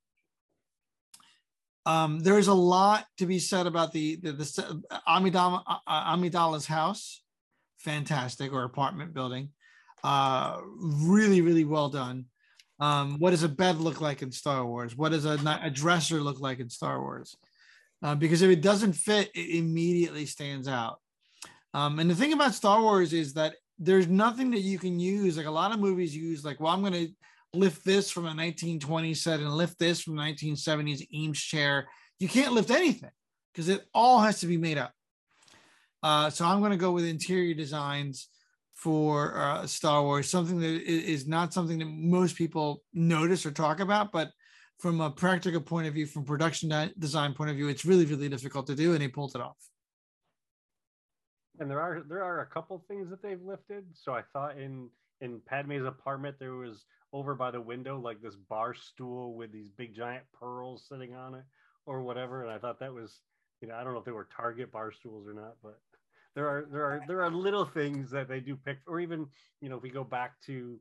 Um, 1.86 2.20
there's 2.20 2.48
a 2.48 2.54
lot 2.54 3.06
to 3.16 3.24
be 3.24 3.38
said 3.38 3.66
about 3.66 3.92
the 3.92 4.16
the, 4.16 4.32
the 4.32 4.82
Amidala, 5.08 5.62
uh, 5.66 6.16
Amidala's 6.16 6.66
house. 6.66 7.22
Fantastic 7.78 8.52
or 8.52 8.64
apartment 8.64 9.14
building. 9.14 9.50
Uh 10.04 10.58
really 10.76 11.40
really 11.40 11.64
well 11.64 11.88
done. 11.88 12.26
Um 12.80 13.18
what 13.18 13.30
does 13.30 13.44
a 13.44 13.48
bed 13.48 13.78
look 13.78 14.00
like 14.00 14.20
in 14.20 14.30
star 14.30 14.66
wars? 14.66 14.94
What 14.94 15.12
does 15.12 15.24
a, 15.24 15.38
a 15.62 15.70
dresser 15.70 16.20
look 16.20 16.38
like 16.40 16.58
in 16.58 16.68
star 16.68 17.00
wars 17.00 17.36
uh, 18.02 18.14
because 18.14 18.42
if 18.42 18.50
it 18.50 18.62
doesn't 18.62 18.92
fit 18.92 19.30
it 19.34 19.56
immediately 19.58 20.26
stands 20.26 20.68
out. 20.68 20.98
Um 21.74 21.98
and 21.98 22.10
the 22.10 22.14
thing 22.14 22.32
about 22.32 22.54
star 22.54 22.80
wars 22.80 23.12
is 23.12 23.34
that 23.34 23.54
there's 23.78 24.08
nothing 24.08 24.50
that 24.52 24.60
you 24.60 24.78
can 24.78 24.98
use. 24.98 25.36
Like 25.36 25.46
a 25.46 25.50
lot 25.50 25.72
of 25.72 25.80
movies 25.80 26.16
use 26.16 26.44
like 26.44 26.60
well 26.60 26.72
i'm 26.72 26.80
going 26.80 26.92
to 26.92 27.08
lift 27.54 27.84
this 27.84 28.10
from 28.10 28.26
a 28.26 28.32
1920s 28.32 29.16
set 29.18 29.40
and 29.40 29.52
lift 29.52 29.78
this 29.78 30.02
from 30.02 30.14
1970s 30.14 31.06
eames 31.10 31.40
chair. 31.40 31.88
You 32.18 32.28
can't 32.28 32.52
lift 32.52 32.70
anything 32.70 33.10
because 33.52 33.68
it 33.68 33.86
all 33.94 34.20
has 34.20 34.40
to 34.40 34.46
be 34.46 34.56
made 34.56 34.78
up. 34.78 34.92
Uh, 36.02 36.30
so 36.30 36.44
I'm 36.44 36.60
going 36.60 36.72
to 36.72 36.76
go 36.76 36.92
with 36.92 37.04
interior 37.04 37.54
designs 37.54 38.28
for 38.74 39.36
uh, 39.36 39.66
Star 39.66 40.02
Wars, 40.02 40.30
something 40.30 40.60
that 40.60 40.82
is 40.82 41.26
not 41.26 41.52
something 41.52 41.78
that 41.78 41.88
most 41.88 42.36
people 42.36 42.82
notice 42.92 43.44
or 43.44 43.50
talk 43.50 43.80
about, 43.80 44.12
but 44.12 44.30
from 44.78 45.00
a 45.00 45.10
practical 45.10 45.60
point 45.60 45.86
of 45.88 45.94
view, 45.94 46.06
from 46.06 46.24
production 46.24 46.92
design 46.98 47.34
point 47.34 47.50
of 47.50 47.56
view, 47.56 47.68
it's 47.68 47.84
really, 47.84 48.04
really 48.04 48.28
difficult 48.28 48.66
to 48.68 48.74
do, 48.74 48.92
and 48.92 49.02
he 49.02 49.08
pulled 49.08 49.34
it 49.34 49.40
off. 49.40 49.56
And 51.58 51.68
there 51.68 51.80
are 51.80 52.04
there 52.08 52.22
are 52.22 52.40
a 52.40 52.46
couple 52.46 52.84
things 52.86 53.10
that 53.10 53.20
they've 53.20 53.42
lifted. 53.42 53.84
So 53.92 54.12
I 54.12 54.22
thought 54.32 54.56
in 54.56 54.88
in 55.20 55.40
Padme's 55.44 55.84
apartment 55.84 56.36
there 56.38 56.54
was 56.54 56.84
over 57.12 57.34
by 57.34 57.50
the 57.50 57.60
window 57.60 57.98
like 57.98 58.22
this 58.22 58.36
bar 58.36 58.74
stool 58.74 59.34
with 59.34 59.50
these 59.50 59.68
big 59.76 59.94
giant 59.94 60.24
pearls 60.38 60.86
sitting 60.88 61.16
on 61.16 61.34
it 61.34 61.44
or 61.84 62.02
whatever. 62.02 62.44
And 62.44 62.52
I 62.52 62.58
thought 62.58 62.78
that 62.78 62.94
was 62.94 63.18
you 63.60 63.66
know 63.66 63.74
I 63.74 63.82
don't 63.82 63.92
know 63.92 63.98
if 63.98 64.04
they 64.04 64.12
were 64.12 64.28
Target 64.36 64.70
bar 64.70 64.92
stools 64.92 65.26
or 65.26 65.34
not, 65.34 65.56
but 65.60 65.80
there 66.36 66.46
are 66.46 66.68
there 66.70 66.84
are 66.84 67.00
there 67.08 67.22
are 67.24 67.30
little 67.32 67.64
things 67.64 68.08
that 68.12 68.28
they 68.28 68.38
do 68.38 68.54
pick. 68.54 68.78
Or 68.86 69.00
even 69.00 69.26
you 69.60 69.68
know 69.68 69.78
if 69.78 69.82
we 69.82 69.90
go 69.90 70.04
back 70.04 70.34
to 70.46 70.78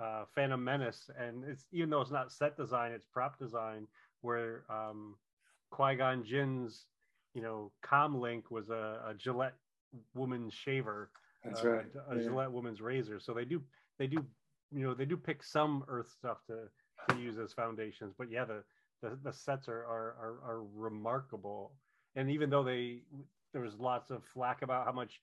uh, 0.00 0.24
Phantom 0.34 0.62
Menace 0.62 1.10
and 1.18 1.44
it's 1.44 1.66
even 1.72 1.90
though 1.90 2.00
it's 2.00 2.10
not 2.10 2.32
set 2.32 2.56
design, 2.56 2.92
it's 2.92 3.06
prop 3.06 3.38
design 3.38 3.86
where 4.22 4.64
um, 4.70 5.16
Qui 5.70 5.96
Gon 5.96 6.24
Jinn's 6.24 6.86
you 7.34 7.42
know 7.42 7.72
com 7.82 8.20
link 8.20 8.50
was 8.50 8.70
a, 8.70 9.00
a 9.08 9.14
Gillette 9.14 9.54
woman's 10.14 10.54
shaver 10.54 11.10
That's 11.44 11.64
uh, 11.64 11.68
right. 11.70 11.86
a 12.10 12.16
Yeah. 12.16 12.22
Gillette 12.22 12.52
woman's 12.52 12.80
razor. 12.80 13.20
So 13.20 13.34
they 13.34 13.44
do 13.44 13.62
they 13.98 14.06
do 14.06 14.24
you 14.72 14.84
know 14.86 14.94
they 14.94 15.04
do 15.06 15.16
pick 15.16 15.42
some 15.42 15.84
Earth 15.88 16.10
stuff 16.10 16.38
to 16.46 16.68
to 17.14 17.20
use 17.20 17.38
as 17.38 17.52
foundations. 17.52 18.14
But 18.16 18.30
yeah, 18.30 18.44
the 18.44 18.62
the, 19.02 19.18
the 19.22 19.32
sets 19.32 19.68
are, 19.68 19.84
are 19.84 20.14
are 20.20 20.38
are 20.44 20.62
remarkable. 20.74 21.72
And 22.16 22.30
even 22.30 22.50
though 22.50 22.64
they 22.64 23.02
there 23.52 23.62
was 23.62 23.78
lots 23.78 24.10
of 24.10 24.24
flack 24.24 24.62
about 24.62 24.86
how 24.86 24.92
much 24.92 25.20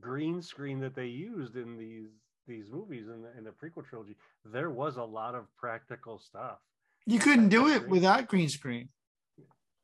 green 0.00 0.40
screen 0.42 0.80
that 0.80 0.94
they 0.94 1.06
used 1.06 1.56
in 1.56 1.76
these 1.76 2.10
these 2.48 2.70
movies 2.72 3.06
in 3.06 3.22
the 3.22 3.30
in 3.38 3.44
the 3.44 3.50
prequel 3.50 3.86
trilogy, 3.88 4.16
there 4.44 4.70
was 4.70 4.96
a 4.96 5.04
lot 5.04 5.36
of 5.36 5.44
practical 5.56 6.18
stuff. 6.18 6.58
You 7.06 7.20
couldn't 7.20 7.50
do 7.50 7.68
it 7.68 7.88
without 7.88 8.26
green 8.26 8.48
screen. 8.48 8.88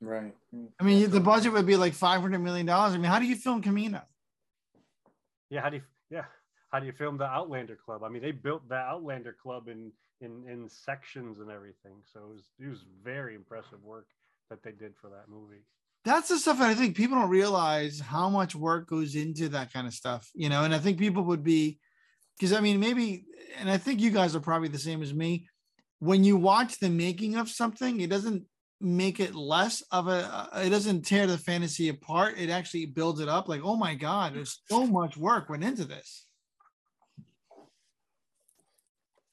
Right. 0.00 0.34
I 0.80 0.84
mean, 0.84 1.10
the 1.10 1.20
budget 1.20 1.52
would 1.52 1.66
be 1.66 1.76
like 1.76 1.94
five 1.94 2.20
hundred 2.20 2.40
million 2.40 2.66
dollars. 2.66 2.94
I 2.94 2.96
mean, 2.98 3.10
how 3.10 3.20
do 3.20 3.26
you 3.26 3.36
film 3.36 3.62
Kamino? 3.62 4.02
Yeah, 5.50 5.60
how 5.60 5.70
do 5.70 5.76
you 5.76 5.82
yeah 6.10 6.24
how 6.70 6.80
do 6.80 6.86
you 6.86 6.92
film 6.92 7.16
the 7.18 7.24
Outlander 7.24 7.76
Club? 7.76 8.02
I 8.02 8.08
mean, 8.08 8.20
they 8.20 8.32
built 8.32 8.68
the 8.68 8.74
Outlander 8.74 9.36
Club 9.40 9.68
in 9.68 9.92
in 10.20 10.44
in 10.48 10.68
sections 10.68 11.38
and 11.38 11.50
everything, 11.50 12.02
so 12.12 12.20
it 12.20 12.28
was 12.34 12.42
it 12.58 12.68
was 12.68 12.84
very 13.04 13.34
impressive 13.36 13.82
work 13.84 14.08
that 14.50 14.62
they 14.62 14.72
did 14.72 14.94
for 15.00 15.08
that 15.10 15.28
movie. 15.28 15.62
that's 16.04 16.28
the 16.28 16.38
stuff 16.38 16.58
that 16.58 16.68
I 16.68 16.74
think 16.74 16.96
people 16.96 17.16
don't 17.16 17.30
realize 17.30 17.98
how 18.00 18.28
much 18.28 18.54
work 18.54 18.88
goes 18.88 19.14
into 19.14 19.48
that 19.50 19.72
kind 19.72 19.86
of 19.86 19.94
stuff, 19.94 20.30
you 20.34 20.48
know. 20.48 20.64
And 20.64 20.74
I 20.74 20.78
think 20.78 20.98
people 20.98 21.22
would 21.24 21.42
be, 21.42 21.78
because 22.38 22.52
I 22.52 22.60
mean, 22.60 22.80
maybe, 22.80 23.24
and 23.58 23.70
I 23.70 23.78
think 23.78 24.00
you 24.00 24.10
guys 24.10 24.34
are 24.34 24.40
probably 24.40 24.68
the 24.68 24.78
same 24.78 25.02
as 25.02 25.14
me. 25.14 25.48
When 26.00 26.24
you 26.24 26.36
watch 26.36 26.78
the 26.78 26.90
making 26.90 27.36
of 27.36 27.48
something, 27.48 28.00
it 28.00 28.10
doesn't 28.10 28.44
make 28.80 29.20
it 29.20 29.34
less 29.34 29.82
of 29.90 30.08
a, 30.08 30.48
uh, 30.52 30.60
it 30.60 30.70
doesn't 30.70 31.02
tear 31.02 31.26
the 31.26 31.38
fantasy 31.38 31.88
apart. 31.88 32.34
It 32.38 32.50
actually 32.50 32.86
builds 32.86 33.20
it 33.20 33.28
up. 33.28 33.48
Like, 33.48 33.62
oh 33.64 33.76
my 33.76 33.94
God, 33.94 34.34
there's 34.34 34.60
so 34.68 34.86
much 34.86 35.16
work 35.16 35.48
went 35.48 35.64
into 35.64 35.84
this. 35.84 36.26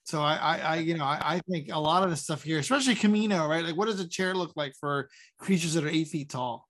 So 0.03 0.21
I, 0.21 0.35
I, 0.35 0.57
I 0.57 0.75
you 0.77 0.97
know, 0.97 1.05
I, 1.05 1.19
I 1.23 1.39
think 1.49 1.69
a 1.71 1.79
lot 1.79 2.03
of 2.03 2.09
the 2.09 2.17
stuff 2.17 2.43
here, 2.43 2.59
especially 2.59 2.95
Kamino, 2.95 3.47
right? 3.47 3.63
Like, 3.63 3.77
what 3.77 3.85
does 3.85 3.99
a 3.99 4.07
chair 4.07 4.33
look 4.33 4.51
like 4.55 4.73
for 4.79 5.09
creatures 5.39 5.73
that 5.73 5.85
are 5.85 5.89
eight 5.89 6.09
feet 6.09 6.29
tall? 6.29 6.67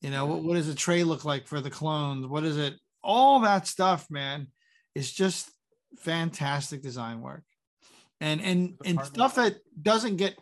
You 0.00 0.10
know, 0.10 0.26
what, 0.26 0.44
what 0.44 0.54
does 0.54 0.68
a 0.68 0.74
tray 0.74 1.04
look 1.04 1.24
like 1.24 1.46
for 1.46 1.60
the 1.60 1.70
clones? 1.70 2.26
What 2.26 2.44
is 2.44 2.56
it? 2.56 2.74
All 3.02 3.40
that 3.40 3.66
stuff, 3.66 4.06
man, 4.10 4.48
is 4.98 5.12
just 5.12 5.48
fantastic 5.96 6.82
design 6.82 7.20
work. 7.20 7.44
And 8.20 8.40
and 8.40 8.74
and 8.84 9.00
stuff 9.04 9.36
that 9.36 9.58
doesn't 9.80 10.16
get 10.16 10.36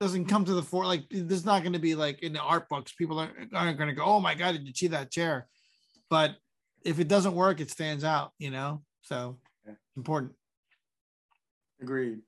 doesn't 0.00 0.24
come 0.24 0.44
to 0.44 0.54
the 0.54 0.62
fore. 0.62 0.84
Like 0.84 1.04
there's 1.08 1.44
not 1.44 1.62
going 1.62 1.74
to 1.74 1.78
be 1.78 1.94
like 1.94 2.20
in 2.24 2.32
the 2.32 2.40
art 2.40 2.68
books, 2.68 2.92
people 2.92 3.20
aren't, 3.20 3.54
aren't 3.54 3.78
going 3.78 3.88
to 3.88 3.94
go, 3.94 4.02
"Oh 4.04 4.18
my 4.18 4.34
god, 4.34 4.52
did 4.52 4.66
you 4.66 4.74
see 4.74 4.88
that 4.88 5.12
chair?" 5.12 5.46
But 6.10 6.34
if 6.84 6.98
it 6.98 7.06
doesn't 7.06 7.34
work, 7.36 7.60
it 7.60 7.70
stands 7.70 8.02
out. 8.02 8.32
You 8.38 8.50
know, 8.50 8.82
so 9.02 9.38
Yeah. 9.64 9.74
important. 9.96 10.32
Agreed. 11.80 12.22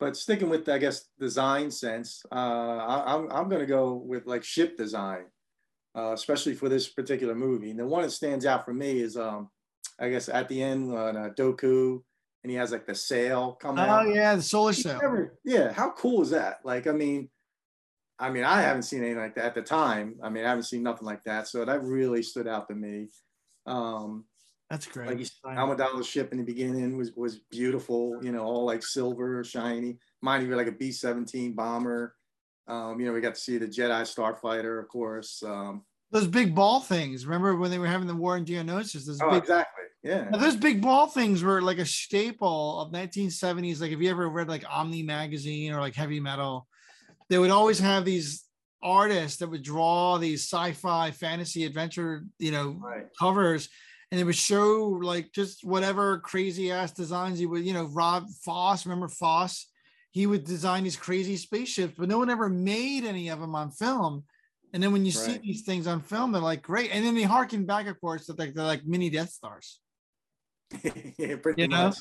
But 0.00 0.16
sticking 0.16 0.48
with, 0.48 0.68
I 0.68 0.78
guess, 0.78 1.08
design 1.20 1.70
sense, 1.70 2.26
uh, 2.32 2.34
I, 2.34 3.14
I'm 3.14 3.30
I'm 3.30 3.48
gonna 3.48 3.64
go 3.64 3.94
with 3.94 4.26
like 4.26 4.42
ship 4.42 4.76
design, 4.76 5.26
uh, 5.96 6.12
especially 6.14 6.56
for 6.56 6.68
this 6.68 6.88
particular 6.88 7.36
movie. 7.36 7.70
And 7.70 7.78
the 7.78 7.86
one 7.86 8.02
that 8.02 8.10
stands 8.10 8.44
out 8.44 8.64
for 8.64 8.74
me 8.74 8.98
is, 8.98 9.16
um, 9.16 9.50
I 10.00 10.08
guess, 10.10 10.28
at 10.28 10.48
the 10.48 10.62
end 10.62 10.92
on 10.92 11.16
uh, 11.16 11.30
Dooku, 11.38 12.00
and 12.42 12.50
he 12.50 12.56
has 12.56 12.72
like 12.72 12.86
the 12.86 12.94
sail 12.94 13.52
coming 13.60 13.84
Oh 13.84 13.88
out. 13.88 14.14
yeah, 14.14 14.34
the 14.34 14.42
solar 14.42 14.72
sail. 14.72 14.98
never- 15.00 15.38
yeah, 15.44 15.72
how 15.72 15.90
cool 15.90 16.22
is 16.22 16.30
that? 16.30 16.58
Like, 16.64 16.86
I 16.86 16.92
mean, 16.92 17.28
I 18.18 18.30
mean, 18.30 18.44
I 18.44 18.60
haven't 18.62 18.82
seen 18.82 19.00
anything 19.00 19.18
like 19.18 19.34
that 19.36 19.44
at 19.46 19.54
the 19.54 19.62
time. 19.62 20.16
I 20.22 20.28
mean, 20.30 20.44
I 20.44 20.48
haven't 20.48 20.64
seen 20.64 20.82
nothing 20.82 21.06
like 21.06 21.24
that, 21.24 21.48
so 21.48 21.64
that 21.64 21.82
really 21.82 22.22
stood 22.22 22.46
out 22.48 22.68
to 22.68 22.74
me. 22.74 23.08
Um, 23.66 24.24
That's 24.70 24.86
great. 24.86 25.08
like 25.08 25.18
you 25.18 25.24
said, 25.24 25.56
Amidala's 25.56 26.06
ship 26.06 26.32
in 26.32 26.38
the 26.38 26.44
beginning 26.44 26.96
was 26.96 27.12
was 27.16 27.40
beautiful, 27.50 28.18
you 28.22 28.30
know, 28.32 28.44
all 28.44 28.64
like 28.66 28.82
silver, 28.82 29.42
shiny. 29.44 29.98
Mine 30.22 30.42
even 30.42 30.56
like 30.56 30.66
a 30.68 30.72
B 30.72 30.92
seventeen 30.92 31.54
bomber. 31.54 32.14
Um, 32.66 32.98
you 32.98 33.06
know, 33.06 33.12
we 33.12 33.20
got 33.20 33.34
to 33.34 33.40
see 33.40 33.58
the 33.58 33.66
Jedi 33.66 34.02
Starfighter, 34.02 34.80
of 34.80 34.88
course. 34.88 35.42
Um, 35.44 35.84
Those 36.14 36.28
big 36.28 36.54
ball 36.54 36.78
things. 36.78 37.26
Remember 37.26 37.56
when 37.56 37.72
they 37.72 37.78
were 37.80 37.88
having 37.88 38.06
the 38.06 38.14
war 38.14 38.36
in 38.36 38.44
Geonosis? 38.44 39.04
Those 39.04 39.20
oh, 39.20 39.30
big 39.30 39.42
exactly. 39.42 39.82
Yeah. 40.04 40.30
Those 40.30 40.54
big 40.54 40.80
ball 40.80 41.08
things 41.08 41.42
were 41.42 41.60
like 41.60 41.78
a 41.78 41.84
staple 41.84 42.80
of 42.80 42.92
1970s. 42.92 43.80
Like 43.80 43.90
if 43.90 44.00
you 44.00 44.10
ever 44.10 44.28
read 44.28 44.48
like 44.48 44.64
Omni 44.70 45.02
magazine 45.02 45.72
or 45.72 45.80
like 45.80 45.96
heavy 45.96 46.20
metal, 46.20 46.68
they 47.28 47.36
would 47.36 47.50
always 47.50 47.80
have 47.80 48.04
these 48.04 48.44
artists 48.80 49.38
that 49.38 49.50
would 49.50 49.64
draw 49.64 50.16
these 50.18 50.42
sci-fi 50.44 51.10
fantasy 51.10 51.64
adventure, 51.64 52.24
you 52.38 52.52
know, 52.52 52.78
Right. 52.80 53.06
covers 53.18 53.68
and 54.12 54.20
they 54.20 54.24
would 54.24 54.36
show 54.36 55.00
like 55.02 55.32
just 55.32 55.64
whatever 55.64 56.18
crazy 56.20 56.70
ass 56.70 56.92
designs 56.92 57.40
you 57.40 57.48
would, 57.48 57.64
you 57.64 57.72
know, 57.72 57.86
Rob 57.86 58.28
Foss, 58.44 58.86
remember 58.86 59.08
Foss? 59.08 59.66
He 60.12 60.28
would 60.28 60.44
design 60.44 60.84
these 60.84 60.94
crazy 60.94 61.36
spaceships, 61.36 61.94
but 61.98 62.08
no 62.08 62.18
one 62.18 62.30
ever 62.30 62.48
made 62.48 63.04
any 63.04 63.30
of 63.30 63.40
them 63.40 63.56
on 63.56 63.72
film. 63.72 64.22
And 64.74 64.82
then 64.82 64.92
when 64.92 65.04
you 65.04 65.12
see 65.12 65.38
these 65.38 65.62
things 65.62 65.86
on 65.86 66.02
film, 66.02 66.32
they're 66.32 66.42
like 66.42 66.60
great. 66.60 66.90
And 66.92 67.06
then 67.06 67.14
they 67.14 67.22
harken 67.22 67.64
back, 67.64 67.86
of 67.86 68.00
course, 68.00 68.26
that 68.26 68.40
like 68.40 68.54
they're 68.54 68.64
like 68.64 68.84
mini 68.84 69.08
Death 69.08 69.30
Stars. 69.30 69.78
yeah, 71.16 71.36
pretty 71.36 71.62
You 71.62 71.68
know? 71.68 71.84
much. 71.84 71.98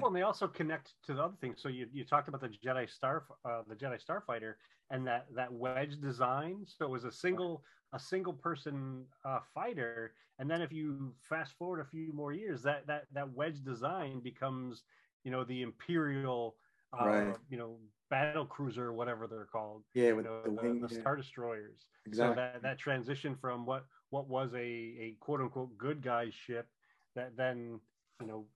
well, 0.00 0.08
and 0.08 0.16
they 0.16 0.22
also 0.30 0.48
connect 0.48 0.94
to 1.06 1.14
the 1.14 1.22
other 1.22 1.36
things. 1.40 1.62
So 1.62 1.68
you, 1.68 1.86
you 1.92 2.04
talked 2.04 2.26
about 2.26 2.40
the 2.40 2.48
Jedi 2.48 2.90
Star, 2.90 3.22
uh, 3.44 3.62
the 3.68 3.76
Jedi 3.76 4.00
Starfighter, 4.04 4.54
and 4.90 5.06
that 5.06 5.26
that 5.36 5.52
wedge 5.52 6.00
design. 6.00 6.64
So 6.66 6.86
it 6.86 6.90
was 6.90 7.04
a 7.04 7.12
single 7.12 7.62
a 7.92 8.00
single 8.00 8.32
person 8.32 9.04
uh, 9.24 9.38
fighter, 9.54 10.14
and 10.40 10.50
then 10.50 10.60
if 10.60 10.72
you 10.72 11.14
fast 11.20 11.52
forward 11.56 11.78
a 11.78 11.84
few 11.84 12.12
more 12.12 12.32
years, 12.32 12.64
that 12.64 12.84
that 12.88 13.04
that 13.12 13.32
wedge 13.32 13.62
design 13.62 14.18
becomes, 14.18 14.82
you 15.22 15.30
know, 15.30 15.44
the 15.44 15.62
Imperial, 15.62 16.56
uh, 16.92 17.06
Right. 17.06 17.36
you 17.48 17.58
know, 17.58 17.76
battle 18.14 18.46
cruiser, 18.46 18.92
whatever 18.92 19.26
they're 19.26 19.48
called. 19.50 19.82
Yeah, 19.94 20.08
you 20.08 20.16
with 20.16 20.26
know, 20.26 20.42
the 20.44 20.50
the, 20.50 20.56
wing. 20.56 20.80
the 20.80 20.94
yeah. 20.94 21.00
Star 21.00 21.16
Destroyers. 21.16 21.86
Exactly. 22.06 22.34
So 22.34 22.40
that 22.40 22.62
that 22.62 22.78
transition 22.78 23.36
from 23.40 23.66
what 23.66 23.84
what 24.10 24.28
was 24.28 24.52
a 24.54 24.58
a 24.58 25.16
quote 25.20 25.40
unquote 25.40 25.76
good 25.76 26.02
guy 26.02 26.30
ship 26.46 26.68
that 27.16 27.36
then 27.36 27.80
you 28.20 28.26
know 28.26 28.46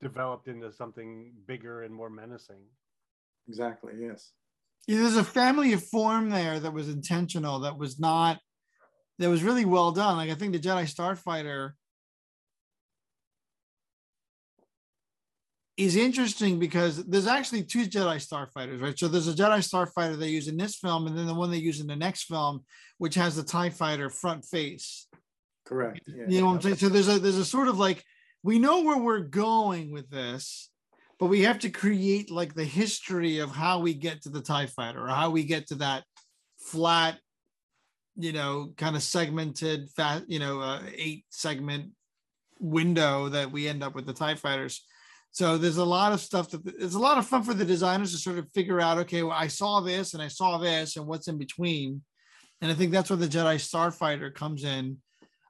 developed 0.00 0.48
into 0.48 0.72
something 0.72 1.32
bigger 1.46 1.82
and 1.82 1.94
more 1.94 2.10
menacing. 2.10 2.62
Exactly. 3.48 3.92
Yes. 3.98 4.32
Yeah, 4.86 4.98
there's 5.00 5.16
a 5.16 5.24
family 5.24 5.72
of 5.72 5.82
form 5.82 6.30
there 6.30 6.60
that 6.60 6.72
was 6.72 6.88
intentional, 6.90 7.60
that 7.60 7.78
was 7.78 7.98
not, 7.98 8.38
that 9.18 9.30
was 9.30 9.42
really 9.42 9.64
well 9.64 9.92
done. 9.92 10.18
Like 10.18 10.30
I 10.30 10.34
think 10.34 10.52
the 10.52 10.58
Jedi 10.58 10.84
Starfighter 10.84 11.72
is 15.76 15.96
interesting 15.96 16.58
because 16.58 17.04
there's 17.04 17.26
actually 17.26 17.64
two 17.64 17.86
Jedi 17.86 18.16
Starfighters, 18.16 18.80
right? 18.80 18.98
So 18.98 19.08
there's 19.08 19.28
a 19.28 19.32
Jedi 19.32 19.58
Starfighter 19.58 20.16
they 20.16 20.28
use 20.28 20.46
in 20.46 20.56
this 20.56 20.76
film, 20.76 21.06
and 21.06 21.18
then 21.18 21.26
the 21.26 21.34
one 21.34 21.50
they 21.50 21.58
use 21.58 21.80
in 21.80 21.86
the 21.86 21.96
next 21.96 22.24
film, 22.24 22.64
which 22.98 23.16
has 23.16 23.34
the 23.34 23.42
TIE 23.42 23.70
fighter 23.70 24.08
front 24.08 24.44
face. 24.44 25.08
Correct. 25.64 26.00
Yeah. 26.06 26.24
You 26.28 26.40
know 26.40 26.46
what 26.46 26.54
I'm 26.54 26.62
saying? 26.62 26.76
So 26.76 26.88
there's 26.88 27.08
a 27.08 27.18
there's 27.18 27.38
a 27.38 27.44
sort 27.44 27.68
of 27.68 27.78
like 27.78 28.04
we 28.42 28.58
know 28.58 28.82
where 28.82 28.98
we're 28.98 29.20
going 29.20 29.90
with 29.90 30.08
this, 30.10 30.70
but 31.18 31.26
we 31.26 31.42
have 31.42 31.58
to 31.60 31.70
create 31.70 32.30
like 32.30 32.54
the 32.54 32.64
history 32.64 33.38
of 33.38 33.50
how 33.50 33.80
we 33.80 33.94
get 33.94 34.22
to 34.22 34.28
the 34.28 34.42
TIE 34.42 34.66
fighter 34.66 35.04
or 35.04 35.08
how 35.08 35.30
we 35.30 35.42
get 35.42 35.68
to 35.68 35.76
that 35.76 36.04
flat, 36.58 37.18
you 38.16 38.32
know, 38.32 38.72
kind 38.76 38.94
of 38.94 39.02
segmented 39.02 39.88
fat, 39.96 40.24
you 40.28 40.38
know, 40.38 40.60
uh, 40.60 40.82
eight 40.94 41.24
segment 41.30 41.92
window 42.60 43.28
that 43.28 43.50
we 43.50 43.66
end 43.66 43.82
up 43.82 43.94
with 43.94 44.06
the 44.06 44.12
TIE 44.12 44.34
fighters. 44.36 44.84
So 45.34 45.58
there's 45.58 45.78
a 45.78 45.84
lot 45.84 46.12
of 46.12 46.20
stuff 46.20 46.48
that 46.50 46.64
it's 46.78 46.94
a 46.94 46.98
lot 46.98 47.18
of 47.18 47.26
fun 47.26 47.42
for 47.42 47.54
the 47.54 47.64
designers 47.64 48.12
to 48.12 48.18
sort 48.18 48.38
of 48.38 48.48
figure 48.52 48.80
out, 48.80 48.98
okay, 48.98 49.24
well, 49.24 49.36
I 49.36 49.48
saw 49.48 49.80
this 49.80 50.14
and 50.14 50.22
I 50.22 50.28
saw 50.28 50.58
this 50.58 50.96
and 50.96 51.06
what's 51.06 51.26
in 51.26 51.38
between. 51.38 52.02
And 52.60 52.70
I 52.70 52.74
think 52.74 52.92
that's 52.92 53.10
where 53.10 53.16
the 53.16 53.26
Jedi 53.26 53.56
Starfighter 53.56 54.32
comes 54.32 54.62
in 54.62 54.98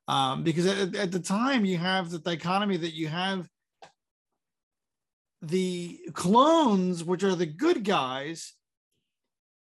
um, 0.09 0.43
because 0.43 0.65
at, 0.67 0.95
at 0.95 1.13
the 1.13 1.21
time 1.21 1.67
you 1.67 1.77
have 1.77 2.11
the 2.11 2.19
dichotomy 2.19 2.79
that 2.79 2.95
you 2.95 3.09
have 3.09 3.47
the 5.43 6.01
clones, 6.15 7.05
which 7.05 7.23
are 7.23 7.35
the 7.35 7.45
good 7.45 7.85
guys, 7.85 8.55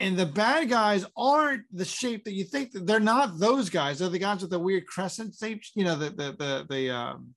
and 0.00 0.18
the 0.18 0.26
bad 0.26 0.68
guys 0.68 1.06
aren't 1.16 1.64
the 1.72 1.86
shape 1.86 2.24
that 2.24 2.32
you 2.32 2.44
think. 2.44 2.72
That 2.72 2.86
they're 2.86 3.00
not 3.00 3.38
those 3.38 3.70
guys. 3.70 3.98
They're 3.98 4.10
the 4.10 4.18
guys 4.18 4.42
with 4.42 4.50
the 4.50 4.58
weird 4.58 4.86
crescent 4.86 5.34
shape. 5.34 5.62
You 5.74 5.84
know, 5.84 5.96
the 5.96 6.10
the 6.10 6.32
the 6.38 6.66
the 6.68 6.90
um, 6.90 7.34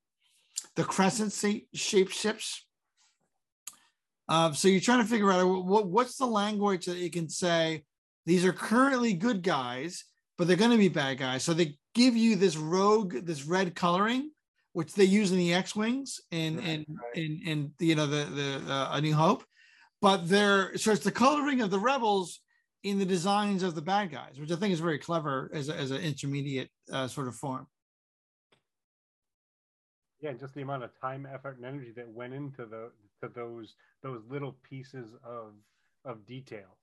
the 0.76 0.84
crescent 0.84 1.34
shape 1.34 1.68
shaped 1.74 2.14
Um, 4.30 4.54
so 4.54 4.68
you're 4.68 4.82
trying 4.82 5.02
to 5.02 5.10
figure 5.10 5.32
out 5.32 5.46
what 5.66 5.88
what's 5.88 6.18
the 6.18 6.26
language 6.26 6.86
that 6.86 6.98
you 6.98 7.10
can 7.10 7.30
say. 7.30 7.84
These 8.26 8.46
are 8.46 8.54
currently 8.54 9.14
good 9.14 9.44
guys, 9.44 10.06
but 10.38 10.48
they're 10.48 10.58
going 10.58 10.72
to 10.72 10.78
be 10.78 10.88
bad 10.88 11.18
guys. 11.18 11.44
So 11.44 11.54
they 11.54 11.78
give 11.94 12.16
you 12.16 12.36
this 12.36 12.56
rogue, 12.56 13.26
this 13.26 13.44
red 13.46 13.76
coloring, 13.76 14.32
which 14.72 14.94
they 14.94 15.04
use 15.04 15.32
in 15.32 15.38
the 15.38 15.54
X-wings 15.54 16.22
and 16.32 16.58
Right, 16.58 16.68
and 16.68 16.86
right. 16.90 17.18
and 17.18 17.48
and 17.48 17.72
you 17.80 17.96
know 17.96 18.08
the 18.08 18.26
the 18.26 18.72
uh, 18.74 18.90
A 18.94 19.02
New 19.02 19.14
Hope, 19.14 19.44
but 20.02 20.30
they're 20.30 20.78
so 20.78 20.92
it's 20.92 21.04
the 21.04 21.12
coloring 21.12 21.62
of 21.62 21.70
the 21.70 21.80
rebels 21.80 22.40
in 22.84 23.00
the 23.00 23.06
designs 23.06 23.64
of 23.64 23.76
the 23.76 23.82
bad 23.82 24.12
guys, 24.12 24.40
which 24.40 24.52
I 24.52 24.56
think 24.56 24.74
is 24.74 24.80
very 24.80 25.00
clever 25.00 25.50
as 25.54 25.70
a, 25.70 25.76
as 25.76 25.92
an 25.92 26.02
intermediate 26.02 26.70
uh, 26.92 27.08
sort 27.08 27.28
of 27.28 27.36
form. 27.36 27.68
Yeah, 30.20 30.32
and 30.32 30.40
just 30.40 30.54
the 30.54 30.62
amount 30.62 30.84
of 30.84 30.92
time, 31.02 31.28
effort, 31.32 31.58
and 31.58 31.66
energy 31.66 31.92
that 31.96 32.10
went 32.10 32.34
into 32.34 32.66
the 32.66 32.92
to 33.24 33.30
those 33.34 33.76
those 34.02 34.22
little 34.30 34.56
pieces 34.64 35.16
of 35.24 35.54
of 36.06 36.26
detail. 36.26 36.78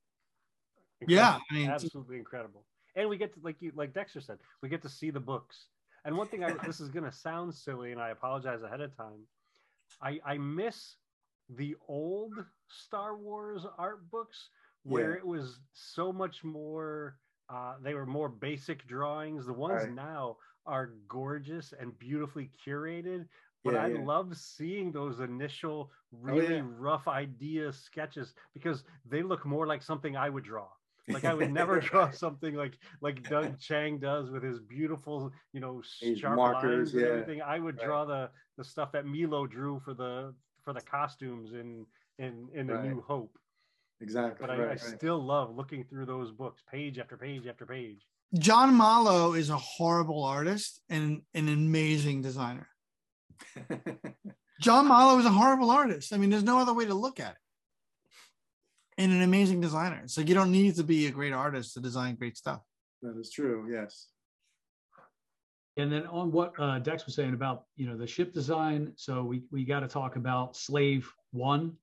Yeah, 1.07 1.39
I 1.51 1.55
mean, 1.55 1.71
absolutely 1.71 2.17
incredible. 2.17 2.65
And 2.97 3.09
we 3.09 3.17
get 3.17 3.33
to 3.35 3.41
like 3.43 3.57
you 3.61 3.73
like 3.75 3.93
Dexter 3.95 4.21
said, 4.21 4.39
we 4.63 4.69
get 4.69 4.83
to 4.83 4.89
see 4.89 5.11
the 5.11 5.21
books. 5.21 5.67
And 6.05 6.17
one 6.17 6.27
thing 6.29 6.45
I 6.45 6.53
this 6.65 6.81
is 6.81 6.89
gonna 6.89 7.13
sound 7.13 7.55
silly, 7.55 7.93
and 7.93 8.01
I 8.01 8.11
apologize 8.11 8.63
ahead 8.63 8.81
of 8.81 8.97
time. 8.97 9.21
I 10.03 10.21
I 10.25 10.39
miss 10.39 10.97
the 11.51 11.77
old 11.89 12.35
Star 12.69 13.17
Wars 13.17 13.65
art 13.79 14.11
books 14.11 14.51
where 14.85 15.11
Yeah. 15.13 15.19
it 15.19 15.27
was 15.27 15.61
so 15.73 16.13
much 16.13 16.43
more 16.45 17.17
uh, 17.49 17.75
they 17.83 17.95
were 17.95 18.07
more 18.07 18.29
basic 18.29 18.87
drawings. 18.87 19.45
The 19.45 19.53
ones 19.53 19.83
Right. 19.83 19.93
now 19.93 20.37
are 20.67 20.93
gorgeous 21.09 21.73
and 21.73 21.99
beautifully 21.99 22.49
curated. 22.65 23.27
But 23.65 23.75
Yeah, 23.75 23.85
I 23.85 23.89
yeah. 23.89 24.05
love 24.05 24.37
seeing 24.37 24.91
those 24.93 25.21
initial, 25.21 25.91
oh, 26.15 26.19
really 26.21 26.57
yeah. 26.57 26.63
rough 26.65 27.07
idea 27.09 27.73
sketches 27.73 28.35
because 28.55 28.85
they 29.05 29.23
look 29.23 29.45
more 29.45 29.67
like 29.67 29.83
something 29.83 30.17
I 30.17 30.31
would 30.31 30.45
draw. 30.45 30.69
Like 31.09 31.25
I 31.25 31.35
would 31.35 31.53
never 31.61 31.81
draw 31.81 32.11
something 32.11 32.55
like 32.55 32.79
like 33.01 33.23
Doug 33.29 33.59
Chiang 33.59 33.99
does 33.99 34.31
with 34.31 34.43
his 34.43 34.61
beautiful, 34.61 35.33
you 35.53 35.61
know, 35.61 35.83
His 36.01 36.19
sharp 36.21 36.37
markers, 36.37 36.93
lines 36.93 36.95
and 36.95 37.03
yeah. 37.03 37.09
everything. 37.09 37.43
I 37.43 37.59
would 37.59 37.77
Right. 37.79 37.87
draw 37.87 38.05
the 38.05 38.31
the 38.57 38.65
stuff 38.65 38.93
that 38.93 39.05
Milo 39.07 39.47
drew 39.47 39.81
for 39.81 39.93
the 39.95 40.35
for 40.63 40.73
the 40.73 40.81
costumes 40.81 41.53
in 41.53 41.85
in 42.19 42.49
in 42.55 42.71
A 42.71 42.83
New 42.83 43.01
Hope. 43.03 43.37
Exactly. 44.01 44.39
But 44.47 44.51
I, 44.51 44.59
right, 44.59 44.67
I 44.67 44.71
right. 44.71 44.81
still 44.81 45.23
love 45.23 45.55
looking 45.55 45.85
through 45.85 46.07
those 46.07 46.31
books, 46.33 46.63
page 46.71 46.99
after 46.99 47.19
page 47.19 47.47
after 47.47 47.67
page. 47.67 48.07
John 48.39 48.75
Mollo 48.75 49.35
is 49.35 49.51
a 49.51 49.59
horrible 49.59 50.23
artist 50.25 50.81
and 50.89 51.23
an 51.35 51.49
amazing 51.49 52.23
designer. 52.23 52.69
John 54.61 54.89
Mollo 54.89 55.19
is 55.19 55.27
a 55.27 55.31
horrible 55.31 55.71
artist. 55.71 56.13
I 56.13 56.17
mean, 56.19 56.31
there's 56.31 56.43
no 56.45 56.59
other 56.59 56.75
way 56.75 56.85
to 56.87 56.95
look 56.95 57.19
at 57.21 57.33
it. 57.33 57.37
And 58.99 59.13
an 59.13 59.23
amazing 59.23 59.61
designer. 59.61 60.03
So 60.07 60.21
you 60.21 60.35
don't 60.35 60.53
need 60.53 60.77
to 60.77 60.85
be 60.85 61.07
a 61.07 61.11
great 61.11 61.33
artist 61.33 61.75
to 61.75 61.81
design 61.81 62.17
great 62.17 62.37
stuff. 62.37 62.61
that 63.03 63.19
is 63.19 63.31
true. 63.31 63.67
Yes. 63.73 64.09
And 65.77 65.91
then 65.91 66.07
on 66.07 66.31
what 66.31 66.53
uh, 66.59 66.79
Dex 66.81 67.07
was 67.07 67.15
saying 67.15 67.33
about 67.33 67.65
you 67.77 67.87
know 67.87 67.97
the 67.97 68.07
ship 68.07 68.35
design, 68.35 68.93
so 68.97 69.23
we 69.23 69.45
we 69.51 69.65
got 69.65 69.81
to 69.81 69.89
talk 69.89 70.17
about 70.17 70.55
Slave 70.57 71.11
One. 71.31 71.77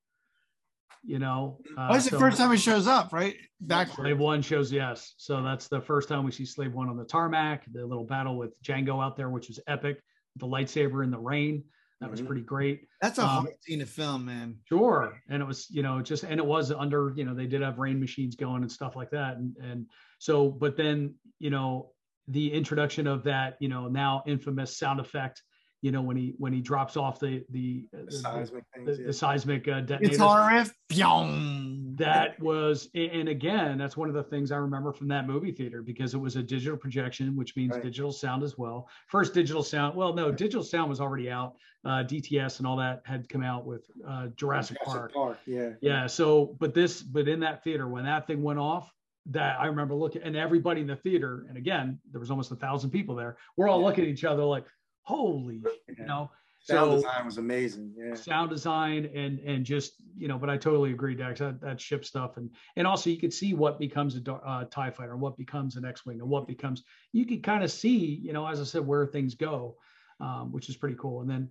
You 1.04 1.20
know, 1.20 1.60
uh, 1.78 1.88
Oh, 1.92 1.96
it's 1.96 2.10
the 2.10 2.20
first 2.20 2.38
time 2.38 2.52
it 2.52 2.58
shows 2.58 2.86
up, 2.86 3.14
right? 3.14 3.36
Back. 3.62 3.88
Slave 3.88 4.20
One 4.20 4.42
shows 4.44 4.72
yes, 4.72 5.14
so 5.18 5.42
that's 5.42 5.68
the 5.70 5.82
first 5.82 6.10
time 6.10 6.24
we 6.26 6.32
see 6.32 6.46
Slave 6.46 6.74
One 6.74 6.90
on 6.90 6.98
the 6.98 7.06
tarmac. 7.06 7.64
The 7.72 7.84
little 7.86 8.04
battle 8.04 8.38
with 8.38 8.62
Jango 8.62 9.04
out 9.04 9.16
there, 9.16 9.30
which 9.30 9.48
was 9.48 9.60
epic. 9.68 10.04
The 10.38 10.48
lightsaber 10.48 11.04
in 11.04 11.12
the 11.12 11.20
rain, 11.20 11.64
that 12.00 12.12
was 12.12 12.22
Mhm. 12.22 12.28
pretty 12.28 12.42
great. 12.44 12.88
That's 13.02 13.18
a 13.18 13.24
Um, 13.24 13.28
hard 13.30 13.54
scene 13.62 13.80
to 13.80 13.86
film, 13.86 14.26
man. 14.26 14.60
Sure. 14.66 15.22
And 15.30 15.42
it 15.42 15.46
was, 15.46 15.70
you 15.70 15.82
know, 15.84 16.02
just 16.02 16.24
and 16.24 16.40
it 16.40 16.46
was 16.46 16.72
under, 16.72 17.12
you 17.16 17.26
know, 17.26 17.34
they 17.34 17.48
did 17.48 17.62
have 17.62 17.80
rain 17.80 18.00
machines 18.00 18.36
going 18.36 18.62
and 18.62 18.72
stuff 18.72 18.96
like 18.96 19.10
that. 19.12 19.38
And 19.38 19.56
and 19.58 19.90
so, 20.20 20.50
but 20.50 20.78
then, 20.78 21.16
you 21.40 21.50
know, 21.50 21.92
the 22.28 22.52
introduction 22.52 23.08
of 23.08 23.24
that, 23.24 23.58
you 23.60 23.70
know, 23.70 23.88
now 23.88 24.22
infamous 24.28 24.78
sound 24.78 25.00
effect, 25.00 25.42
you 25.82 25.92
know, 25.92 26.02
when 26.02 26.18
he 26.18 26.36
when 26.38 26.54
he 26.54 26.62
drops 26.62 26.98
off 26.98 27.20
the 27.20 27.46
the 27.50 27.88
The 27.94 28.04
the, 28.04 28.12
seismic 28.12 28.64
the, 28.76 28.86
things. 28.86 28.98
the 28.98 29.04
yeah. 29.06 29.12
seismic 29.12 29.68
uh, 29.68 29.82
detonators. 29.82 30.18
Guitar 30.18 30.54
riff, 30.54 30.74
pyong. 30.90 31.87
That 31.98 32.40
was, 32.40 32.90
and 32.94 33.28
again, 33.28 33.78
that's 33.78 33.98
one 33.98 34.08
of 34.08 34.14
the 34.14 34.22
things 34.24 34.52
I 34.52 34.58
remember 34.58 34.94
from 34.94 35.08
that 35.08 35.26
movie 35.26 35.52
theater 35.52 35.82
because 35.82 36.14
it 36.14 36.18
was 36.18 36.36
a 36.36 36.44
digital 36.44 36.78
projection, 36.78 37.36
which 37.36 37.56
means 37.56 37.74
Right. 37.74 37.82
digital 37.84 38.12
sound 38.12 38.44
as 38.44 38.56
well. 38.58 38.88
First 39.08 39.34
digital 39.34 39.64
sound, 39.64 39.96
well, 39.96 40.14
no, 40.14 40.32
digital 40.32 40.64
sound 40.64 40.90
was 40.90 41.02
already 41.02 41.30
out. 41.32 41.56
Uh, 41.84 42.04
DTS 42.04 42.60
and 42.60 42.68
all 42.68 42.76
that 42.78 43.02
had 43.06 43.28
come 43.30 43.42
out 43.42 43.66
with 43.66 43.90
uh, 44.08 44.28
Jurassic 44.36 44.78
Park. 44.84 45.12
Yeah. 45.46 45.72
Yeah. 45.82 46.06
So, 46.08 46.56
but 46.60 46.74
this, 46.74 47.02
but 47.02 47.28
in 47.28 47.40
that 47.40 47.64
theater, 47.64 47.88
when 47.88 48.06
that 48.06 48.28
thing 48.28 48.44
went 48.44 48.60
off, 48.60 48.94
that 49.28 49.60
I 49.60 49.66
remember 49.66 49.96
looking, 49.96 50.22
and 50.22 50.36
everybody 50.38 50.82
in 50.82 50.88
the 50.88 50.96
theater, 50.96 51.46
and 51.50 51.58
again, 51.58 52.00
there 52.12 52.20
was 52.20 52.30
almost 52.32 52.52
a 52.52 52.56
thousand 52.56 52.92
people 52.92 53.16
there. 53.16 53.38
We're 53.58 53.68
all 53.70 53.80
Yeah. 53.82 53.86
looking 53.88 54.04
at 54.06 54.10
each 54.10 54.24
other 54.24 54.44
like, 54.44 54.66
"Holy," 55.02 55.58
Yeah. 55.88 55.96
you 55.98 56.06
know. 56.06 56.32
Sound 56.68 56.92
so 56.92 56.96
design 56.98 57.26
was 57.26 57.38
amazing. 57.38 57.94
Yeah. 57.98 58.14
sound 58.14 58.50
design 58.50 59.10
and 59.16 59.40
and 59.40 59.66
just 59.66 59.94
you 60.18 60.28
know, 60.28 60.38
but 60.38 60.50
I 60.50 60.58
totally 60.58 60.92
agree, 60.92 61.16
Dex. 61.16 61.40
That, 61.40 61.62
that 61.62 61.80
ship 61.80 62.04
stuff, 62.04 62.36
and 62.36 62.50
and 62.76 62.86
also 62.86 63.10
you 63.10 63.18
could 63.18 63.34
see 63.34 63.54
what 63.54 63.80
becomes 63.80 64.18
a 64.18 64.34
uh, 64.34 64.66
Tie 64.66 64.92
fighter, 64.92 65.14
and 65.14 65.22
what 65.22 65.38
becomes 65.38 65.78
an 65.78 65.86
X-wing, 65.86 66.20
and 66.20 66.30
what 66.30 66.46
becomes. 66.46 66.84
You 67.14 67.26
could 67.26 67.42
kind 67.42 67.64
of 67.64 67.72
see, 67.72 67.98
you 68.22 68.34
know, 68.34 68.46
as 68.46 68.60
I 68.60 68.66
said, 68.66 68.86
where 68.86 69.06
things 69.06 69.36
go, 69.36 69.78
um, 70.20 70.52
which 70.52 70.68
is 70.68 70.76
pretty 70.76 70.98
cool. 71.00 71.22
And 71.22 71.30
then 71.30 71.50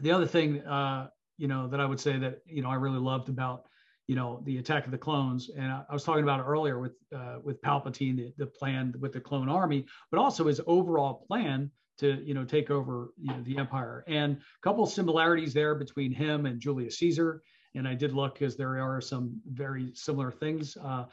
the 0.00 0.12
other 0.12 0.26
thing, 0.26 0.60
uh, 0.60 1.08
you 1.38 1.48
know, 1.48 1.68
that 1.68 1.80
I 1.80 1.86
would 1.86 2.00
say 2.00 2.18
that 2.18 2.40
you 2.44 2.60
know 2.60 2.68
I 2.68 2.74
really 2.74 2.98
loved 2.98 3.30
about 3.30 3.64
you 4.06 4.16
know 4.16 4.42
the 4.44 4.58
attack 4.58 4.84
of 4.84 4.90
the 4.90 4.98
clones 4.98 5.48
and 5.56 5.70
i, 5.70 5.84
I 5.88 5.92
was 5.92 6.02
talking 6.02 6.24
about 6.24 6.40
it 6.40 6.42
earlier 6.42 6.80
with 6.80 6.96
uh, 7.16 7.36
with 7.42 7.62
palpatine 7.62 8.16
the, 8.16 8.32
the 8.36 8.46
plan 8.46 8.92
with 8.98 9.12
the 9.12 9.20
clone 9.20 9.48
army 9.48 9.86
but 10.10 10.18
also 10.18 10.48
his 10.48 10.60
overall 10.66 11.24
plan 11.28 11.70
to 11.98 12.22
you 12.24 12.34
know 12.34 12.44
take 12.44 12.70
over 12.70 13.12
you 13.20 13.32
know 13.32 13.42
the 13.42 13.58
empire. 13.58 14.04
And 14.06 14.36
a 14.36 14.62
couple 14.62 14.86
similarities 14.86 15.52
there 15.54 15.74
between 15.74 16.12
him 16.12 16.46
and 16.46 16.60
Julius 16.60 16.98
Caesar. 16.98 17.42
And 17.74 17.88
I 17.88 17.94
did 17.94 18.12
look 18.12 18.34
because 18.34 18.56
there 18.56 18.78
are 18.78 19.00
some 19.00 19.40
very 19.46 19.92
similar 19.94 20.30
things. 20.30 20.76
Uh, 20.76 21.04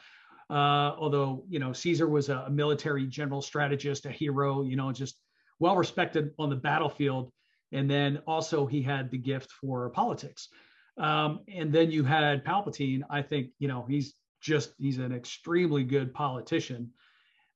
uh, 0.50 0.96
although 0.98 1.44
you 1.48 1.60
know 1.60 1.74
Caesar 1.74 2.08
was 2.08 2.30
a 2.30 2.50
military 2.50 3.06
general 3.06 3.42
strategist, 3.42 4.06
a 4.06 4.12
hero, 4.12 4.64
you 4.64 4.76
know, 4.76 4.92
just 4.92 5.18
well 5.60 5.76
respected 5.76 6.32
on 6.40 6.50
the 6.50 6.56
battlefield, 6.56 7.32
and 7.72 7.90
then 7.90 8.20
also 8.26 8.66
he 8.66 8.82
had 8.82 9.12
the 9.12 9.18
gift 9.18 9.52
for 9.52 9.90
politics. 9.92 10.50
Um, 10.98 11.42
and 11.48 11.72
then 11.72 11.92
you 11.92 12.04
had 12.04 12.44
Palpatine. 12.44 13.02
I 13.10 13.22
think 13.22 13.52
you 13.60 13.68
know 13.68 13.86
he's 13.88 14.16
just 14.42 14.74
he's 14.78 14.98
an 14.98 15.14
extremely 15.14 15.84
good 15.84 16.14
politician. 16.14 16.92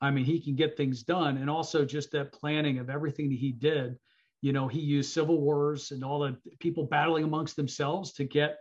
I 0.03 0.11
mean, 0.11 0.25
he 0.25 0.39
can 0.39 0.55
get 0.55 0.75
things 0.75 1.01
done, 1.01 1.37
and 1.37 1.49
also 1.49 1.85
just 1.85 2.11
that 2.11 2.33
planning 2.33 2.77
of 2.77 2.89
everything 2.89 3.29
that 3.29 3.39
he 3.39 3.53
did. 3.53 3.97
You 4.41 4.51
know, 4.51 4.67
he 4.67 4.81
used 4.81 5.13
civil 5.13 5.39
wars 5.39 5.91
and 5.91 6.03
all 6.03 6.19
the 6.19 6.37
people 6.59 6.83
battling 6.83 7.23
amongst 7.23 7.55
themselves 7.55 8.11
to 8.13 8.25
get 8.25 8.57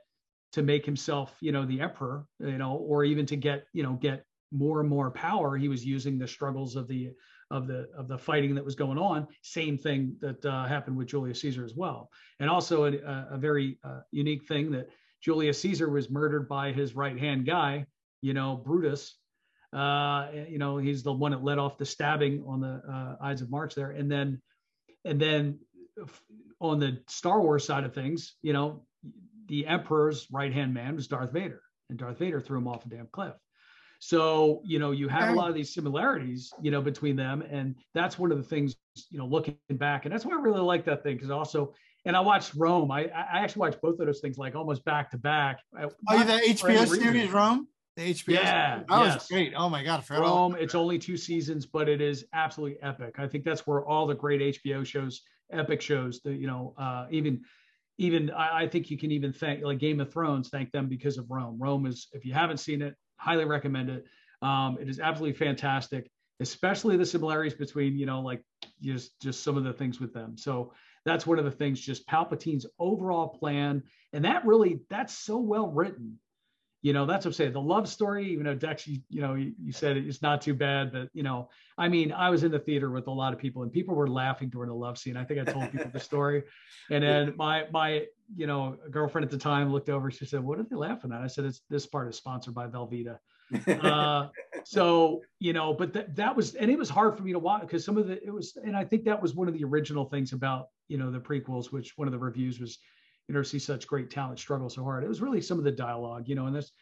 to 0.52 0.62
make 0.62 0.86
himself, 0.86 1.34
you 1.40 1.50
know, 1.50 1.66
the 1.66 1.80
emperor, 1.80 2.26
you 2.38 2.58
know, 2.58 2.76
or 2.76 3.02
even 3.04 3.26
to 3.26 3.36
get, 3.36 3.66
you 3.72 3.82
know, 3.82 3.94
get 3.94 4.24
more 4.52 4.78
and 4.78 4.88
more 4.88 5.10
power. 5.10 5.56
He 5.56 5.66
was 5.66 5.84
using 5.84 6.16
the 6.16 6.28
struggles 6.28 6.76
of 6.76 6.86
the 6.86 7.10
of 7.50 7.66
the 7.66 7.88
of 7.98 8.06
the 8.06 8.16
fighting 8.16 8.54
that 8.54 8.64
was 8.64 8.76
going 8.76 8.98
on. 8.98 9.26
Same 9.42 9.76
thing 9.76 10.14
that 10.20 10.44
uh, 10.44 10.66
happened 10.66 10.96
with 10.96 11.08
Julius 11.08 11.40
Caesar 11.40 11.64
as 11.64 11.74
well, 11.74 12.08
and 12.38 12.48
also 12.48 12.84
a, 12.84 12.92
a 13.32 13.36
very 13.36 13.80
uh, 13.82 14.00
unique 14.12 14.46
thing 14.46 14.70
that 14.70 14.90
Julius 15.20 15.60
Caesar 15.62 15.90
was 15.90 16.08
murdered 16.08 16.48
by 16.48 16.70
his 16.70 16.94
right 16.94 17.18
hand 17.18 17.46
guy, 17.46 17.84
you 18.20 18.32
know, 18.32 18.54
Brutus. 18.54 19.16
Uh, 19.72 20.28
you 20.48 20.58
know, 20.58 20.76
he's 20.76 21.02
the 21.02 21.12
one 21.12 21.32
that 21.32 21.42
led 21.42 21.58
off 21.58 21.78
the 21.78 21.86
stabbing 21.86 22.44
on 22.46 22.60
the 22.60 22.82
uh, 22.88 23.16
Ides 23.24 23.42
of 23.42 23.50
March 23.50 23.74
there, 23.74 23.90
and 23.90 24.10
then 24.10 24.40
and 25.04 25.20
then 25.20 25.58
on 26.60 26.78
the 26.78 27.02
Star 27.08 27.40
Wars 27.40 27.64
side 27.64 27.84
of 27.84 27.94
things, 27.94 28.34
you 28.42 28.52
know, 28.52 28.84
the 29.48 29.66
Emperor's 29.66 30.26
right 30.30 30.52
hand 30.52 30.74
man 30.74 30.94
was 30.96 31.08
Darth 31.08 31.32
Vader, 31.32 31.62
and 31.90 31.98
Darth 31.98 32.18
Vader 32.18 32.40
threw 32.40 32.58
him 32.58 32.68
off 32.68 32.84
a 32.86 32.88
damn 32.88 33.08
cliff. 33.12 33.34
So, 34.04 34.62
you 34.64 34.80
know, 34.80 34.90
you 34.90 35.06
have 35.06 35.28
a 35.28 35.32
lot 35.32 35.48
of 35.48 35.54
these 35.54 35.72
similarities, 35.72 36.52
you 36.60 36.72
know, 36.72 36.82
between 36.82 37.14
them. 37.14 37.40
And 37.48 37.76
that's 37.94 38.18
one 38.18 38.32
of 38.32 38.36
the 38.36 38.42
things, 38.42 38.74
you 39.10 39.18
know, 39.18 39.26
looking 39.26 39.56
back. 39.70 40.04
And 40.04 40.12
that's 40.12 40.26
why 40.26 40.32
I 40.32 40.40
really 40.40 40.60
like 40.60 40.84
that 40.86 41.04
thing. 41.04 41.20
Cause 41.20 41.30
also, 41.30 41.72
and 42.04 42.16
I 42.16 42.20
watched 42.20 42.56
Rome. 42.56 42.90
I, 42.90 43.04
I 43.04 43.44
actually 43.44 43.60
watched 43.60 43.80
both 43.80 44.00
of 44.00 44.06
those 44.06 44.18
things 44.18 44.38
like 44.38 44.56
almost 44.56 44.84
back 44.84 45.12
to 45.12 45.18
back. 45.18 45.60
Oh, 45.80 45.88
yeah, 46.10 46.24
the 46.24 46.32
HBO 46.32 46.88
series 46.88 47.30
Rome? 47.30 47.68
The 47.96 48.14
HBO 48.14 48.34
yeah, 48.34 48.82
that 48.88 49.04
yes. 49.04 49.14
was 49.14 49.26
great. 49.28 49.52
Oh 49.54 49.68
my 49.68 49.84
God. 49.84 50.02
Rome, 50.08 50.56
it's 50.58 50.74
only 50.74 50.98
two 50.98 51.16
seasons, 51.16 51.66
but 51.66 51.88
it 51.90 52.00
is 52.00 52.24
absolutely 52.32 52.82
epic. 52.82 53.16
I 53.18 53.26
think 53.26 53.44
that's 53.44 53.66
where 53.66 53.84
all 53.84 54.06
the 54.06 54.14
great 54.14 54.62
HBO 54.62 54.84
shows, 54.86 55.20
epic 55.52 55.82
shows, 55.82 56.20
the, 56.24 56.32
you 56.32 56.46
know, 56.46 56.74
uh, 56.78 57.06
even 57.10 57.42
even 57.98 58.30
I, 58.30 58.62
I, 58.62 58.68
think 58.68 58.90
you 58.90 58.96
can 58.96 59.10
even 59.10 59.32
thank 59.32 59.62
like 59.62 59.78
Game 59.78 60.00
of 60.00 60.10
Thrones, 60.10 60.48
thank 60.48 60.72
them 60.72 60.88
because 60.88 61.18
of 61.18 61.30
Rome. 61.30 61.58
Rome 61.60 61.84
is, 61.84 62.08
if 62.12 62.24
you 62.24 62.32
haven't 62.32 62.56
seen 62.56 62.80
it, 62.80 62.94
highly 63.16 63.44
recommend 63.44 63.90
it. 63.90 64.04
Um, 64.40 64.78
it 64.80 64.88
is 64.88 64.98
absolutely 64.98 65.38
fantastic, 65.38 66.10
especially 66.40 66.96
the 66.96 67.06
similarities 67.06 67.54
between, 67.54 67.96
you 67.96 68.06
know, 68.06 68.20
like 68.20 68.42
just 68.80 69.20
just 69.20 69.42
some 69.42 69.56
of 69.56 69.64
the 69.64 69.72
things 69.72 70.00
with 70.00 70.12
them. 70.12 70.36
So 70.36 70.72
that's 71.04 71.26
one 71.26 71.38
of 71.38 71.44
the 71.44 71.50
things, 71.50 71.80
just 71.80 72.06
Palpatine's 72.06 72.66
overall 72.78 73.28
plan, 73.28 73.82
and 74.12 74.24
that 74.24 74.46
really 74.46 74.80
that's 74.88 75.16
so 75.16 75.36
well 75.36 75.68
written. 75.68 76.18
You 76.82 76.92
know, 76.92 77.06
that's 77.06 77.24
what 77.24 77.30
I'm 77.30 77.34
saying. 77.34 77.52
The 77.52 77.60
love 77.60 77.88
story, 77.88 78.28
even 78.32 78.44
though 78.44 78.56
Dex, 78.56 78.88
you, 78.88 78.98
you 79.08 79.20
know, 79.20 79.34
you, 79.34 79.52
you 79.62 79.72
said 79.72 79.96
it's 79.96 80.20
not 80.20 80.42
too 80.42 80.52
bad, 80.52 80.92
but 80.92 81.08
you 81.12 81.22
know, 81.22 81.48
I 81.78 81.88
mean, 81.88 82.10
I 82.10 82.28
was 82.28 82.42
in 82.42 82.50
the 82.50 82.58
theater 82.58 82.90
with 82.90 83.06
a 83.06 83.10
lot 83.10 83.32
of 83.32 83.38
people, 83.38 83.62
and 83.62 83.72
people 83.72 83.94
were 83.94 84.08
laughing 84.08 84.48
during 84.48 84.68
the 84.68 84.74
love 84.74 84.98
scene. 84.98 85.16
I 85.16 85.24
think 85.24 85.40
I 85.40 85.50
told 85.50 85.70
people 85.70 85.90
the 85.92 86.00
story, 86.00 86.42
and 86.90 87.04
then 87.04 87.34
my 87.36 87.66
my 87.72 88.06
you 88.36 88.48
know 88.48 88.76
girlfriend 88.90 89.24
at 89.24 89.30
the 89.30 89.38
time 89.38 89.72
looked 89.72 89.90
over. 89.90 90.10
She 90.10 90.26
said, 90.26 90.42
"What 90.42 90.58
are 90.58 90.64
they 90.64 90.74
laughing 90.74 91.12
at?" 91.12 91.22
I 91.22 91.28
said, 91.28 91.44
"It's 91.44 91.62
this 91.70 91.86
part 91.86 92.08
is 92.08 92.16
sponsored 92.16 92.54
by 92.54 92.66
Velveeta." 92.66 93.18
uh, 93.82 94.28
so 94.64 95.22
you 95.38 95.52
know, 95.52 95.74
but 95.74 95.92
that 95.92 96.16
that 96.16 96.34
was, 96.34 96.54
and 96.54 96.70
it 96.70 96.78
was 96.78 96.88
hard 96.88 97.16
for 97.16 97.22
me 97.22 97.32
to 97.32 97.38
watch 97.38 97.60
because 97.62 97.84
some 97.84 97.96
of 97.96 98.08
the 98.08 98.22
it 98.24 98.32
was, 98.32 98.56
and 98.64 98.76
I 98.76 98.84
think 98.84 99.04
that 99.04 99.20
was 99.20 99.34
one 99.34 99.48
of 99.48 99.54
the 99.54 99.64
original 99.64 100.04
things 100.04 100.32
about 100.32 100.68
you 100.88 100.98
know 100.98 101.10
the 101.10 101.20
prequels, 101.20 101.70
which 101.72 101.92
one 101.96 102.08
of 102.08 102.12
the 102.12 102.18
reviews 102.18 102.60
was, 102.60 102.78
you 103.28 103.34
know, 103.34 103.42
see 103.42 103.58
such 103.58 103.86
great 103.86 104.10
talent 104.10 104.38
struggle 104.38 104.68
so 104.68 104.82
hard. 104.82 105.04
It 105.04 105.08
was 105.08 105.22
really 105.22 105.40
some 105.40 105.58
of 105.58 105.64
the 105.64 105.72
dialogue, 105.72 106.28
you 106.28 106.34
know, 106.34 106.46
and 106.46 106.54
this, 106.56 106.72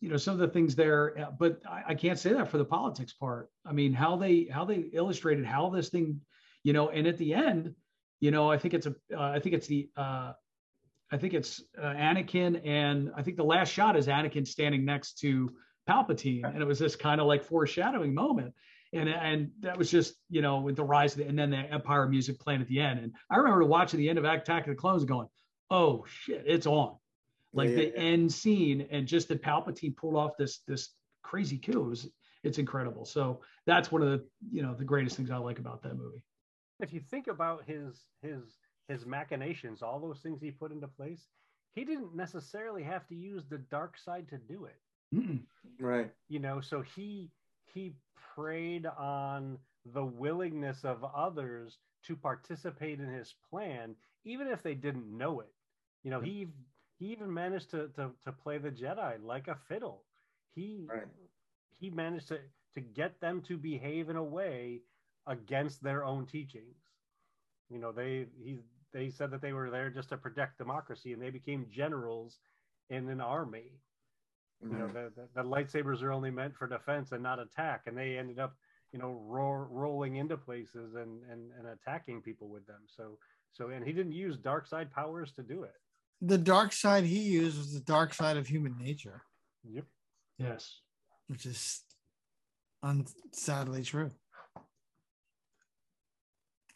you 0.00 0.08
know, 0.08 0.16
some 0.16 0.34
of 0.34 0.40
the 0.40 0.48
things 0.48 0.74
there. 0.74 1.18
Uh, 1.18 1.30
but 1.38 1.60
I, 1.68 1.82
I 1.88 1.94
can't 1.94 2.18
say 2.18 2.32
that 2.32 2.48
for 2.48 2.58
the 2.58 2.64
politics 2.64 3.12
part. 3.12 3.48
I 3.66 3.72
mean, 3.72 3.92
how 3.92 4.16
they 4.16 4.44
how 4.50 4.64
they 4.64 4.90
illustrated 4.92 5.44
how 5.44 5.70
this 5.70 5.88
thing, 5.88 6.20
you 6.62 6.72
know, 6.72 6.90
and 6.90 7.06
at 7.06 7.18
the 7.18 7.34
end, 7.34 7.74
you 8.20 8.30
know, 8.30 8.50
I 8.50 8.58
think 8.58 8.74
it's 8.74 8.86
a, 8.86 8.94
uh, 9.16 9.30
I 9.36 9.38
think 9.40 9.54
it's 9.54 9.66
the. 9.66 9.88
uh 9.96 10.32
I 11.14 11.18
think 11.18 11.34
it's 11.34 11.62
uh, 11.78 11.92
Anakin, 11.92 12.66
and 12.66 13.10
I 13.14 13.22
think 13.22 13.36
the 13.36 13.44
last 13.44 13.70
shot 13.70 13.96
is 13.96 14.06
Anakin 14.06 14.46
standing 14.46 14.82
next 14.82 15.18
to 15.18 15.52
Palpatine, 15.86 16.46
and 16.46 16.62
it 16.62 16.66
was 16.66 16.78
this 16.78 16.96
kind 16.96 17.20
of 17.20 17.26
like 17.26 17.44
foreshadowing 17.44 18.14
moment. 18.14 18.54
And, 18.94 19.10
and 19.10 19.50
that 19.60 19.76
was 19.76 19.90
just 19.90 20.14
you 20.30 20.40
know 20.40 20.60
with 20.60 20.76
the 20.76 20.84
rise 20.84 21.12
of 21.12 21.18
the, 21.18 21.26
and 21.26 21.38
then 21.38 21.50
the 21.50 21.58
Empire 21.58 22.08
music 22.08 22.40
playing 22.40 22.62
at 22.62 22.68
the 22.68 22.80
end. 22.80 22.98
And 22.98 23.12
I 23.30 23.36
remember 23.36 23.62
watching 23.64 23.98
the 24.00 24.08
end 24.08 24.18
of 24.18 24.24
Attack 24.24 24.66
of 24.66 24.74
the 24.74 24.80
Clones, 24.80 25.04
going, 25.04 25.28
"Oh 25.72 26.04
shit, 26.06 26.44
it's 26.46 26.66
on!" 26.66 26.96
Like 27.52 27.70
yeah, 27.70 27.76
the 27.76 27.92
yeah. 27.94 28.00
end 28.00 28.32
scene, 28.32 28.86
and 28.90 29.06
just 29.06 29.28
that 29.28 29.42
Palpatine 29.42 29.96
pulled 29.96 30.16
off 30.16 30.36
this 30.38 30.60
this 30.66 30.90
crazy 31.22 31.58
coup. 31.58 31.86
It 31.86 31.88
was, 31.88 32.08
it's 32.44 32.58
incredible. 32.58 33.04
So 33.04 33.40
that's 33.66 33.90
one 33.90 34.02
of 34.02 34.10
the 34.10 34.24
you 34.50 34.62
know 34.62 34.74
the 34.74 34.84
greatest 34.84 35.16
things 35.16 35.30
I 35.30 35.36
like 35.36 35.58
about 35.58 35.82
that 35.82 35.96
movie. 35.96 36.22
If 36.80 36.92
you 36.92 37.00
think 37.00 37.26
about 37.26 37.64
his 37.64 38.04
his 38.22 38.58
his 38.88 39.06
machinations, 39.06 39.82
all 39.82 40.00
those 40.00 40.20
things 40.20 40.40
he 40.40 40.50
put 40.50 40.72
into 40.72 40.88
place, 40.88 41.26
he 41.74 41.84
didn't 41.84 42.14
necessarily 42.14 42.82
have 42.82 43.06
to 43.08 43.14
use 43.14 43.44
the 43.48 43.58
dark 43.58 43.98
side 43.98 44.28
to 44.28 44.38
do 44.38 44.66
it. 44.66 44.78
Mm-mm. 45.14 45.40
Right. 45.78 46.10
You 46.28 46.38
know, 46.38 46.60
so 46.60 46.82
he 46.82 47.30
he 47.64 47.94
preyed 48.34 48.86
on 48.86 49.58
the 49.92 50.04
willingness 50.04 50.84
of 50.84 51.04
others 51.14 51.78
to 52.06 52.16
participate 52.16 53.00
in 53.00 53.08
his 53.08 53.34
plan, 53.50 53.94
even 54.24 54.48
if 54.48 54.62
they 54.62 54.74
didn't 54.74 55.16
know 55.16 55.40
it. 55.40 55.52
You 56.04 56.10
know, 56.10 56.20
he 56.20 56.48
he 56.98 57.06
even 57.06 57.32
managed 57.32 57.70
to 57.70 57.88
to, 57.96 58.10
to 58.24 58.32
play 58.32 58.58
the 58.58 58.70
Jedi 58.70 59.22
like 59.22 59.48
a 59.48 59.56
fiddle. 59.68 60.04
He 60.54 60.86
right. 60.88 61.06
he 61.70 61.90
managed 61.90 62.28
to 62.28 62.38
to 62.74 62.80
get 62.80 63.20
them 63.20 63.42
to 63.42 63.56
behave 63.56 64.08
in 64.08 64.16
a 64.16 64.24
way 64.24 64.80
against 65.26 65.82
their 65.82 66.04
own 66.04 66.26
teachings. 66.26 66.76
You 67.70 67.78
know, 67.78 67.92
they 67.92 68.26
he 68.42 68.58
they 68.92 69.10
said 69.10 69.30
that 69.30 69.40
they 69.40 69.52
were 69.52 69.70
there 69.70 69.90
just 69.90 70.10
to 70.10 70.16
protect 70.16 70.58
democracy, 70.58 71.12
and 71.12 71.22
they 71.22 71.30
became 71.30 71.66
generals 71.70 72.38
in 72.90 73.08
an 73.08 73.20
army 73.20 73.72
you 74.62 74.78
know, 74.78 74.84
mm-hmm. 74.84 74.94
the, 74.94 75.12
the, 75.34 75.42
the, 75.42 75.48
lightsabers 75.48 76.02
are 76.02 76.12
only 76.12 76.30
meant 76.30 76.54
for 76.56 76.68
defense 76.68 77.12
and 77.12 77.22
not 77.22 77.40
attack, 77.40 77.82
and 77.86 77.98
they 77.98 78.16
ended 78.16 78.38
up, 78.38 78.54
you 78.92 78.98
know, 78.98 79.20
ro- 79.26 79.66
rolling 79.70 80.16
into 80.16 80.36
places 80.36 80.94
and, 80.94 81.22
and 81.30 81.50
and 81.58 81.66
attacking 81.66 82.22
people 82.22 82.48
with 82.48 82.66
them. 82.66 82.80
So 82.86 83.18
so, 83.52 83.68
and 83.68 83.84
he 83.84 83.92
didn't 83.92 84.12
use 84.12 84.36
dark 84.36 84.66
side 84.66 84.92
powers 84.92 85.32
to 85.32 85.42
do 85.42 85.64
it. 85.64 85.74
The 86.20 86.38
dark 86.38 86.72
side 86.72 87.04
he 87.04 87.20
used 87.20 87.58
was 87.58 87.72
the 87.72 87.80
dark 87.80 88.14
side 88.14 88.36
of 88.36 88.46
human 88.46 88.76
nature. 88.78 89.22
Yep. 89.64 89.84
Yes. 90.38 90.80
Which 91.28 91.46
is 91.46 91.82
unsadly 92.82 93.82
true. 93.84 94.10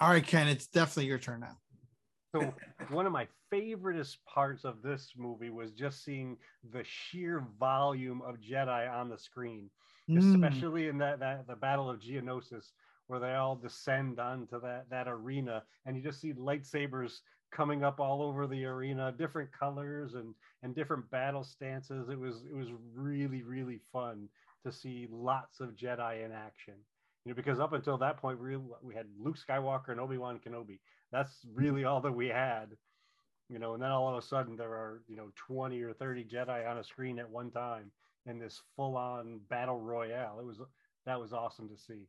All 0.01 0.11
right, 0.11 0.27
Ken, 0.27 0.49
it's 0.49 0.67
definitely 0.67 1.07
your 1.07 1.19
turn 1.19 1.41
now. 1.41 1.57
So 2.35 2.53
one 2.91 3.07
of 3.07 3.13
my 3.13 3.29
favoriteest 3.53 4.19
parts 4.27 4.65
of 4.65 4.83
this 4.83 5.13
movie 5.17 5.51
was 5.51 5.73
just 5.73 6.05
seeing 6.05 6.37
the 6.73 6.85
sheer 6.85 7.45
volume 7.59 8.21
of 8.23 8.37
Jedi 8.37 8.93
on 8.93 9.09
the 9.09 9.17
screen, 9.17 9.71
mm. 10.11 10.19
especially 10.19 10.89
in 10.89 10.99
that, 10.99 11.21
that 11.21 11.47
the 11.47 11.57
Battle 11.57 11.89
of 11.89 12.01
Geonosis, 12.01 12.73
where 13.07 13.21
they 13.21 13.35
all 13.35 13.57
descend 13.57 14.19
onto 14.19 14.61
that 14.61 14.87
that 14.91 15.09
arena, 15.09 15.63
and 15.87 15.97
you 15.97 16.03
just 16.03 16.21
see 16.21 16.35
lightsabers 16.35 17.21
coming 17.53 17.85
up 17.85 18.01
all 18.01 18.23
over 18.23 18.47
the 18.47 18.65
arena, 18.65 19.15
different 19.17 19.51
colors 19.53 20.15
and 20.15 20.35
and 20.63 20.75
different 20.75 21.11
battle 21.11 21.45
stances. 21.45 22.09
It 22.09 22.19
was 22.19 22.43
it 22.51 22.57
was 22.57 22.69
really 22.95 23.43
really 23.43 23.81
fun 23.93 24.29
to 24.65 24.73
see 24.73 25.09
lots 25.11 25.61
of 25.61 25.77
Jedi 25.77 26.25
in 26.25 26.33
action. 26.33 26.75
You 27.25 27.33
know, 27.33 27.37
because 27.37 27.59
up 27.59 27.73
until 27.73 27.99
that 27.99 28.19
point, 28.19 28.41
we, 28.41 28.57
we 28.83 28.95
had 28.95 29.07
Luke 29.19 29.37
Skywalker 29.37 29.89
and 29.89 30.01
Obi 30.01 30.17
Wan 30.17 30.39
Kenobi. 30.39 30.79
That's 31.11 31.45
really 31.55 31.85
all 31.85 32.01
that 32.01 32.13
we 32.13 32.29
had 32.29 32.77
you 33.49 33.59
know, 33.59 33.75
and 33.75 33.83
then 33.83 33.91
all 33.91 34.09
of 34.09 34.17
a 34.17 34.27
sudden 34.27 34.57
there 34.57 34.71
are, 34.71 35.03
you 35.07 35.17
know, 35.17 35.31
20 35.37 35.81
or 35.83 35.93
30 35.93 36.25
Jedi 36.25 36.69
on 36.69 36.79
a 36.79 36.85
screen 36.85 37.19
at 37.19 37.31
one 37.31 37.51
time 37.51 37.91
in 38.27 38.39
this 38.39 38.61
full 38.75 38.97
on 38.97 39.41
battle 39.49 39.79
royale. 39.79 40.41
It 40.41 40.47
was, 40.47 40.61
that 41.05 41.21
was 41.21 41.33
awesome 41.33 41.69
to 41.69 41.77
see. 41.77 42.09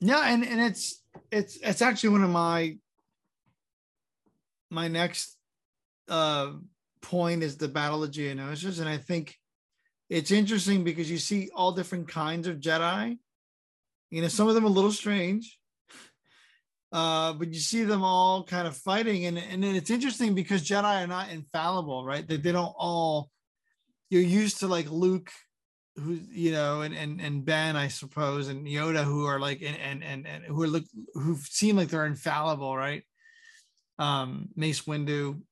Yeah. 0.00 0.22
And, 0.24 0.44
and 0.44 0.60
it's, 0.60 1.02
it's, 1.30 1.56
it's 1.62 1.82
actually 1.82 2.10
one 2.10 2.24
of 2.24 2.30
my, 2.30 2.76
my 4.72 4.88
next 4.88 5.36
uh, 6.08 6.52
point 7.02 7.42
is 7.42 7.56
the 7.56 7.68
Battle 7.68 8.02
of 8.02 8.10
Geonosis. 8.10 8.80
And 8.80 8.88
I 8.88 8.96
think 8.96 9.36
it's 10.08 10.30
interesting 10.30 10.82
because 10.82 11.10
you 11.10 11.18
see 11.18 11.50
all 11.54 11.72
different 11.72 12.08
kinds 12.08 12.48
of 12.48 12.56
Jedi. 12.56 13.18
You 14.10 14.22
know, 14.22 14.28
some 14.28 14.48
of 14.48 14.54
them 14.54 14.64
a 14.64 14.76
little 14.78 14.92
strange, 14.92 15.58
Uh, 16.92 17.32
but 17.32 17.48
you 17.48 17.60
see 17.60 17.84
them 17.84 18.04
all 18.04 18.44
kind 18.44 18.68
of 18.68 18.76
fighting, 18.76 19.24
and 19.24 19.38
and 19.38 19.64
it's 19.64 19.88
interesting 19.90 20.34
because 20.34 20.68
Jedi 20.68 21.02
are 21.02 21.06
not 21.06 21.32
infallible, 21.32 22.04
right? 22.04 22.26
They 22.28 22.36
they 22.36 22.52
don't 22.52 22.74
all. 22.76 23.30
You're 24.10 24.20
used 24.42 24.60
to 24.60 24.68
like 24.68 24.90
Luke, 24.90 25.30
who 25.96 26.20
you 26.28 26.52
know, 26.52 26.82
and 26.82 26.94
and 26.94 27.18
and 27.20 27.44
Ben, 27.46 27.76
I 27.76 27.88
suppose, 27.88 28.48
and 28.48 28.66
Yoda, 28.66 29.04
who 29.04 29.24
are 29.24 29.40
like 29.40 29.62
and 29.62 29.78
and 29.78 30.04
and, 30.04 30.26
and 30.26 30.44
who 30.44 30.62
are 30.62 30.68
look 30.68 30.84
who 31.14 31.36
seem 31.48 31.76
like 31.76 31.88
they're 31.88 32.12
infallible, 32.14 32.76
right? 32.76 33.04
Um, 33.98 34.48
Mace 34.56 34.82
Windu, 34.82 35.42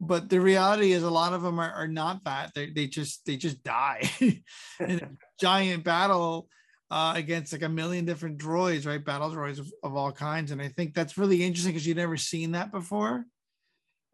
but 0.00 0.28
the 0.28 0.40
reality 0.40 0.92
is 0.92 1.02
a 1.02 1.10
lot 1.10 1.32
of 1.32 1.42
them 1.42 1.58
are, 1.58 1.72
are 1.72 1.88
not 1.88 2.24
that. 2.24 2.52
They 2.54 2.70
they 2.70 2.86
just 2.86 3.24
they 3.26 3.36
just 3.36 3.62
die 3.62 4.10
in 4.20 4.42
a 4.80 5.10
giant 5.40 5.84
battle 5.84 6.48
uh, 6.90 7.14
against 7.16 7.52
like 7.52 7.62
a 7.62 7.68
million 7.68 8.04
different 8.04 8.38
droids, 8.38 8.86
right? 8.86 9.04
Battle 9.04 9.30
droids 9.30 9.58
of, 9.58 9.70
of 9.82 9.96
all 9.96 10.12
kinds. 10.12 10.50
And 10.50 10.62
I 10.62 10.68
think 10.68 10.94
that's 10.94 11.18
really 11.18 11.42
interesting 11.42 11.72
because 11.72 11.86
you've 11.86 11.96
never 11.96 12.16
seen 12.16 12.52
that 12.52 12.72
before. 12.72 13.24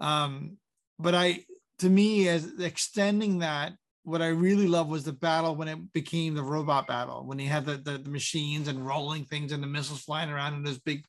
Um, 0.01 0.57
but 0.99 1.15
I, 1.15 1.45
to 1.79 1.89
me, 1.89 2.29
as 2.29 2.59
extending 2.59 3.41
that, 3.41 3.75
what 4.03 4.23
I 4.23 4.29
really 4.29 4.67
love 4.67 4.89
was 4.89 5.05
the 5.05 5.13
battle 5.13 5.55
when 5.55 5.69
it 5.69 5.93
became 5.93 6.35
the 6.35 6.43
robot 6.43 6.87
battle, 6.87 7.25
when 7.25 7.39
he 7.39 7.47
had 7.47 7.65
the, 7.65 7.77
the, 7.77 7.99
the 7.99 8.11
machines 8.11 8.69
and 8.69 8.87
rolling 8.87 9.25
things 9.25 9.53
and 9.53 9.63
the 9.63 9.67
missiles 9.67 10.03
flying 10.03 10.31
around 10.31 10.55
and 10.55 10.67
those 10.67 10.79
big 10.79 11.05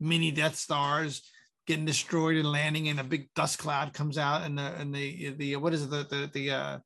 mini 0.00 0.30
Death 0.30 0.56
Stars 0.56 1.22
getting 1.68 1.84
destroyed 1.84 2.36
and 2.36 2.50
landing 2.50 2.88
and 2.88 2.98
a 2.98 3.04
big 3.04 3.28
dust 3.34 3.58
cloud 3.58 3.92
comes 3.92 4.18
out 4.18 4.42
and 4.42 4.58
the 4.58 4.74
and 4.80 4.92
the 4.92 5.30
the 5.36 5.54
what 5.56 5.74
is 5.74 5.84
it 5.84 5.90
the 5.90 6.06
the, 6.08 6.30
the 6.32 6.50
uh 6.50 6.78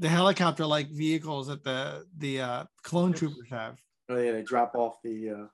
the 0.00 0.08
helicopter 0.08 0.64
like 0.64 0.88
vehicles 0.90 1.46
that 1.48 1.62
the 1.62 2.04
the 2.16 2.40
uh, 2.40 2.64
clone 2.82 3.12
troopers 3.12 3.50
have. 3.50 3.78
Oh 4.08 4.16
yeah, 4.16 4.32
they 4.32 4.42
drop 4.42 4.74
off 4.74 4.96
the 5.04 5.30
uh, 5.30 5.46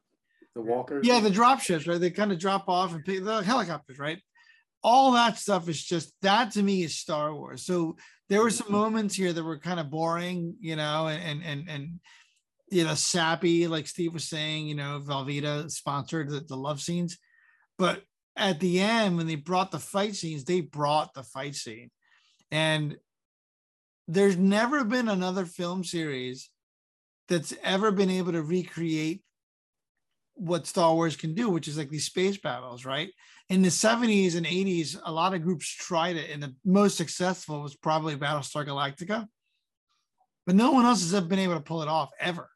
the 0.55 0.63
walkers. 0.63 1.07
Yeah, 1.07 1.21
the 1.21 1.31
drop 1.31 1.61
ships, 1.61 1.87
right? 1.87 2.01
They 2.01 2.11
kind 2.11 2.33
of 2.33 2.39
drop 2.39 2.69
off 2.69 2.95
and 2.95 3.05
pick 3.05 3.25
the 3.25 3.43
helicopters, 3.43 3.99
right? 3.99 4.21
All 4.85 5.13
that 5.13 5.37
stuff 5.37 5.69
is 5.69 5.83
just 5.83 6.15
that 6.23 6.53
to 6.53 6.63
me 6.63 6.85
is 6.85 6.97
Star 6.97 7.35
Wars. 7.35 7.67
So 7.67 7.97
there 8.29 8.41
were 8.41 8.51
some 8.51 8.71
moments 8.71 9.17
here 9.17 9.33
that 9.33 9.43
were 9.43 9.59
kind 9.59 9.81
of 9.81 9.91
boring, 9.91 10.55
you 10.61 10.77
know, 10.77 11.09
and 11.09 11.43
and 11.43 11.69
and 11.69 12.01
you 12.71 12.85
know, 12.85 12.95
sappy, 12.95 13.67
like 13.67 13.87
Steve 13.87 14.15
was 14.15 14.29
saying, 14.29 14.67
you 14.67 14.75
know, 14.75 15.01
Velveeta 15.05 15.71
sponsored 15.71 16.29
the, 16.29 16.41
the 16.41 16.57
love 16.57 16.81
scenes. 16.81 17.19
But 17.79 18.03
at 18.37 18.61
the 18.61 18.81
end, 18.81 19.17
when 19.17 19.27
they 19.27 19.35
brought 19.35 19.71
the 19.71 19.79
fight 19.79 20.15
scenes, 20.15 20.45
they 20.45 20.61
brought 20.61 21.15
the 21.15 21.23
fight 21.23 21.55
scene. 21.55 21.91
And 22.51 22.97
there's 24.09 24.37
never 24.37 24.85
been 24.85 25.09
another 25.09 25.47
film 25.47 25.85
series 25.85 26.51
that's 27.29 27.55
ever 27.63 27.91
been 27.91 28.11
able 28.11 28.33
to 28.33 28.43
recreate 28.43 29.23
what 30.35 30.67
Star 30.67 30.95
Wars 30.95 31.17
can 31.17 31.35
do, 31.35 31.49
which 31.49 31.67
is 31.67 31.79
like 31.79 31.89
these 31.89 32.05
space 32.05 32.37
battles, 32.37 32.85
right? 32.85 33.11
In 33.49 33.63
the 33.63 33.69
70s 33.69 34.37
and 34.37 34.45
80s, 34.45 34.97
a 35.05 35.11
lot 35.11 35.35
of 35.35 35.43
groups 35.43 35.69
tried 35.69 36.17
it, 36.17 36.31
and 36.31 36.43
the 36.43 36.55
most 36.65 36.97
successful 36.97 37.63
was 37.63 37.75
probably 37.75 38.17
Battlestar 38.17 38.67
Galactica. 38.67 39.27
But 40.47 40.57
no 40.57 40.73
one 40.73 40.85
else 40.85 41.01
has 41.01 41.15
ever 41.15 41.27
been 41.27 41.39
able 41.39 41.55
to 41.55 41.61
pull 41.61 41.83
it 41.83 41.89
off 41.89 42.11
ever. 42.21 42.49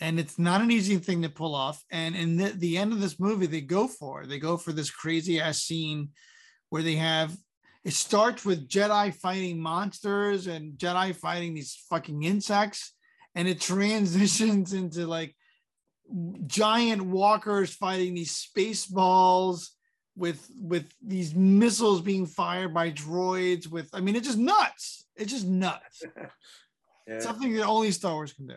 And 0.00 0.20
it's 0.20 0.38
not 0.38 0.60
an 0.60 0.70
easy 0.70 0.96
thing 0.98 1.22
to 1.22 1.28
pull 1.28 1.54
off. 1.54 1.82
And 1.90 2.14
in 2.14 2.36
the, 2.36 2.50
the 2.50 2.78
end 2.78 2.92
of 2.92 3.00
this 3.00 3.18
movie, 3.18 3.46
they 3.46 3.60
go 3.60 3.88
for 3.88 4.26
They 4.26 4.38
go 4.38 4.56
for 4.56 4.72
this 4.72 4.90
crazy 4.90 5.40
ass 5.40 5.62
scene 5.62 6.10
where 6.70 6.82
they 6.82 6.96
have 6.96 7.36
it 7.84 7.94
starts 7.94 8.44
with 8.44 8.68
Jedi 8.68 9.14
fighting 9.14 9.60
monsters 9.60 10.46
and 10.46 10.74
Jedi 10.74 11.14
fighting 11.14 11.54
these 11.54 11.82
fucking 11.88 12.22
insects, 12.24 12.92
and 13.34 13.48
it 13.48 13.60
transitions 13.62 14.72
into 14.72 15.06
like 15.06 15.34
giant 16.46 17.02
walkers 17.02 17.72
fighting 17.74 18.14
these 18.14 18.32
space 18.32 18.86
balls 18.86 19.72
with 20.16 20.50
with 20.60 20.86
these 21.06 21.34
missiles 21.34 22.00
being 22.00 22.26
fired 22.26 22.74
by 22.74 22.90
droids 22.90 23.70
with 23.70 23.88
i 23.92 24.00
mean 24.00 24.16
it's 24.16 24.26
just 24.26 24.38
nuts 24.38 25.06
it's 25.16 25.30
just 25.30 25.46
nuts 25.46 26.02
yeah. 27.06 27.20
something 27.20 27.54
that 27.54 27.64
only 27.64 27.90
star 27.92 28.14
wars 28.14 28.32
can 28.32 28.46
do 28.46 28.56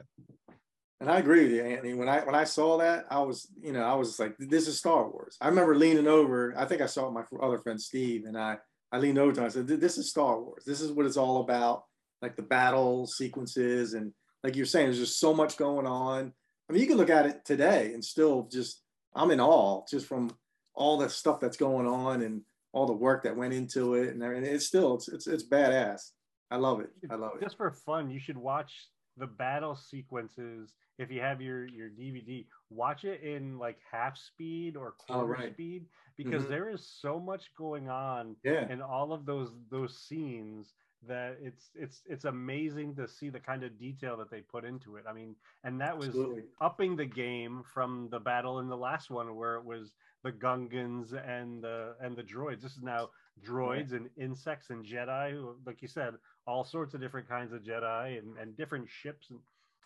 and 1.01 1.11
i 1.11 1.19
agree 1.19 1.43
with 1.43 1.51
you 1.51 1.63
anthony 1.63 1.93
when 1.93 2.07
i 2.07 2.21
when 2.21 2.35
i 2.35 2.45
saw 2.45 2.77
that 2.77 3.05
i 3.11 3.19
was 3.19 3.47
you 3.61 3.73
know 3.73 3.83
i 3.83 3.93
was 3.93 4.19
like 4.19 4.35
this 4.39 4.67
is 4.67 4.77
star 4.77 5.09
wars 5.09 5.35
i 5.41 5.47
remember 5.49 5.75
leaning 5.75 6.07
over 6.07 6.53
i 6.57 6.63
think 6.63 6.79
i 6.81 6.85
saw 6.85 7.11
my 7.11 7.23
other 7.41 7.57
friend 7.57 7.81
steve 7.81 8.23
and 8.25 8.37
i 8.37 8.57
I 8.91 8.97
leaned 8.97 9.17
over 9.17 9.31
to 9.31 9.41
him. 9.41 9.45
I 9.45 9.49
said, 9.49 9.67
"This 9.67 9.97
is 9.97 10.09
Star 10.09 10.39
Wars. 10.39 10.63
This 10.65 10.81
is 10.81 10.91
what 10.91 11.05
it's 11.05 11.17
all 11.17 11.41
about. 11.41 11.85
Like 12.21 12.35
the 12.35 12.43
battle 12.43 13.07
sequences 13.07 13.93
and 13.93 14.13
like 14.43 14.55
you're 14.55 14.65
saying, 14.65 14.87
there's 14.87 14.99
just 14.99 15.19
so 15.19 15.33
much 15.33 15.57
going 15.57 15.87
on. 15.87 16.33
I 16.69 16.73
mean, 16.73 16.81
you 16.81 16.87
can 16.87 16.97
look 16.97 17.09
at 17.09 17.25
it 17.25 17.45
today 17.45 17.93
and 17.93 18.03
still 18.03 18.47
just 18.51 18.81
I'm 19.15 19.31
in 19.31 19.39
awe 19.39 19.83
just 19.89 20.07
from 20.07 20.35
all 20.73 20.97
the 20.97 21.09
stuff 21.09 21.39
that's 21.39 21.57
going 21.57 21.87
on 21.87 22.21
and 22.21 22.41
all 22.73 22.85
the 22.85 22.93
work 22.93 23.23
that 23.23 23.35
went 23.35 23.53
into 23.53 23.95
it 23.95 24.09
and, 24.09 24.23
and 24.23 24.45
it's 24.45 24.67
still 24.67 24.95
it's, 24.95 25.07
it's 25.07 25.27
it's 25.27 25.47
badass. 25.47 26.11
I 26.49 26.57
love 26.57 26.81
it. 26.81 26.89
I 27.09 27.15
love 27.15 27.31
it. 27.35 27.43
Just 27.43 27.57
for 27.57 27.71
fun, 27.71 28.09
you 28.09 28.19
should 28.19 28.37
watch 28.37 28.73
the 29.17 29.27
battle 29.27 29.75
sequences 29.75 30.73
if 30.97 31.11
you 31.11 31.21
have 31.21 31.41
your 31.41 31.65
your 31.67 31.89
DVD. 31.89 32.45
Watch 32.69 33.03
it 33.03 33.21
in 33.21 33.57
like 33.57 33.77
half 33.91 34.17
speed 34.17 34.77
or 34.77 34.93
oh, 35.09 35.13
quarter 35.13 35.35
oh, 35.35 35.39
right. 35.39 35.53
speed 35.53 35.85
because 36.17 36.43
mm-hmm. 36.43 36.51
there 36.51 36.69
is 36.69 36.85
so 37.01 37.19
much 37.19 37.51
going 37.57 37.89
on 37.89 38.35
yeah. 38.43 38.71
in 38.71 38.81
all 38.81 39.13
of 39.13 39.25
those 39.25 39.51
those 39.69 39.97
scenes 39.97 40.73
that 41.07 41.37
it's 41.41 41.71
it's 41.75 42.01
it's 42.05 42.25
amazing 42.25 42.95
to 42.95 43.07
see 43.07 43.29
the 43.29 43.39
kind 43.39 43.63
of 43.63 43.77
detail 43.79 44.15
that 44.17 44.29
they 44.29 44.41
put 44.41 44.63
into 44.63 44.97
it. 44.97 45.05
I 45.09 45.13
mean, 45.13 45.35
and 45.63 45.81
that 45.81 45.97
was 45.97 46.09
Absolutely. 46.09 46.43
upping 46.59 46.95
the 46.95 47.05
game 47.05 47.63
from 47.73 48.07
the 48.11 48.19
battle 48.19 48.59
in 48.59 48.69
the 48.69 48.77
last 48.77 49.09
one 49.09 49.35
where 49.35 49.55
it 49.55 49.65
was 49.65 49.93
the 50.23 50.31
Gungans 50.31 51.13
and 51.27 51.63
the 51.63 51.95
and 52.01 52.15
the 52.15 52.23
droids. 52.23 52.61
This 52.61 52.73
is 52.73 52.83
now 52.83 53.09
droids 53.45 53.91
yeah. 53.91 53.97
and 53.97 54.09
insects 54.17 54.69
and 54.69 54.85
Jedi, 54.85 55.41
like 55.65 55.81
you 55.81 55.87
said, 55.87 56.13
all 56.47 56.63
sorts 56.63 56.93
of 56.93 57.01
different 57.01 57.27
kinds 57.27 57.53
of 57.53 57.61
Jedi 57.61 58.19
and, 58.19 58.37
and 58.37 58.55
different 58.57 58.87
ships. 58.89 59.29
And 59.29 59.39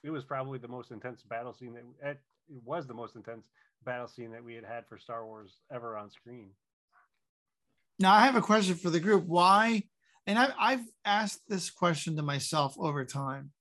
it 0.04 0.10
was 0.10 0.24
probably 0.24 0.60
the 0.60 0.68
most 0.68 0.92
intense 0.92 1.22
battle 1.24 1.54
scene 1.54 1.74
that 1.74 2.10
it, 2.10 2.20
it 2.50 2.62
was 2.64 2.88
the 2.88 2.94
most 2.94 3.16
intense 3.16 3.48
battle 3.84 4.08
scene 4.08 4.32
that 4.32 4.44
we 4.44 4.56
had 4.56 4.66
had 4.66 4.86
for 4.88 4.98
Star 4.98 5.26
Wars 5.26 5.58
ever 5.72 5.98
on 5.98 6.10
screen. 6.10 6.50
Now 8.00 8.14
I 8.14 8.26
have 8.26 8.36
a 8.36 8.42
question 8.42 8.76
for 8.76 8.90
the 8.90 9.00
group. 9.00 9.26
Why? 9.26 9.84
And 10.28 10.38
I've, 10.40 10.54
I've 10.60 10.86
asked 11.06 11.42
this 11.48 11.70
question 11.70 12.16
to 12.18 12.24
myself 12.24 12.76
over 12.80 13.06
time. 13.06 13.52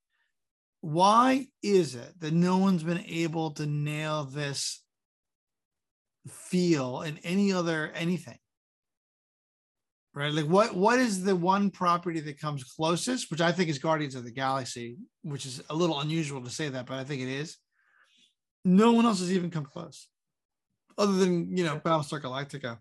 Why 0.80 1.46
is 1.62 1.94
it 1.94 2.20
that 2.20 2.34
no 2.34 2.58
one's 2.58 2.82
been 2.82 3.04
able 3.06 3.52
to 3.52 3.66
nail 3.66 4.24
this 4.24 4.82
feel 6.28 7.02
in 7.02 7.18
any 7.18 7.52
other 7.52 7.90
anything? 7.94 8.38
Right? 10.14 10.32
Like 10.32 10.46
what 10.46 10.76
what 10.76 11.00
is 11.00 11.24
the 11.24 11.34
one 11.34 11.70
property 11.70 12.20
that 12.20 12.38
comes 12.38 12.62
closest, 12.62 13.30
which 13.30 13.40
I 13.40 13.50
think 13.50 13.68
is 13.68 13.78
Guardians 13.78 14.14
of 14.14 14.24
the 14.24 14.30
Galaxy, 14.30 14.96
which 15.22 15.44
is 15.44 15.60
a 15.70 15.74
little 15.74 16.00
unusual 16.00 16.42
to 16.42 16.50
say 16.50 16.68
that, 16.68 16.86
but 16.86 16.98
I 16.98 17.04
think 17.04 17.22
it 17.22 17.28
is. 17.28 17.56
No 18.64 18.92
one 18.92 19.06
else 19.06 19.18
has 19.18 19.32
even 19.32 19.50
come 19.50 19.64
close 19.64 20.08
other 20.96 21.12
than 21.12 21.56
you 21.56 21.64
know 21.64 21.80
Battlestar 21.80 22.20
Galactica, 22.20 22.78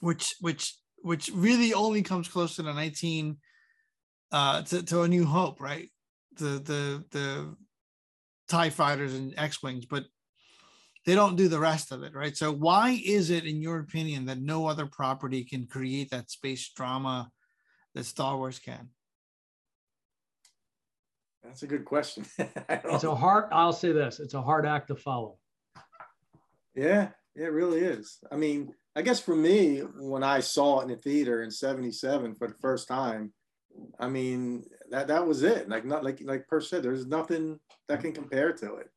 which 0.00 0.34
which 0.40 0.76
which 1.02 1.30
really 1.34 1.74
only 1.74 2.02
comes 2.02 2.28
close 2.28 2.56
to 2.56 2.62
the 2.62 2.72
19 2.72 3.36
uh 4.30 4.62
to, 4.62 4.82
to 4.82 5.02
a 5.02 5.08
new 5.08 5.24
hope 5.24 5.60
right 5.60 5.90
the 6.38 6.44
the 6.44 7.04
the 7.10 7.56
tie 8.48 8.70
fighters 8.70 9.14
and 9.14 9.34
x-wings 9.36 9.84
but 9.84 10.04
they 11.04 11.14
don't 11.14 11.36
do 11.36 11.48
the 11.48 11.58
rest 11.58 11.92
of 11.92 12.02
it 12.02 12.14
right 12.14 12.36
so 12.36 12.52
why 12.52 13.00
is 13.04 13.30
it 13.30 13.44
in 13.44 13.60
your 13.60 13.78
opinion 13.78 14.26
that 14.26 14.40
no 14.40 14.66
other 14.66 14.86
property 14.86 15.44
can 15.44 15.66
create 15.66 16.10
that 16.10 16.30
space 16.30 16.70
drama 16.74 17.30
that 17.94 18.04
star 18.04 18.36
wars 18.36 18.58
can 18.58 18.88
that's 21.42 21.62
a 21.62 21.66
good 21.66 21.84
question 21.84 22.24
it's 22.38 23.04
a 23.04 23.14
hard 23.14 23.44
i'll 23.52 23.72
say 23.72 23.92
this 23.92 24.20
it's 24.20 24.34
a 24.34 24.42
hard 24.42 24.64
act 24.64 24.88
to 24.88 24.96
follow 24.96 25.36
yeah, 26.74 27.08
it 27.34 27.52
really 27.52 27.80
is. 27.80 28.18
I 28.30 28.36
mean, 28.36 28.72
I 28.96 29.02
guess 29.02 29.20
for 29.20 29.36
me, 29.36 29.78
when 29.78 30.22
I 30.22 30.40
saw 30.40 30.80
it 30.80 30.84
in 30.84 30.88
the 30.90 30.96
theater 30.96 31.42
in 31.42 31.50
'77 31.50 32.34
for 32.36 32.48
the 32.48 32.54
first 32.54 32.88
time, 32.88 33.32
I 33.98 34.08
mean 34.08 34.64
that 34.90 35.08
that 35.08 35.26
was 35.26 35.42
it. 35.42 35.68
Like 35.68 35.84
not 35.84 36.04
like 36.04 36.20
like 36.24 36.48
Per 36.48 36.60
said, 36.60 36.82
there's 36.82 37.06
nothing 37.06 37.58
that 37.88 38.00
can 38.00 38.12
compare 38.12 38.52
to 38.54 38.76
it. 38.76 38.88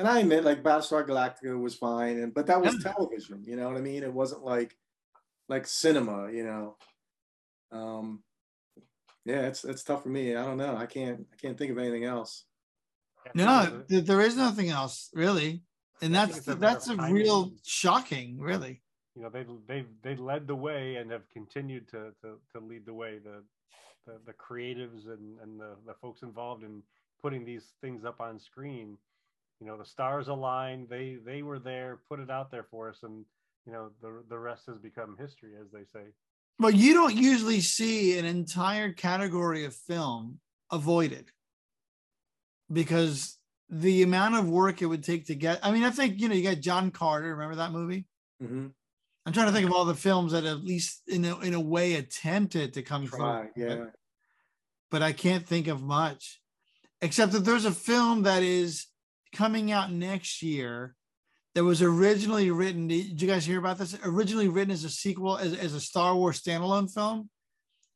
And 0.00 0.08
I 0.08 0.20
admit, 0.20 0.44
like 0.44 0.62
Battlestar 0.62 1.06
Galactica 1.06 1.58
was 1.60 1.74
fine, 1.74 2.18
and 2.18 2.34
but 2.34 2.46
that 2.46 2.60
was 2.60 2.82
television. 2.82 3.44
You 3.46 3.56
know 3.56 3.68
what 3.68 3.76
I 3.76 3.80
mean? 3.80 4.02
It 4.02 4.12
wasn't 4.12 4.44
like 4.44 4.76
like 5.48 5.66
cinema. 5.66 6.30
You 6.32 6.44
know. 6.44 6.76
Um, 7.72 8.22
yeah, 9.24 9.42
it's 9.42 9.64
it's 9.64 9.84
tough 9.84 10.02
for 10.02 10.08
me. 10.08 10.34
I 10.34 10.44
don't 10.44 10.56
know. 10.56 10.76
I 10.76 10.86
can't 10.86 11.26
I 11.32 11.36
can't 11.36 11.56
think 11.56 11.70
of 11.70 11.78
anything 11.78 12.04
else. 12.04 12.44
No, 13.34 13.84
there 13.88 14.22
is 14.22 14.36
nothing 14.36 14.70
else 14.70 15.10
really 15.12 15.62
and 16.02 16.14
that's 16.14 16.40
that's 16.40 16.88
a 16.88 16.96
real 16.96 17.52
shocking, 17.64 18.38
really. 18.40 18.82
You 19.14 19.22
know, 19.22 19.28
they 19.28 19.44
they 19.66 19.84
they 20.02 20.16
led 20.16 20.46
the 20.46 20.54
way 20.54 20.96
and 20.96 21.10
have 21.10 21.28
continued 21.30 21.88
to 21.90 22.12
to, 22.22 22.38
to 22.54 22.64
lead 22.64 22.86
the 22.86 22.94
way. 22.94 23.18
The, 23.22 23.42
the 24.06 24.18
the 24.26 24.32
creatives 24.32 25.06
and 25.06 25.38
and 25.42 25.60
the 25.60 25.76
the 25.86 25.94
folks 26.00 26.22
involved 26.22 26.64
in 26.64 26.82
putting 27.20 27.44
these 27.44 27.64
things 27.80 28.04
up 28.04 28.20
on 28.20 28.38
screen. 28.38 28.96
You 29.60 29.66
know 29.66 29.76
the 29.76 29.84
stars 29.84 30.28
aligned. 30.28 30.88
They 30.88 31.18
they 31.24 31.42
were 31.42 31.58
there, 31.58 32.00
put 32.08 32.20
it 32.20 32.30
out 32.30 32.50
there 32.50 32.66
for 32.70 32.88
us, 32.88 32.98
and 33.02 33.24
you 33.66 33.72
know 33.72 33.90
the 34.02 34.22
the 34.28 34.38
rest 34.38 34.66
has 34.66 34.78
become 34.78 35.16
history, 35.18 35.50
as 35.60 35.70
they 35.72 35.84
say. 35.92 36.06
But 36.58 36.74
you 36.74 36.92
don't 36.94 37.14
usually 37.14 37.60
see 37.60 38.18
an 38.18 38.24
entire 38.24 38.92
category 38.92 39.64
of 39.64 39.74
film 39.74 40.40
avoided 40.70 41.30
because 42.70 43.38
the 43.68 44.02
amount 44.02 44.34
of 44.34 44.48
work 44.48 44.82
it 44.82 44.86
would 44.86 45.04
take 45.04 45.26
to 45.26 45.34
get. 45.34 45.60
I 45.62 45.70
mean, 45.70 45.84
I 45.84 45.90
think 45.90 46.20
you 46.20 46.28
know 46.28 46.34
you 46.34 46.42
got 46.42 46.60
John 46.60 46.90
Carter. 46.90 47.28
Remember 47.34 47.56
that 47.56 47.72
movie? 47.72 48.06
hmm 48.40 48.68
I'm 49.26 49.34
trying 49.34 49.46
to 49.48 49.52
think 49.52 49.66
of 49.66 49.74
all 49.74 49.84
the 49.84 49.94
films 49.94 50.32
that 50.32 50.44
at 50.44 50.64
least 50.64 51.02
in 51.06 51.26
a, 51.26 51.38
in 51.40 51.52
a 51.52 51.60
way 51.60 51.94
attempted 51.94 52.72
to 52.72 52.82
come 52.82 53.06
Try, 53.06 53.48
through. 53.54 53.64
yeah. 53.68 53.84
But 54.90 55.02
I 55.02 55.12
can't 55.12 55.46
think 55.46 55.68
of 55.68 55.82
much, 55.82 56.40
except 57.02 57.32
that 57.32 57.44
there's 57.44 57.66
a 57.66 57.70
film 57.70 58.22
that 58.22 58.42
is 58.42 58.86
coming 59.32 59.72
out 59.72 59.92
next 59.92 60.42
year 60.42 60.94
that 61.54 61.64
was 61.64 61.82
originally 61.82 62.50
written. 62.50 62.88
Did 62.88 63.20
you 63.20 63.28
guys 63.28 63.44
hear 63.44 63.58
about 63.58 63.78
this? 63.78 63.96
Originally 64.04 64.48
written 64.48 64.72
as 64.72 64.84
a 64.84 64.90
sequel, 64.90 65.36
as, 65.36 65.54
as 65.56 65.74
a 65.74 65.80
Star 65.80 66.14
Wars 66.14 66.40
standalone 66.40 66.92
film. 66.92 67.28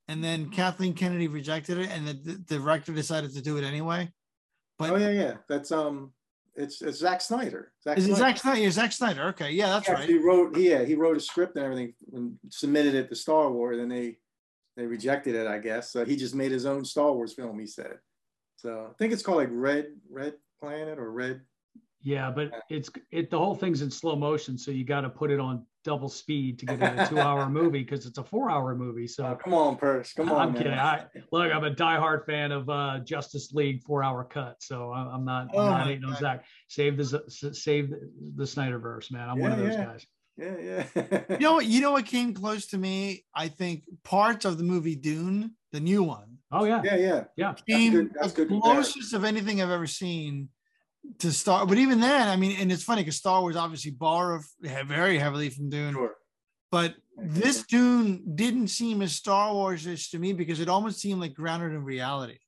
And 0.09 0.23
then 0.23 0.51
Kathleen 0.51 0.93
Kennedy 0.93 1.29
rejected 1.29 1.79
it, 1.79 1.89
and 1.91 2.07
the, 2.07 2.13
the 2.47 2.59
director 2.59 2.93
decided 2.93 3.33
to 3.35 3.41
do 3.41 3.57
it 3.57 3.65
anyway. 3.65 4.11
But 4.79 4.91
Oh 4.91 4.97
yeah, 4.97 5.11
yeah. 5.11 5.35
That's 5.49 5.73
um, 5.73 6.13
it's 6.57 6.83
it's 6.83 6.99
Zack 6.99 7.21
Snyder. 7.21 7.73
Zack 7.83 7.99
is 7.99 8.05
Snyder. 8.05 8.19
Zack 8.19 8.37
Snyder? 8.39 8.61
Yeah, 8.61 8.71
Zack 8.71 8.93
Snyder. 8.93 9.23
Okay, 9.29 9.51
yeah, 9.53 9.69
that's 9.69 9.87
He 9.87 9.93
right. 9.93 10.09
He 10.09 10.19
wrote 10.19 10.57
yeah 10.57 10.85
he 10.85 10.95
wrote 10.95 11.17
a 11.17 11.21
script 11.21 11.57
and 11.57 11.65
everything 11.65 11.95
and 12.13 12.39
submitted 12.51 12.95
it 12.95 13.09
to 13.09 13.17
Star 13.17 13.51
Wars 13.51 13.79
and 13.79 13.91
they 13.91 14.19
they 14.77 14.87
rejected 14.87 15.35
it 15.35 15.47
I 15.47 15.59
guess 15.59 15.91
so 15.91 16.05
he 16.05 16.17
just 16.17 16.35
made 16.35 16.53
his 16.53 16.67
own 16.67 16.85
Star 16.85 17.13
Wars 17.13 17.33
film 17.33 17.59
he 17.59 17.67
said 17.67 17.99
so 18.57 18.89
I 18.91 18.95
think 18.99 19.13
it's 19.13 19.23
called 19.23 19.39
like 19.39 19.51
Red 19.53 19.87
Red 20.11 20.35
Planet 20.65 20.99
or 20.99 21.11
Red 21.13 21.41
Yeah, 22.03 22.31
but 22.31 22.51
it's 22.71 22.91
it 23.11 23.31
the 23.31 23.39
whole 23.39 23.55
thing's 23.55 23.83
in 23.83 23.91
slow 23.91 24.17
motion, 24.17 24.59
so 24.59 24.71
you 24.71 24.85
got 24.85 25.03
to 25.03 25.11
put 25.11 25.31
it 25.31 25.41
on 25.41 25.65
double 25.85 26.09
speed 26.09 26.59
to 26.59 26.67
get 26.67 26.81
it 26.83 26.99
a 26.99 27.07
two-hour 27.11 27.49
movie 27.51 27.83
because 27.83 28.07
it's 28.07 28.17
a 28.19 28.25
four-hour 28.25 28.75
movie. 28.75 29.05
oh, 29.05 29.07
So 29.07 29.39
come 29.43 29.53
on 29.55 29.77
Purse 29.77 30.13
come 30.15 30.31
on 30.33 30.41
I'm 30.41 30.53
man. 30.53 30.63
kidding. 30.63 30.79
I, 30.79 31.05
look, 31.33 31.53
I'm 31.53 31.65
a 31.65 31.71
diehard 31.75 32.25
fan 32.27 32.53
of 32.53 32.69
uh, 32.71 33.01
Justice 33.05 33.53
League 33.53 33.83
four-hour 33.83 34.25
cut, 34.25 34.57
so 34.61 34.93
I'm, 34.93 35.09
I'm 35.09 35.25
not, 35.25 35.43
I'm 35.43 35.49
Oh 35.55 35.65
not 35.67 35.81
my 35.81 35.85
hating 35.85 36.05
on 36.05 36.17
Zack. 36.17 36.45
Save 36.69 36.97
the 36.97 37.05
save 37.53 37.91
the, 37.91 38.11
the 38.37 38.45
Snyderverse, 38.45 39.13
man. 39.13 39.29
I'm 39.29 39.39
one 39.39 39.53
of 39.53 39.59
those 39.59 39.75
yeah. 39.75 39.85
guys. 39.85 40.07
yeah 40.37 40.57
yeah 40.99 41.21
You 41.31 41.39
know 41.39 41.53
what? 41.55 41.67
You 41.67 41.81
know 41.81 41.93
what 41.93 42.07
came 42.07 42.35
close 42.35 42.67
to 42.69 42.79
me? 42.79 43.25
I 43.35 43.49
think 43.49 43.85
parts 44.03 44.45
of 44.45 44.59
the 44.59 44.65
movie 44.65 44.97
Dune, 44.97 45.53
the 45.73 45.81
new 45.81 46.03
one, 46.03 46.39
Oh 46.51 46.65
yeah, 46.65 46.81
yeah 46.85 46.97
yeah 46.97 47.25
yeah. 47.37 47.55
That's 47.69 47.91
good- 47.91 48.11
that's 48.21 48.33
the 48.33 48.45
good 48.47 48.61
closest 48.63 49.13
of 49.15 49.25
anything 49.25 49.61
I've 49.63 49.71
ever 49.71 49.87
seen 49.87 50.49
to 51.19 51.33
Star. 51.33 51.67
But 51.67 51.79
even 51.79 52.01
then, 52.01 52.29
I 52.29 52.37
mean, 52.37 52.57
and 52.61 52.71
it's 52.73 52.83
funny 52.83 53.03
because 53.03 53.17
Star 53.17 53.41
Wars 53.41 53.57
obviously 53.57 53.91
borrowed 53.91 54.43
very 54.61 55.19
heavily 55.19 55.51
from 55.51 55.71
Dune, 55.71 55.95
sure 55.95 56.15
but 56.75 56.97
this 57.17 57.63
Dune 57.63 58.35
didn't 58.35 58.67
seem 58.67 59.01
as 59.01 59.13
Star 59.13 59.55
Wars-ish 59.55 60.11
to 60.11 60.19
me 60.19 60.33
because 60.33 60.59
it 60.59 60.69
almost 60.69 60.99
seemed 60.99 61.21
like 61.21 61.33
grounded 61.33 61.71
in 61.71 61.85
reality. 61.85 62.39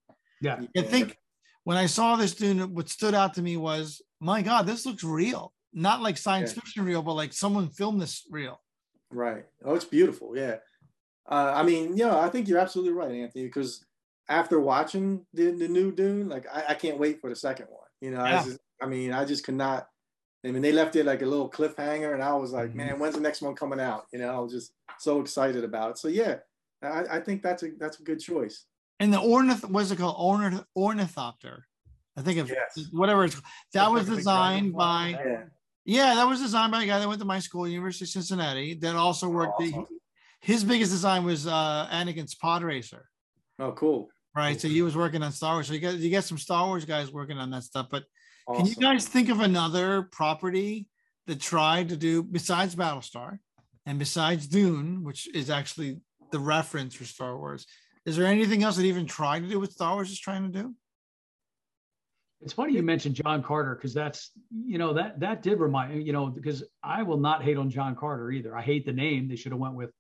Yeah. 0.41 0.63
I 0.77 0.83
think 0.83 1.17
when 1.63 1.77
I 1.77 1.87
saw 1.87 2.17
this 2.17 2.35
Dune, 2.35 2.75
what 2.75 2.89
stood 2.89 3.15
out 3.15 3.35
to 3.35 3.43
me 3.43 3.57
was, 3.57 4.03
my 4.19 4.43
God, 4.43 4.67
this 4.67 4.85
looks 4.85 5.05
real. 5.05 5.53
Not 5.73 6.03
like 6.03 6.19
science 6.19 6.51
Yeah. 6.51 6.61
fiction 6.61 6.85
real, 6.85 7.03
but 7.03 7.13
like 7.13 7.33
someone 7.33 7.71
filmed 7.71 8.03
this 8.03 8.27
real. 8.29 8.61
Right. 9.13 9.45
Oh, 9.65 9.77
it's 9.77 9.85
beautiful. 9.85 10.37
Yeah. 10.37 10.57
Uh, 11.31 11.53
I 11.55 11.63
mean, 11.63 11.97
yeah, 11.97 12.19
I 12.19 12.29
think 12.29 12.49
you're 12.49 12.59
absolutely 12.59 12.95
right, 12.95 13.13
Anthony, 13.13 13.45
because 13.45 13.87
after 14.29 14.59
watching 14.59 15.25
the, 15.35 15.53
the 15.53 15.69
new 15.69 15.93
Dune, 15.93 16.29
like 16.29 16.47
I, 16.53 16.65
I 16.71 16.75
can't 16.75 16.99
wait 16.99 17.21
for 17.21 17.31
the 17.31 17.37
second 17.37 17.67
one. 17.71 17.86
You 18.01 18.11
know, 18.11 18.25
Yeah. 18.25 18.41
I, 18.41 18.45
just, 18.45 18.59
I 18.83 18.87
mean, 18.87 19.13
I 19.13 19.25
just 19.25 19.45
could 19.45 19.55
not. 19.55 19.89
I 20.45 20.51
mean, 20.51 20.63
they 20.63 20.73
left 20.73 20.95
it 20.97 21.05
like 21.07 21.23
a 21.23 21.27
little 21.27 21.51
cliffhanger, 21.51 22.13
and 22.15 22.23
I 22.23 22.33
was 22.35 22.53
like, 22.53 22.71
Mhm. 22.71 22.75
man, 22.75 22.99
when's 23.01 23.15
the 23.17 23.21
next 23.21 23.43
one 23.43 23.55
coming 23.55 23.81
out? 23.81 24.07
You 24.13 24.21
know, 24.21 24.33
I 24.35 24.39
was 24.39 24.53
just 24.53 24.73
so 24.99 25.21
excited 25.21 25.65
about 25.65 25.93
it. 25.93 25.99
So 25.99 26.09
yeah, 26.09 26.37
I, 26.83 27.17
I 27.17 27.21
think 27.21 27.43
that's 27.43 27.63
a 27.63 27.71
that's 27.79 27.99
a 28.01 28.03
good 28.03 28.21
choice. 28.21 28.65
And 29.01 29.13
the 29.13 29.19
ornith, 29.19 29.69
what's 29.69 29.91
it 29.91 29.99
called? 29.99 30.17
Ornith, 30.17 30.65
ornithopter. 30.77 31.65
I 32.17 32.23
think 32.23 32.39
of 32.39 32.49
Yes. 32.49 32.89
whatever 32.93 33.25
it's 33.25 33.41
that 33.73 33.91
was 33.91 34.03
Like 34.03 34.07
a 34.07 34.11
big 34.11 34.17
designed 34.19 34.73
by 34.75 35.09
Yeah. 35.09 35.43
yeah, 35.85 36.15
that 36.15 36.25
was 36.29 36.41
designed 36.41 36.73
by 36.73 36.85
a 36.85 36.87
guy 36.87 36.99
that 37.01 37.09
went 37.09 37.21
to 37.21 37.27
my 37.27 37.41
school, 37.41 37.67
University 37.67 38.05
of 38.05 38.11
Cincinnati, 38.11 38.75
that 38.75 38.95
also 38.95 39.29
worked. 39.29 39.59
the- 39.59 39.85
his 40.41 40.63
biggest 40.65 40.93
design 40.93 41.25
was 41.25 41.47
uh 41.47 41.89
Anakin's 41.91 42.35
pod 42.37 42.63
racer. 42.63 43.09
Oh, 43.59 43.73
cool. 43.73 44.11
Right. 44.37 44.61
So 44.61 44.69
he 44.69 44.83
was 44.83 44.95
working 44.95 45.23
on 45.23 45.33
Star 45.33 45.55
Wars. 45.55 45.69
So 45.69 45.73
you 45.73 45.81
got 45.81 45.95
you 45.95 46.11
got 46.11 46.25
some 46.25 46.37
Star 46.37 46.67
Wars 46.67 46.85
guys 46.85 47.11
working 47.11 47.39
on 47.39 47.51
that 47.51 47.63
stuff. 47.63 47.87
But 47.91 48.05
Awesome. 48.47 48.63
can 48.63 48.71
you 48.71 48.77
guys 48.77 49.09
think 49.09 49.31
of 49.31 49.41
another 49.41 50.03
property 50.13 50.87
that 51.27 51.41
tried 51.41 51.89
to 51.89 51.97
do 51.97 52.23
besides 52.23 52.77
Battlestar 52.77 53.39
and 53.87 53.99
besides 53.99 54.47
Dune, 54.47 55.03
which 55.03 55.35
is 55.35 55.51
actually 55.51 56.01
the 56.31 56.39
reference 56.39 56.95
for 56.95 57.05
Star 57.05 57.37
Wars? 57.37 57.67
Is 58.05 58.17
there 58.17 58.27
anything 58.27 58.63
else 58.63 58.77
that 58.77 58.85
even 58.85 59.07
tried 59.07 59.41
to 59.41 59.49
do 59.49 59.59
what 59.59 59.73
Star 59.73 59.95
Wars 59.95 60.11
is 60.11 60.21
trying 60.21 60.53
to 60.53 60.63
do? 60.63 60.75
It's 62.43 62.53
funny 62.53 62.75
you 62.75 62.83
mentioned 62.83 63.17
John 63.17 63.43
Carter 63.43 63.75
because 63.75 63.95
that's 63.95 64.31
you 64.51 64.77
know 64.77 64.93
that 64.93 65.19
that 65.19 65.43
did 65.43 65.59
remind 65.59 66.07
you 66.07 66.13
know 66.13 66.27
because 66.27 66.63
I 66.83 67.03
will 67.03 67.17
not 67.17 67.43
hate 67.43 67.57
on 67.57 67.71
John 67.71 67.97
Carter 67.97 68.31
either. 68.31 68.55
I 68.55 68.61
hate 68.63 68.85
the 68.85 68.93
name. 68.93 69.29
They 69.29 69.37
should 69.37 69.53
have 69.53 69.61
went 69.61 69.75
with 69.75 69.91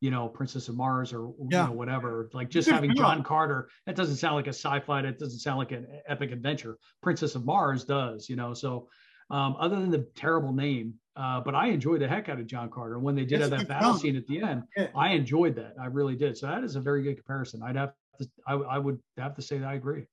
you 0.00 0.10
know 0.10 0.28
Princess 0.28 0.68
of 0.68 0.76
Mars 0.76 1.12
or 1.12 1.32
Yeah. 1.50 1.62
you 1.64 1.68
know 1.70 1.74
whatever. 1.76 2.28
Like 2.32 2.50
just 2.50 2.68
having 2.68 2.94
John. 2.94 3.22
Carter 3.22 3.68
that 3.86 3.96
doesn't 3.96 4.16
sound 4.16 4.34
like 4.36 4.46
a 4.46 4.50
sci-fi. 4.50 5.02
That 5.02 5.18
doesn't 5.18 5.38
sound 5.40 5.58
like 5.58 5.72
an 5.72 5.86
epic 6.08 6.32
adventure. 6.32 6.76
Princess 7.02 7.34
of 7.34 7.44
Mars 7.44 7.84
does. 7.84 8.28
You 8.28 8.36
know 8.36 8.54
so. 8.54 8.88
Um, 9.28 9.56
other 9.58 9.74
than 9.80 9.90
the 9.90 10.06
terrible 10.14 10.52
name, 10.52 10.94
uh, 11.16 11.40
but 11.40 11.56
I 11.56 11.66
enjoyed 11.66 12.00
the 12.00 12.06
heck 12.06 12.28
out 12.28 12.38
of 12.38 12.46
John 12.46 12.70
Carter. 12.70 13.00
When 13.00 13.16
they 13.16 13.24
did 13.24 13.40
It's 13.40 13.50
have 13.50 13.58
that 13.58 13.66
battle 13.66 13.88
film. 13.94 13.98
scene 13.98 14.16
at 14.16 14.24
the 14.28 14.40
end, 14.40 14.62
Yeah. 14.76 14.86
I 14.94 15.14
enjoyed 15.14 15.56
that. 15.56 15.74
I 15.82 15.86
really 15.86 16.14
did. 16.14 16.38
So 16.38 16.46
that 16.46 16.62
is 16.62 16.76
a 16.76 16.80
very 16.80 17.02
good 17.02 17.16
comparison. 17.16 17.60
I'd 17.60 17.74
have 17.74 17.92
to, 18.20 18.30
I, 18.46 18.54
I 18.54 18.78
would 18.78 19.00
have 19.18 19.34
to 19.34 19.42
say 19.42 19.58
that 19.58 19.66
I 19.66 19.74
agree. 19.74 20.04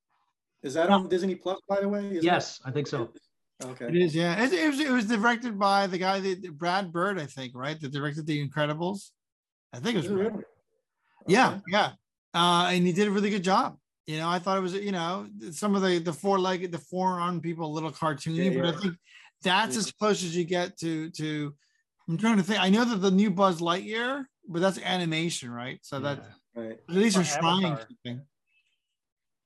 Is 0.63 0.73
that 0.73 0.89
on 0.89 1.09
Disney 1.09 1.35
Plus, 1.35 1.59
by 1.69 1.79
the 1.81 1.87
way? 1.89 2.07
Is 2.07 2.23
Yes, 2.23 2.59
I 2.65 2.71
think 2.71 2.87
so. 2.87 3.11
Okay. 3.63 3.85
It 3.85 3.95
is, 3.95 4.15
yeah. 4.15 4.43
It, 4.43 4.51
it 4.51 4.67
was 4.67 4.79
it 4.79 4.89
was 4.89 5.05
directed 5.05 5.59
by 5.59 5.85
the 5.85 5.99
guy 5.99 6.19
that 6.19 6.57
Brad 6.57 6.91
Bird, 6.91 7.19
I 7.19 7.27
think, 7.27 7.53
right? 7.53 7.79
That 7.79 7.91
directed 7.91 8.25
The 8.25 8.43
Incredibles. 8.49 9.11
I 9.73 9.79
think 9.79 9.95
it 9.95 9.97
was 9.97 10.05
Is 10.05 10.11
it 10.11 10.15
really? 10.15 10.43
Yeah, 11.27 11.49
Okay. 11.51 11.61
yeah. 11.69 11.91
Uh, 12.33 12.67
and 12.71 12.85
he 12.85 12.93
did 12.93 13.07
a 13.07 13.11
really 13.11 13.29
good 13.29 13.43
job. 13.43 13.77
You 14.05 14.17
know, 14.17 14.29
I 14.29 14.37
thought 14.39 14.57
it 14.57 14.61
was, 14.61 14.73
you 14.73 14.91
know, 14.91 15.27
some 15.51 15.75
of 15.75 15.81
the 15.81 15.97
the 15.99 16.13
four 16.13 16.39
legged, 16.39 16.71
the 16.71 16.77
four 16.77 17.19
armed 17.19 17.41
people, 17.41 17.65
a 17.65 17.73
little 17.73 17.91
cartoony, 17.91 18.53
Yeah, 18.53 18.61
but 18.61 18.75
I 18.75 18.77
think 18.79 18.95
that's 19.41 19.75
Yeah. 19.75 19.79
as 19.79 19.91
close 19.91 20.23
as 20.23 20.35
you 20.35 20.43
get 20.45 20.77
to 20.79 21.09
to. 21.11 21.53
I'm 22.09 22.17
trying 22.17 22.35
to 22.37 22.43
think. 22.43 22.59
I 22.59 22.69
know 22.69 22.83
that 22.83 22.97
the 22.97 23.11
new 23.11 23.31
Buzz 23.31 23.61
Lightyear, 23.61 24.25
but 24.47 24.61
that's 24.61 24.77
animation, 24.79 25.49
right? 25.49 25.79
So 25.83 25.99
that 26.01 26.17
Yeah. 26.55 26.61
Right. 26.63 26.79
at 26.89 26.95
least 26.95 27.15
Or 27.17 27.23
they're 27.23 27.39
trying 27.39 27.65
Avatar. 27.65 27.87
something. 27.87 28.21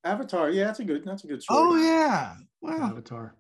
Avatar. 0.04 0.50
Yeah, 0.50 0.66
that's 0.66 0.80
a 0.80 0.86
good. 0.86 1.06
That's 1.06 1.24
a 1.24 1.28
good 1.28 1.38
choice. 1.42 1.46
Oh 1.50 1.76
yeah, 1.76 2.36
wow. 2.62 2.90
Avatar. 2.90 3.36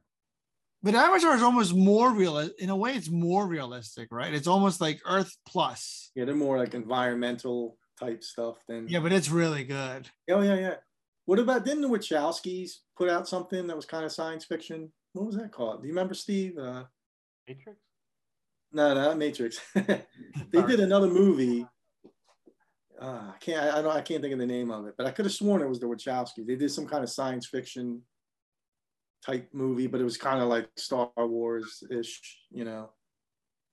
But 0.83 0.95
Avatar 0.95 1.35
is 1.35 1.41
almost 1.41 1.73
more 1.73 2.13
real. 2.13 2.37
In 2.59 2.69
a 2.69 2.75
way, 2.75 2.93
it's 2.93 3.09
more 3.09 3.47
realistic, 3.47 4.09
right? 4.11 4.33
It's 4.33 4.47
almost 4.47 4.79
like 4.79 5.01
Earth 5.05 5.35
plus. 5.47 6.11
Yeah, 6.15 6.25
they're 6.25 6.35
more 6.35 6.57
like 6.57 6.75
environmental 6.75 7.77
type 7.99 8.23
stuff 8.23 8.57
than. 8.67 8.87
Yeah, 8.87 8.99
but 8.99 9.11
it's 9.11 9.29
really 9.29 9.63
good. 9.63 10.09
Oh 10.29 10.41
yeah, 10.41 10.55
yeah. 10.55 10.75
What 11.25 11.39
about 11.39 11.65
didn't 11.65 11.81
the 11.81 11.89
Wachowskis 11.89 12.71
put 12.95 13.09
out 13.09 13.27
something 13.27 13.67
that 13.67 13.75
was 13.75 13.85
kind 13.85 14.05
of 14.05 14.11
science 14.11 14.45
fiction? 14.45 14.91
What 15.13 15.25
was 15.25 15.35
that 15.35 15.51
called? 15.51 15.81
Do 15.81 15.87
you 15.87 15.93
remember, 15.93 16.13
Steve? 16.13 16.57
Uh, 16.57 16.83
Matrix. 17.47 17.79
no, 18.71 18.93
no, 18.93 19.01
not 19.03 19.17
Matrix. 19.17 19.59
they 19.75 20.61
did 20.67 20.79
another 20.79 21.07
movie. 21.07 21.65
Uh, 22.99 23.31
I 23.33 23.35
can't. 23.39 23.63
I, 23.63 23.79
I 23.79 23.81
don't. 23.81 23.95
I 23.95 24.01
can't 24.01 24.21
think 24.21 24.33
of 24.33 24.39
the 24.39 24.45
name 24.45 24.69
of 24.69 24.85
it, 24.85 24.93
but 24.95 25.07
I 25.07 25.11
could 25.11 25.25
have 25.25 25.33
sworn 25.33 25.61
it 25.61 25.69
was 25.69 25.79
the 25.79 25.87
Wachowskis. 25.87 26.45
They 26.45 26.55
did 26.55 26.71
some 26.71 26.87
kind 26.87 27.03
of 27.03 27.09
science 27.09 27.47
fiction 27.47 28.03
type 29.27 29.49
movie, 29.53 29.87
but 29.87 29.99
it 30.01 30.05
was 30.05 30.17
kind 30.17 30.41
of 30.41 30.47
like 30.47 30.69
Star 30.77 31.11
Wars 31.17 31.83
ish. 31.91 32.39
You 32.51 32.65
know. 32.65 32.89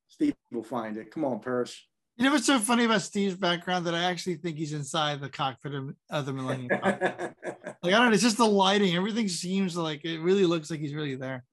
Steve 0.09 0.35
will 0.53 0.63
find 0.63 0.97
it. 0.97 1.11
Come 1.11 1.25
on, 1.25 1.41
Persh. 1.41 1.77
You 2.17 2.25
know 2.25 2.31
what's 2.31 2.47
so 2.47 2.61
funny 2.61 2.85
about 2.85 3.03
Steve's 3.03 3.35
background 3.35 3.87
that 3.87 3.95
I 3.95 4.05
actually 4.05 4.37
think 4.37 4.57
he's 4.57 4.73
inside 4.73 5.21
the 5.21 5.29
cockpit 5.29 5.75
of, 5.75 5.91
of 6.11 6.27
the 6.27 6.33
Millennium 6.33 6.69
Falcon. 6.81 7.35
Like 7.83 7.93
I 7.93 7.99
don't 7.99 8.07
know, 8.07 8.15
it's 8.15 8.23
just 8.23 8.39
the 8.39 8.47
lighting. 8.47 8.97
Everything 8.97 9.29
seems 9.29 9.77
like 9.77 10.07
it 10.07 10.19
really 10.21 10.47
looks 10.47 10.71
like 10.71 10.81
he's 10.81 10.95
really 10.95 11.17
there. 11.17 11.45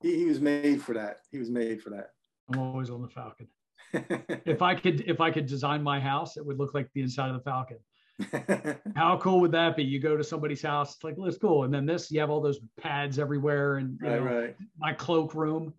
he, 0.00 0.18
he 0.18 0.24
was 0.26 0.40
made 0.40 0.80
for 0.80 0.94
that. 0.94 1.16
He 1.32 1.38
was 1.38 1.50
made 1.50 1.82
for 1.82 1.90
that. 1.90 2.10
I'm 2.48 2.60
always 2.60 2.90
on 2.90 3.02
the 3.02 3.08
Falcon. 3.08 3.48
If 4.46 4.62
I 4.62 4.76
could, 4.76 5.00
if 5.08 5.20
I 5.20 5.32
could 5.32 5.46
design 5.46 5.82
my 5.82 5.98
house, 5.98 6.36
it 6.36 6.46
would 6.46 6.58
look 6.58 6.74
like 6.74 6.88
the 6.94 7.00
inside 7.00 7.30
of 7.30 7.34
the 7.34 7.42
Falcon. 7.42 7.78
How 8.96 9.18
cool 9.18 9.40
would 9.40 9.52
that 9.52 9.76
be? 9.76 9.84
You 9.84 9.98
go 9.98 10.16
to 10.16 10.24
somebody's 10.24 10.62
house, 10.62 10.94
it's 10.94 11.04
like, 11.04 11.14
let's 11.16 11.38
go. 11.38 11.62
And 11.64 11.72
then 11.72 11.86
this, 11.86 12.10
you 12.10 12.20
have 12.20 12.30
all 12.30 12.40
those 12.40 12.60
pads 12.80 13.18
everywhere, 13.18 13.76
and 13.76 13.98
you 14.02 14.08
right, 14.08 14.20
know, 14.20 14.24
right. 14.24 14.56
my 14.78 14.92
cloak 14.92 15.34
room. 15.34 15.74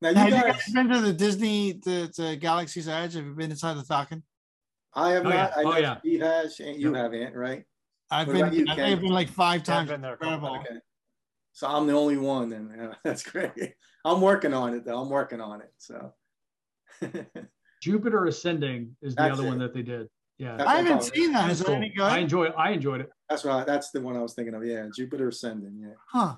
Now 0.00 0.10
you 0.10 0.16
Have 0.16 0.28
you 0.28 0.34
guys, 0.34 0.52
guys 0.52 0.72
been 0.72 0.88
to 0.88 1.00
the 1.00 1.12
Disney 1.12 1.80
the, 1.84 2.10
to 2.16 2.36
Galaxy's 2.36 2.88
Edge? 2.88 3.14
Have 3.14 3.24
you 3.24 3.34
been 3.34 3.50
inside 3.50 3.74
the 3.74 3.84
Falcon? 3.84 4.22
I 4.94 5.12
have 5.12 5.24
Oh, 5.24 5.30
not. 5.30 5.34
yeah. 5.34 5.52
I 5.56 5.62
Oh, 5.64 5.76
yeah. 5.78 5.98
Steve 5.98 6.20
has, 6.20 6.60
and 6.60 6.80
you 6.80 6.94
Yep. 6.94 7.02
have, 7.02 7.14
Aunt, 7.14 7.34
right? 7.36 7.64
I've 8.10 8.26
What 8.26 8.36
been. 8.36 8.52
you, 8.52 8.66
I 8.68 8.74
think 8.74 8.88
I've 8.88 9.00
been 9.00 9.10
like 9.10 9.28
five 9.28 9.62
Yeah, 9.66 9.74
I've 9.74 9.78
times. 9.78 9.90
been 9.90 10.00
there 10.02 10.14
a 10.14 10.16
couple 10.18 10.34
Incredible. 10.34 10.60
Okay. 10.60 10.80
So 11.52 11.66
I'm 11.68 11.86
the 11.86 11.94
only 11.94 12.16
one. 12.18 12.50
Then 12.50 12.94
that's 13.04 13.22
great. 13.22 13.74
I'm 14.04 14.20
working 14.20 14.52
on 14.52 14.74
it 14.74 14.84
though. 14.84 15.00
I'm 15.00 15.08
working 15.10 15.40
on 15.40 15.62
it. 15.62 15.72
So 15.78 16.12
Jupiter 17.82 18.26
Ascending 18.26 18.96
is 19.02 19.14
the 19.14 19.22
That's 19.22 19.38
other 19.38 19.48
one 19.48 19.58
that 19.60 19.74
they 19.74 19.82
did. 19.82 20.08
Yeah, 20.42 20.56
That's 20.56 20.68
I 20.68 20.76
haven't 20.78 20.92
talking 21.04 21.14
seen 21.22 21.32
that. 21.34 21.46
That's 21.46 21.60
Is 21.60 21.66
cool. 21.66 21.74
that 21.74 21.80
any 21.80 21.88
good? 21.90 22.02
I 22.02 22.18
enjoy 22.18 22.44
it. 22.46 22.54
I 22.58 22.70
enjoyed 22.72 23.00
it. 23.00 23.10
That's 23.30 23.44
right. 23.44 23.64
That's 23.64 23.90
the 23.92 24.00
one 24.00 24.16
I 24.16 24.22
was 24.22 24.34
thinking 24.34 24.54
of. 24.54 24.64
Yeah, 24.66 24.88
Jupiter 24.92 25.28
Ascending. 25.28 25.78
Yeah, 25.80 25.94
huh. 26.08 26.34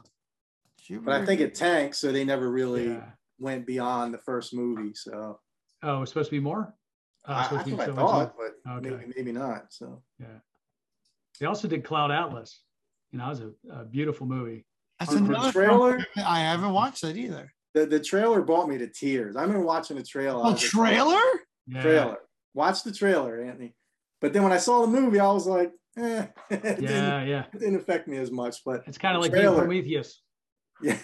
but 1.03 1.15
I 1.23 1.25
think 1.25 1.41
it 1.41 1.55
tanked, 1.55 1.97
so 1.97 2.13
they 2.13 2.23
never 2.23 2.51
really 2.51 2.89
Yeah. 2.89 3.05
went 3.39 3.67
beyond 3.67 4.13
the 4.13 4.19
first 4.19 4.53
movie. 4.53 4.93
So 4.95 5.41
Oh, 5.83 6.03
it's 6.03 6.11
supposed 6.11 6.29
to 6.29 6.37
be 6.37 6.41
more. 6.41 6.75
Oh, 7.27 7.33
I, 7.33 7.41
it's 7.41 7.49
supposed 7.49 7.65
to 7.71 7.77
be 7.77 7.83
I 7.83 7.87
so 7.87 7.95
thought, 7.95 8.35
but 8.37 8.71
Okay. 8.77 8.91
maybe 8.91 9.13
maybe 9.17 9.33
not. 9.33 9.73
So 9.73 10.03
Yeah. 10.21 10.27
They 11.41 11.47
also 11.47 11.67
did 11.67 11.83
Cloud 11.83 12.11
Atlas. 12.11 12.61
You 13.11 13.19
know, 13.21 13.27
it 13.27 13.29
was 13.31 13.41
a, 13.41 13.53
a 13.71 13.85
beautiful 13.87 14.27
movie. 14.27 14.67
That's 15.01 15.13
The 15.13 15.19
another 15.19 15.51
trailer? 15.51 16.05
I 16.19 16.41
haven't 16.41 16.73
watched 16.75 17.01
that 17.03 17.17
either. 17.17 17.51
the 17.73 17.87
the 17.87 18.01
trailer 18.01 18.43
brought 18.43 18.69
me 18.69 18.77
to 18.77 18.87
tears. 18.87 19.35
I 19.35 19.41
remember 19.43 19.65
watching 19.65 19.97
the 19.97 20.03
trailer. 20.03 20.41
I 20.45 20.49
Oh, 20.49 20.53
was 20.53 20.63
like, 20.63 20.75
oh, 20.75 20.85
trailer? 20.91 21.23
Yeah. 21.69 21.83
trailer. 21.83 22.19
Watch 22.53 22.83
the 22.83 22.93
trailer, 22.93 23.41
Anthony. 23.41 23.75
But 24.25 24.33
then 24.33 24.43
when 24.43 24.53
I 24.53 24.57
saw 24.57 24.81
the 24.81 24.87
movie, 24.87 25.21
I 25.21 25.31
was 25.31 25.47
like, 25.47 25.71
eh, 25.99 26.25
it, 26.51 26.81
Yeah, 26.81 27.23
yeah. 27.25 27.45
it 27.53 27.59
didn't 27.59 27.77
affect 27.77 28.09
me 28.09 28.17
as 28.17 28.31
much. 28.31 28.65
But 28.65 28.83
It's 28.87 28.97
kind 28.97 29.15
of 29.15 29.21
like 29.23 29.33
being 29.33 29.43
trailer. 29.43 29.59
Prometheus. 29.67 30.23
yeah. 30.83 30.95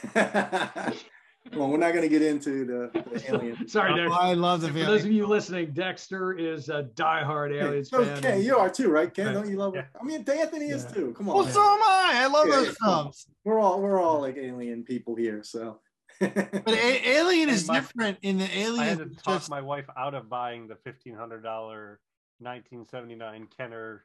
well, 1.55 1.69
we're 1.69 1.77
not 1.77 1.91
going 1.93 2.01
to 2.01 2.09
get 2.09 2.23
into 2.23 2.65
the, 2.65 2.91
the 3.13 3.23
alien. 3.35 3.69
Sorry, 3.69 3.93
Oh, 3.93 3.97
Dex. 4.09 4.15
I 4.19 4.33
love 4.33 4.63
the 4.63 4.69
For 4.69 4.73
video. 4.73 4.89
those 4.91 5.05
of 5.05 5.13
you 5.13 5.27
listening, 5.27 5.73
Dexter 5.75 6.33
is 6.33 6.71
a 6.71 6.85
diehard 6.95 7.53
Aliens 7.55 7.91
So 7.91 8.03
fan. 8.07 8.23
Ken, 8.23 8.43
you 8.43 8.57
are 8.57 8.71
too, 8.71 8.89
right? 8.89 9.13
Ken, 9.13 9.27
Right. 9.27 9.33
don't 9.35 9.51
you 9.51 9.59
love 9.59 9.77
it? 9.77 9.85
I 10.01 10.03
mean, 10.03 10.25
Anthony 10.27 10.71
is 10.71 10.87
too. 10.87 11.13
Come 11.15 11.29
on. 11.29 11.35
Well, 11.37 11.45
on, 11.45 11.53
so 11.53 11.61
am 11.61 11.83
I. 11.83 12.13
I 12.23 12.27
love 12.27 12.49
Yeah, 12.49 12.55
those 12.57 12.77
films. 12.83 13.27
we're 13.45 13.61
all 13.61 13.83
we're 13.83 14.01
all 14.01 14.23
like 14.23 14.39
alien 14.39 14.83
people 14.83 15.15
here. 15.15 15.43
So 15.45 15.81
But 16.21 16.69
a- 16.69 17.09
Alien 17.19 17.51
is 17.51 17.69
my- 17.69 17.75
different 17.81 18.17
in 18.23 18.39
the 18.39 18.49
Alien, 18.59 18.81
I 18.81 18.85
had 18.87 18.99
to 18.99 19.05
talk 19.11 19.41
just- 19.41 19.51
my 19.51 19.61
wife 19.61 19.85
out 19.95 20.15
of 20.15 20.31
buying 20.31 20.69
the 20.69 20.77
fifteen 20.77 21.15
hundred 21.15 21.43
dollar, 21.43 22.01
nineteen 22.41 22.87
seventy 22.91 23.15
nine 23.15 23.47
Kenner 23.57 24.05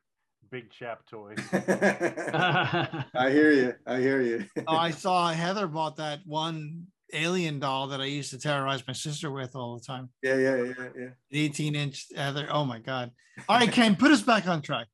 Big 0.51 0.69
Chap 0.71 1.01
toy. 1.09 1.35
I 1.53 3.29
hear 3.31 3.51
you. 3.51 3.73
I 3.87 3.99
hear 3.99 4.21
you. 4.21 4.45
oh, 4.67 4.75
I 4.75 4.91
saw 4.91 5.29
Heather 5.31 5.67
bought 5.67 5.97
that 5.97 6.19
one 6.25 6.87
Alien 7.13 7.59
doll 7.59 7.87
that 7.87 8.01
I 8.01 8.05
used 8.05 8.31
to 8.31 8.39
terrorize 8.39 8.83
my 8.87 8.93
sister 8.93 9.31
with 9.31 9.55
all 9.55 9.77
the 9.77 9.83
time. 9.83 10.09
yeah, 10.23 10.35
yeah, 10.35 10.55
yeah, 10.63 10.89
yeah. 10.97 11.09
18 11.31 11.75
inch 11.75 12.07
Heather. 12.15 12.47
Oh 12.51 12.65
my 12.65 12.79
God. 12.79 13.11
All 13.47 13.57
right, 13.57 13.71
Ken, 13.71 13.95
put 13.95 14.11
us 14.11 14.21
back 14.21 14.47
on 14.47 14.61
track. 14.61 14.87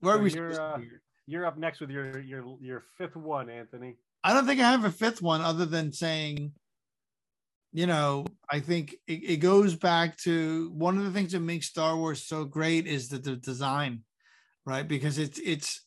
Where 0.00 0.14
So 0.14 0.20
are 0.20 0.22
we? 0.22 0.30
you're, 0.32 0.60
uh. 0.60 0.80
You're 1.26 1.46
up 1.46 1.58
next 1.58 1.80
with 1.80 1.90
your 1.90 2.18
your 2.20 2.56
your 2.60 2.82
fifth 2.98 3.14
one, 3.14 3.48
Anthony. 3.50 3.96
I 4.24 4.34
don't 4.34 4.46
think 4.46 4.60
I 4.60 4.70
have 4.70 4.84
a 4.84 4.90
fifth 4.90 5.22
one 5.22 5.40
other 5.42 5.64
than 5.64 5.92
saying, 5.92 6.52
you 7.72 7.86
know, 7.86 8.26
I 8.50 8.60
think 8.60 8.96
it, 9.06 9.30
it 9.30 9.36
goes 9.36 9.74
back 9.76 10.16
to 10.18 10.70
one 10.70 10.98
of 10.98 11.04
the 11.04 11.12
things 11.12 11.32
that 11.32 11.40
makes 11.40 11.66
Star 11.66 11.96
Wars 11.96 12.24
so 12.24 12.44
great 12.44 12.86
is 12.86 13.08
the, 13.08 13.18
the 13.18 13.36
design, 13.36 14.02
right? 14.64 14.86
Because 14.86 15.18
it's 15.18 15.38
it's 15.38 15.84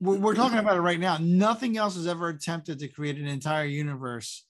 we're, 0.00 0.18
we're 0.18 0.34
talking 0.34 0.58
about 0.58 0.76
it 0.76 0.80
right 0.80 0.98
now. 0.98 1.18
Nothing 1.20 1.76
else 1.76 1.94
has 1.94 2.06
ever 2.06 2.28
attempted 2.28 2.80
to 2.80 2.88
create 2.88 3.18
an 3.18 3.28
entire 3.28 3.66
universe 3.66 4.44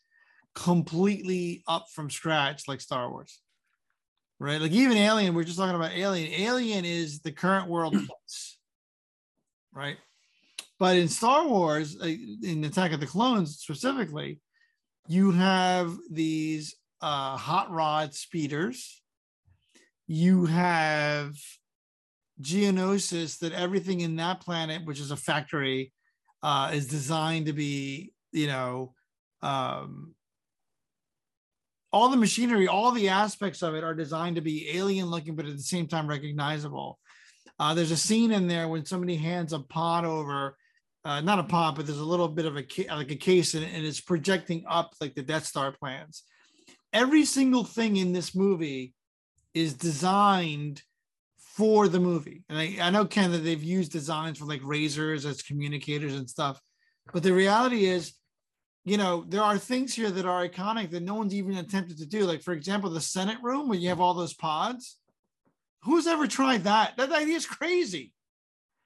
completely 0.54 1.62
up 1.68 1.86
from 1.92 2.08
scratch 2.08 2.66
like 2.68 2.80
Star 2.80 3.10
Wars. 3.10 3.40
Right? 4.38 4.60
Like 4.60 4.72
even 4.72 4.96
Alien, 4.96 5.34
we're 5.34 5.44
just 5.44 5.58
talking 5.58 5.76
about 5.76 5.92
Alien. 5.92 6.32
Alien 6.32 6.86
is 6.86 7.20
the 7.20 7.32
current 7.32 7.68
world 7.68 7.92
plus, 8.06 8.58
right? 9.74 9.98
But 10.78 10.96
in 10.96 11.08
Star 11.08 11.46
Wars, 11.46 11.98
uh, 12.02 12.06
in 12.06 12.64
Attack 12.64 12.92
of 12.92 13.00
the 13.00 13.06
Clones 13.06 13.58
specifically, 13.58 14.40
you 15.10 15.32
have 15.32 15.98
these 16.08 16.76
uh, 17.02 17.36
hot 17.36 17.68
rod 17.72 18.14
speeders. 18.14 19.02
You 20.06 20.46
have 20.46 21.34
Geonosis, 22.40 23.40
that 23.40 23.52
everything 23.52 24.02
in 24.02 24.14
that 24.16 24.40
planet, 24.40 24.84
which 24.84 25.00
is 25.00 25.10
a 25.10 25.16
factory, 25.16 25.92
uh, 26.44 26.70
is 26.72 26.86
designed 26.86 27.46
to 27.46 27.52
be, 27.52 28.12
you 28.30 28.46
know, 28.46 28.94
um, 29.42 30.14
all 31.92 32.08
the 32.08 32.16
machinery, 32.16 32.68
all 32.68 32.92
the 32.92 33.08
aspects 33.08 33.62
of 33.62 33.74
it 33.74 33.82
are 33.82 33.94
designed 33.94 34.36
to 34.36 34.42
be 34.42 34.70
alien 34.76 35.06
looking, 35.06 35.34
but 35.34 35.44
at 35.44 35.56
the 35.56 35.62
same 35.62 35.88
time 35.88 36.06
recognizable. 36.06 37.00
Uh, 37.58 37.74
there's 37.74 37.90
a 37.90 37.96
scene 37.96 38.30
in 38.30 38.46
there 38.46 38.68
when 38.68 38.84
somebody 38.84 39.16
hands 39.16 39.52
a 39.52 39.58
pod 39.58 40.04
over, 40.04 40.56
uh, 41.04 41.20
not 41.20 41.38
a 41.38 41.44
pod, 41.44 41.76
but 41.76 41.86
there's 41.86 41.98
a 41.98 42.04
little 42.04 42.28
bit 42.28 42.46
of 42.46 42.56
a 42.56 42.62
ca- 42.62 42.94
like 42.94 43.10
a 43.10 43.16
case, 43.16 43.54
and, 43.54 43.64
and 43.64 43.86
it's 43.86 44.00
projecting 44.00 44.64
up 44.68 44.92
like 45.00 45.14
the 45.14 45.22
Death 45.22 45.46
Star 45.46 45.72
plans. 45.72 46.24
Every 46.92 47.24
single 47.24 47.64
thing 47.64 47.96
in 47.96 48.12
this 48.12 48.34
movie 48.34 48.94
is 49.54 49.74
designed 49.74 50.82
for 51.38 51.88
the 51.88 52.00
movie. 52.00 52.44
And 52.48 52.58
I, 52.58 52.76
I 52.80 52.90
know 52.90 53.04
Ken 53.04 53.32
that 53.32 53.38
they've 53.38 53.62
used 53.62 53.92
designs 53.92 54.38
for 54.38 54.44
like 54.44 54.60
razors 54.62 55.24
as 55.24 55.42
communicators 55.42 56.14
and 56.14 56.28
stuff, 56.28 56.60
but 57.12 57.22
the 57.22 57.32
reality 57.32 57.86
is, 57.86 58.14
you 58.84 58.96
know, 58.96 59.24
there 59.28 59.42
are 59.42 59.58
things 59.58 59.94
here 59.94 60.10
that 60.10 60.26
are 60.26 60.46
iconic 60.46 60.90
that 60.90 61.02
no 61.02 61.14
one's 61.14 61.34
even 61.34 61.56
attempted 61.56 61.98
to 61.98 62.06
do. 62.06 62.24
Like 62.24 62.42
for 62.42 62.52
example, 62.52 62.90
the 62.90 63.00
Senate 63.00 63.38
room 63.42 63.68
where 63.68 63.78
you 63.78 63.88
have 63.88 64.00
all 64.00 64.14
those 64.14 64.34
pods. 64.34 64.98
Who's 65.84 66.06
ever 66.06 66.26
tried 66.26 66.64
that? 66.64 66.96
That 66.98 67.10
idea 67.10 67.36
is 67.36 67.46
crazy, 67.46 68.12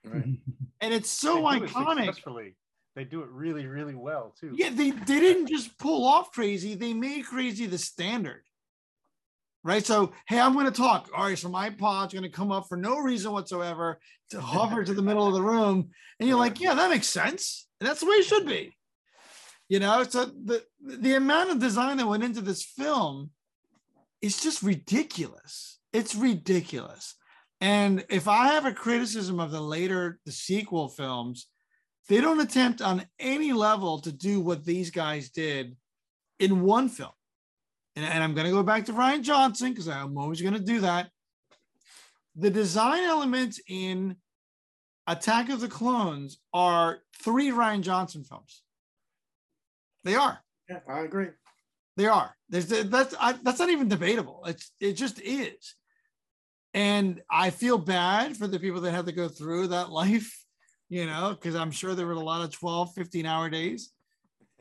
Right. 0.05 0.25
and 0.85 0.95
it's 0.95 1.11
so 1.11 1.37
do 1.37 1.65
it 1.65 1.71
iconic. 1.71 2.55
They 2.95 3.05
do 3.05 3.23
it 3.23 3.29
really, 3.31 3.67
really 3.67 3.95
well 3.95 4.35
too. 4.39 4.53
Yeah, 4.55 4.71
they, 4.71 4.91
they 4.91 5.19
didn't 5.19 5.49
just 5.49 5.77
pull 5.79 6.07
off 6.07 6.31
crazy, 6.31 6.75
they 6.75 6.93
made 6.93 7.27
crazy 7.27 7.67
the 7.67 7.79
standard. 7.79 8.43
Right. 9.65 9.85
So, 9.85 10.13
hey, 10.29 10.39
I'm 10.39 10.53
going 10.53 10.67
to 10.67 10.71
talk. 10.71 11.09
All 11.17 11.25
right. 11.25 11.39
So, 11.39 11.49
my 11.49 11.71
pod's 11.71 12.13
going 12.13 12.25
to 12.25 12.29
come 12.29 12.53
up 12.53 12.69
for 12.69 12.77
no 12.77 12.99
reason 12.99 13.33
whatsoever 13.33 13.99
to 14.29 14.39
hover 14.39 14.85
to 14.85 14.93
the 14.93 15.01
middle 15.01 15.27
of 15.27 15.33
the 15.33 15.41
room. 15.41 15.89
And 16.21 16.29
you're 16.29 16.39
like, 16.39 16.61
yeah, 16.61 16.75
that 16.75 16.91
makes 16.91 17.07
sense. 17.07 17.67
And 17.81 17.89
that's 17.89 18.01
the 18.01 18.07
way 18.07 18.17
it 18.17 18.27
should 18.27 18.47
be. 18.47 18.77
You 19.71 19.81
know, 19.81 20.03
so 20.03 20.27
the, 20.27 20.63
the 20.85 21.15
amount 21.15 21.51
of 21.51 21.61
design 21.61 21.97
that 21.97 22.07
went 22.07 22.25
into 22.25 22.43
this 22.43 22.63
film 22.63 23.31
is 24.21 24.43
just 24.43 24.63
ridiculous. 24.63 25.79
It's 25.95 26.15
ridiculous. 26.15 27.15
And 27.65 28.05
if 28.11 28.29
I 28.29 28.49
have 28.49 28.67
a 28.67 28.75
criticism 28.75 29.41
of 29.41 29.51
the 29.51 29.61
later, 29.61 30.19
the 30.27 30.33
sequel 30.33 30.87
films, 30.87 31.49
they 32.11 32.21
don't 32.21 32.41
attempt 32.41 32.83
on 32.83 33.07
any 33.19 33.55
level 33.55 34.01
to 34.01 34.13
do 34.13 34.39
what 34.39 34.67
these 34.67 34.91
guys 34.91 35.31
did 35.31 35.75
in 36.39 36.61
one 36.61 36.91
film. 36.91 37.13
And, 37.97 38.05
and 38.05 38.23
I'm 38.23 38.35
going 38.35 38.45
to 38.45 38.53
go 38.53 38.63
back 38.63 38.85
to 38.85 38.93
Rian 38.93 39.23
Johnson 39.23 39.71
because 39.71 39.89
I'm 39.89 40.19
always 40.19 40.43
going 40.43 40.53
to 40.53 40.61
do 40.61 40.81
that. 40.81 41.09
The 42.37 42.51
design 42.51 43.03
elements 43.05 43.59
in 43.67 44.17
Attack 45.07 45.49
of 45.49 45.61
the 45.61 45.69
Clones 45.69 46.37
are 46.53 46.99
three 47.23 47.49
Rian 47.49 47.81
Johnson 47.81 48.25
films. 48.25 48.61
They 50.05 50.17
are. 50.17 50.39
Yeah, 50.69 50.81
I 50.87 51.01
agree. 51.01 51.29
They 51.97 52.09
are. 52.09 52.37
There's 52.51 52.67
that's 52.67 53.15
I, 53.19 53.33
that's 53.43 53.59
not 53.59 53.71
even 53.71 53.89
debatable. 53.89 54.43
It's 54.45 54.71
it 54.81 54.93
just 54.95 55.19
is. 55.23 55.77
And 56.75 57.23
I 57.31 57.51
feel 57.51 57.79
bad 57.79 58.37
for 58.37 58.49
the 58.49 58.59
people 58.59 58.81
that 58.81 58.91
had 58.91 59.07
to 59.07 59.13
go 59.13 59.29
through 59.29 59.69
that 59.69 59.91
life, 59.91 60.45
you 60.89 61.07
know, 61.07 61.31
because 61.31 61.55
I'm 61.55 61.71
sure 61.71 61.95
there 61.95 62.07
were 62.07 62.13
a 62.13 62.21
lot 62.21 62.43
of 62.43 62.53
12, 62.53 62.95
15 62.95 63.25
hour 63.27 63.49
days. 63.49 63.93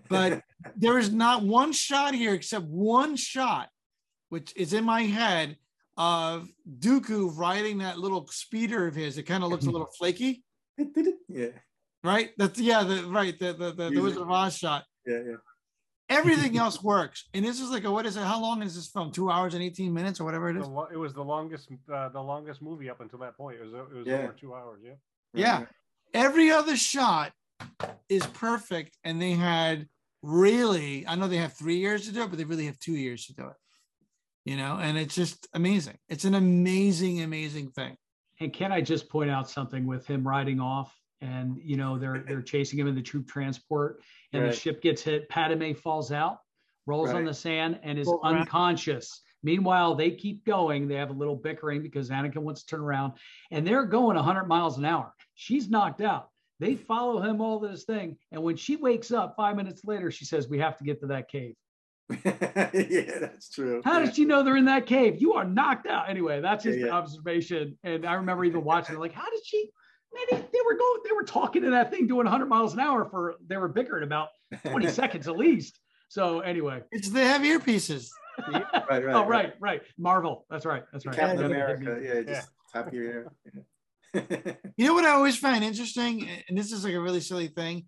But 0.10 0.42
there 0.78 1.00
is 1.00 1.12
not 1.12 1.44
one 1.44 1.72
shot 1.72 2.14
here 2.14 2.34
except 2.36 2.66
one 2.66 3.16
shot, 3.16 3.70
which 4.30 4.54
is 4.56 4.74
in 4.74 4.84
my 4.84 5.02
head 5.04 5.58
of 5.98 6.48
Dooku 6.80 7.36
riding 7.36 7.80
that 7.80 7.98
little 7.98 8.28
speeder 8.28 8.88
of 8.88 8.96
his. 8.96 9.18
It 9.18 9.24
kind 9.24 9.44
of 9.44 9.50
looks 9.50 9.66
a 9.66 9.72
little 9.72 9.90
flaky, 9.98 10.44
Yeah, 11.30 11.48
right? 12.04 12.32
That's 12.38 12.60
yeah, 12.60 12.84
the 12.84 13.04
right, 13.08 13.38
the 13.38 13.54
the, 13.54 13.72
the, 13.74 13.90
the. 13.90 14.02
Wizard 14.02 14.22
of 14.24 14.32
Oz 14.32 14.58
shot. 14.58 14.84
yeah, 15.06 15.20
yeah. 15.26 15.36
Everything 16.18 16.58
else 16.58 16.82
works. 16.84 17.26
And 17.34 17.44
this 17.44 17.60
is 17.60 17.70
like 17.70 17.84
a 17.84 17.92
what 17.92 18.06
is 18.06 18.16
it? 18.18 18.24
How 18.24 18.40
long 18.42 18.62
is 18.62 18.76
this 18.76 18.88
film? 18.88 19.12
Two 19.12 19.30
hours 19.32 19.54
and 19.54 19.64
18 19.64 19.94
minutes 19.94 20.20
or 20.20 20.24
whatever 20.26 20.50
it 20.50 20.54
The 20.54 20.62
is. 20.62 20.68
lo- 20.68 20.88
it 20.92 20.98
was 20.98 21.14
the 21.14 21.24
longest, 21.24 21.70
uh, 21.92 22.10
the 22.10 22.22
longest 22.22 22.62
movie 22.62 22.90
up 22.90 23.02
until 23.02 23.20
that 23.20 23.36
point. 23.38 23.58
It 23.60 23.64
was, 23.66 23.74
it 23.74 23.94
was 23.98 24.08
Yeah. 24.08 24.14
over 24.24 24.34
two 24.34 24.54
hours. 24.54 24.82
Yeah. 24.84 24.94
Yeah. 25.34 25.66
Every 26.14 26.52
other 26.52 26.76
shot 26.78 27.34
is 28.10 28.26
perfect. 28.28 28.98
And 29.04 29.22
they 29.22 29.32
had 29.32 29.88
really, 30.22 31.06
I 31.08 31.16
know 31.16 31.28
they 31.28 31.38
have 31.38 31.54
three 31.54 31.78
years 31.78 32.06
to 32.08 32.14
do 32.14 32.24
it, 32.24 32.30
but 32.30 32.38
they 32.38 32.46
really 32.46 32.66
have 32.68 32.80
two 32.80 32.96
years 32.96 33.26
to 33.28 33.34
do 33.34 33.48
it. 33.48 33.56
You 34.46 34.58
know, 34.58 34.78
and 34.78 34.98
it's 34.98 35.16
just 35.16 35.48
amazing. 35.54 35.98
It's 36.10 36.26
an 36.26 36.36
amazing, 36.36 37.22
amazing 37.22 37.70
thing. 37.72 37.96
And 38.42 38.52
can 38.54 38.72
I 38.74 38.82
just 38.82 39.08
point 39.10 39.30
out 39.30 39.50
something 39.50 39.86
with 39.86 40.06
him 40.06 40.28
riding 40.28 40.60
off 40.60 40.94
and 41.24 41.58
you 41.64 41.78
know 41.78 41.98
they're 41.98 42.24
they're 42.28 42.42
chasing 42.42 42.78
him 42.78 42.88
in 42.88 42.96
the 42.96 43.02
troop 43.02 43.28
transport 43.28 44.02
and 44.34 44.46
the 44.46 44.52
ship 44.52 44.82
gets 44.82 45.02
hit. 45.02 45.30
Padme 45.30 45.74
falls 45.74 46.12
out, 46.12 46.40
rolls 46.86 47.12
on 47.12 47.24
the 47.26 47.34
sand, 47.34 47.80
and 47.84 47.98
is 47.98 48.08
Roll 48.08 48.22
around. 48.24 48.40
unconscious. 48.40 49.22
Meanwhile, 49.42 49.96
they 49.96 50.12
keep 50.12 50.46
going. 50.46 50.88
They 50.88 50.96
have 50.96 51.10
a 51.10 51.14
little 51.14 51.36
bickering 51.36 51.82
because 51.82 52.10
Anakin 52.10 52.38
wants 52.38 52.64
to 52.64 52.68
turn 52.68 52.82
around, 52.82 53.14
and 53.52 53.66
they're 53.68 53.86
going 53.86 54.16
100 54.16 54.46
miles 54.46 54.78
an 54.78 54.86
hour. 54.86 55.14
She's 55.36 55.70
knocked 55.70 56.02
out. 56.02 56.30
They 56.60 56.76
follow 56.76 57.22
him 57.22 57.42
all 57.42 57.60
this 57.60 57.84
thing, 57.84 58.18
and 58.32 58.42
when 58.42 58.56
she 58.56 58.76
wakes 58.76 59.12
up 59.12 59.36
five 59.36 59.56
minutes 59.56 59.84
later, 59.86 60.12
she 60.12 60.26
says, 60.26 60.48
"We 60.48 60.60
have 60.60 60.78
to 60.78 60.84
get 60.84 61.00
to 61.02 61.08
that 61.08 61.30
cave." 61.30 61.56
yeah, 62.26 63.20
that's 63.20 63.50
true. 63.50 63.82
How 63.84 64.00
yeah. 64.00 64.06
did 64.06 64.16
she 64.16 64.26
know 64.26 64.44
they're 64.44 64.58
in 64.58 64.66
that 64.66 64.86
cave? 64.86 65.22
You 65.22 65.34
are 65.34 65.46
knocked 65.46 65.88
out. 65.88 66.10
Anyway, 66.10 66.42
that's 66.42 66.64
just 66.64 66.78
Yeah, 66.78 66.88
an 66.88 66.92
observation. 66.92 67.78
And 67.84 68.06
I 68.06 68.14
remember 68.16 68.46
even 68.46 68.64
watching, 68.64 68.98
like, 68.98 69.14
how 69.14 69.30
did 69.30 69.46
she? 69.46 69.70
Man, 70.14 70.26
they, 70.32 70.38
they 70.38 70.60
were 70.66 70.76
going, 70.78 71.00
they 71.06 71.12
were 71.14 71.24
talking 71.24 71.64
to 71.64 71.72
that 71.72 71.90
thing 71.92 72.08
doing 72.08 72.26
100 72.26 72.46
miles 72.48 72.74
an 72.74 72.80
hour 72.80 73.06
for, 73.06 73.36
they 73.48 73.58
were 73.58 73.68
bickering 73.68 74.04
about 74.04 74.30
20 74.68 74.88
seconds 74.92 75.28
at 75.28 75.38
least. 75.38 75.80
So 76.10 76.42
anyway, 76.42 76.84
It's 76.92 77.10
they 77.10 77.26
have 77.26 77.42
earpieces. 77.42 78.10
right, 78.52 78.64
right, 78.90 79.04
oh 79.10 79.26
right, 79.26 79.54
right, 79.60 79.82
Marvel. 79.98 80.46
That's 80.50 80.66
right, 80.66 80.84
that's 80.92 81.06
right. 81.06 81.16
Captain 81.16 81.40
Yeah, 81.40 81.46
America. 81.46 82.00
Yeah, 82.04 82.14
Yeah. 82.14 82.22
just 82.34 82.50
tap 82.72 82.94
your 82.94 83.04
ear. 83.04 83.32
Yeah. 83.46 83.62
You 84.78 84.86
know 84.86 84.94
what 84.94 85.06
I 85.06 85.10
always 85.12 85.38
find 85.38 85.64
interesting, 85.64 86.30
and 86.48 86.56
this 86.58 86.72
is 86.72 86.84
like 86.84 86.94
a 86.94 87.00
really 87.02 87.20
silly 87.20 87.48
thing. 87.48 87.86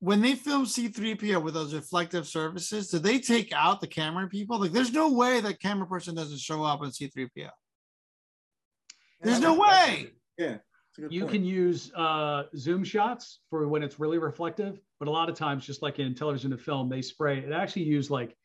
When 0.00 0.20
they 0.22 0.34
film 0.34 0.64
C3PO 0.66 1.42
with 1.42 1.54
those 1.54 1.74
reflective 1.74 2.26
surfaces, 2.26 2.88
do 2.88 2.98
they 2.98 3.18
take 3.18 3.52
out 3.54 3.80
the 3.80 3.86
camera 3.86 4.26
people? 4.28 4.58
Like, 4.58 4.72
there's 4.72 4.92
no 4.92 5.12
way 5.12 5.40
that 5.40 5.60
camera 5.60 5.86
person 5.86 6.14
doesn't 6.14 6.40
show 6.40 6.64
up 6.64 6.80
on 6.80 6.90
C3PO. 6.90 7.48
There's 9.22 9.40
no 9.40 9.58
way. 9.58 10.10
Yeah. 10.38 10.56
It's 11.04 11.06
a 11.06 11.08
good 11.08 11.14
you 11.14 11.22
point. 11.22 11.32
can 11.32 11.44
use 11.44 11.92
uh, 11.94 12.44
zoom 12.56 12.84
shots 12.84 13.40
for 13.48 13.66
when 13.68 13.82
it's 13.82 13.98
really 13.98 14.18
reflective, 14.18 14.80
but 14.98 15.08
a 15.08 15.10
lot 15.10 15.28
of 15.28 15.34
times, 15.34 15.64
just 15.66 15.82
like 15.82 15.98
in 15.98 16.14
television 16.14 16.52
and 16.52 16.60
film, 16.60 16.88
they 16.88 17.02
spray. 17.02 17.38
It 17.38 17.52
actually 17.52 17.84
use 17.84 18.10
like 18.10 18.36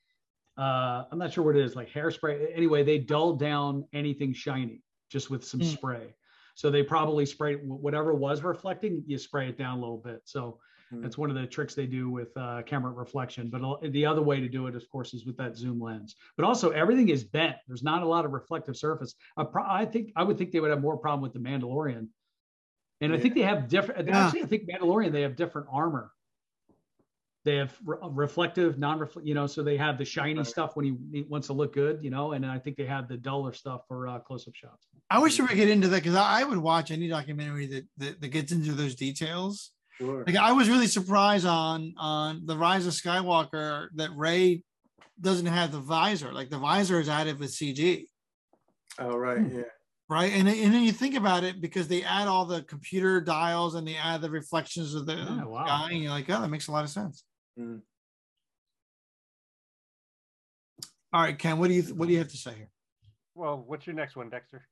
uh, 0.57 1.03
I'm 1.11 1.18
not 1.19 1.34
sure 1.34 1.44
what 1.44 1.57
it 1.57 1.65
is, 1.65 1.76
like 1.76 1.90
hairspray. 1.91 2.56
Anyway, 2.56 2.82
they 2.84 2.98
dull 2.98 3.34
down 3.34 3.86
anything 3.94 4.34
shiny 4.34 4.82
just 5.10 5.30
with 5.30 5.44
some 5.44 5.60
Mm. 5.60 5.65
spray. 5.73 6.15
So 6.56 6.72
they 6.72 6.82
probably 6.82 7.26
spray 7.26 7.56
whatever 7.56 8.14
was 8.15 8.41
reflecting, 8.41 9.03
you 9.06 9.18
spray 9.18 9.49
it 9.49 9.57
down 9.57 9.77
a 9.77 9.82
little 9.82 9.98
bit. 9.98 10.22
So 10.23 10.60
Mm. 10.94 11.02
that's 11.02 11.18
one 11.18 11.30
of 11.30 11.36
the 11.36 11.45
tricks 11.45 11.76
they 11.76 11.88
do 11.88 12.10
with 12.10 12.30
uh, 12.38 12.61
camera 12.65 12.94
reflection. 12.94 13.49
But 13.49 13.82
the 13.91 14.06
other 14.06 14.22
way 14.22 14.40
to 14.40 14.48
do 14.48 14.68
it, 14.68 14.76
of 14.76 14.88
course, 14.90 15.14
is 15.14 15.26
with 15.26 15.36
that 15.38 15.57
zoom 15.57 15.82
lens. 15.82 16.15
But 16.38 16.45
also, 16.45 16.69
everything 16.69 17.10
is 17.10 17.26
bent. 17.26 17.57
There's 17.68 17.84
not 17.84 18.02
a 18.02 18.06
lot 18.07 18.23
of 18.23 18.32
reflective 18.32 18.77
surface. 18.77 19.14
I, 19.36 19.44
pro- 19.44 19.68
I 19.68 19.84
think 19.86 20.14
I 20.15 20.23
would 20.23 20.38
think 20.38 20.52
they 20.52 20.61
would 20.61 20.69
have 20.69 20.82
more 20.82 20.95
problem 20.98 21.22
with 21.22 21.34
the 21.34 21.40
Mandalorian. 21.40 22.07
And 23.06 23.14
I 23.14 23.19
think 23.19 23.36
they 23.36 23.41
have 23.41 23.68
different. 23.68 24.07
Yeah. 24.07 24.26
Actually, 24.26 24.44
I 24.44 24.45
think 24.48 24.69
Mandalorian 24.69 25.11
they 25.11 25.22
have 25.22 25.36
different 25.36 25.68
armor. 25.72 26.11
They 27.44 27.57
have 27.57 27.77
re- 27.86 27.98
reflective, 28.02 28.80
non-reflective. 28.80 29.27
You 29.27 29.36
know, 29.36 29.45
so 29.48 29.61
they 29.61 29.77
have 29.77 29.98
the 29.98 30.06
shiny 30.06 30.38
Right. 30.40 30.48
stuff 30.48 30.76
when 30.76 30.86
he, 30.86 30.95
he 31.11 31.22
wants 31.23 31.48
to 31.48 31.53
look 31.53 31.73
good. 31.73 32.03
You 32.03 32.10
know, 32.10 32.32
and 32.32 32.45
I 32.45 32.57
think 32.60 32.76
they 32.76 32.86
have 32.86 33.07
the 33.07 33.18
duller 33.18 33.53
stuff 33.53 33.82
for 33.88 34.07
uh, 34.07 34.19
close-up 34.19 34.56
shots. 34.56 34.88
I 35.11 35.19
wish 35.19 35.40
we 35.40 35.45
could 35.48 35.56
get 35.57 35.69
into 35.69 35.88
that 35.90 35.98
because 36.03 36.15
I, 36.15 36.41
I 36.41 36.44
would 36.44 36.57
watch 36.57 36.90
any 36.90 37.07
documentary 37.07 37.68
that, 37.68 37.86
that 37.98 38.22
that 38.22 38.27
gets 38.30 38.52
into 38.52 38.72
those 38.72 38.95
details. 38.95 39.72
Sure. 39.99 40.23
Like 40.26 40.36
I 40.36 40.52
was 40.53 40.68
really 40.69 40.88
surprised 40.88 41.45
on 41.45 41.94
on 41.98 42.45
the 42.45 42.57
Rise 42.57 42.88
of 42.88 42.94
Skywalker 42.94 43.88
that 43.95 44.10
Rey 44.15 44.64
doesn't 45.22 45.45
have 45.45 45.72
the 45.72 45.80
visor. 45.80 46.34
Like 46.34 46.49
the 46.49 46.57
visor 46.57 46.99
is 46.99 47.07
added 47.07 47.40
with 47.40 47.52
CG, 47.52 48.07
Oh, 48.99 49.15
right. 49.18 49.38
Hmm. 49.38 49.57
Yeah. 49.57 49.64
Right? 50.10 50.32
And 50.34 50.48
and 50.48 50.73
then 50.73 50.84
you 50.84 50.91
think 50.91 51.15
about 51.15 51.44
it 51.44 51.61
because 51.61 51.88
they 51.88 52.03
add 52.03 52.27
all 52.27 52.45
the 52.45 52.64
computer 52.64 53.22
dials 53.22 53.76
and 53.76 53.88
they 53.88 53.95
add 53.95 54.22
the 54.22 54.30
reflections 54.30 54.94
of 54.95 55.06
the 55.06 55.14
Yeah, 55.15 55.45
wow. 55.45 55.65
guy, 55.65 55.90
and 55.91 56.02
you're 56.02 56.11
like, 56.11 56.30
oh, 56.30 56.41
that 56.41 56.49
makes 56.49 56.68
a 56.68 56.72
lot 56.72 56.84
of 56.84 56.90
sense. 56.90 57.23
Mm. 57.60 57.82
All 61.14 61.22
right, 61.22 61.38
Ken, 61.38 61.57
what 61.60 61.68
do 61.69 61.73
you 61.73 61.84
what 61.95 62.07
do 62.07 62.14
you 62.14 62.19
have 62.19 62.30
to 62.30 62.38
say 62.38 62.53
here? 62.56 62.69
Well, 63.36 63.64
what's 63.65 63.86
your 63.88 63.95
next 63.95 64.15
one, 64.15 64.30
Dexter? 64.30 64.68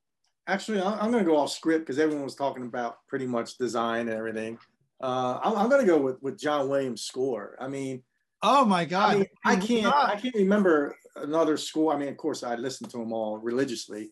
Actually, 0.47 0.81
I- 0.81 0.99
I'm 0.99 1.11
going 1.11 1.23
to 1.23 1.29
go 1.29 1.37
off 1.37 1.51
script 1.51 1.85
because 1.85 1.99
everyone 1.99 2.23
was 2.25 2.35
talking 2.35 2.63
about 2.63 2.97
pretty 3.07 3.25
much 3.25 3.57
design 3.57 4.09
and 4.09 4.17
everything. 4.17 4.57
Uh, 5.01 5.39
I'm, 5.43 5.57
I'm 5.57 5.69
going 5.69 5.81
to 5.81 5.87
go 5.87 5.97
with, 5.97 6.21
with 6.21 6.37
John 6.39 6.69
Williams' 6.69 7.03
score. 7.03 7.57
I 7.59 7.67
mean, 7.67 8.03
Oh 8.45 8.65
my 8.65 8.83
God! 8.83 9.09
I 9.09 9.15
mean, 9.15 9.25
I 9.45 9.55
can't, 9.55 9.83
God. 9.83 10.09
I 10.09 10.19
can't 10.19 10.35
remember 10.35 10.97
another 11.15 11.55
score. 11.55 11.93
I 11.93 11.97
mean, 11.97 12.09
of 12.09 12.17
course, 12.17 12.43
I 12.43 12.55
listen 12.55 12.89
to 12.89 12.97
them 12.97 13.13
all 13.13 13.37
religiously, 13.37 14.11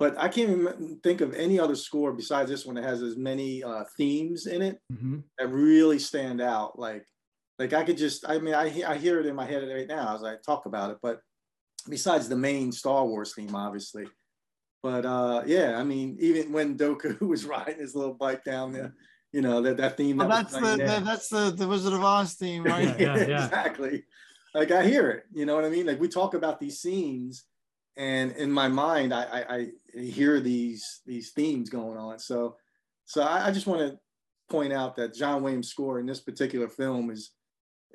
but 0.00 0.18
I 0.18 0.28
can't 0.28 0.64
rem- 0.64 0.98
think 1.04 1.20
of 1.20 1.34
any 1.34 1.60
other 1.60 1.76
score 1.76 2.12
besides 2.14 2.50
this 2.50 2.64
one 2.64 2.74
that 2.76 2.84
has 2.84 3.02
as 3.02 3.18
many 3.18 3.62
uh, 3.62 3.84
themes 3.98 4.46
in 4.46 4.62
it 4.62 4.80
that 5.38 5.48
really 5.48 5.98
stand 5.98 6.40
out. 6.40 6.78
Like, 6.78 7.04
like 7.58 7.74
I 7.74 7.84
could 7.84 7.98
just, 7.98 8.26
I 8.26 8.38
mean, 8.38 8.54
I, 8.54 8.82
I 8.88 8.96
hear 8.96 9.20
it 9.20 9.26
in 9.26 9.36
my 9.36 9.44
head 9.44 9.62
right 9.62 9.86
now 9.86 10.14
as 10.14 10.24
I 10.24 10.36
talk 10.36 10.64
about 10.64 10.90
it, 10.90 10.96
but 11.02 11.20
besides 11.86 12.30
the 12.30 12.36
main 12.36 12.72
Star 12.72 13.04
Wars 13.04 13.34
theme, 13.34 13.54
obviously. 13.54 14.06
But 14.82 15.04
uh, 15.04 15.42
yeah, 15.44 15.76
I 15.76 15.84
mean, 15.84 16.16
even 16.18 16.50
when 16.50 16.78
Dooku 16.78 17.20
was 17.28 17.44
riding 17.44 17.78
his 17.78 17.94
little 17.94 18.14
bike 18.14 18.42
down 18.42 18.72
there, 18.72 18.94
you 19.34 19.42
know, 19.42 19.60
that, 19.60 19.76
that 19.76 19.98
theme. 19.98 20.18
Oh, 20.18 20.28
that 20.28 20.44
was 20.44 20.52
that's 20.54 20.78
the, 20.78 20.84
the, 20.84 21.04
that's 21.04 21.28
the 21.28 21.50
the 21.54 21.68
Wizard 21.68 21.92
of 21.92 22.02
Oz 22.02 22.34
theme, 22.36 22.62
right? 22.64 22.98
Yeah, 22.98 23.16
yeah. 23.18 23.44
exactly. 23.44 24.04
Like 24.54 24.70
I 24.70 24.82
hear 24.82 25.10
it, 25.10 25.24
you 25.30 25.44
know 25.44 25.54
what 25.54 25.66
I 25.66 25.68
mean? 25.68 25.84
Like 25.84 26.00
we 26.00 26.08
talk 26.08 26.32
about 26.32 26.58
these 26.58 26.80
scenes, 26.80 27.44
and 27.96 28.32
in 28.32 28.50
my 28.50 28.68
mind, 28.68 29.12
I 29.12 29.22
I, 29.22 29.56
I 29.96 30.00
hear 30.00 30.40
these 30.40 31.00
these 31.06 31.30
themes 31.30 31.70
going 31.70 31.98
on. 31.98 32.18
So, 32.18 32.56
so 33.04 33.22
I, 33.22 33.48
I 33.48 33.50
just 33.50 33.66
want 33.66 33.80
to 33.80 33.98
point 34.48 34.72
out 34.72 34.96
that 34.96 35.14
John 35.14 35.42
Williams' 35.42 35.68
score 35.68 36.00
in 36.00 36.06
this 36.06 36.20
particular 36.20 36.68
film 36.68 37.10
is, 37.10 37.30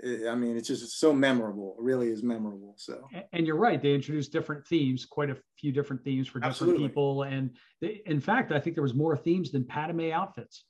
eh, 0.03 0.29
I 0.29 0.35
mean, 0.35 0.57
it's 0.57 0.69
just 0.69 0.99
so 0.99 1.13
memorable. 1.13 1.75
It 1.77 1.83
really 1.83 2.09
is 2.09 2.23
memorable. 2.23 2.73
So 2.77 3.07
And 3.33 3.45
you're 3.45 3.57
right. 3.57 3.81
They 3.81 3.93
introduced 3.93 4.31
different 4.31 4.65
themes, 4.65 5.05
quite 5.05 5.29
a 5.29 5.37
few 5.59 5.71
different 5.71 6.03
themes 6.03 6.27
for 6.27 6.39
different 6.39 6.53
Absolutely. 6.53 6.87
people. 6.87 7.23
And 7.23 7.51
they, 7.81 8.01
in 8.05 8.21
fact, 8.21 8.51
I 8.51 8.59
think 8.59 8.75
there 8.75 8.83
was 8.83 8.93
more 8.95 9.17
themes 9.17 9.51
than 9.51 9.65
Padme 9.65 10.11
outfits. 10.11 10.63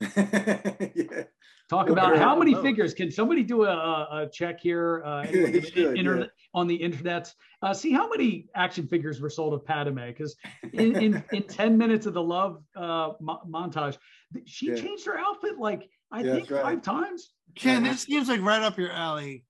yeah, 0.16 1.22
Talk 1.68 1.88
about 1.90 2.16
how 2.16 2.38
many 2.38 2.52
known. 2.52 2.62
figures. 2.62 2.94
Can 2.94 3.10
somebody 3.10 3.42
do 3.42 3.64
a, 3.64 3.70
a, 3.70 4.22
a 4.24 4.30
check 4.32 4.60
here 4.60 5.02
uh, 5.04 5.20
anyone 5.28 5.52
You 5.52 5.58
in- 5.58 5.64
should, 5.64 5.98
internet, 5.98 6.30
on 6.54 6.66
the 6.68 6.74
internet? 6.76 7.32
Uh, 7.62 7.74
see 7.74 7.92
how 7.92 8.08
many 8.08 8.46
action 8.54 8.86
figures 8.86 9.20
were 9.20 9.30
sold 9.30 9.52
of 9.54 9.64
Padme? 9.64 9.98
Because 10.06 10.36
in, 10.74 10.96
in, 10.96 11.24
in 11.32 11.42
10 11.42 11.76
minutes 11.76 12.06
of 12.06 12.14
the 12.14 12.22
love 12.22 12.62
uh, 12.76 13.12
mo- 13.20 13.40
montage, 13.48 13.96
she 14.44 14.68
Yeah. 14.68 14.76
changed 14.76 15.06
her 15.06 15.18
outfit 15.18 15.58
like, 15.58 15.88
I 16.12 16.22
Yeah, 16.22 16.34
think, 16.34 16.50
right. 16.50 16.62
five 16.62 16.82
times. 16.82 17.32
Ken, 17.56 17.84
Yeah. 17.84 17.92
this 17.92 18.02
seems 18.02 18.28
like 18.28 18.42
right 18.42 18.62
up 18.62 18.78
your 18.78 18.92
alley. 18.92 19.44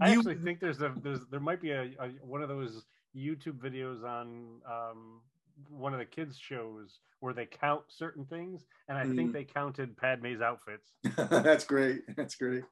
I 0.00 0.10
You- 0.12 0.18
actually 0.18 0.36
think 0.36 0.58
there's 0.58 0.80
a 0.80 0.92
there's 1.02 1.20
there 1.30 1.38
might 1.38 1.60
be 1.60 1.70
a, 1.70 1.82
a 2.00 2.08
one 2.22 2.42
of 2.42 2.48
those 2.48 2.84
YouTube 3.14 3.58
videos 3.58 4.02
on 4.02 4.58
um, 4.66 5.20
one 5.68 5.92
of 5.92 5.98
the 5.98 6.04
kids 6.04 6.38
shows 6.38 6.98
where 7.20 7.32
they 7.34 7.46
count 7.46 7.82
certain 7.88 8.24
things, 8.24 8.64
and 8.88 8.98
I 8.98 9.04
think 9.04 9.30
Mm. 9.30 9.32
they 9.32 9.44
counted 9.44 9.96
Padme's 9.96 10.40
outfits. 10.40 10.90
that's 11.30 11.64
great. 11.64 12.02
That's 12.16 12.34
great. 12.36 12.64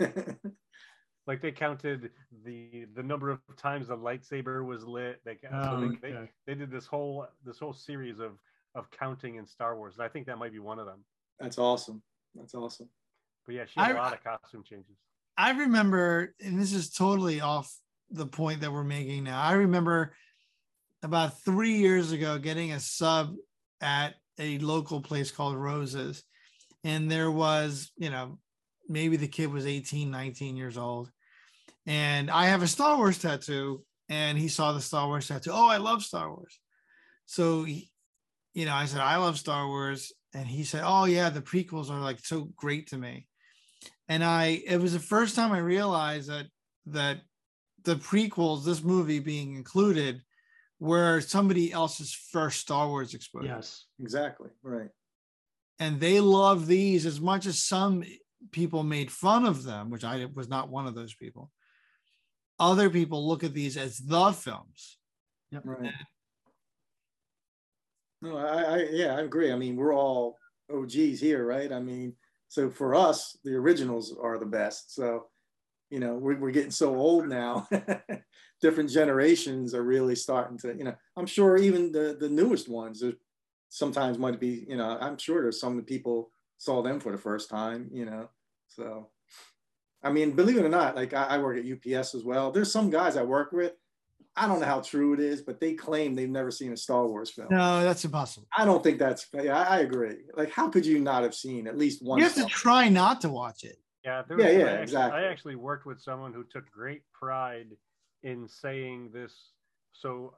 Like 1.26 1.42
they 1.42 1.54
counted 1.54 2.10
the 2.44 2.86
the 2.96 3.02
number 3.04 3.30
of 3.30 3.40
times 3.56 3.88
the 3.88 3.96
lightsaber 3.98 4.66
was 4.66 4.84
lit. 4.84 5.22
They 5.24 5.36
ca- 5.36 5.52
so 5.64 5.70
Oh, 5.78 5.80
they, 5.88 5.96
they, 6.10 6.16
okay. 6.18 6.32
they 6.46 6.54
did 6.54 6.70
this 6.70 6.86
whole 6.86 7.26
this 7.46 7.60
whole 7.60 7.72
series 7.72 8.20
of 8.20 8.34
of 8.76 8.92
counting 8.92 9.36
in 9.36 9.48
Star 9.48 9.78
Wars. 9.78 9.96
And 9.96 10.04
I 10.04 10.10
think 10.10 10.26
that 10.26 10.38
might 10.38 10.52
be 10.52 10.60
one 10.60 10.80
of 10.80 10.86
them. 10.86 11.06
that's 11.40 11.58
awesome. 11.58 12.02
That's 12.36 12.54
awesome. 12.56 12.90
But 13.46 13.56
yeah, 13.56 13.64
she 13.66 13.80
had 13.80 13.92
a 13.92 14.00
I- 14.00 14.04
lot 14.04 14.14
of 14.14 14.22
costume 14.22 14.64
changes. 14.66 14.98
I 15.38 15.52
remember, 15.52 16.36
and 16.44 16.60
this 16.60 16.74
is 16.74 16.90
totally 16.92 17.40
off 17.40 17.74
the 18.12 18.28
point 18.28 18.60
that 18.62 18.74
we're 18.74 18.84
making 18.84 19.24
now. 19.24 19.42
I 19.42 19.54
remember 19.54 20.14
about 21.04 21.42
three 21.42 21.76
years 21.76 22.12
ago 22.12 22.38
getting 22.38 22.72
a 22.72 22.80
sub 22.80 23.36
at 23.82 24.16
a 24.40 24.58
local 24.60 25.02
place 25.02 25.32
called 25.32 25.56
Roses. 25.56 26.24
And 26.84 27.10
there 27.10 27.32
was, 27.32 27.92
you 27.98 28.10
know, 28.10 28.40
maybe 28.90 29.18
the 29.18 29.28
kid 29.28 29.52
was 29.52 29.66
18, 29.66 30.10
19 30.10 30.56
years 30.56 30.78
old. 30.78 31.12
And 31.86 32.32
I 32.32 32.48
have 32.48 32.64
a 32.64 32.68
Star 32.68 32.98
Wars 32.98 33.20
tattoo. 33.20 33.84
And 34.10 34.38
he 34.38 34.48
saw 34.48 34.74
the 34.74 34.82
Star 34.82 35.08
Wars 35.08 35.28
tattoo. 35.28 35.52
Oh, 35.54 35.68
I 35.68 35.78
love 35.78 36.04
Star 36.04 36.30
Wars. 36.30 36.60
So, 37.26 37.66
you 37.66 38.66
know, 38.66 38.74
I 38.74 38.86
said, 38.86 39.02
I 39.02 39.18
love 39.18 39.38
Star 39.38 39.68
Wars. 39.68 40.12
And 40.34 40.48
he 40.48 40.64
said, 40.64 40.84
Oh, 40.86 41.06
yeah, 41.06 41.30
the 41.30 41.42
prequels 41.42 41.90
are 41.90 42.00
like 42.00 42.20
so 42.20 42.50
great 42.58 42.88
to 42.88 42.98
me 42.98 43.28
and 44.08 44.24
I 44.24 44.62
it 44.66 44.80
was 44.80 44.94
the 44.94 45.00
first 45.00 45.36
time 45.36 45.52
I 45.52 45.60
realized 45.60 46.30
that 46.30 46.48
that 46.88 47.22
the 47.84 47.96
prequels, 47.96 48.64
this 48.64 48.84
movie 48.84 49.20
being 49.20 49.56
included, 49.56 50.22
were 50.80 51.22
somebody 51.22 51.72
else's 51.72 52.14
first 52.14 52.60
Star 52.60 52.88
Wars 52.88 53.14
exposure. 53.14 53.48
Yes. 53.48 53.86
Exactly. 54.02 54.50
Right. 54.62 54.90
And 55.80 56.00
they 56.00 56.20
love 56.20 56.68
these 56.68 57.06
as 57.06 57.20
much 57.20 57.46
as 57.46 57.62
some 57.62 58.04
people 58.52 58.84
made 58.84 59.12
fun 59.12 59.46
of 59.46 59.64
them, 59.64 59.90
which 59.90 60.04
I 60.04 60.28
was 60.34 60.50
not 60.50 60.70
one 60.70 60.88
of 60.88 60.96
those 60.96 61.14
people. 61.14 61.52
Other 62.60 62.90
people 62.90 63.28
look 63.28 63.44
at 63.44 63.54
these 63.54 63.78
as 63.78 63.98
the 63.98 64.32
films. 64.32 64.98
Yep. 65.52 65.62
Right. 65.66 65.94
No, 68.22 68.38
I, 68.38 68.62
I, 68.62 68.88
yeah, 68.92 69.16
I 69.16 69.22
agree. 69.22 69.52
I 69.52 69.56
mean, 69.56 69.76
we're 69.76 69.94
all 69.94 70.38
OGs 70.74 71.20
here, 71.20 71.46
right? 71.46 71.72
I 71.72 71.80
mean, 71.80 72.14
so 72.48 72.70
for 72.70 72.96
us, 72.96 73.38
the 73.44 73.54
originals 73.54 74.16
are 74.22 74.38
the 74.38 74.46
best. 74.46 74.94
So, 74.96 75.26
you 75.94 76.00
know, 76.00 76.16
we're, 76.16 76.38
we're 76.40 76.50
getting 76.50 76.72
so 76.72 76.96
old 76.96 77.28
now. 77.28 77.68
Different 78.62 78.90
generations 78.90 79.76
are 79.76 79.84
really 79.84 80.16
starting 80.16 80.58
to, 80.60 80.76
you 80.76 80.86
know, 80.86 80.96
I'm 81.16 81.28
sure 81.28 81.56
even 81.58 81.92
the, 81.92 82.18
the 82.20 82.30
newest 82.30 82.68
ones, 82.68 83.04
sometimes 83.70 84.18
might 84.18 84.40
be, 84.40 84.66
you 84.68 84.76
know, 84.76 84.98
I'm 85.00 85.20
sure 85.20 85.44
there's 85.44 85.60
some 85.60 85.80
people 85.84 86.32
saw 86.58 86.82
them 86.82 87.00
for 87.00 87.12
the 87.12 87.18
first 87.20 87.48
time, 87.48 87.90
you 87.94 88.06
know. 88.06 88.30
So, 88.70 89.10
I 90.02 90.12
mean, 90.12 90.32
believe 90.32 90.58
it 90.58 90.66
or 90.66 90.70
not, 90.70 90.96
like 90.96 91.14
I, 91.14 91.26
I 91.26 91.38
work 91.38 91.58
at 91.58 91.66
UPS 91.66 92.16
as 92.16 92.24
well. 92.24 92.52
There's 92.52 92.72
some 92.72 92.90
guys 92.90 93.16
I 93.16 93.24
work 93.24 93.52
with. 93.52 93.74
I 94.36 94.48
don't 94.48 94.62
know 94.62 94.66
how 94.66 94.82
true 94.82 95.14
it 95.14 95.20
is, 95.20 95.44
but 95.44 95.60
they 95.60 95.76
claim 95.76 96.16
they've 96.16 96.28
never 96.28 96.50
seen 96.50 96.74
a 96.74 96.78
Star 96.78 97.06
Wars 97.06 97.30
film. 97.30 97.50
No, 97.52 97.84
that's 97.84 98.04
impossible. 98.04 98.48
I 98.58 98.66
don't 98.66 98.84
think 98.84 98.98
that's. 98.98 99.28
Yeah, 99.32 99.60
I, 99.60 99.78
I 99.78 99.80
agree. 99.82 100.16
Like, 100.36 100.50
how 100.50 100.70
could 100.70 100.88
you 100.88 100.98
not 100.98 101.22
have 101.22 101.36
seen 101.36 101.68
at 101.68 101.78
least 101.78 102.02
one? 102.02 102.18
You 102.18 102.24
have 102.24 102.34
to 102.36 102.46
try 102.46 102.90
not 102.90 103.22
to 103.22 103.30
watch 103.30 103.64
it. 103.64 103.78
Yeah, 104.04 104.24
there 104.28 104.40
Yeah, 104.40 104.46
was, 104.48 104.56
yeah, 104.56 104.60
I 104.66 104.68
actually, 104.68 104.84
exactly. 104.84 105.20
I 105.20 105.24
actually 105.26 105.56
worked 105.56 105.86
with 105.86 106.00
someone 106.02 106.34
who 106.34 106.44
took 106.44 106.70
great 106.72 107.04
pride 107.14 107.78
in 108.24 108.48
saying 108.48 109.12
this. 109.14 109.34
So 109.94 110.36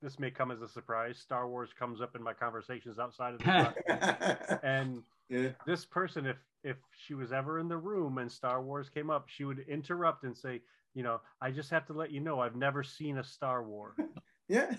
this 0.00 0.18
may 0.18 0.30
come 0.30 0.50
as 0.50 0.62
a 0.62 0.68
surprise. 0.68 1.18
Star 1.18 1.48
Wars 1.48 1.70
comes 1.72 2.00
up 2.00 2.14
in 2.16 2.22
my 2.22 2.32
conversations 2.32 2.98
outside 2.98 3.34
of 3.34 3.40
the 3.40 4.60
and 4.62 5.02
yeah. 5.28 5.50
this 5.66 5.84
person, 5.84 6.26
if 6.26 6.36
if 6.64 6.76
she 6.96 7.14
was 7.14 7.32
ever 7.32 7.58
in 7.58 7.68
the 7.68 7.76
room 7.76 8.18
and 8.18 8.30
Star 8.30 8.62
Wars 8.62 8.88
came 8.88 9.10
up, 9.10 9.28
she 9.28 9.44
would 9.44 9.60
interrupt 9.68 10.22
and 10.24 10.36
say, 10.36 10.60
you 10.94 11.02
know, 11.02 11.20
I 11.40 11.50
just 11.50 11.70
have 11.70 11.86
to 11.86 11.92
let 11.92 12.12
you 12.12 12.20
know 12.20 12.40
I've 12.40 12.54
never 12.56 12.82
seen 12.84 13.18
a 13.18 13.24
Star 13.24 13.62
Wars. 13.64 13.96
Yeah. 14.48 14.74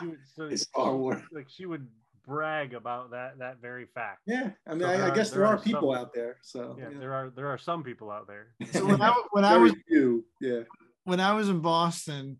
She 0.00 0.06
would, 0.06 0.18
so 0.34 0.50
Star 0.54 0.94
Wars. 0.94 1.22
like 1.32 1.48
she 1.48 1.64
would 1.64 1.88
brag 2.28 2.74
about 2.74 3.10
that 3.12 3.38
that 3.38 3.60
very 3.60 3.86
fact. 3.94 4.20
Yeah. 4.26 4.50
I 4.66 4.70
mean, 4.74 4.80
So 4.82 4.86
I, 4.88 4.96
there 4.98 5.10
I 5.10 5.14
guess 5.14 5.30
there 5.30 5.38
there 5.40 5.46
are 5.48 5.54
are 5.56 5.58
people 5.60 5.92
some- 5.94 6.00
out 6.02 6.12
there. 6.14 6.36
So 6.42 6.76
Yeah, 6.78 6.90
yeah. 6.92 6.98
there 7.00 7.14
are 7.14 7.30
there 7.30 7.48
are 7.48 7.58
some 7.58 7.82
people 7.82 8.10
out 8.10 8.26
there. 8.28 8.48
So 8.72 8.86
when 8.86 9.00
I 9.02 9.10
when 9.32 9.44
I 9.44 9.56
was 9.56 9.72
you, 9.88 10.24
Yeah. 10.40 10.60
when 11.04 11.20
I 11.20 11.32
was 11.32 11.48
in 11.48 11.60
Boston, 11.60 12.38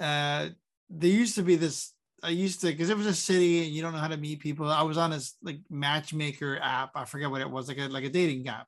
uh, 0.00 0.48
there 0.90 1.10
used 1.10 1.34
to 1.36 1.42
be 1.42 1.56
this. 1.56 1.92
I 2.22 2.30
used 2.30 2.60
to 2.62 2.68
because 2.68 2.88
it 2.90 2.96
was 2.96 3.06
a 3.06 3.14
city 3.14 3.64
and 3.64 3.72
you 3.74 3.82
don't 3.82 3.92
know 3.92 3.98
how 3.98 4.08
to 4.08 4.16
meet 4.16 4.40
people. 4.40 4.68
I 4.68 4.82
was 4.82 4.96
on 4.96 5.10
this 5.10 5.36
like 5.42 5.60
matchmaker 5.70 6.58
app. 6.60 6.90
I 6.94 7.04
forget 7.04 7.30
what 7.30 7.42
it 7.42 7.50
was, 7.50 7.68
like 7.68 7.78
a 7.78 7.88
like 7.88 8.04
a 8.04 8.08
dating 8.10 8.48
app. 8.48 8.66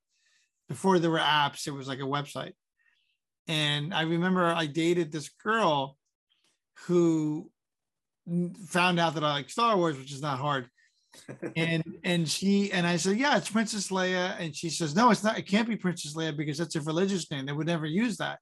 Before 0.69 0.99
there 0.99 1.11
were 1.11 1.19
apps, 1.19 1.67
it 1.67 1.71
was 1.73 1.89
like 1.89 1.99
a 2.01 2.03
website. 2.03 2.53
And 3.49 3.95
I 3.95 4.03
remember 4.03 4.45
I 4.45 4.67
dated 4.67 5.11
this 5.11 5.31
girl 5.43 5.97
who 6.87 7.51
n- 7.51 7.58
found 8.67 9.01
out 9.01 9.15
that 9.15 9.25
I 9.25 9.33
like 9.33 9.51
Star 9.51 9.77
Wars, 9.77 9.97
which 9.97 10.13
is 10.13 10.23
not 10.23 10.39
hard. 10.39 10.69
and 11.57 11.83
and 12.05 12.29
she 12.29 12.71
and 12.73 12.87
I 12.87 12.97
said, 12.97 13.19
yeah, 13.19 13.37
it's 13.37 13.51
Princess 13.51 13.89
Leia, 13.89 14.39
and 14.39 14.55
she 14.55 14.71
says, 14.71 14.95
no, 14.95 15.11
it's 15.11 15.25
not. 15.25 15.39
It 15.39 15.47
can't 15.47 15.69
be 15.69 15.77
Princess 15.77 16.15
Leia 16.15 16.37
because 16.37 16.59
that's 16.59 16.77
a 16.77 16.81
religious 16.81 17.31
name. 17.31 17.47
They 17.47 17.53
would 17.53 17.67
never 17.67 17.87
use 17.87 18.17
that. 18.19 18.39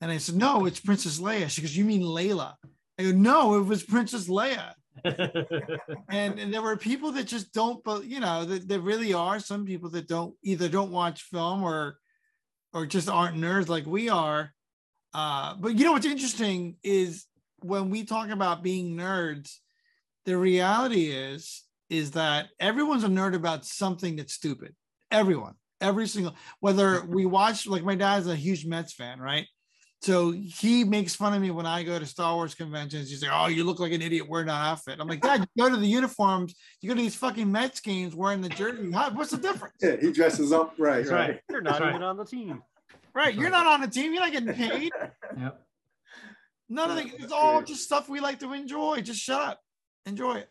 And 0.00 0.10
I 0.10 0.18
said, 0.18 0.34
no, 0.34 0.66
it's 0.66 0.80
Princess 0.80 1.20
Leia. 1.20 1.48
She 1.48 1.62
goes, 1.62 1.76
you 1.76 1.84
mean 1.84 2.02
Layla? 2.02 2.54
I 2.98 3.02
go, 3.04 3.12
no, 3.12 3.56
it 3.56 3.62
was 3.62 3.82
Princess 3.82 4.28
Leia. 4.28 4.72
And, 6.08 6.38
and 6.38 6.52
there 6.52 6.60
were 6.60 6.76
people 6.76 7.12
that 7.12 7.24
just 7.26 7.52
don't, 7.54 7.82
but 7.82 8.04
you 8.04 8.20
know, 8.20 8.44
that 8.44 8.68
there 8.68 8.80
really 8.80 9.14
are 9.14 9.40
some 9.40 9.64
people 9.64 9.88
that 9.90 10.06
don't 10.06 10.34
either 10.42 10.68
don't 10.68 10.90
watch 10.90 11.22
film 11.22 11.62
or, 11.62 11.96
or 12.74 12.84
just 12.84 13.08
aren't 13.08 13.36
nerds 13.36 13.68
like 13.68 13.86
we 13.86 14.10
are. 14.10 14.52
Uh, 15.14 15.54
but 15.58 15.74
you 15.74 15.84
know 15.84 15.92
what's 15.92 16.06
interesting 16.06 16.76
is 16.82 17.26
when 17.64 17.90
we 17.90 18.04
talk 18.04 18.30
about 18.30 18.62
being 18.62 18.96
nerds, 18.96 19.58
the 20.24 20.36
reality 20.36 21.10
is 21.10 21.62
is 21.90 22.12
that 22.12 22.48
everyone's 22.58 23.04
a 23.04 23.08
nerd 23.08 23.34
about 23.34 23.66
something 23.66 24.16
that's 24.16 24.32
stupid. 24.32 24.74
Everyone, 25.10 25.54
every 25.80 26.08
single 26.08 26.34
whether 26.60 27.04
we 27.08 27.26
watch 27.26 27.66
like 27.66 27.84
my 27.84 27.94
dad's 27.94 28.26
a 28.26 28.36
huge 28.36 28.64
Mets 28.64 28.92
fan, 28.92 29.20
right? 29.20 29.46
So 30.00 30.32
he 30.32 30.82
makes 30.82 31.14
fun 31.14 31.32
of 31.32 31.40
me 31.40 31.52
when 31.52 31.64
I 31.64 31.84
go 31.84 31.96
to 31.96 32.06
Star 32.06 32.34
Wars 32.34 32.56
conventions. 32.56 33.08
He's 33.08 33.22
like, 33.22 33.30
"Oh, 33.32 33.46
you 33.46 33.62
look 33.62 33.78
like 33.78 33.92
an 33.92 34.02
idiot 34.02 34.28
wearing 34.28 34.48
that 34.48 34.54
outfit." 34.54 34.98
I'm 34.98 35.06
like, 35.06 35.20
"Dad, 35.20 35.46
you 35.54 35.62
go 35.62 35.70
to 35.70 35.76
the 35.76 35.86
uniforms. 35.86 36.56
You 36.80 36.88
go 36.88 36.96
to 36.96 37.00
these 37.00 37.14
fucking 37.14 37.50
Mets 37.50 37.78
games 37.78 38.12
wearing 38.12 38.40
the 38.40 38.48
jersey. 38.48 38.90
How, 38.90 39.10
what's 39.10 39.30
the 39.30 39.36
difference?" 39.36 39.76
Yeah. 39.80 39.96
He 40.00 40.10
dresses 40.10 40.52
up 40.52 40.74
right. 40.76 41.04
That's 41.04 41.10
right. 41.10 41.30
right. 41.30 41.40
You're 41.48 41.60
not 41.60 41.74
That's 41.74 41.82
right. 41.82 41.90
even 41.90 42.02
on 42.02 42.16
the 42.16 42.24
team. 42.24 42.64
Right? 43.14 43.32
You're 43.32 43.50
not 43.50 43.66
on 43.66 43.80
the 43.80 43.86
team. 43.86 44.12
You're 44.12 44.22
not 44.22 44.32
getting 44.32 44.52
paid. 44.52 44.90
Yep. 45.38 45.62
None 46.72 46.90
of 46.90 46.96
the. 46.96 47.04
It's 47.22 47.32
all 47.32 47.62
just 47.62 47.82
stuff 47.84 48.08
we 48.08 48.20
like 48.20 48.38
to 48.40 48.52
enjoy. 48.52 49.00
Just 49.02 49.20
shut 49.20 49.40
up, 49.40 49.60
enjoy 50.06 50.36
it. 50.36 50.48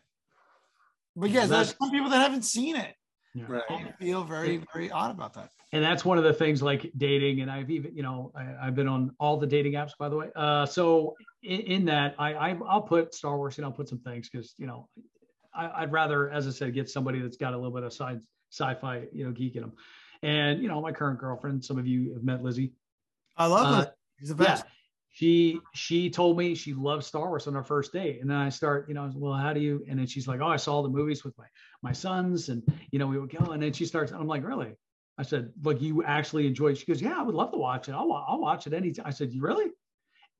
But 1.16 1.30
yeah, 1.30 1.46
there's 1.46 1.74
some 1.80 1.90
people 1.90 2.10
that 2.10 2.20
haven't 2.22 2.42
seen 2.44 2.76
it. 2.76 2.94
Yeah. 3.34 3.44
Right. 3.48 3.62
I 3.70 3.92
feel 3.98 4.24
very, 4.24 4.62
very 4.72 4.90
odd 4.90 5.10
about 5.10 5.32
that. 5.34 5.48
and 5.72 5.82
that's 5.82 6.04
one 6.04 6.18
of 6.18 6.24
the 6.24 6.34
things 6.34 6.62
like 6.62 6.90
dating 6.98 7.40
and 7.40 7.50
i've 7.50 7.70
even 7.70 7.96
you 7.96 8.02
know 8.02 8.30
I, 8.36 8.66
i've 8.66 8.74
been 8.74 8.88
on 8.88 9.10
all 9.18 9.38
the 9.38 9.46
dating 9.46 9.72
apps 9.72 9.92
by 9.98 10.10
the 10.10 10.16
way 10.16 10.28
uh 10.36 10.66
so 10.66 11.14
in, 11.42 11.60
in 11.60 11.84
that 11.86 12.14
i, 12.18 12.34
I 12.34 12.58
i'll 12.68 12.82
put 12.82 13.14
star 13.14 13.38
wars 13.38 13.56
and 13.56 13.64
i'll 13.64 13.72
put 13.72 13.88
some 13.88 14.00
things 14.00 14.28
because 14.28 14.54
you 14.58 14.66
know 14.66 14.86
I, 15.54 15.70
i'd 15.82 15.92
rather 15.92 16.28
as 16.30 16.46
i 16.46 16.50
said 16.50 16.74
get 16.74 16.90
somebody 16.90 17.20
that's 17.20 17.38
got 17.38 17.54
a 17.54 17.56
little 17.56 17.72
bit 17.72 17.84
of 17.84 17.92
sci 17.94 18.18
sci-fi 18.50 19.04
you 19.14 19.24
know 19.24 19.32
geek 19.32 19.56
in 19.56 19.62
them 19.62 19.72
and 20.22 20.62
you 20.62 20.68
know 20.68 20.82
my 20.82 20.92
current 20.92 21.18
girlfriend 21.18 21.64
some 21.64 21.78
of 21.78 21.86
you 21.86 22.12
have 22.12 22.22
met 22.22 22.42
lizzie 22.42 22.74
I 23.38 23.46
love 23.46 23.74
Uh, 23.74 23.80
it. 23.84 23.92
He's 24.20 24.28
the 24.28 24.34
best. 24.34 24.64
She 25.12 25.60
she 25.74 26.08
told 26.10 26.38
me 26.38 26.54
she 26.54 26.72
loves 26.74 27.06
Star 27.06 27.28
Wars 27.28 27.46
on 27.46 27.54
our 27.54 27.62
first 27.62 27.92
date, 27.92 28.20
and 28.22 28.30
then 28.30 28.36
I 28.38 28.48
start, 28.48 28.88
you 28.88 28.94
know, 28.94 29.10
well, 29.14 29.34
how 29.34 29.52
do 29.52 29.60
you? 29.60 29.84
And 29.88 29.98
then 29.98 30.06
she's 30.06 30.26
like, 30.26 30.40
oh, 30.40 30.46
I 30.46 30.56
saw 30.56 30.82
the 30.82 30.88
movies 30.88 31.22
with 31.22 31.36
my 31.38 31.44
my 31.82 31.92
sons, 31.92 32.48
and 32.48 32.62
you 32.90 32.98
know, 32.98 33.06
we 33.06 33.18
would 33.18 33.30
go, 33.30 33.52
and 33.52 33.62
then 33.62 33.72
she 33.72 33.84
starts, 33.84 34.10
I'm 34.12 34.26
like, 34.26 34.44
really? 34.44 34.72
I 35.18 35.22
said, 35.22 35.52
look, 35.62 35.82
you 35.82 36.02
actually 36.04 36.46
enjoy 36.46 36.68
it? 36.68 36.78
She 36.78 36.86
goes, 36.86 37.02
yeah, 37.02 37.14
I 37.18 37.22
would 37.22 37.34
love 37.34 37.52
to 37.52 37.58
watch 37.58 37.88
it. 37.88 37.92
I'll 37.92 38.10
I'll 38.12 38.40
watch 38.40 38.66
it 38.66 38.72
anytime. 38.72 39.06
I 39.06 39.10
said, 39.10 39.32
you 39.32 39.42
really? 39.42 39.66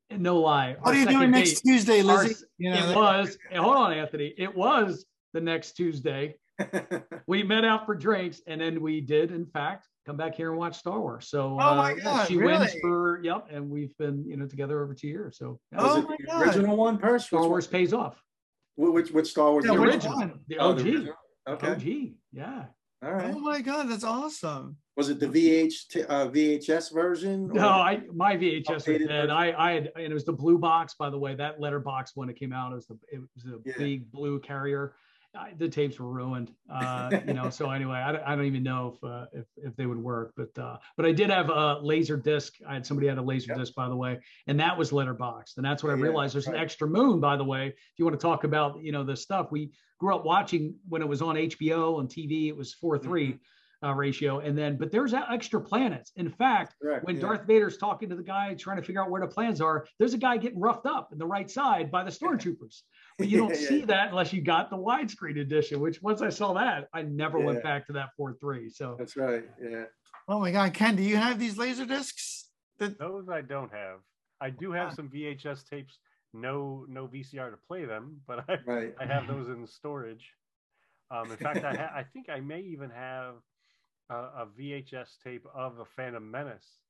And 0.09 0.23
no 0.23 0.39
lie. 0.41 0.77
What 0.81 0.95
are 0.95 0.99
you 0.99 1.07
doing 1.07 1.31
next 1.31 1.61
date- 1.61 1.63
Tuesday, 1.73 2.03
our- 2.07 2.27
You 2.59 2.71
know, 2.71 2.91
it 2.91 2.97
was. 2.97 3.39
hold 3.55 3.77
on, 3.77 3.93
Anthony. 3.93 4.35
It 4.39 4.55
was 4.57 5.05
the 5.35 5.41
next 5.41 5.73
Tuesday. 5.73 6.37
We 7.27 7.43
met 7.43 7.65
out 7.65 7.87
for 7.87 7.95
drinks, 7.95 8.41
and 8.47 8.61
then 8.61 8.81
we 8.81 9.01
did, 9.01 9.31
in 9.33 9.47
fact, 9.47 9.87
come 10.05 10.17
back 10.17 10.35
here 10.35 10.51
and 10.51 10.59
watch 10.59 10.77
Star 10.79 11.01
Wars. 11.01 11.29
So, 11.29 11.59
Oh 11.61 11.75
my 11.77 11.93
uh, 11.93 11.97
yeah, 11.97 12.03
God, 12.05 12.29
she 12.29 12.37
wins 12.37 12.75
for 12.81 13.21
yep, 13.23 13.47
and 13.51 13.69
we've 13.71 13.97
been 13.99 14.25
you 14.27 14.37
know 14.37 14.47
together 14.47 14.83
over 14.83 14.95
two 14.95 15.09
years. 15.09 15.39
So 15.39 15.61
yeah, 15.73 15.79
Oh 15.81 16.01
Was 16.01 16.09
my 16.09 16.17
God. 16.27 16.43
original 16.43 16.77
one, 16.77 16.99
Persh? 16.99 17.27
Star 17.27 17.41
Which 17.43 17.49
Wars 17.49 17.67
one? 17.67 17.73
pays 17.73 17.93
off. 17.93 18.23
Which 18.77 19.11
which 19.11 19.29
Star 19.31 19.51
Wars? 19.53 19.65
Yeah, 19.65 19.73
The 19.73 19.83
original, 19.83 20.17
one? 20.17 20.41
the 20.49 20.59
Oh, 20.59 20.71
OG, 20.71 20.79
the 20.79 20.83
original. 20.91 21.15
Okay. 21.49 21.69
OG, 21.69 22.13
yeah. 22.33 22.65
All 23.05 23.13
right. 23.13 23.35
Oh 23.35 23.41
my 23.41 23.61
God, 23.61 23.89
that's 23.91 24.05
awesome. 24.05 24.77
Was 24.97 25.09
it 25.09 25.19
the 25.19 25.27
VH 25.27 25.89
t- 25.89 26.03
uh, 26.05 26.29
VHS 26.29 26.93
version? 26.93 27.49
No, 27.53 27.67
I 27.69 28.03
my 28.15 28.37
VHS 28.37 28.75
was 28.75 28.85
dead. 28.85 29.01
version? 29.09 29.31
I 29.31 29.53
I 29.59 29.73
had 29.73 29.93
and 29.97 30.05
it 30.05 30.15
was 30.15 30.25
the 30.25 30.33
blue 30.33 30.59
box 30.59 30.95
by 30.99 31.11
the 31.11 31.19
way. 31.19 31.35
That 31.35 31.61
letterbox 31.61 32.13
when 32.15 32.29
it 32.29 32.37
came 32.39 32.53
out 32.53 32.73
it 32.73 32.77
was 32.77 32.87
the 32.87 32.99
it 33.11 33.21
was 33.35 33.45
a 33.47 33.59
Yeah. 33.65 33.75
big 33.79 34.11
blue 34.13 34.39
carrier. 34.41 34.95
I, 35.35 35.53
the 35.57 35.69
tapes 35.69 35.99
were 35.99 36.09
ruined, 36.11 36.53
uh, 36.71 37.13
you 37.25 37.33
know. 37.33 37.49
So 37.49 37.71
anyway, 37.71 37.97
I, 37.97 38.13
don't- 38.13 38.25
I 38.25 38.37
don't 38.37 38.45
even 38.45 38.63
know 38.63 38.95
if 38.97 39.05
uh, 39.09 39.27
if 39.33 39.47
if 39.57 39.77
they 39.77 39.87
would 39.87 39.99
work, 39.99 40.35
but 40.37 40.57
uh, 40.63 40.77
but 40.97 41.07
I 41.07 41.13
did 41.13 41.31
have 41.31 41.49
a 41.49 41.79
laser 41.81 42.17
disc. 42.17 42.55
I 42.69 42.75
had 42.75 42.85
somebody 42.87 43.09
had 43.09 43.19
a 43.19 43.23
laser 43.23 43.51
Yep. 43.51 43.59
disc 43.59 43.75
by 43.75 43.89
the 43.89 43.97
way, 43.97 44.21
and 44.47 44.61
that 44.61 44.77
was 44.77 44.91
letterboxed, 44.91 45.57
and 45.57 45.65
that's 45.65 45.83
what 45.83 45.91
I 45.91 45.95
Yeah, 45.95 46.03
realized. 46.03 46.35
There's 46.35 46.47
an 46.49 46.57
extra 46.57 46.87
moon 46.87 47.19
by 47.21 47.37
the 47.37 47.45
way. 47.45 47.69
If 47.69 47.75
you 47.99 48.05
want 48.05 48.19
to 48.19 48.23
talk 48.23 48.45
about 48.45 48.83
you 48.83 48.93
know 48.93 49.05
the 49.05 49.17
stuff 49.17 49.51
we 49.51 49.71
grew 49.99 50.15
up 50.15 50.25
watching 50.25 50.75
when 50.89 51.01
it 51.01 51.09
was 51.09 51.23
on 51.23 51.37
HBO 51.37 52.01
and 52.01 52.09
TV, 52.09 52.49
it 52.49 52.57
was 52.57 52.75
four 52.75 52.99
three 52.99 53.39
uh, 53.83 53.93
ratio, 53.95 54.39
and 54.41 54.57
then 54.57 54.77
but 54.77 54.91
there's 54.91 55.13
a- 55.13 55.27
extra 55.31 55.61
planets. 55.61 56.13
In 56.17 56.31
fact, 56.31 56.75
Correct, 56.81 57.05
when 57.05 57.17
yeah. 57.17 57.23
Darth 57.23 57.47
Vader's 57.47 57.77
talking 57.77 58.09
to 58.09 58.15
the 58.17 58.23
guy 58.23 58.55
trying 58.55 58.77
to 58.77 58.83
figure 58.83 59.03
out 59.03 59.11
where 59.11 59.21
the 59.21 59.27
plans 59.27 59.61
are, 59.61 59.87
there's 59.99 60.15
a 60.15 60.19
guy 60.19 60.37
getting 60.37 60.61
roughed 60.61 60.87
up 60.87 61.13
in 61.13 61.19
the 61.19 61.27
right 61.27 61.51
side 61.51 61.91
by 61.91 62.05
the 62.05 62.11
stormtroopers. 62.11 62.83
But 63.19 63.29
you 63.29 63.37
don't 63.39 63.51
Yeah, 63.51 63.61
yeah. 63.61 63.69
see 63.69 63.81
that 63.87 64.09
unless 64.09 64.33
you 64.33 64.41
got 64.41 64.71
the 64.71 64.77
widescreen 64.79 65.39
edition, 65.39 65.81
which 65.81 66.01
once 66.01 66.23
I 66.23 66.31
saw 66.31 66.55
that, 66.55 66.89
I 66.95 67.03
never 67.03 67.39
went 67.39 67.63
back 67.63 67.87
to 67.89 67.93
that 67.93 68.09
4 68.17 68.33
3. 68.41 68.71
So 68.71 68.97
That's 68.99 69.17
right. 69.19 69.45
Yeah. 69.63 69.85
Oh 70.29 70.41
my 70.41 70.51
God, 70.51 70.73
Ken, 70.73 70.97
do 70.97 71.03
you 71.03 71.17
have 71.19 71.39
these 71.39 71.59
laser 71.59 71.85
discs? 71.85 72.49
That 72.79 72.99
Those 72.99 73.29
I 73.29 73.43
don't 73.43 73.71
have. 73.71 73.99
I 74.41 74.49
do 74.51 74.73
have 74.73 74.95
some 74.95 75.09
VHS 75.11 75.69
tapes. 75.69 75.99
No, 76.33 76.87
no 76.89 77.07
VCR 77.07 77.51
to 77.51 77.59
play 77.69 77.85
them, 77.85 78.17
but 78.27 78.45
I, 78.49 78.57
Right. 78.67 78.95
I 78.99 79.05
have 79.05 79.27
those 79.29 79.49
in 79.49 79.67
storage. 79.67 80.31
Um, 81.11 81.31
in 81.31 81.37
fact, 81.37 81.63
I, 81.63 81.75
ha- 81.75 81.93
I 81.95 82.05
think 82.05 82.31
I 82.31 82.41
may 82.41 82.61
even 82.61 82.89
have 82.89 83.35
a, 84.11 84.15
a 84.15 84.47
VHS 84.47 85.19
tape 85.23 85.47
of 85.55 85.77
the 85.77 85.85
Phantom 85.85 86.31
Menace. 86.31 86.81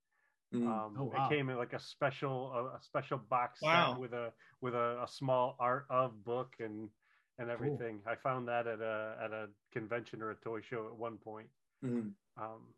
Mm. 0.55 0.67
Um, 0.67 0.97
Oh, 0.99 1.05
wow. 1.05 1.27
It 1.27 1.29
came 1.35 1.49
in 1.51 1.57
like 1.57 1.73
a 1.73 1.81
special 1.81 2.53
a, 2.53 2.77
a 2.77 2.81
special 2.83 3.19
box 3.19 3.61
Wow. 3.63 3.93
set 3.93 4.01
with 4.01 4.13
a 4.13 4.33
with 4.61 4.75
a, 4.75 5.03
a 5.03 5.09
small 5.09 5.57
art 5.59 5.87
of 5.91 6.25
book 6.25 6.57
and 6.61 6.91
and 7.39 7.51
everything. 7.51 8.03
I 8.07 8.17
found 8.17 8.49
that 8.49 8.67
at 8.67 8.81
a 8.81 9.17
at 9.25 9.33
a 9.33 9.49
convention 9.73 10.23
or 10.23 10.31
a 10.31 10.37
toy 10.37 10.61
show 10.61 10.87
at 10.89 10.97
one 10.97 11.19
point. 11.19 11.49
Mm. 11.85 12.15
Um, 12.37 12.75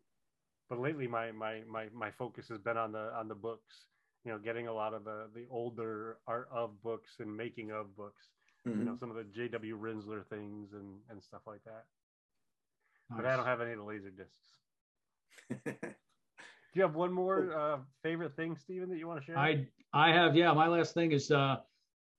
but 0.69 0.79
lately, 0.79 1.07
my, 1.07 1.31
my 1.31 1.63
my 1.65 1.89
my 1.89 2.11
focus 2.11 2.47
has 2.49 2.59
been 2.59 2.77
on 2.77 2.91
the 2.91 3.13
on 3.13 3.27
the 3.27 3.35
books. 3.35 3.87
You 4.23 4.31
know, 4.31 4.39
getting 4.39 4.67
a 4.67 4.73
lot 4.73 4.93
of 4.93 5.03
the 5.03 5.29
the 5.35 5.45
older 5.51 6.21
art 6.27 6.47
of 6.51 6.81
books 6.81 7.19
and 7.19 7.35
making 7.35 7.71
of 7.71 7.95
books. 7.95 8.23
You 8.65 8.71
Mhm. 8.71 8.85
know, 8.85 8.97
some 8.99 9.11
of 9.11 9.15
the 9.17 9.25
J.W. 9.25 9.77
Rinzler 9.77 10.25
things 10.27 10.73
and 10.73 11.03
and 11.09 11.21
stuff 11.23 11.41
like 11.45 11.63
that. 11.65 11.85
But 13.09 13.25
I 13.25 13.35
don't 13.35 13.45
have 13.45 13.61
any 13.61 13.71
of 13.71 13.77
the 13.77 13.83
laser 13.83 14.09
discs. 14.09 15.65
Do 15.65 16.79
you 16.79 16.81
have 16.81 16.95
one 16.95 17.13
more 17.13 17.53
uh, 17.57 17.77
favorite 18.03 18.35
thing, 18.35 18.57
Steven, 18.57 18.89
that 18.89 18.97
you 18.97 19.07
want 19.07 19.19
to 19.19 19.25
share? 19.25 19.37
I 19.37 19.67
I 19.93 20.11
have 20.11 20.35
yeah. 20.35 20.51
My 20.53 20.67
last 20.67 20.93
thing 20.93 21.11
is 21.11 21.31
uh, 21.31 21.57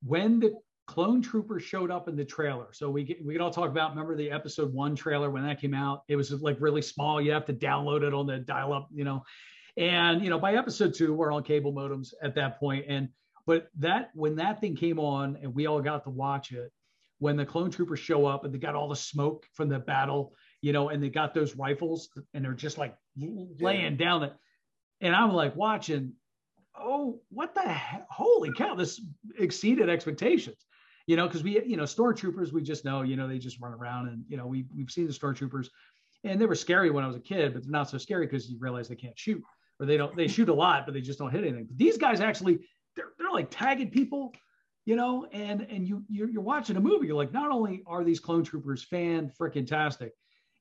when 0.03 0.41
the 0.41 0.55
clone 0.87 1.21
troopers 1.21 1.63
showed 1.63 1.91
up 1.91 2.09
in 2.09 2.17
the 2.17 2.25
trailer. 2.25 2.69
So 2.73 2.89
we 2.89 3.05
get, 3.05 3.25
we 3.25 3.35
can 3.35 3.43
all 3.43 3.51
talk 3.51 3.71
about 3.71 3.91
remember 3.91 4.17
the 4.17 4.31
episode 4.31 4.73
one 4.73 4.95
trailer 4.95 5.31
when 5.31 5.45
that 5.45 5.61
came 5.61 5.75
out. 5.75 6.03
It 6.09 6.17
was 6.17 6.31
like 6.31 6.57
really 6.61 6.83
small. 6.83 7.21
You 7.21 7.33
have 7.33 7.45
to 7.47 7.53
download 7.53 8.03
it 8.03 8.15
on 8.15 8.27
the 8.27 8.39
dial 8.39 8.73
up, 8.73 8.89
you 8.95 9.05
know. 9.05 9.25
And 9.77 10.23
you 10.23 10.31
know, 10.31 10.39
by 10.39 10.55
episode 10.55 10.95
two, 10.95 11.13
we're 11.13 11.33
on 11.33 11.43
cable 11.43 11.73
modems 11.73 12.15
at 12.23 12.35
that 12.37 12.59
point. 12.59 12.87
And 12.89 13.09
but 13.47 13.69
that 13.79 14.11
when 14.15 14.37
that 14.37 14.61
thing 14.61 14.77
came 14.77 14.99
on 14.99 15.37
and 15.43 15.55
we 15.55 15.67
all 15.67 15.83
got 15.83 16.05
to 16.05 16.11
watch 16.11 16.53
it, 16.53 16.73
when 17.19 17.37
the 17.37 17.45
clone 17.45 17.71
troopers 17.71 18.01
show 18.01 18.27
up 18.27 18.45
and 18.45 18.55
they 18.55 18.59
got 18.59 18.75
all 18.75 18.89
the 18.89 18.97
smoke 18.97 19.47
from 19.55 19.69
the 19.69 19.79
battle, 19.79 20.35
you 20.61 20.73
know, 20.73 20.89
and 20.89 21.03
they 21.03 21.11
got 21.11 21.35
those 21.35 21.55
rifles 21.57 22.09
and 22.35 22.45
they're 22.45 22.53
just 22.53 22.79
like 22.79 22.97
laying 23.17 23.83
yeah. 23.83 23.91
down 23.91 24.23
it. 24.25 24.33
And 25.01 25.15
I'm 25.15 25.33
like 25.33 25.55
watching, 25.57 26.15
oh, 26.79 27.21
what 27.31 27.55
the 27.55 27.63
hell? 27.63 28.07
Holy 28.11 28.53
cow, 28.53 28.75
this 28.75 29.01
exceeded 29.39 29.89
expectations. 29.89 30.57
You 31.07 31.15
know, 31.15 31.29
because 31.29 31.45
we, 31.45 31.63
you 31.65 31.77
know, 31.77 31.85
stormtroopers, 31.85 32.53
we 32.53 32.63
just 32.63 32.85
know, 32.85 33.03
you 33.03 33.15
know, 33.15 33.29
they 33.29 33.39
just 33.39 33.61
run 33.61 33.73
around 33.73 34.09
and, 34.09 34.25
you 34.27 34.37
know, 34.37 34.47
we, 34.47 34.67
we've 34.75 34.91
seen 34.91 35.07
the 35.07 35.13
stormtroopers 35.13 35.69
and 36.25 36.41
they 36.41 36.47
were 36.47 36.57
scary 36.57 36.91
when 36.91 37.05
I 37.05 37.07
was 37.07 37.15
a 37.15 37.21
kid, 37.21 37.55
but 37.55 37.63
they're 37.63 37.71
not 37.71 37.89
so 37.89 37.97
scary 37.97 38.27
because 38.27 38.51
you 38.51 38.57
realize 38.59 38.89
they 38.89 38.97
can't 38.97 39.17
shoot 39.17 39.41
or 39.79 39.87
they 39.87 39.97
don't, 39.97 40.17
they 40.17 40.27
shoot 40.27 40.49
a 40.49 40.55
lot, 40.55 40.85
but 40.85 40.95
they 40.95 41.01
just 41.01 41.21
don't 41.21 41.31
hit 41.31 41.45
anything. 41.45 41.67
But 41.67 41.79
these 41.79 41.97
guys 41.97 42.21
actually, 42.21 42.59
they're, 42.97 43.11
they're 43.19 43.31
like 43.31 43.51
tagging 43.51 43.91
people, 43.91 44.33
you 44.85 44.97
know, 44.97 45.29
and, 45.31 45.61
and 45.71 45.87
you, 45.87 46.03
you're, 46.09 46.29
you're 46.29 46.43
watching 46.43 46.77
a 46.77 46.81
movie. 46.81 47.07
You're 47.07 47.15
like, 47.15 47.33
not 47.33 47.53
only 47.53 47.85
are 47.87 48.03
these 48.03 48.19
clone 48.19 48.43
troopers 48.43 48.83
fan 48.83 49.31
freaking 49.41 49.67
tastic, 49.67 50.13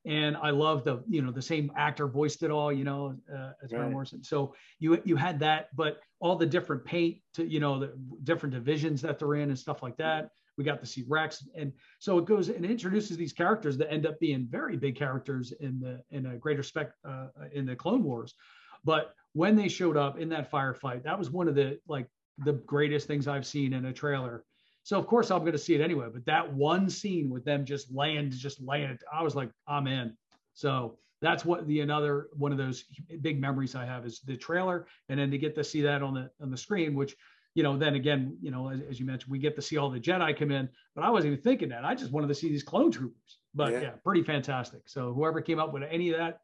and 0.05 0.37
I 0.37 0.51
love 0.51 0.83
the 0.83 1.03
you 1.07 1.21
know 1.21 1.31
the 1.31 1.41
same 1.41 1.71
actor 1.75 2.07
voiced 2.07 2.43
it 2.43 2.51
all 2.51 2.71
you 2.71 2.83
know 2.83 3.15
uh, 3.33 3.51
as 3.63 3.71
right. 3.71 3.89
Morrison. 3.89 4.23
So 4.23 4.53
you 4.79 5.01
you 5.03 5.15
had 5.15 5.39
that, 5.39 5.75
but 5.75 5.99
all 6.19 6.35
the 6.35 6.45
different 6.45 6.85
paint 6.85 7.17
to 7.33 7.45
you 7.45 7.59
know 7.59 7.79
the 7.79 7.93
different 8.23 8.53
divisions 8.53 9.01
that 9.01 9.19
they're 9.19 9.35
in 9.35 9.49
and 9.49 9.57
stuff 9.57 9.81
like 9.81 9.97
that. 9.97 10.29
We 10.57 10.63
got 10.63 10.79
to 10.79 10.85
see 10.85 11.03
Rex, 11.07 11.45
and 11.55 11.73
so 11.99 12.17
it 12.17 12.25
goes 12.25 12.49
and 12.49 12.65
introduces 12.65 13.17
these 13.17 13.33
characters 13.33 13.77
that 13.77 13.91
end 13.91 14.05
up 14.05 14.19
being 14.19 14.47
very 14.49 14.77
big 14.77 14.95
characters 14.95 15.51
in 15.59 15.79
the 15.79 16.01
in 16.11 16.27
a 16.27 16.37
greater 16.37 16.63
spec 16.63 16.91
uh, 17.07 17.27
in 17.51 17.65
the 17.65 17.75
Clone 17.75 18.03
Wars. 18.03 18.35
But 18.83 19.13
when 19.33 19.55
they 19.55 19.67
showed 19.67 19.97
up 19.97 20.19
in 20.19 20.29
that 20.29 20.49
firefight, 20.49 21.03
that 21.03 21.17
was 21.17 21.29
one 21.29 21.47
of 21.47 21.55
the 21.55 21.79
like 21.87 22.07
the 22.37 22.53
greatest 22.53 23.07
things 23.07 23.27
I've 23.27 23.45
seen 23.45 23.73
in 23.73 23.85
a 23.85 23.93
trailer 23.93 24.43
so 24.85 24.99
of 24.99 25.07
course 25.07 25.31
I'm 25.31 25.39
going 25.39 25.51
to 25.53 25.57
see 25.57 25.73
it 25.73 25.81
anyway. 25.81 26.07
But 26.13 26.25
that 26.27 26.53
one 26.53 26.91
scene 26.91 27.31
with 27.31 27.43
them 27.43 27.65
just 27.65 27.91
laying, 27.91 28.29
just 28.29 28.61
laying 28.61 28.91
it, 28.91 29.03
I 29.11 29.23
was 29.23 29.35
like, 29.35 29.49
I'm 29.67 29.87
in. 29.87 30.15
So 30.53 30.99
that's 31.21 31.43
what 31.43 31.65
the 31.65 31.81
another 31.81 32.27
one 32.33 32.51
of 32.51 32.59
those 32.59 32.85
big 33.21 33.41
memories 33.41 33.73
I 33.73 33.83
have 33.83 34.05
is 34.05 34.21
the 34.21 34.37
trailer, 34.37 34.85
and 35.09 35.19
then 35.19 35.31
to 35.31 35.39
get 35.39 35.55
to 35.55 35.63
see 35.63 35.81
that 35.81 36.03
on 36.03 36.13
the 36.13 36.29
on 36.39 36.51
the 36.51 36.57
screen, 36.57 36.93
which 36.93 37.15
you 37.55 37.63
know, 37.63 37.77
then 37.77 37.95
again, 37.95 38.37
you 38.41 38.51
know, 38.51 38.69
as, 38.69 38.81
as, 38.89 38.99
you 38.99 39.05
mentioned, 39.05 39.31
we 39.31 39.39
get 39.39 39.55
to 39.55 39.61
see 39.61 39.77
all 39.77 39.89
the 39.89 39.99
Jedi 39.99 40.37
come 40.37 40.51
in, 40.51 40.67
but 40.93 41.05
I 41.05 41.09
wasn't 41.09 41.31
even 41.31 41.41
thinking 41.43 41.69
that. 41.69 41.85
I 41.85 41.95
just 41.95 42.11
wanted 42.11 42.27
to 42.27 42.35
see 42.35 42.49
these 42.49 42.63
clone 42.63 42.91
troopers. 42.91 43.39
But 43.55 43.71
yeah, 43.71 43.81
yeah 43.81 43.89
pretty 44.03 44.23
fantastic. 44.23 44.81
So 44.87 45.13
whoever 45.13 45.41
came 45.41 45.57
up 45.57 45.73
with 45.73 45.83
any 45.89 46.11
of 46.11 46.17
that 46.17 46.41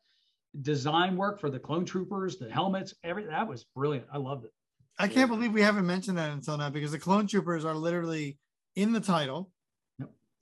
design 0.61 1.17
work 1.17 1.39
for 1.39 1.49
the 1.49 1.59
clone 1.59 1.83
troopers, 1.83 2.37
the 2.37 2.49
helmets, 2.49 2.95
everything 3.03 3.31
that 3.31 3.47
was 3.47 3.65
brilliant. 3.75 4.07
I 4.11 4.17
loved 4.17 4.45
it. 4.45 4.53
I 4.99 5.07
can't 5.07 5.29
believe 5.29 5.51
we 5.51 5.61
haven't 5.61 5.87
mentioned 5.87 6.17
that 6.17 6.31
until 6.31 6.57
now 6.57 6.69
because 6.69 6.91
the 6.91 6.99
clone 6.99 7.27
troopers 7.27 7.65
are 7.65 7.73
literally 7.73 8.37
in 8.75 8.93
the 8.93 8.99
title. 8.99 9.51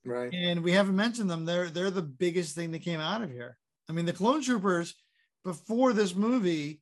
Right. 0.05 0.33
And 0.33 0.63
we 0.63 0.71
haven't 0.71 0.95
mentioned 0.95 1.29
them. 1.29 1.45
They're 1.45 1.69
they're 1.69 1.91
the 1.91 2.01
biggest 2.01 2.55
thing 2.55 2.71
that 2.71 2.83
came 2.83 2.99
out 2.99 3.21
of 3.21 3.29
here. 3.29 3.57
I 3.89 3.93
mean, 3.93 4.05
the 4.05 4.13
clone 4.13 4.41
troopers 4.41 4.95
before 5.43 5.93
this 5.93 6.15
movie 6.15 6.81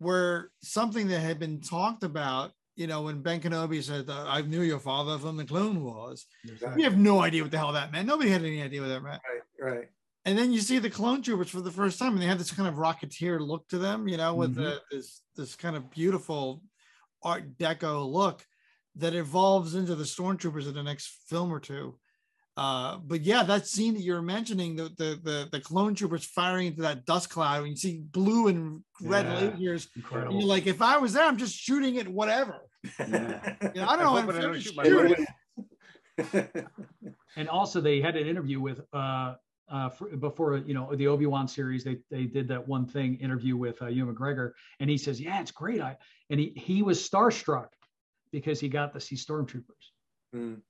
were 0.00 0.50
something 0.62 1.08
that 1.08 1.20
had 1.20 1.38
been 1.38 1.60
talked 1.60 2.04
about. 2.04 2.52
You 2.74 2.86
know, 2.86 3.02
when 3.02 3.20
Ben 3.20 3.40
Kenobi 3.40 3.82
said, 3.82 4.08
"I 4.08 4.40
knew 4.42 4.62
your 4.62 4.80
father 4.80 5.18
from 5.18 5.36
the 5.36 5.44
Clone 5.44 5.84
Wars," 5.84 6.26
exactly. 6.44 6.76
we 6.76 6.82
have 6.84 6.96
no 6.96 7.20
idea 7.20 7.42
what 7.42 7.50
the 7.50 7.58
hell 7.58 7.72
that 7.72 7.92
meant. 7.92 8.08
Nobody 8.08 8.30
had 8.30 8.42
any 8.42 8.62
idea 8.62 8.80
what 8.80 8.88
that 8.88 9.02
meant. 9.02 9.20
Right. 9.60 9.74
Right. 9.74 9.88
And 10.24 10.38
then 10.38 10.52
you 10.52 10.60
see 10.60 10.78
the 10.78 10.88
clone 10.88 11.20
troopers 11.20 11.50
for 11.50 11.60
the 11.60 11.70
first 11.70 11.98
time, 11.98 12.12
and 12.14 12.22
they 12.22 12.26
have 12.26 12.38
this 12.38 12.52
kind 12.52 12.68
of 12.68 12.76
rocketeer 12.76 13.40
look 13.40 13.68
to 13.68 13.78
them. 13.78 14.08
You 14.08 14.16
know, 14.16 14.34
with 14.34 14.52
mm-hmm. 14.52 14.62
the, 14.62 14.82
this 14.90 15.22
this 15.36 15.54
kind 15.54 15.76
of 15.76 15.90
beautiful 15.90 16.62
Art 17.24 17.58
Deco 17.58 18.10
look 18.10 18.44
that 18.96 19.14
evolves 19.14 19.74
into 19.74 19.94
the 19.94 20.04
stormtroopers 20.04 20.68
in 20.68 20.74
the 20.74 20.82
next 20.82 21.06
film 21.28 21.52
or 21.52 21.60
two. 21.60 21.98
Uh, 22.54 22.98
but 22.98 23.22
yeah, 23.22 23.42
that 23.42 23.66
scene 23.66 23.94
that 23.94 24.02
you're 24.02 24.20
mentioning, 24.20 24.76
the, 24.76 24.90
the 24.98 25.18
the 25.22 25.48
the 25.52 25.60
clone 25.60 25.94
troopers 25.94 26.26
firing 26.26 26.66
into 26.66 26.82
that 26.82 27.06
dust 27.06 27.30
cloud, 27.30 27.60
and 27.60 27.68
you 27.68 27.76
see 27.76 28.02
blue 28.10 28.48
and 28.48 28.82
red 29.00 29.24
yeah, 29.24 29.50
lasers. 29.52 29.88
Incredible. 29.96 30.38
you're 30.38 30.48
like, 30.48 30.66
if 30.66 30.82
I 30.82 30.98
was 30.98 31.14
there, 31.14 31.24
I'm 31.24 31.38
just 31.38 31.56
shooting 31.56 31.94
it, 31.94 32.06
whatever. 32.06 32.60
Yeah. 32.98 33.54
you 33.74 33.80
know, 33.80 33.86
I 33.88 33.96
don't 33.96 34.04
know. 34.04 34.16
I'm 34.16 34.54
just 34.54 34.74
shooting 34.74 35.26
and 37.36 37.48
also, 37.48 37.80
they 37.80 38.00
had 38.00 38.16
an 38.16 38.26
interview 38.26 38.60
with 38.60 38.80
uh, 38.92 39.34
uh, 39.70 39.88
for, 39.88 40.08
before 40.16 40.56
you 40.58 40.74
know 40.74 40.94
the 40.94 41.06
Obi 41.06 41.26
Wan 41.26 41.48
series, 41.48 41.84
they 41.84 41.98
they 42.10 42.24
did 42.24 42.48
that 42.48 42.66
one 42.66 42.86
thing 42.86 43.16
interview 43.16 43.56
with 43.56 43.80
uh, 43.82 43.86
Ewan 43.86 44.14
McGregor, 44.14 44.52
and 44.80 44.90
he 44.90 44.98
says, 44.98 45.20
"Yeah, 45.20 45.40
it's 45.40 45.50
great." 45.50 45.80
I 45.80 45.96
and 46.30 46.38
he 46.38 46.52
he 46.56 46.82
was 46.82 47.08
starstruck 47.08 47.68
because 48.32 48.60
he 48.60 48.68
got 48.68 48.92
to 48.94 49.00
see 49.00 49.16
stormtroopers. 49.16 49.90
Mm. 50.34 50.60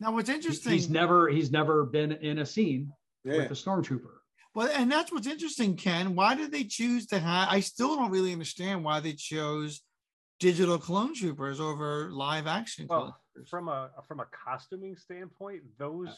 Now, 0.00 0.12
what's 0.12 0.28
interesting? 0.28 0.72
He's 0.72 0.90
never 0.90 1.28
he's 1.28 1.50
never 1.50 1.84
been 1.84 2.12
in 2.12 2.38
a 2.38 2.46
scene 2.46 2.92
yeah. 3.24 3.38
with 3.38 3.50
a 3.50 3.54
stormtrooper. 3.54 4.10
Well, 4.54 4.70
and 4.72 4.90
that's 4.90 5.10
what's 5.10 5.26
interesting, 5.26 5.76
Ken. 5.76 6.14
Why 6.14 6.34
did 6.34 6.52
they 6.52 6.64
choose 6.64 7.06
to 7.06 7.18
have? 7.18 7.48
I 7.50 7.60
still 7.60 7.96
don't 7.96 8.10
really 8.10 8.32
understand 8.32 8.84
why 8.84 9.00
they 9.00 9.12
chose 9.12 9.82
digital 10.38 10.78
clone 10.78 11.14
troopers 11.14 11.60
over 11.60 12.10
live 12.12 12.46
action. 12.46 12.86
Well, 12.88 13.18
from 13.48 13.68
a 13.68 13.90
from 14.06 14.20
a 14.20 14.26
costuming 14.26 14.96
standpoint, 14.96 15.62
those 15.78 16.08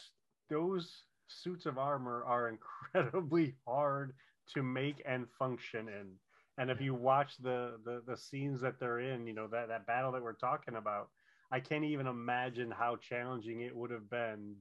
those 0.50 1.04
suits 1.28 1.66
of 1.66 1.78
armor 1.78 2.24
are 2.24 2.48
incredibly 2.94 3.54
hard 3.66 4.14
to 4.54 4.62
make 4.62 5.02
and 5.06 5.26
function 5.38 5.88
in. 5.88 6.18
And 6.58 6.70
if 6.70 6.80
you 6.80 6.94
watch 6.94 7.36
the, 7.38 7.80
the 7.84 8.02
the 8.06 8.16
scenes 8.16 8.60
that 8.62 8.78
they're 8.80 9.00
in, 9.00 9.26
you 9.26 9.34
know 9.34 9.46
that 9.48 9.68
that 9.68 9.86
battle 9.86 10.12
that 10.12 10.22
we're 10.22 10.32
talking 10.32 10.76
about, 10.76 11.10
I 11.50 11.60
can't 11.60 11.84
even 11.84 12.06
imagine 12.06 12.70
how 12.70 12.96
challenging 12.96 13.60
it 13.60 13.76
would 13.76 13.90
have 13.90 14.08
been, 14.08 14.56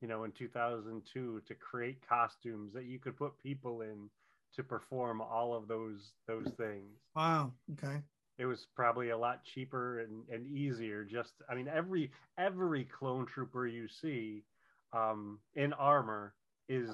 you 0.00 0.08
know, 0.08 0.24
in 0.24 0.32
2002 0.32 1.42
to 1.46 1.54
create 1.54 2.06
costumes 2.06 2.72
that 2.74 2.86
you 2.86 2.98
could 2.98 3.16
put 3.16 3.38
people 3.38 3.82
in 3.82 4.10
to 4.54 4.62
perform 4.64 5.20
all 5.20 5.54
of 5.54 5.68
those 5.68 6.14
those 6.26 6.48
things. 6.56 7.00
Wow. 7.14 7.52
Okay. 7.72 8.02
It 8.38 8.46
was 8.46 8.66
probably 8.66 9.10
a 9.10 9.18
lot 9.18 9.44
cheaper 9.44 10.00
and, 10.00 10.28
and 10.28 10.46
easier. 10.46 11.04
Just, 11.04 11.34
I 11.48 11.54
mean, 11.54 11.68
every 11.68 12.10
every 12.36 12.84
clone 12.84 13.26
trooper 13.26 13.66
you 13.66 13.88
see 13.88 14.44
um, 14.94 15.38
in 15.54 15.72
armor 15.72 16.34
is 16.68 16.90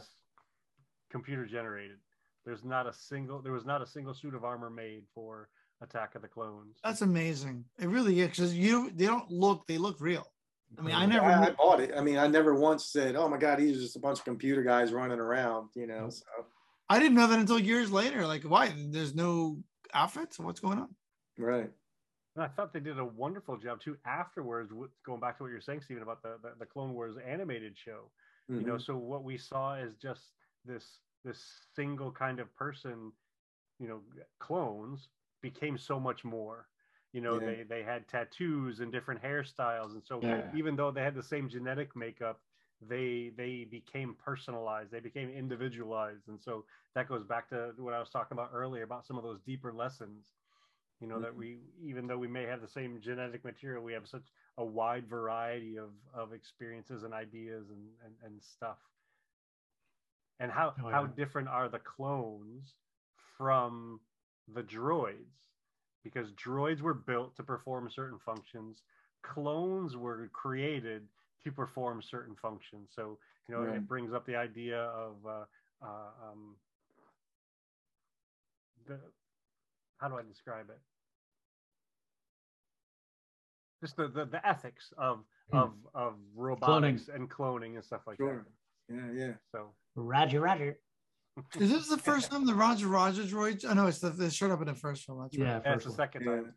computer 1.11 1.45
generated. 1.47 1.99
There's 2.45 2.65
not 2.65 2.87
a 2.87 2.93
single 2.93 3.43
there 3.43 3.53
was 3.53 3.67
not 3.67 3.83
a 3.83 3.87
single 3.87 4.15
suit 4.15 4.35
of 4.35 4.45
armor 4.45 4.71
made 4.71 5.03
for 5.15 5.49
Attack 5.83 6.15
of 6.15 6.23
the 6.23 6.29
Clones. 6.29 6.79
That's 6.83 7.03
amazing. 7.03 7.65
It 7.79 7.89
really 7.89 8.21
is 8.21 8.31
because 8.31 8.57
you 8.57 8.91
they 8.95 9.07
don't 9.07 9.31
look 9.31 9.67
they 9.67 9.79
look 9.79 10.01
real. 10.01 10.27
I 10.79 10.83
mean, 10.83 10.95
I 10.95 11.05
never 11.05 11.27
I, 11.27 11.47
I, 11.47 11.51
bought 11.51 11.81
it. 11.81 11.93
I 11.97 12.01
mean, 12.01 12.17
I 12.17 12.29
never 12.29 12.55
once 12.55 12.87
said, 12.87 13.17
"Oh 13.17 13.29
my 13.29 13.39
God, 13.39 13.59
these 13.59 13.77
are 13.77 13.81
just 13.81 13.97
a 13.97 14.01
bunch 14.01 14.19
of 14.19 14.25
computer 14.25 14.63
guys 14.63 14.93
running 14.93 15.19
around," 15.19 15.71
you 15.75 15.87
know. 15.87 16.09
So 16.11 16.25
I 16.89 17.01
didn't 17.01 17.17
know 17.17 17.27
that 17.27 17.39
until 17.39 17.59
years 17.59 17.91
later. 17.91 18.27
Like, 18.27 18.45
why? 18.45 18.73
There's 18.77 19.15
no 19.15 19.59
outfits. 19.93 20.39
What's 20.39 20.61
going 20.61 20.79
on? 20.79 20.95
Right. 21.39 21.71
And 22.41 22.49
I 22.49 22.55
thought 22.55 22.73
they 22.73 22.81
did 22.81 22.99
a 22.99 23.05
wonderful 23.05 23.59
job 23.59 23.83
too 23.83 23.99
afterwards, 24.07 24.73
going 25.05 25.21
back 25.21 25.37
to 25.37 25.43
what 25.43 25.53
you're 25.53 25.61
saying, 25.61 25.83
Steven, 25.83 26.03
about 26.03 26.23
the, 26.23 26.39
the, 26.43 26.53
the 26.59 26.65
Clone 26.65 26.95
Wars 26.95 27.17
animated 27.29 27.77
show. 27.77 28.11
Mm-hmm. 28.51 28.61
You 28.63 28.67
know, 28.67 28.73
mm-hmm. 28.77 28.83
so 28.83 28.97
what 28.97 29.25
we 29.25 29.37
saw 29.37 29.75
is 29.75 29.93
just 30.01 30.23
this 30.65 31.01
this 31.23 31.39
single 31.77 32.11
kind 32.11 32.41
of 32.41 32.55
person, 32.57 33.13
you 33.79 33.89
know, 33.89 34.01
clones 34.39 35.09
became 35.43 35.77
so 35.77 36.01
much 36.01 36.25
more. 36.25 36.67
You 37.13 37.21
know, 37.21 37.39
yeah. 37.39 37.47
they 37.47 37.63
they 37.69 37.83
had 37.83 38.09
tattoos 38.09 38.81
and 38.81 38.91
different 38.91 39.23
hairstyles, 39.23 39.93
and 39.93 40.03
so 40.03 40.19
yeah. 40.23 40.45
even 40.57 40.77
though 40.77 40.91
they 40.91 41.03
had 41.03 41.15
the 41.15 41.23
same 41.23 41.47
genetic 41.47 41.95
makeup, 41.95 42.41
they 42.89 43.33
they 43.37 43.67
became 43.71 44.17
personalized 44.25 44.91
they 44.91 45.01
became 45.01 45.29
individualized 45.29 46.29
and 46.29 46.41
so 46.41 46.65
that 46.95 47.07
goes 47.09 47.23
back 47.25 47.47
to 47.47 47.73
what 47.77 47.93
i 47.93 47.99
was 47.99 48.09
talking 48.09 48.35
about 48.35 48.49
earlier 48.55 48.85
about 48.85 49.07
some 49.07 49.19
of 49.19 49.23
those 49.23 49.39
deeper 49.41 49.71
lessons 49.71 50.33
you 51.01 51.07
know 51.07 51.15
mm-hmm. 51.15 51.25
that 51.25 51.37
we 51.37 51.59
even 51.83 52.07
though 52.07 52.19
we 52.19 52.29
may 52.29 52.45
have 52.45 52.61
the 52.61 52.69
same 52.69 53.01
genetic 53.01 53.45
material 53.45 53.83
we 53.83 53.93
have 53.93 54.07
such 54.07 54.25
a 54.59 54.65
wide 54.65 55.07
variety 55.09 55.77
of 55.77 55.91
of 56.15 56.33
experiences 56.33 57.03
and 57.03 57.15
ideas 57.15 57.71
and 57.71 57.83
and, 58.05 58.15
and 58.25 58.43
stuff 58.43 58.79
and 60.39 60.51
how 60.51 60.75
oh, 60.83 60.89
yeah. 60.89 60.93
how 60.93 61.07
different 61.07 61.49
are 61.49 61.69
the 61.69 61.79
clones 61.79 62.75
from 63.37 64.01
the 64.55 64.63
droids 64.63 65.49
because 66.05 66.31
droids 66.33 66.81
were 66.81 66.95
built 66.95 67.37
to 67.37 67.43
perform 67.43 67.89
certain 67.95 68.19
functions 68.25 68.83
clones 69.23 69.97
were 69.97 70.31
created 70.33 71.03
to 71.43 71.51
perform 71.51 72.03
certain 72.03 72.37
functions 72.41 72.89
so 72.95 73.19
you 73.49 73.55
know 73.55 73.63
right. 73.63 73.77
it 73.77 73.89
brings 73.89 74.13
up 74.13 74.27
the 74.27 74.37
idea 74.37 74.83
of 74.83 75.15
uh, 75.27 75.45
uh, 75.83 76.31
um, 76.31 76.55
the 78.87 78.99
how 80.01 80.09
do 80.09 80.17
I 80.17 80.23
describe 80.23 80.71
it? 80.71 80.81
Just 83.81 83.97
the, 83.97 84.09
the, 84.09 84.25
the 84.27 84.47
ethics 84.47 84.93
of 84.99 85.21
Hmm. 85.53 85.57
of 85.59 85.73
of 85.95 86.15
robotics 86.37 87.09
and 87.13 87.29
cloning 87.29 87.75
and 87.75 87.85
stuff 87.85 88.03
like 88.07 88.19
Sure. 88.19 88.47
that. 88.89 88.95
Yeah, 88.95 89.27
yeah. 89.27 89.33
So 89.51 89.75
Roger, 89.97 90.41
Roger. 90.41 90.79
Is 91.59 91.71
this 91.71 91.89
the 91.89 91.99
first 91.99 92.31
time 92.31 92.47
the 92.47 92.55
Roger 92.55 92.87
Roger 92.87 93.23
droids? 93.25 93.69
I 93.69 93.75
know 93.75 93.89
it's 93.89 93.99
the 93.99 94.11
they 94.11 94.31
showed 94.31 94.53
up 94.53 94.61
in 94.61 94.69
the 94.69 94.75
first 94.77 95.05
film. 95.05 95.21
That's 95.21 95.37
right. 95.37 95.45
Yeah, 95.47 95.59
that's 95.59 95.85
first 95.85 95.85
the 95.87 95.91
one. 95.91 95.97
second 95.97 96.23
Yeah. 96.25 96.31
time. 96.37 96.55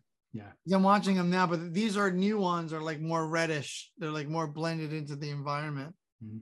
Yeah, 0.65 0.75
I'm 0.77 0.83
watching 0.83 1.15
them 1.15 1.31
now, 1.31 1.47
but 1.47 1.73
these 1.73 1.97
are 1.97 2.11
new 2.11 2.37
ones. 2.37 2.71
Are 2.71 2.81
like 2.81 2.99
more 3.01 3.25
reddish. 3.27 3.91
They're 3.97 4.11
like 4.11 4.27
more 4.27 4.45
blended 4.47 4.93
into 4.93 5.15
the 5.15 5.31
environment. 5.31 5.95
Mhm. 6.23 6.41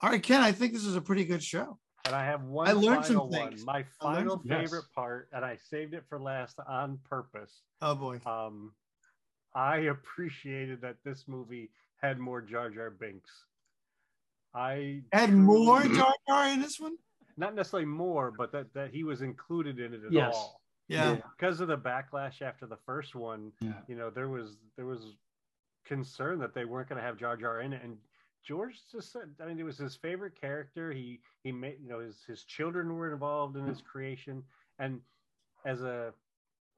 All 0.00 0.10
right, 0.10 0.22
Ken. 0.22 0.40
I 0.40 0.52
think 0.52 0.72
this 0.72 0.84
is 0.86 0.96
a 0.96 1.00
pretty 1.02 1.26
good 1.26 1.42
show. 1.42 1.78
And 2.06 2.14
I 2.14 2.24
have 2.24 2.42
one 2.44 2.68
I 2.68 2.72
learned 2.72 3.04
some 3.04 3.16
final 3.16 3.28
one. 3.28 3.48
things. 3.50 3.64
My 3.66 3.84
I 4.00 4.14
learned 4.14 4.28
final 4.28 4.42
Yes. 4.44 4.60
favorite 4.70 4.84
part, 4.94 5.28
and 5.32 5.44
I 5.44 5.56
saved 5.58 5.92
it 5.94 6.04
for 6.08 6.18
last 6.18 6.58
on 6.66 6.98
purpose. 7.04 7.62
Oh 7.82 7.94
boy. 7.94 8.18
Um, 8.26 8.74
I 9.54 9.76
appreciated 9.78 10.80
that 10.80 10.96
this 11.04 11.26
movie 11.28 11.70
had 12.00 12.18
more 12.18 12.40
Jar 12.40 12.70
Jar 12.70 12.90
Binks. 12.90 13.30
I 14.54 15.02
Had 15.12 15.30
truly- 15.30 15.42
more 15.42 15.82
Jar 15.82 16.12
Jar 16.28 16.48
in 16.48 16.60
this 16.60 16.78
one. 16.80 16.96
not 17.38 17.54
necessarily 17.54 17.86
more, 17.86 18.30
but 18.30 18.52
that 18.52 18.72
that 18.74 18.90
he 18.90 19.04
was 19.04 19.22
included 19.22 19.78
in 19.78 19.94
it 19.94 20.04
at 20.04 20.12
Yes. 20.12 20.34
all. 20.34 20.60
Yeah. 20.88 21.14
Because 21.14 21.60
of 21.60 21.68
the 21.68 21.78
backlash 21.78 22.42
after 22.42 22.66
the 22.66 22.76
first 22.76 23.14
one, 23.14 23.52
Yeah. 23.60 23.80
you 23.88 23.94
know, 23.96 24.10
there 24.10 24.28
was 24.28 24.58
there 24.76 24.84
was 24.86 25.16
concern 25.84 26.38
that 26.40 26.52
they 26.54 26.64
weren't 26.66 26.88
going 26.88 26.98
to 27.00 27.02
have 27.02 27.16
Jar 27.16 27.36
Jar 27.36 27.60
in 27.62 27.72
it, 27.72 27.82
and 27.82 27.98
George 28.42 28.86
just 28.90 29.12
said, 29.12 29.34
I 29.40 29.46
mean, 29.46 29.58
it 29.58 29.62
was 29.64 29.78
his 29.78 29.96
favorite 29.96 30.34
character. 30.34 30.92
He 30.92 31.22
he 31.42 31.52
made 31.52 31.80
you 31.80 31.88
know 31.88 32.00
his 32.00 32.22
his 32.24 32.44
children 32.44 32.94
were 32.94 33.12
involved 33.12 33.56
in 33.56 33.66
his 33.66 33.80
creation, 33.80 34.44
and 34.78 35.00
as 35.64 35.82
a 35.82 36.12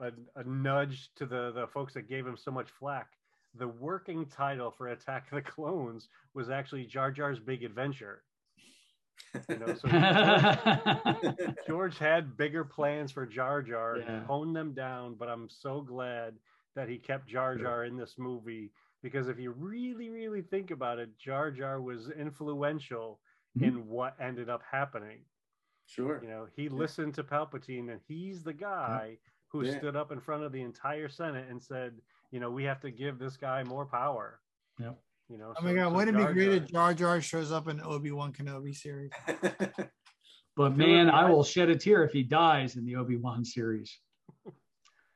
a, 0.01 0.11
a 0.37 0.45
nudge 0.45 1.11
to 1.17 1.27
the 1.27 1.53
the 1.53 1.67
folks 1.69 1.95
that 1.95 2.09
gave 2.09 2.27
him 2.27 2.37
so 2.37 2.51
much 2.51 2.71
flack, 2.71 3.13
the 3.55 3.69
working 3.69 4.27
title 4.27 4.71
for 4.71 4.89
Attack 4.89 5.29
of 5.33 5.37
the 5.37 5.43
Clones 5.43 6.09
was 6.35 6.51
actually 6.51 6.85
Jar 6.87 7.11
Jar's 7.11 7.39
Big 7.41 7.63
Adventure. 7.65 8.23
You 9.49 9.59
know, 9.59 9.75
so 9.75 9.89
George, 9.89 11.57
George 11.67 11.99
had 11.99 12.37
bigger 12.37 12.65
plans 12.65 13.13
for 13.13 13.27
Jar 13.27 13.63
Jar 13.63 13.99
Yeah. 13.99 14.11
and 14.11 14.27
honed 14.27 14.55
them 14.55 14.73
down, 14.75 15.15
but 15.15 15.29
I'm 15.29 15.49
so 15.49 15.81
glad 15.81 16.35
that 16.75 16.89
he 16.89 16.99
kept 16.99 17.29
Jar 17.29 17.57
Jar 17.57 17.85
in 17.85 17.97
this 17.97 18.15
movie 18.19 18.73
because 19.03 19.29
if 19.29 19.39
you 19.39 19.53
really, 19.53 20.11
really 20.11 20.43
think 20.43 20.71
about 20.71 20.99
it, 20.99 21.17
Jar 21.19 21.51
Jar 21.51 21.81
was 21.81 22.11
influential 22.11 23.21
Mhm. 23.57 23.63
in 23.63 23.87
what 23.89 24.17
ended 24.21 24.49
up 24.49 24.63
happening. 24.69 25.21
Sure. 25.87 26.21
You 26.23 26.29
know, 26.29 26.49
he 26.57 26.69
listened 26.69 27.15
to 27.15 27.23
Palpatine, 27.23 27.91
and 27.93 28.01
he's 28.09 28.43
the 28.43 28.55
guy 28.55 29.19
who 29.55 29.65
Yeah. 29.65 29.79
stood 29.79 29.95
up 29.97 30.11
in 30.11 30.19
front 30.21 30.43
of 30.43 30.51
the 30.53 30.61
entire 30.63 31.09
Senate 31.09 31.49
and 31.49 31.63
said, 31.63 31.93
you 32.33 32.41
know, 32.41 32.51
we 32.51 32.65
have 32.65 32.81
to 32.81 32.91
give 32.91 33.19
this 33.21 33.37
guy 33.37 33.63
more 33.63 33.87
power. 33.87 34.41
Yep. 34.81 34.99
You 35.29 35.39
know, 35.39 35.55
Oh 35.57 35.63
my 35.63 35.73
god, 35.73 35.91
so 35.91 35.95
wouldn't 35.95 36.17
it 36.17 36.19
be 36.19 36.25
Jar 36.25 36.33
great 36.35 36.47
Jar- 36.47 36.55
if 36.57 36.71
Jar 36.73 36.95
Jar 36.95 37.21
shows 37.21 37.53
up 37.53 37.69
in 37.69 37.81
Obi 37.81 38.11
Wan 38.11 38.33
Kenobi 38.33 38.75
series? 38.75 39.13
But 40.57 40.77
man, 40.77 41.11
I 41.11 41.29
will 41.29 41.43
shed 41.43 41.69
a 41.69 41.77
tear 41.77 42.05
if 42.05 42.13
he 42.13 42.23
dies 42.23 42.77
in 42.77 42.85
the 42.85 42.95
Obi 42.95 43.17
Wan 43.17 43.45
series. 43.45 43.99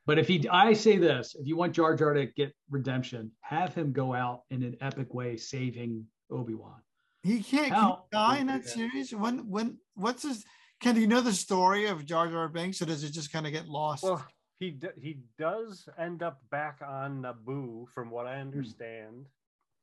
But 0.04 0.18
if 0.18 0.26
he, 0.26 0.48
I 0.48 0.72
say 0.72 0.96
this: 0.98 1.36
if 1.38 1.46
you 1.46 1.56
want 1.56 1.74
Jar 1.74 1.94
Jar 1.94 2.12
to 2.14 2.26
get 2.26 2.52
redemption, 2.70 3.30
have 3.42 3.72
him 3.72 3.92
go 3.92 4.14
out 4.14 4.40
in 4.50 4.64
an 4.64 4.76
epic 4.80 5.14
way, 5.14 5.36
saving 5.36 6.04
Obi 6.28 6.54
Wan. 6.54 6.80
He 7.22 7.40
can't 7.40 7.72
How- 7.72 8.06
he 8.10 8.16
die 8.16 8.38
in 8.38 8.46
that 8.48 8.66
series. 8.66 9.14
When 9.14 9.48
when 9.48 9.78
what's 9.94 10.24
his? 10.24 10.44
Can 10.80 10.96
you 10.96 11.06
know 11.06 11.20
the 11.20 11.32
story 11.32 11.86
of 11.86 12.04
Jar 12.06 12.28
Jar 12.28 12.48
Binks, 12.48 12.80
or 12.80 12.86
does 12.86 13.02
it 13.02 13.10
just 13.10 13.32
kind 13.32 13.46
of 13.46 13.52
get 13.52 13.68
lost? 13.68 14.04
Well, 14.04 14.24
he 14.60 14.70
d- 14.70 14.88
he 15.00 15.18
does 15.38 15.88
end 15.98 16.22
up 16.22 16.40
back 16.50 16.80
on 16.86 17.22
Naboo, 17.22 17.88
from 17.88 18.10
what 18.10 18.26
Hmm. 18.26 18.32
I 18.32 18.40
understand. 18.40 19.26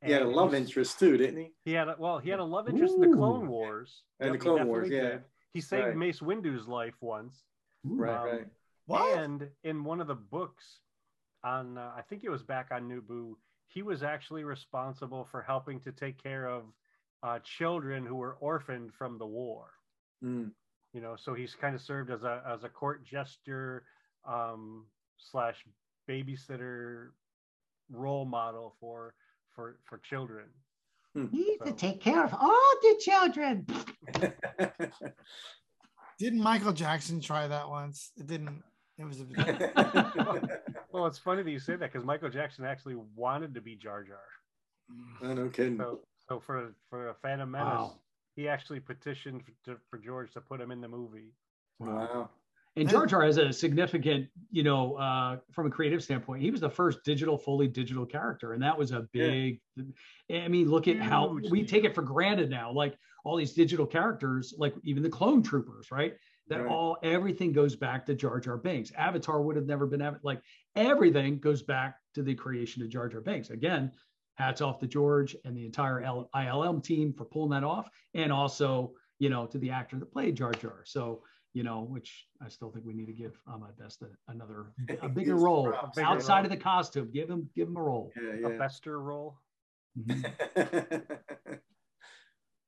he 0.04 0.12
had 0.12 0.22
a 0.22 0.28
love 0.28 0.54
interest 0.54 1.00
too, 1.00 1.18
didn't 1.18 1.38
he? 1.42 1.52
He 1.64 1.72
had 1.74 1.88
a, 1.90 1.96
well, 1.98 2.20
he 2.20 2.30
had 2.30 2.40
a 2.40 2.44
love 2.44 2.70
interest 2.70 2.96
in 2.96 3.02
the 3.02 3.16
Clone 3.18 3.48
Wars. 3.48 4.04
And 4.20 4.30
the 4.30 4.34
he 4.36 4.40
Clone 4.40 4.68
Wars, 4.68 4.90
yeah. 4.90 5.02
did. 5.02 5.24
He 5.54 5.62
saved 5.62 5.88
Right. 5.88 5.96
Mace 5.98 6.20
Windu's 6.22 6.68
life 6.68 6.96
once. 7.02 7.44
Right, 7.84 8.16
Um, 8.20 8.26
right. 8.28 8.48
what? 8.86 9.18
And 9.18 9.50
in 9.64 9.84
one 9.84 10.02
of 10.02 10.08
the 10.08 10.16
books, 10.16 10.80
on 11.44 11.78
uh, 11.78 11.92
I 11.96 12.02
think 12.04 12.24
it 12.24 12.30
was 12.30 12.44
back 12.44 12.70
on 12.72 12.88
Naboo, 12.90 13.36
he 13.68 13.82
was 13.82 14.04
actually 14.04 14.44
responsible 14.44 15.26
for 15.26 15.42
helping 15.42 15.80
to 15.82 15.92
take 15.92 16.22
care 16.22 16.48
of 16.48 16.66
uh, 17.24 17.40
children 17.40 18.06
who 18.06 18.16
were 18.16 18.36
orphaned 18.36 18.94
from 18.94 19.18
the 19.18 19.26
war. 19.26 19.72
Mm. 20.24 20.52
You 20.96 21.02
know, 21.02 21.18
so 21.18 21.34
he's 21.34 21.54
kind 21.60 21.76
of 21.76 21.82
served 21.82 22.10
as 22.10 22.24
a 22.24 22.42
as 22.50 22.64
a 22.64 22.70
court 22.70 23.04
jester 23.06 23.84
um, 24.26 24.86
slash 25.18 25.58
babysitter 26.10 27.10
role 27.92 28.24
model 28.24 28.76
for 28.80 29.14
for 29.54 29.78
for 29.84 29.98
children. 29.98 30.46
Need 31.14 31.58
So- 31.60 31.66
to 31.66 31.74
take 31.74 32.00
care 32.00 32.24
of 32.24 32.34
all 32.34 32.72
the 32.82 32.96
children. 33.02 33.68
Didn't 36.18 36.40
Michael 36.42 36.72
Jackson 36.72 37.20
try 37.20 37.46
that 37.46 37.68
once? 37.70 38.12
It 38.18 38.28
didn't. 38.28 38.64
It 38.98 39.04
was 39.04 39.20
a. 39.20 40.60
Well, 40.94 41.08
it's 41.08 41.18
funny 41.20 41.44
that 41.44 41.52
you 41.52 41.60
say 41.60 41.76
that 41.76 41.92
because 41.92 42.06
Michael 42.06 42.30
Jackson 42.30 42.64
actually 42.64 42.96
wanted 43.18 43.54
to 43.56 43.60
be 43.60 43.76
Jar 43.76 44.02
Jar. 44.06 44.16
oh, 45.24 45.34
no 45.34 45.50
kidding. 45.50 45.78
So, 45.78 46.00
so 46.30 46.40
for 46.40 46.74
for 46.90 47.10
a 47.10 47.14
Phantom 47.16 47.52
Menace, 47.52 47.68
Wow. 47.68 48.00
He 48.36 48.48
actually 48.48 48.80
petitioned 48.80 49.44
for, 49.44 49.52
to, 49.66 49.78
for 49.90 49.98
George 49.98 50.32
to 50.34 50.42
put 50.42 50.60
him 50.62 50.72
in 50.72 50.82
the 50.82 50.88
movie. 50.88 51.34
Wow. 51.80 52.30
And 52.78 52.90
Jar 52.90 53.06
Jar 53.06 53.24
has 53.24 53.38
a 53.38 53.54
significant, 53.54 54.28
you 54.52 54.62
know, 54.64 54.96
uh, 54.96 55.38
from 55.54 55.68
a 55.68 55.70
creative 55.70 56.04
standpoint, 56.04 56.42
he 56.42 56.52
was 56.52 56.60
the 56.60 56.70
first 56.70 57.00
digital, 57.06 57.38
fully 57.38 57.70
digital 57.70 58.06
character, 58.06 58.52
and 58.52 58.62
that 58.62 58.78
was 58.78 58.92
a 58.92 59.08
Yeah. 59.14 59.28
big. 59.28 59.62
I 60.30 60.50
mean, 60.50 60.70
look 60.70 60.90
at 60.90 60.98
how 60.98 61.36
Huge 61.38 61.52
we 61.52 61.64
take 61.66 61.86
it 61.86 61.96
for 61.96 62.02
granted 62.02 62.50
now. 62.50 62.74
Like 62.74 62.98
all 63.24 63.38
these 63.38 63.54
digital 63.54 63.86
characters, 63.86 64.54
like 64.58 64.76
even 64.84 65.04
the 65.04 65.10
clone 65.10 65.42
troopers, 65.42 65.90
right? 65.90 66.18
That 66.48 66.64
Right. 66.64 66.70
all 66.72 66.98
everything 67.02 67.54
goes 67.54 67.78
back 67.78 68.06
to 68.08 68.14
Jar 68.14 68.42
Jar 68.42 68.58
Binks. 68.58 68.92
Avatar 68.92 69.42
would 69.42 69.56
have 69.56 69.66
never 69.66 69.88
been 69.88 70.02
Ava- 70.02 70.20
like 70.22 70.42
everything 70.76 71.40
goes 71.40 71.64
back 71.64 71.98
to 72.14 72.24
the 72.24 72.36
creation 72.36 72.84
of 72.84 72.90
Jar 72.90 73.08
Jar 73.08 73.22
Binks. 73.22 73.52
Again, 73.52 73.94
hats 74.36 74.62
off 74.62 74.80
to 74.80 74.88
George 74.88 75.36
and 75.46 75.56
the 75.56 75.66
entire 75.66 76.02
L- 76.02 76.30
ILM 76.36 76.84
team 76.84 77.14
for 77.14 77.26
pulling 77.26 77.52
that 77.52 77.64
off, 77.64 77.90
and 78.14 78.32
also 78.32 78.94
you 79.20 79.30
know 79.30 79.46
to 79.48 79.58
the 79.58 79.72
actor 79.72 79.98
that 80.00 80.12
played 80.12 80.36
Jar 80.36 80.52
Jar. 80.54 80.84
So 80.86 81.24
you 81.54 81.64
know, 81.64 81.82
which 81.84 82.28
I 82.42 82.50
still 82.50 82.70
think 82.70 82.86
we 82.86 82.94
need 82.94 83.06
to 83.06 83.14
give 83.14 83.40
Ahmed 83.48 83.78
Best 83.78 84.02
a, 84.02 84.08
another 84.30 84.74
a 85.02 85.08
bigger 85.10 85.36
role 85.38 85.70
props. 85.70 85.96
Bigger 85.96 86.08
outside 86.08 86.36
role. 86.38 86.44
of 86.46 86.50
the 86.52 86.58
costume. 86.58 87.10
Give 87.12 87.30
him 87.30 87.50
give 87.56 87.68
him 87.70 87.78
a 87.78 87.82
role. 87.82 88.12
Yeah, 88.22 88.48
A 88.48 88.52
yeah. 88.52 88.58
Bester 88.58 89.00
role. 89.02 89.40
Mhm. 89.98 90.30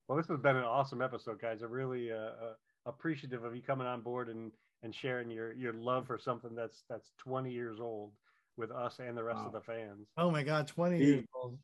Well, 0.08 0.18
this 0.18 0.28
has 0.28 0.40
been 0.40 0.56
an 0.56 0.64
awesome 0.64 1.02
episode, 1.02 1.42
guys. 1.42 1.62
I'm 1.62 1.70
really 1.72 2.12
uh, 2.14 2.16
uh, 2.16 2.54
appreciative 2.86 3.44
of 3.44 3.54
you 3.56 3.62
coming 3.62 3.88
on 3.88 4.02
board 4.02 4.30
and 4.30 4.52
and 4.84 4.96
sharing 4.96 5.30
your 5.30 5.52
your 5.54 5.74
love 5.74 6.08
for 6.08 6.18
something 6.18 6.56
that's 6.56 6.84
that's 6.90 7.12
20 7.18 7.52
years 7.52 7.80
old 7.82 8.12
with 8.58 8.72
us 8.72 9.00
and 9.00 9.16
the 9.18 9.24
rest 9.24 9.40
Wow. 9.40 9.48
of 9.48 9.52
the 9.54 9.62
fans. 9.62 10.08
oh 10.18 10.32
my 10.32 10.44
god, 10.44 10.68
twenty 10.68 10.98
Yeah. 11.00 11.06
years 11.06 11.26
old. 11.36 11.58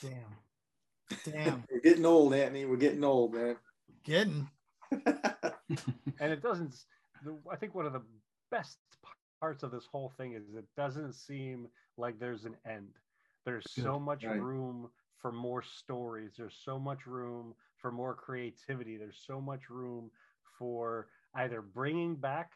Damn. 0.00 0.36
Damn. 1.24 1.64
We're 1.70 1.80
getting 1.80 2.06
old, 2.06 2.34
Anthony. 2.34 2.64
We're 2.64 2.76
getting 2.76 3.04
old, 3.04 3.34
man. 3.34 3.56
Getting. 4.04 4.48
and 4.92 6.30
it 6.32 6.42
doesn't 6.42 6.74
i 7.50 7.56
think 7.56 7.74
one 7.74 7.86
of 7.86 7.94
the 7.94 8.02
best 8.50 8.76
parts 9.40 9.62
of 9.62 9.70
this 9.70 9.86
whole 9.90 10.12
thing 10.18 10.34
is 10.34 10.42
it 10.54 10.66
doesn't 10.76 11.14
seem 11.14 11.66
like 11.96 12.18
there's 12.18 12.44
an 12.44 12.54
end 12.68 12.90
there's 13.46 13.64
so 13.72 13.98
much 13.98 14.22
Right. 14.24 14.38
room 14.38 14.90
for 15.18 15.32
more 15.32 15.62
stories 15.62 16.32
there's 16.36 16.60
so 16.62 16.78
much 16.78 17.06
room 17.06 17.54
for 17.78 17.90
more 17.90 18.14
creativity 18.14 18.98
there's 18.98 19.22
so 19.26 19.40
much 19.40 19.70
room 19.70 20.10
for 20.58 21.08
either 21.36 21.62
bringing 21.62 22.16
back 22.16 22.52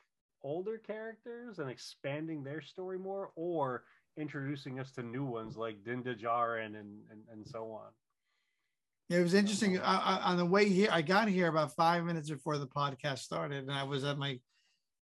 older 0.46 0.78
characters 0.78 1.58
and 1.58 1.68
expanding 1.68 2.44
their 2.44 2.62
story 2.62 2.98
more 2.98 3.32
or 3.34 3.82
introducing 4.16 4.78
us 4.78 4.92
to 4.92 5.02
new 5.02 5.24
ones 5.24 5.56
like 5.56 5.84
Din 5.84 6.04
Djarin 6.04 6.66
and, 6.66 7.02
and 7.10 7.20
and 7.32 7.46
so 7.46 7.72
on 7.72 7.90
It 9.10 9.20
was 9.22 9.34
interesting. 9.34 9.78
I, 9.80 9.96
I, 9.96 10.30
on 10.30 10.36
the 10.36 10.46
way 10.46 10.68
here, 10.68 10.88
I 10.90 11.02
got 11.02 11.28
here 11.28 11.48
about 11.48 11.74
five 11.74 12.04
minutes 12.04 12.30
before 12.30 12.58
the 12.58 12.66
podcast 12.66 13.18
started, 13.18 13.64
and 13.64 13.72
I 13.72 13.82
was 13.82 14.04
at 14.04 14.18
my 14.18 14.38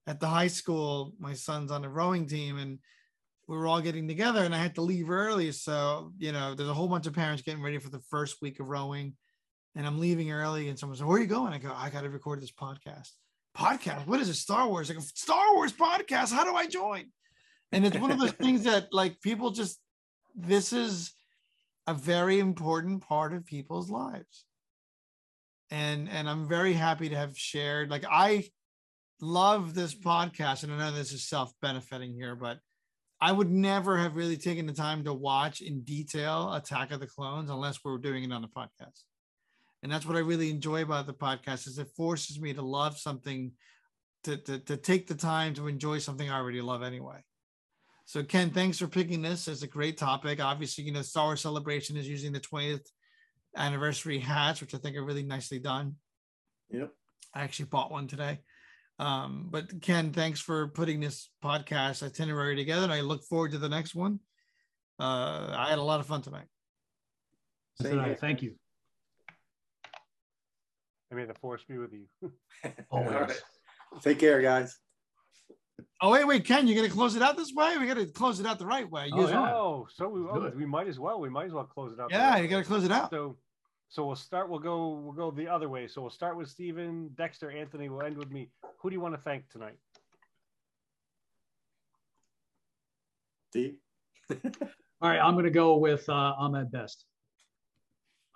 at 0.06 0.18
the 0.18 0.26
high 0.26 0.52
school. 0.60 1.12
My 1.18 1.34
son's 1.34 1.70
on 1.70 1.82
the 1.82 1.88
rowing 1.90 2.26
team, 2.26 2.58
and 2.58 2.78
we 3.46 3.56
were 3.56 3.66
all 3.66 3.82
getting 3.82 4.08
together, 4.08 4.44
and 4.44 4.54
I 4.54 4.58
had 4.58 4.74
to 4.76 4.82
leave 4.82 5.10
early. 5.10 5.52
So 5.52 6.12
you 6.18 6.32
know, 6.32 6.54
there's 6.54 6.70
a 6.70 6.74
whole 6.74 6.88
bunch 6.88 7.06
of 7.06 7.14
parents 7.14 7.42
getting 7.42 7.62
ready 7.62 7.78
for 7.78 7.90
the 7.90 8.04
first 8.10 8.40
week 8.40 8.60
of 8.60 8.68
rowing, 8.68 9.14
and 9.76 9.86
I'm 9.86 10.00
leaving 10.00 10.32
early. 10.32 10.68
And 10.70 10.78
someone 10.78 10.96
said, 10.96 11.06
"Where 11.06 11.18
are 11.18 11.20
you 11.20 11.34
going?" 11.38 11.52
I 11.52 11.58
go, 11.58 11.72
"I 11.74 11.90
got 11.90 12.02
to 12.02 12.10
record 12.10 12.40
this 12.40 12.52
podcast." 12.52 13.12
Podcast? 13.56 14.06
What 14.06 14.20
is 14.20 14.28
it? 14.28 14.34
Star 14.34 14.68
Wars? 14.68 14.88
Like 14.88 14.98
a 14.98 15.02
Star 15.02 15.54
Wars 15.54 15.72
podcast? 15.72 16.32
How 16.32 16.44
do 16.44 16.54
I 16.54 16.66
join? 16.66 17.06
And 17.72 17.84
it's 17.84 17.96
one 17.96 18.10
of 18.10 18.18
those 18.18 18.32
things 18.32 18.64
that 18.64 18.88
like 18.92 19.20
people 19.20 19.50
just. 19.50 19.80
This 20.36 20.72
is 20.72 21.12
a 21.86 21.94
very 21.94 22.40
important 22.40 23.02
part 23.02 23.32
of 23.32 23.46
people's 23.46 23.90
lives 23.90 24.46
and 25.70 26.08
and 26.08 26.28
i'm 26.28 26.48
very 26.48 26.72
happy 26.72 27.08
to 27.08 27.16
have 27.16 27.36
shared 27.36 27.90
like 27.90 28.04
i 28.10 28.44
love 29.20 29.74
this 29.74 29.94
podcast 29.94 30.62
and 30.62 30.72
i 30.72 30.78
know 30.78 30.92
this 30.92 31.12
is 31.12 31.28
self-benefiting 31.28 32.12
here 32.12 32.34
but 32.34 32.58
I 33.20 33.32
would 33.32 33.50
never 33.50 33.96
have 33.96 34.16
really 34.16 34.36
taken 34.36 34.66
the 34.66 34.74
time 34.74 35.04
to 35.04 35.14
watch 35.14 35.62
in 35.62 35.80
detail 35.80 36.52
Attack 36.52 36.90
of 36.90 37.00
the 37.00 37.06
Clones 37.06 37.48
unless 37.48 37.78
we 37.82 37.90
were 37.90 37.96
doing 37.96 38.24
it 38.24 38.32
on 38.32 38.42
the 38.42 38.48
podcast. 38.48 39.00
And 39.84 39.92
that's 39.92 40.06
what 40.06 40.16
I 40.16 40.20
really 40.20 40.48
enjoy 40.48 40.80
about 40.80 41.06
the 41.06 41.12
podcast 41.12 41.68
is 41.68 41.78
it 41.78 41.90
forces 41.94 42.40
me 42.40 42.54
to 42.54 42.62
love 42.62 42.96
something, 42.96 43.52
to, 44.24 44.38
to, 44.38 44.58
to 44.60 44.78
take 44.78 45.06
the 45.06 45.14
time 45.14 45.52
to 45.54 45.68
enjoy 45.68 45.98
something 45.98 46.28
I 46.28 46.38
already 46.38 46.62
love 46.62 46.82
anyway. 46.82 47.22
So 48.06 48.24
Ken, 48.24 48.48
thanks 48.48 48.78
for 48.78 48.86
picking 48.86 49.20
this. 49.20 49.46
It's 49.46 49.62
a 49.62 49.66
great 49.66 49.98
topic. 49.98 50.42
Obviously, 50.42 50.84
you 50.84 50.92
know, 50.92 51.02
Star 51.02 51.26
Wars 51.26 51.42
Celebration 51.42 51.98
is 51.98 52.08
using 52.08 52.32
the 52.32 52.40
20th 52.40 52.86
anniversary 53.58 54.18
hats, 54.18 54.62
which 54.62 54.74
I 54.74 54.78
think 54.78 54.96
are 54.96 55.04
really 55.04 55.22
nicely 55.22 55.58
done. 55.58 55.96
Yep. 56.70 56.90
I 57.34 57.42
actually 57.42 57.66
bought 57.66 57.92
one 57.92 58.06
today. 58.06 58.38
Um, 58.98 59.48
but 59.50 59.82
Ken, 59.82 60.12
thanks 60.12 60.40
for 60.40 60.68
putting 60.68 61.00
this 61.00 61.28
podcast 61.44 62.02
itinerary 62.02 62.56
together. 62.56 62.84
And 62.84 62.92
I 62.92 63.02
look 63.02 63.22
forward 63.24 63.52
to 63.52 63.58
the 63.58 63.68
next 63.68 63.94
one. 63.94 64.20
Uh, 64.98 65.52
I 65.54 65.68
had 65.68 65.78
a 65.78 65.82
lot 65.82 66.00
of 66.00 66.06
fun 66.06 66.22
tonight. 66.22 66.46
So 67.82 67.90
Same 67.90 68.02
here. 68.02 68.16
thank 68.18 68.40
you. 68.40 68.54
I 71.14 71.16
may 71.16 71.26
the 71.26 71.34
force 71.34 71.62
be 71.68 71.78
with 71.78 71.92
you. 71.92 72.06
Always. 72.90 73.12
All 73.12 73.20
right. 73.20 73.42
Take 74.02 74.18
care, 74.18 74.42
guys. 74.42 74.76
Oh, 76.00 76.10
wait, 76.10 76.26
wait, 76.26 76.44
Ken, 76.44 76.66
you're 76.66 76.76
going 76.76 76.88
to 76.88 76.94
close 76.94 77.14
it 77.14 77.22
out 77.22 77.36
this 77.36 77.52
way? 77.54 77.78
We 77.78 77.86
got 77.86 77.96
to 77.96 78.06
close 78.06 78.40
it 78.40 78.46
out 78.46 78.58
the 78.58 78.66
right 78.66 78.90
way. 78.90 79.10
Oh, 79.12 79.28
yeah. 79.28 79.52
Oh, 79.54 79.86
so 79.94 80.08
we, 80.08 80.20
oh, 80.20 80.52
we 80.56 80.66
might 80.66 80.88
as 80.88 80.98
well. 80.98 81.20
We 81.20 81.30
might 81.30 81.46
as 81.46 81.52
well 81.52 81.64
close 81.64 81.92
it 81.92 82.00
out. 82.00 82.10
yeah, 82.10 82.36
you 82.38 82.48
got 82.48 82.58
to 82.58 82.64
close 82.64 82.84
it 82.84 82.90
out. 82.90 83.10
So, 83.10 83.36
so 83.88 84.06
we'll 84.06 84.16
start. 84.16 84.48
We'll 84.48 84.58
go. 84.58 84.88
We'll 84.88 85.12
go 85.12 85.30
the 85.30 85.48
other 85.48 85.68
way. 85.68 85.86
So 85.86 86.00
we'll 86.00 86.10
start 86.10 86.36
with 86.36 86.48
Steven, 86.48 87.10
Dexter, 87.16 87.50
Anthony. 87.50 87.88
We'll 87.88 88.02
end 88.02 88.18
with 88.18 88.30
me. 88.30 88.50
Who 88.80 88.90
do 88.90 88.94
you 88.94 89.00
want 89.00 89.14
to 89.14 89.20
thank 89.20 89.48
tonight? 89.50 89.78
Steve. 93.50 93.76
All 94.30 95.10
right, 95.10 95.20
I'm 95.20 95.34
going 95.34 95.44
to 95.44 95.50
go 95.50 95.76
with 95.76 96.08
uh, 96.08 96.34
Ahmed 96.38 96.72
Best. 96.72 97.04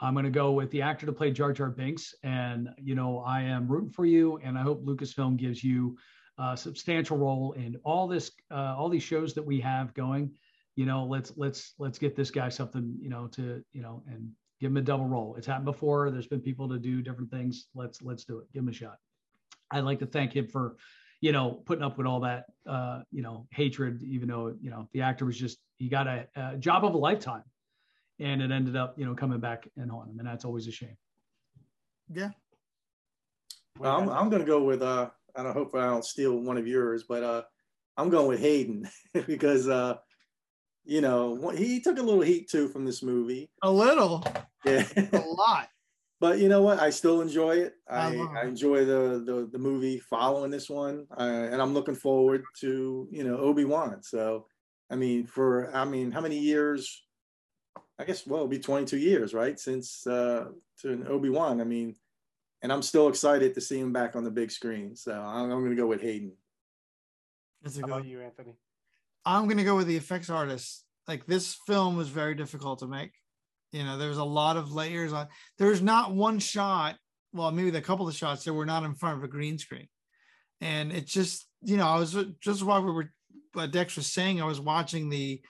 I'm 0.00 0.14
going 0.14 0.24
to 0.24 0.30
go 0.30 0.52
with 0.52 0.70
the 0.70 0.82
actor 0.82 1.06
to 1.06 1.12
play 1.12 1.30
Jar 1.30 1.52
Jar 1.52 1.70
Binks, 1.70 2.14
and 2.22 2.68
you 2.78 2.94
know 2.94 3.18
I 3.20 3.42
am 3.42 3.66
rooting 3.66 3.90
for 3.90 4.06
you, 4.06 4.38
and 4.44 4.56
I 4.56 4.62
hope 4.62 4.84
Lucasfilm 4.84 5.36
gives 5.36 5.62
you 5.62 5.96
a 6.38 6.56
substantial 6.56 7.16
role 7.16 7.52
in 7.52 7.76
all 7.84 8.06
this, 8.06 8.30
uh, 8.50 8.74
all 8.76 8.88
these 8.88 9.02
shows 9.02 9.34
that 9.34 9.44
we 9.44 9.60
have 9.60 9.92
going. 9.94 10.30
You 10.76 10.86
know, 10.86 11.04
let's 11.04 11.32
let's 11.36 11.74
let's 11.78 11.98
get 11.98 12.14
this 12.14 12.30
guy 12.30 12.48
something, 12.48 12.96
you 13.00 13.08
know, 13.08 13.26
to 13.28 13.64
you 13.72 13.82
know, 13.82 14.04
and 14.06 14.30
give 14.60 14.70
him 14.70 14.76
a 14.76 14.82
double 14.82 15.06
role. 15.06 15.34
It's 15.36 15.46
happened 15.46 15.64
before. 15.64 16.10
There's 16.10 16.28
been 16.28 16.40
people 16.40 16.68
to 16.68 16.78
do 16.78 17.02
different 17.02 17.30
things. 17.30 17.66
Let's 17.74 18.00
let's 18.00 18.24
do 18.24 18.38
it. 18.38 18.52
Give 18.52 18.62
him 18.62 18.68
a 18.68 18.72
shot. 18.72 18.98
I'd 19.70 19.84
like 19.84 19.98
to 19.98 20.06
thank 20.06 20.34
him 20.34 20.46
for, 20.46 20.76
you 21.20 21.32
know, 21.32 21.62
putting 21.66 21.84
up 21.84 21.98
with 21.98 22.06
all 22.06 22.20
that, 22.20 22.44
uh, 22.66 23.02
you 23.10 23.22
know, 23.22 23.46
hatred. 23.50 24.02
Even 24.04 24.28
though 24.28 24.54
you 24.60 24.70
know 24.70 24.88
the 24.92 25.02
actor 25.02 25.24
was 25.24 25.36
just 25.36 25.58
he 25.78 25.88
got 25.88 26.06
a, 26.06 26.28
a 26.36 26.56
job 26.56 26.84
of 26.84 26.94
a 26.94 26.98
lifetime, 26.98 27.42
and 28.20 28.42
it 28.42 28.50
ended 28.50 28.76
up 28.76 28.98
you 28.98 29.04
know 29.06 29.14
coming 29.14 29.40
back 29.40 29.68
and 29.76 29.90
haunt 29.90 30.10
him, 30.10 30.18
and 30.18 30.26
that's 30.28 30.44
always 30.44 30.66
a 30.66 30.72
shame. 30.72 30.96
Yeah. 32.12 32.30
Well, 33.78 33.96
I'm, 33.96 34.08
I'm 34.08 34.28
going 34.28 34.42
to 34.42 34.46
go 34.46 34.62
with, 34.64 34.82
uh, 34.82 35.10
I 35.36 35.42
don't 35.42 35.52
hope 35.52 35.74
I 35.74 35.86
don't 35.86 36.04
steal 36.04 36.36
one 36.40 36.56
of 36.56 36.66
yours, 36.66 37.04
but 37.08 37.22
uh, 37.22 37.42
I'm 37.96 38.08
going 38.10 38.26
with 38.26 38.40
Hayden 38.40 38.88
because, 39.26 39.68
uh, 39.68 39.98
you 40.84 41.00
know, 41.00 41.50
he 41.50 41.80
took 41.80 41.98
a 41.98 42.02
little 42.02 42.22
heat 42.22 42.48
too 42.48 42.68
from 42.68 42.84
this 42.84 43.02
movie. 43.02 43.50
A 43.62 43.70
little, 43.70 44.24
Yeah. 44.64 44.84
a 45.12 45.18
lot. 45.18 45.68
but 46.18 46.38
you 46.40 46.48
know 46.48 46.62
what? 46.62 46.80
I 46.80 46.90
still 46.90 47.20
enjoy 47.20 47.56
it. 47.58 47.74
I, 47.88 48.16
Uh-huh. 48.16 48.38
I 48.38 48.46
enjoy 48.46 48.84
the, 48.84 49.22
the 49.24 49.48
the 49.52 49.58
movie 49.58 50.00
following 50.00 50.50
this 50.50 50.68
one, 50.68 51.06
uh, 51.16 51.22
and 51.52 51.62
I'm 51.62 51.74
looking 51.74 51.94
forward 51.94 52.42
to 52.60 53.06
you 53.12 53.22
know 53.22 53.36
Obi 53.36 53.64
Wan. 53.64 54.02
So, 54.02 54.46
I 54.90 54.96
mean, 54.96 55.26
for 55.26 55.70
I 55.76 55.84
mean, 55.84 56.10
how 56.10 56.20
many 56.22 56.38
years? 56.38 57.04
I 57.98 58.04
guess 58.04 58.26
well, 58.26 58.40
it'll 58.40 58.48
be 58.48 58.58
22 58.58 58.96
years, 58.96 59.34
right, 59.34 59.58
since 59.58 60.06
uh, 60.06 60.46
to 60.80 60.92
an 60.92 61.06
Obi 61.08 61.30
Wan. 61.30 61.60
I 61.60 61.64
mean, 61.64 61.96
and 62.62 62.72
I'm 62.72 62.82
still 62.82 63.08
excited 63.08 63.54
to 63.54 63.60
see 63.60 63.78
him 63.78 63.92
back 63.92 64.16
on 64.16 64.24
the 64.24 64.30
big 64.30 64.50
screen. 64.50 64.94
So 64.96 65.12
I'm, 65.12 65.50
I'm 65.50 65.60
going 65.60 65.70
to 65.70 65.76
go 65.76 65.86
with 65.86 66.02
Hayden. 66.02 66.32
That's 67.62 67.76
a 67.76 67.80
How 67.80 67.86
about 67.86 68.06
you, 68.06 68.20
Anthony? 68.20 68.54
I'm 69.24 69.44
going 69.44 69.58
to 69.58 69.64
go 69.64 69.76
with 69.76 69.86
the 69.86 69.96
effects 69.96 70.30
artist. 70.30 70.84
Like 71.06 71.26
this 71.26 71.56
film 71.66 71.96
was 71.96 72.08
very 72.08 72.34
difficult 72.34 72.80
to 72.80 72.86
make. 72.86 73.12
You 73.72 73.84
know, 73.84 73.98
there's 73.98 74.18
a 74.18 74.24
lot 74.24 74.56
of 74.56 74.72
layers 74.72 75.12
on. 75.12 75.28
There's 75.58 75.82
not 75.82 76.14
one 76.14 76.38
shot. 76.38 76.96
Well, 77.32 77.50
maybe 77.50 77.70
the 77.70 77.82
couple 77.82 78.08
of 78.08 78.14
shots 78.14 78.44
that 78.44 78.54
were 78.54 78.66
not 78.66 78.84
in 78.84 78.94
front 78.94 79.18
of 79.18 79.24
a 79.24 79.28
green 79.28 79.58
screen, 79.58 79.88
and 80.62 80.90
it 80.90 81.06
just, 81.06 81.46
you 81.62 81.76
know, 81.76 81.86
I 81.86 81.98
was 81.98 82.16
just 82.40 82.62
while 82.62 82.82
we 82.82 82.90
were, 82.90 83.12
what 83.52 83.70
Dex 83.70 83.96
was 83.96 84.06
saying, 84.06 84.40
I 84.40 84.46
was 84.46 84.60
watching 84.60 85.10
the, 85.10 85.42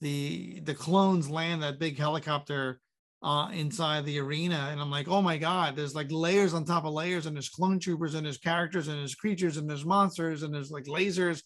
the 0.00 0.60
the 0.60 0.74
clones 0.74 1.28
land 1.28 1.62
that 1.62 1.78
big 1.78 1.98
helicopter 1.98 2.80
uh 3.22 3.48
inside 3.52 4.04
the 4.04 4.18
arena 4.18 4.68
and 4.70 4.80
i'm 4.80 4.90
like 4.90 5.08
oh 5.08 5.20
my 5.20 5.36
god 5.36 5.74
there's 5.74 5.94
like 5.94 6.06
layers 6.10 6.54
on 6.54 6.64
top 6.64 6.84
of 6.84 6.92
layers 6.92 7.26
and 7.26 7.34
there's 7.34 7.48
clone 7.48 7.78
troopers 7.80 8.14
and 8.14 8.24
there's 8.24 8.38
characters 8.38 8.86
and 8.88 8.98
there's 8.98 9.14
creatures 9.16 9.56
and 9.56 9.68
there's 9.68 9.84
monsters 9.84 10.42
and 10.42 10.54
there's 10.54 10.70
like 10.70 10.84
lasers 10.84 11.42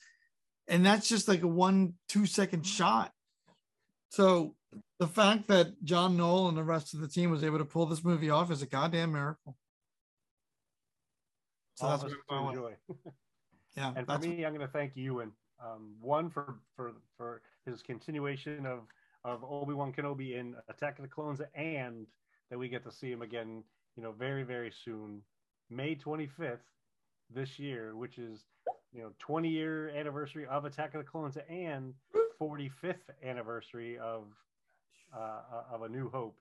and 0.68 0.84
that's 0.84 1.08
just 1.08 1.28
like 1.28 1.42
a 1.42 1.48
one 1.48 1.94
two 2.08 2.26
second 2.26 2.66
shot 2.66 3.10
so 4.10 4.54
the 4.98 5.06
fact 5.06 5.48
that 5.48 5.68
john 5.82 6.16
knoll 6.16 6.48
and 6.48 6.56
the 6.58 6.62
rest 6.64 6.92
of 6.92 7.00
the 7.00 7.08
team 7.08 7.30
was 7.30 7.42
able 7.42 7.58
to 7.58 7.64
pull 7.64 7.86
this 7.86 8.04
movie 8.04 8.28
off 8.30 8.50
is 8.50 8.60
a 8.62 8.66
goddamn 8.66 9.12
miracle 9.12 9.56
so 11.76 11.86
All 11.86 11.92
that's 11.96 12.02
what 12.02 12.10
to 12.12 12.16
I 12.28 12.40
want. 12.40 12.56
enjoy. 12.56 12.74
yeah 13.76 13.92
And 13.96 14.06
for 14.06 14.18
me, 14.18 14.44
I'm 14.44 14.52
going 14.54 14.66
to 14.66 14.72
thank 14.72 14.92
Ewan. 14.94 15.32
Um, 15.64 15.94
one 16.00 16.28
for 16.28 16.56
for 16.76 16.92
for 17.16 17.40
his 17.66 17.82
continuation 17.82 18.66
of 18.66 18.80
of 19.24 19.44
Obi 19.44 19.72
Wan 19.72 19.92
Kenobi 19.92 20.38
in 20.38 20.56
Attack 20.68 20.98
of 20.98 21.02
the 21.02 21.08
Clones, 21.08 21.40
and 21.54 22.06
that 22.50 22.58
we 22.58 22.68
get 22.68 22.82
to 22.84 22.90
see 22.90 23.10
him 23.10 23.22
again, 23.22 23.62
you 23.96 24.02
know, 24.02 24.12
very 24.12 24.42
very 24.42 24.72
soon, 24.84 25.22
May 25.70 25.94
25th 25.94 26.58
this 27.30 27.58
year, 27.58 27.96
which 27.96 28.18
is 28.18 28.44
you 28.92 29.02
know 29.02 29.12
20 29.18 29.48
year 29.48 29.90
anniversary 29.90 30.46
of 30.46 30.64
Attack 30.64 30.94
of 30.94 31.04
the 31.04 31.10
Clones 31.10 31.36
and 31.48 31.94
45th 32.40 32.94
anniversary 33.24 33.98
of 33.98 34.24
uh, 35.16 35.62
of 35.72 35.82
A 35.82 35.88
New 35.88 36.08
Hope. 36.10 36.36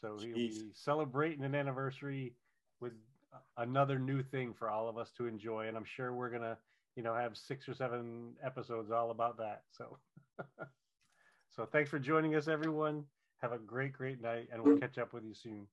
So 0.00 0.18
he'll 0.18 0.34
be 0.34 0.70
celebrating 0.74 1.44
an 1.44 1.54
anniversary 1.54 2.34
with 2.80 2.92
another 3.56 3.98
new 3.98 4.22
thing 4.22 4.54
for 4.54 4.68
all 4.68 4.88
of 4.88 4.98
us 4.98 5.10
to 5.16 5.26
enjoy, 5.26 5.68
and 5.68 5.76
I'm 5.76 5.84
sure 5.84 6.12
we're 6.12 6.30
gonna 6.30 6.56
you 6.96 7.02
know 7.02 7.14
have 7.14 7.36
six 7.36 7.68
or 7.68 7.74
seven 7.74 8.34
episodes 8.42 8.90
all 8.90 9.10
about 9.10 9.38
that. 9.38 9.62
So, 9.76 9.98
so 11.50 11.66
thanks 11.66 11.90
for 11.90 11.98
joining 11.98 12.34
us, 12.34 12.48
everyone. 12.48 13.04
Have 13.42 13.52
a 13.52 13.58
great, 13.58 13.92
great 13.92 14.20
night, 14.20 14.48
and 14.52 14.62
we'll 14.62 14.78
catch 14.78 14.98
up 14.98 15.12
with 15.12 15.24
you 15.24 15.34
soon. 15.34 15.66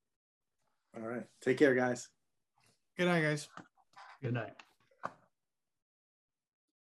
All 0.95 1.07
right, 1.07 1.23
take 1.41 1.57
care, 1.57 1.73
guys. 1.73 2.09
good 2.97 3.05
night 3.05 3.21
guys 3.21 3.47
Good 4.21 4.33
night. 4.33 4.53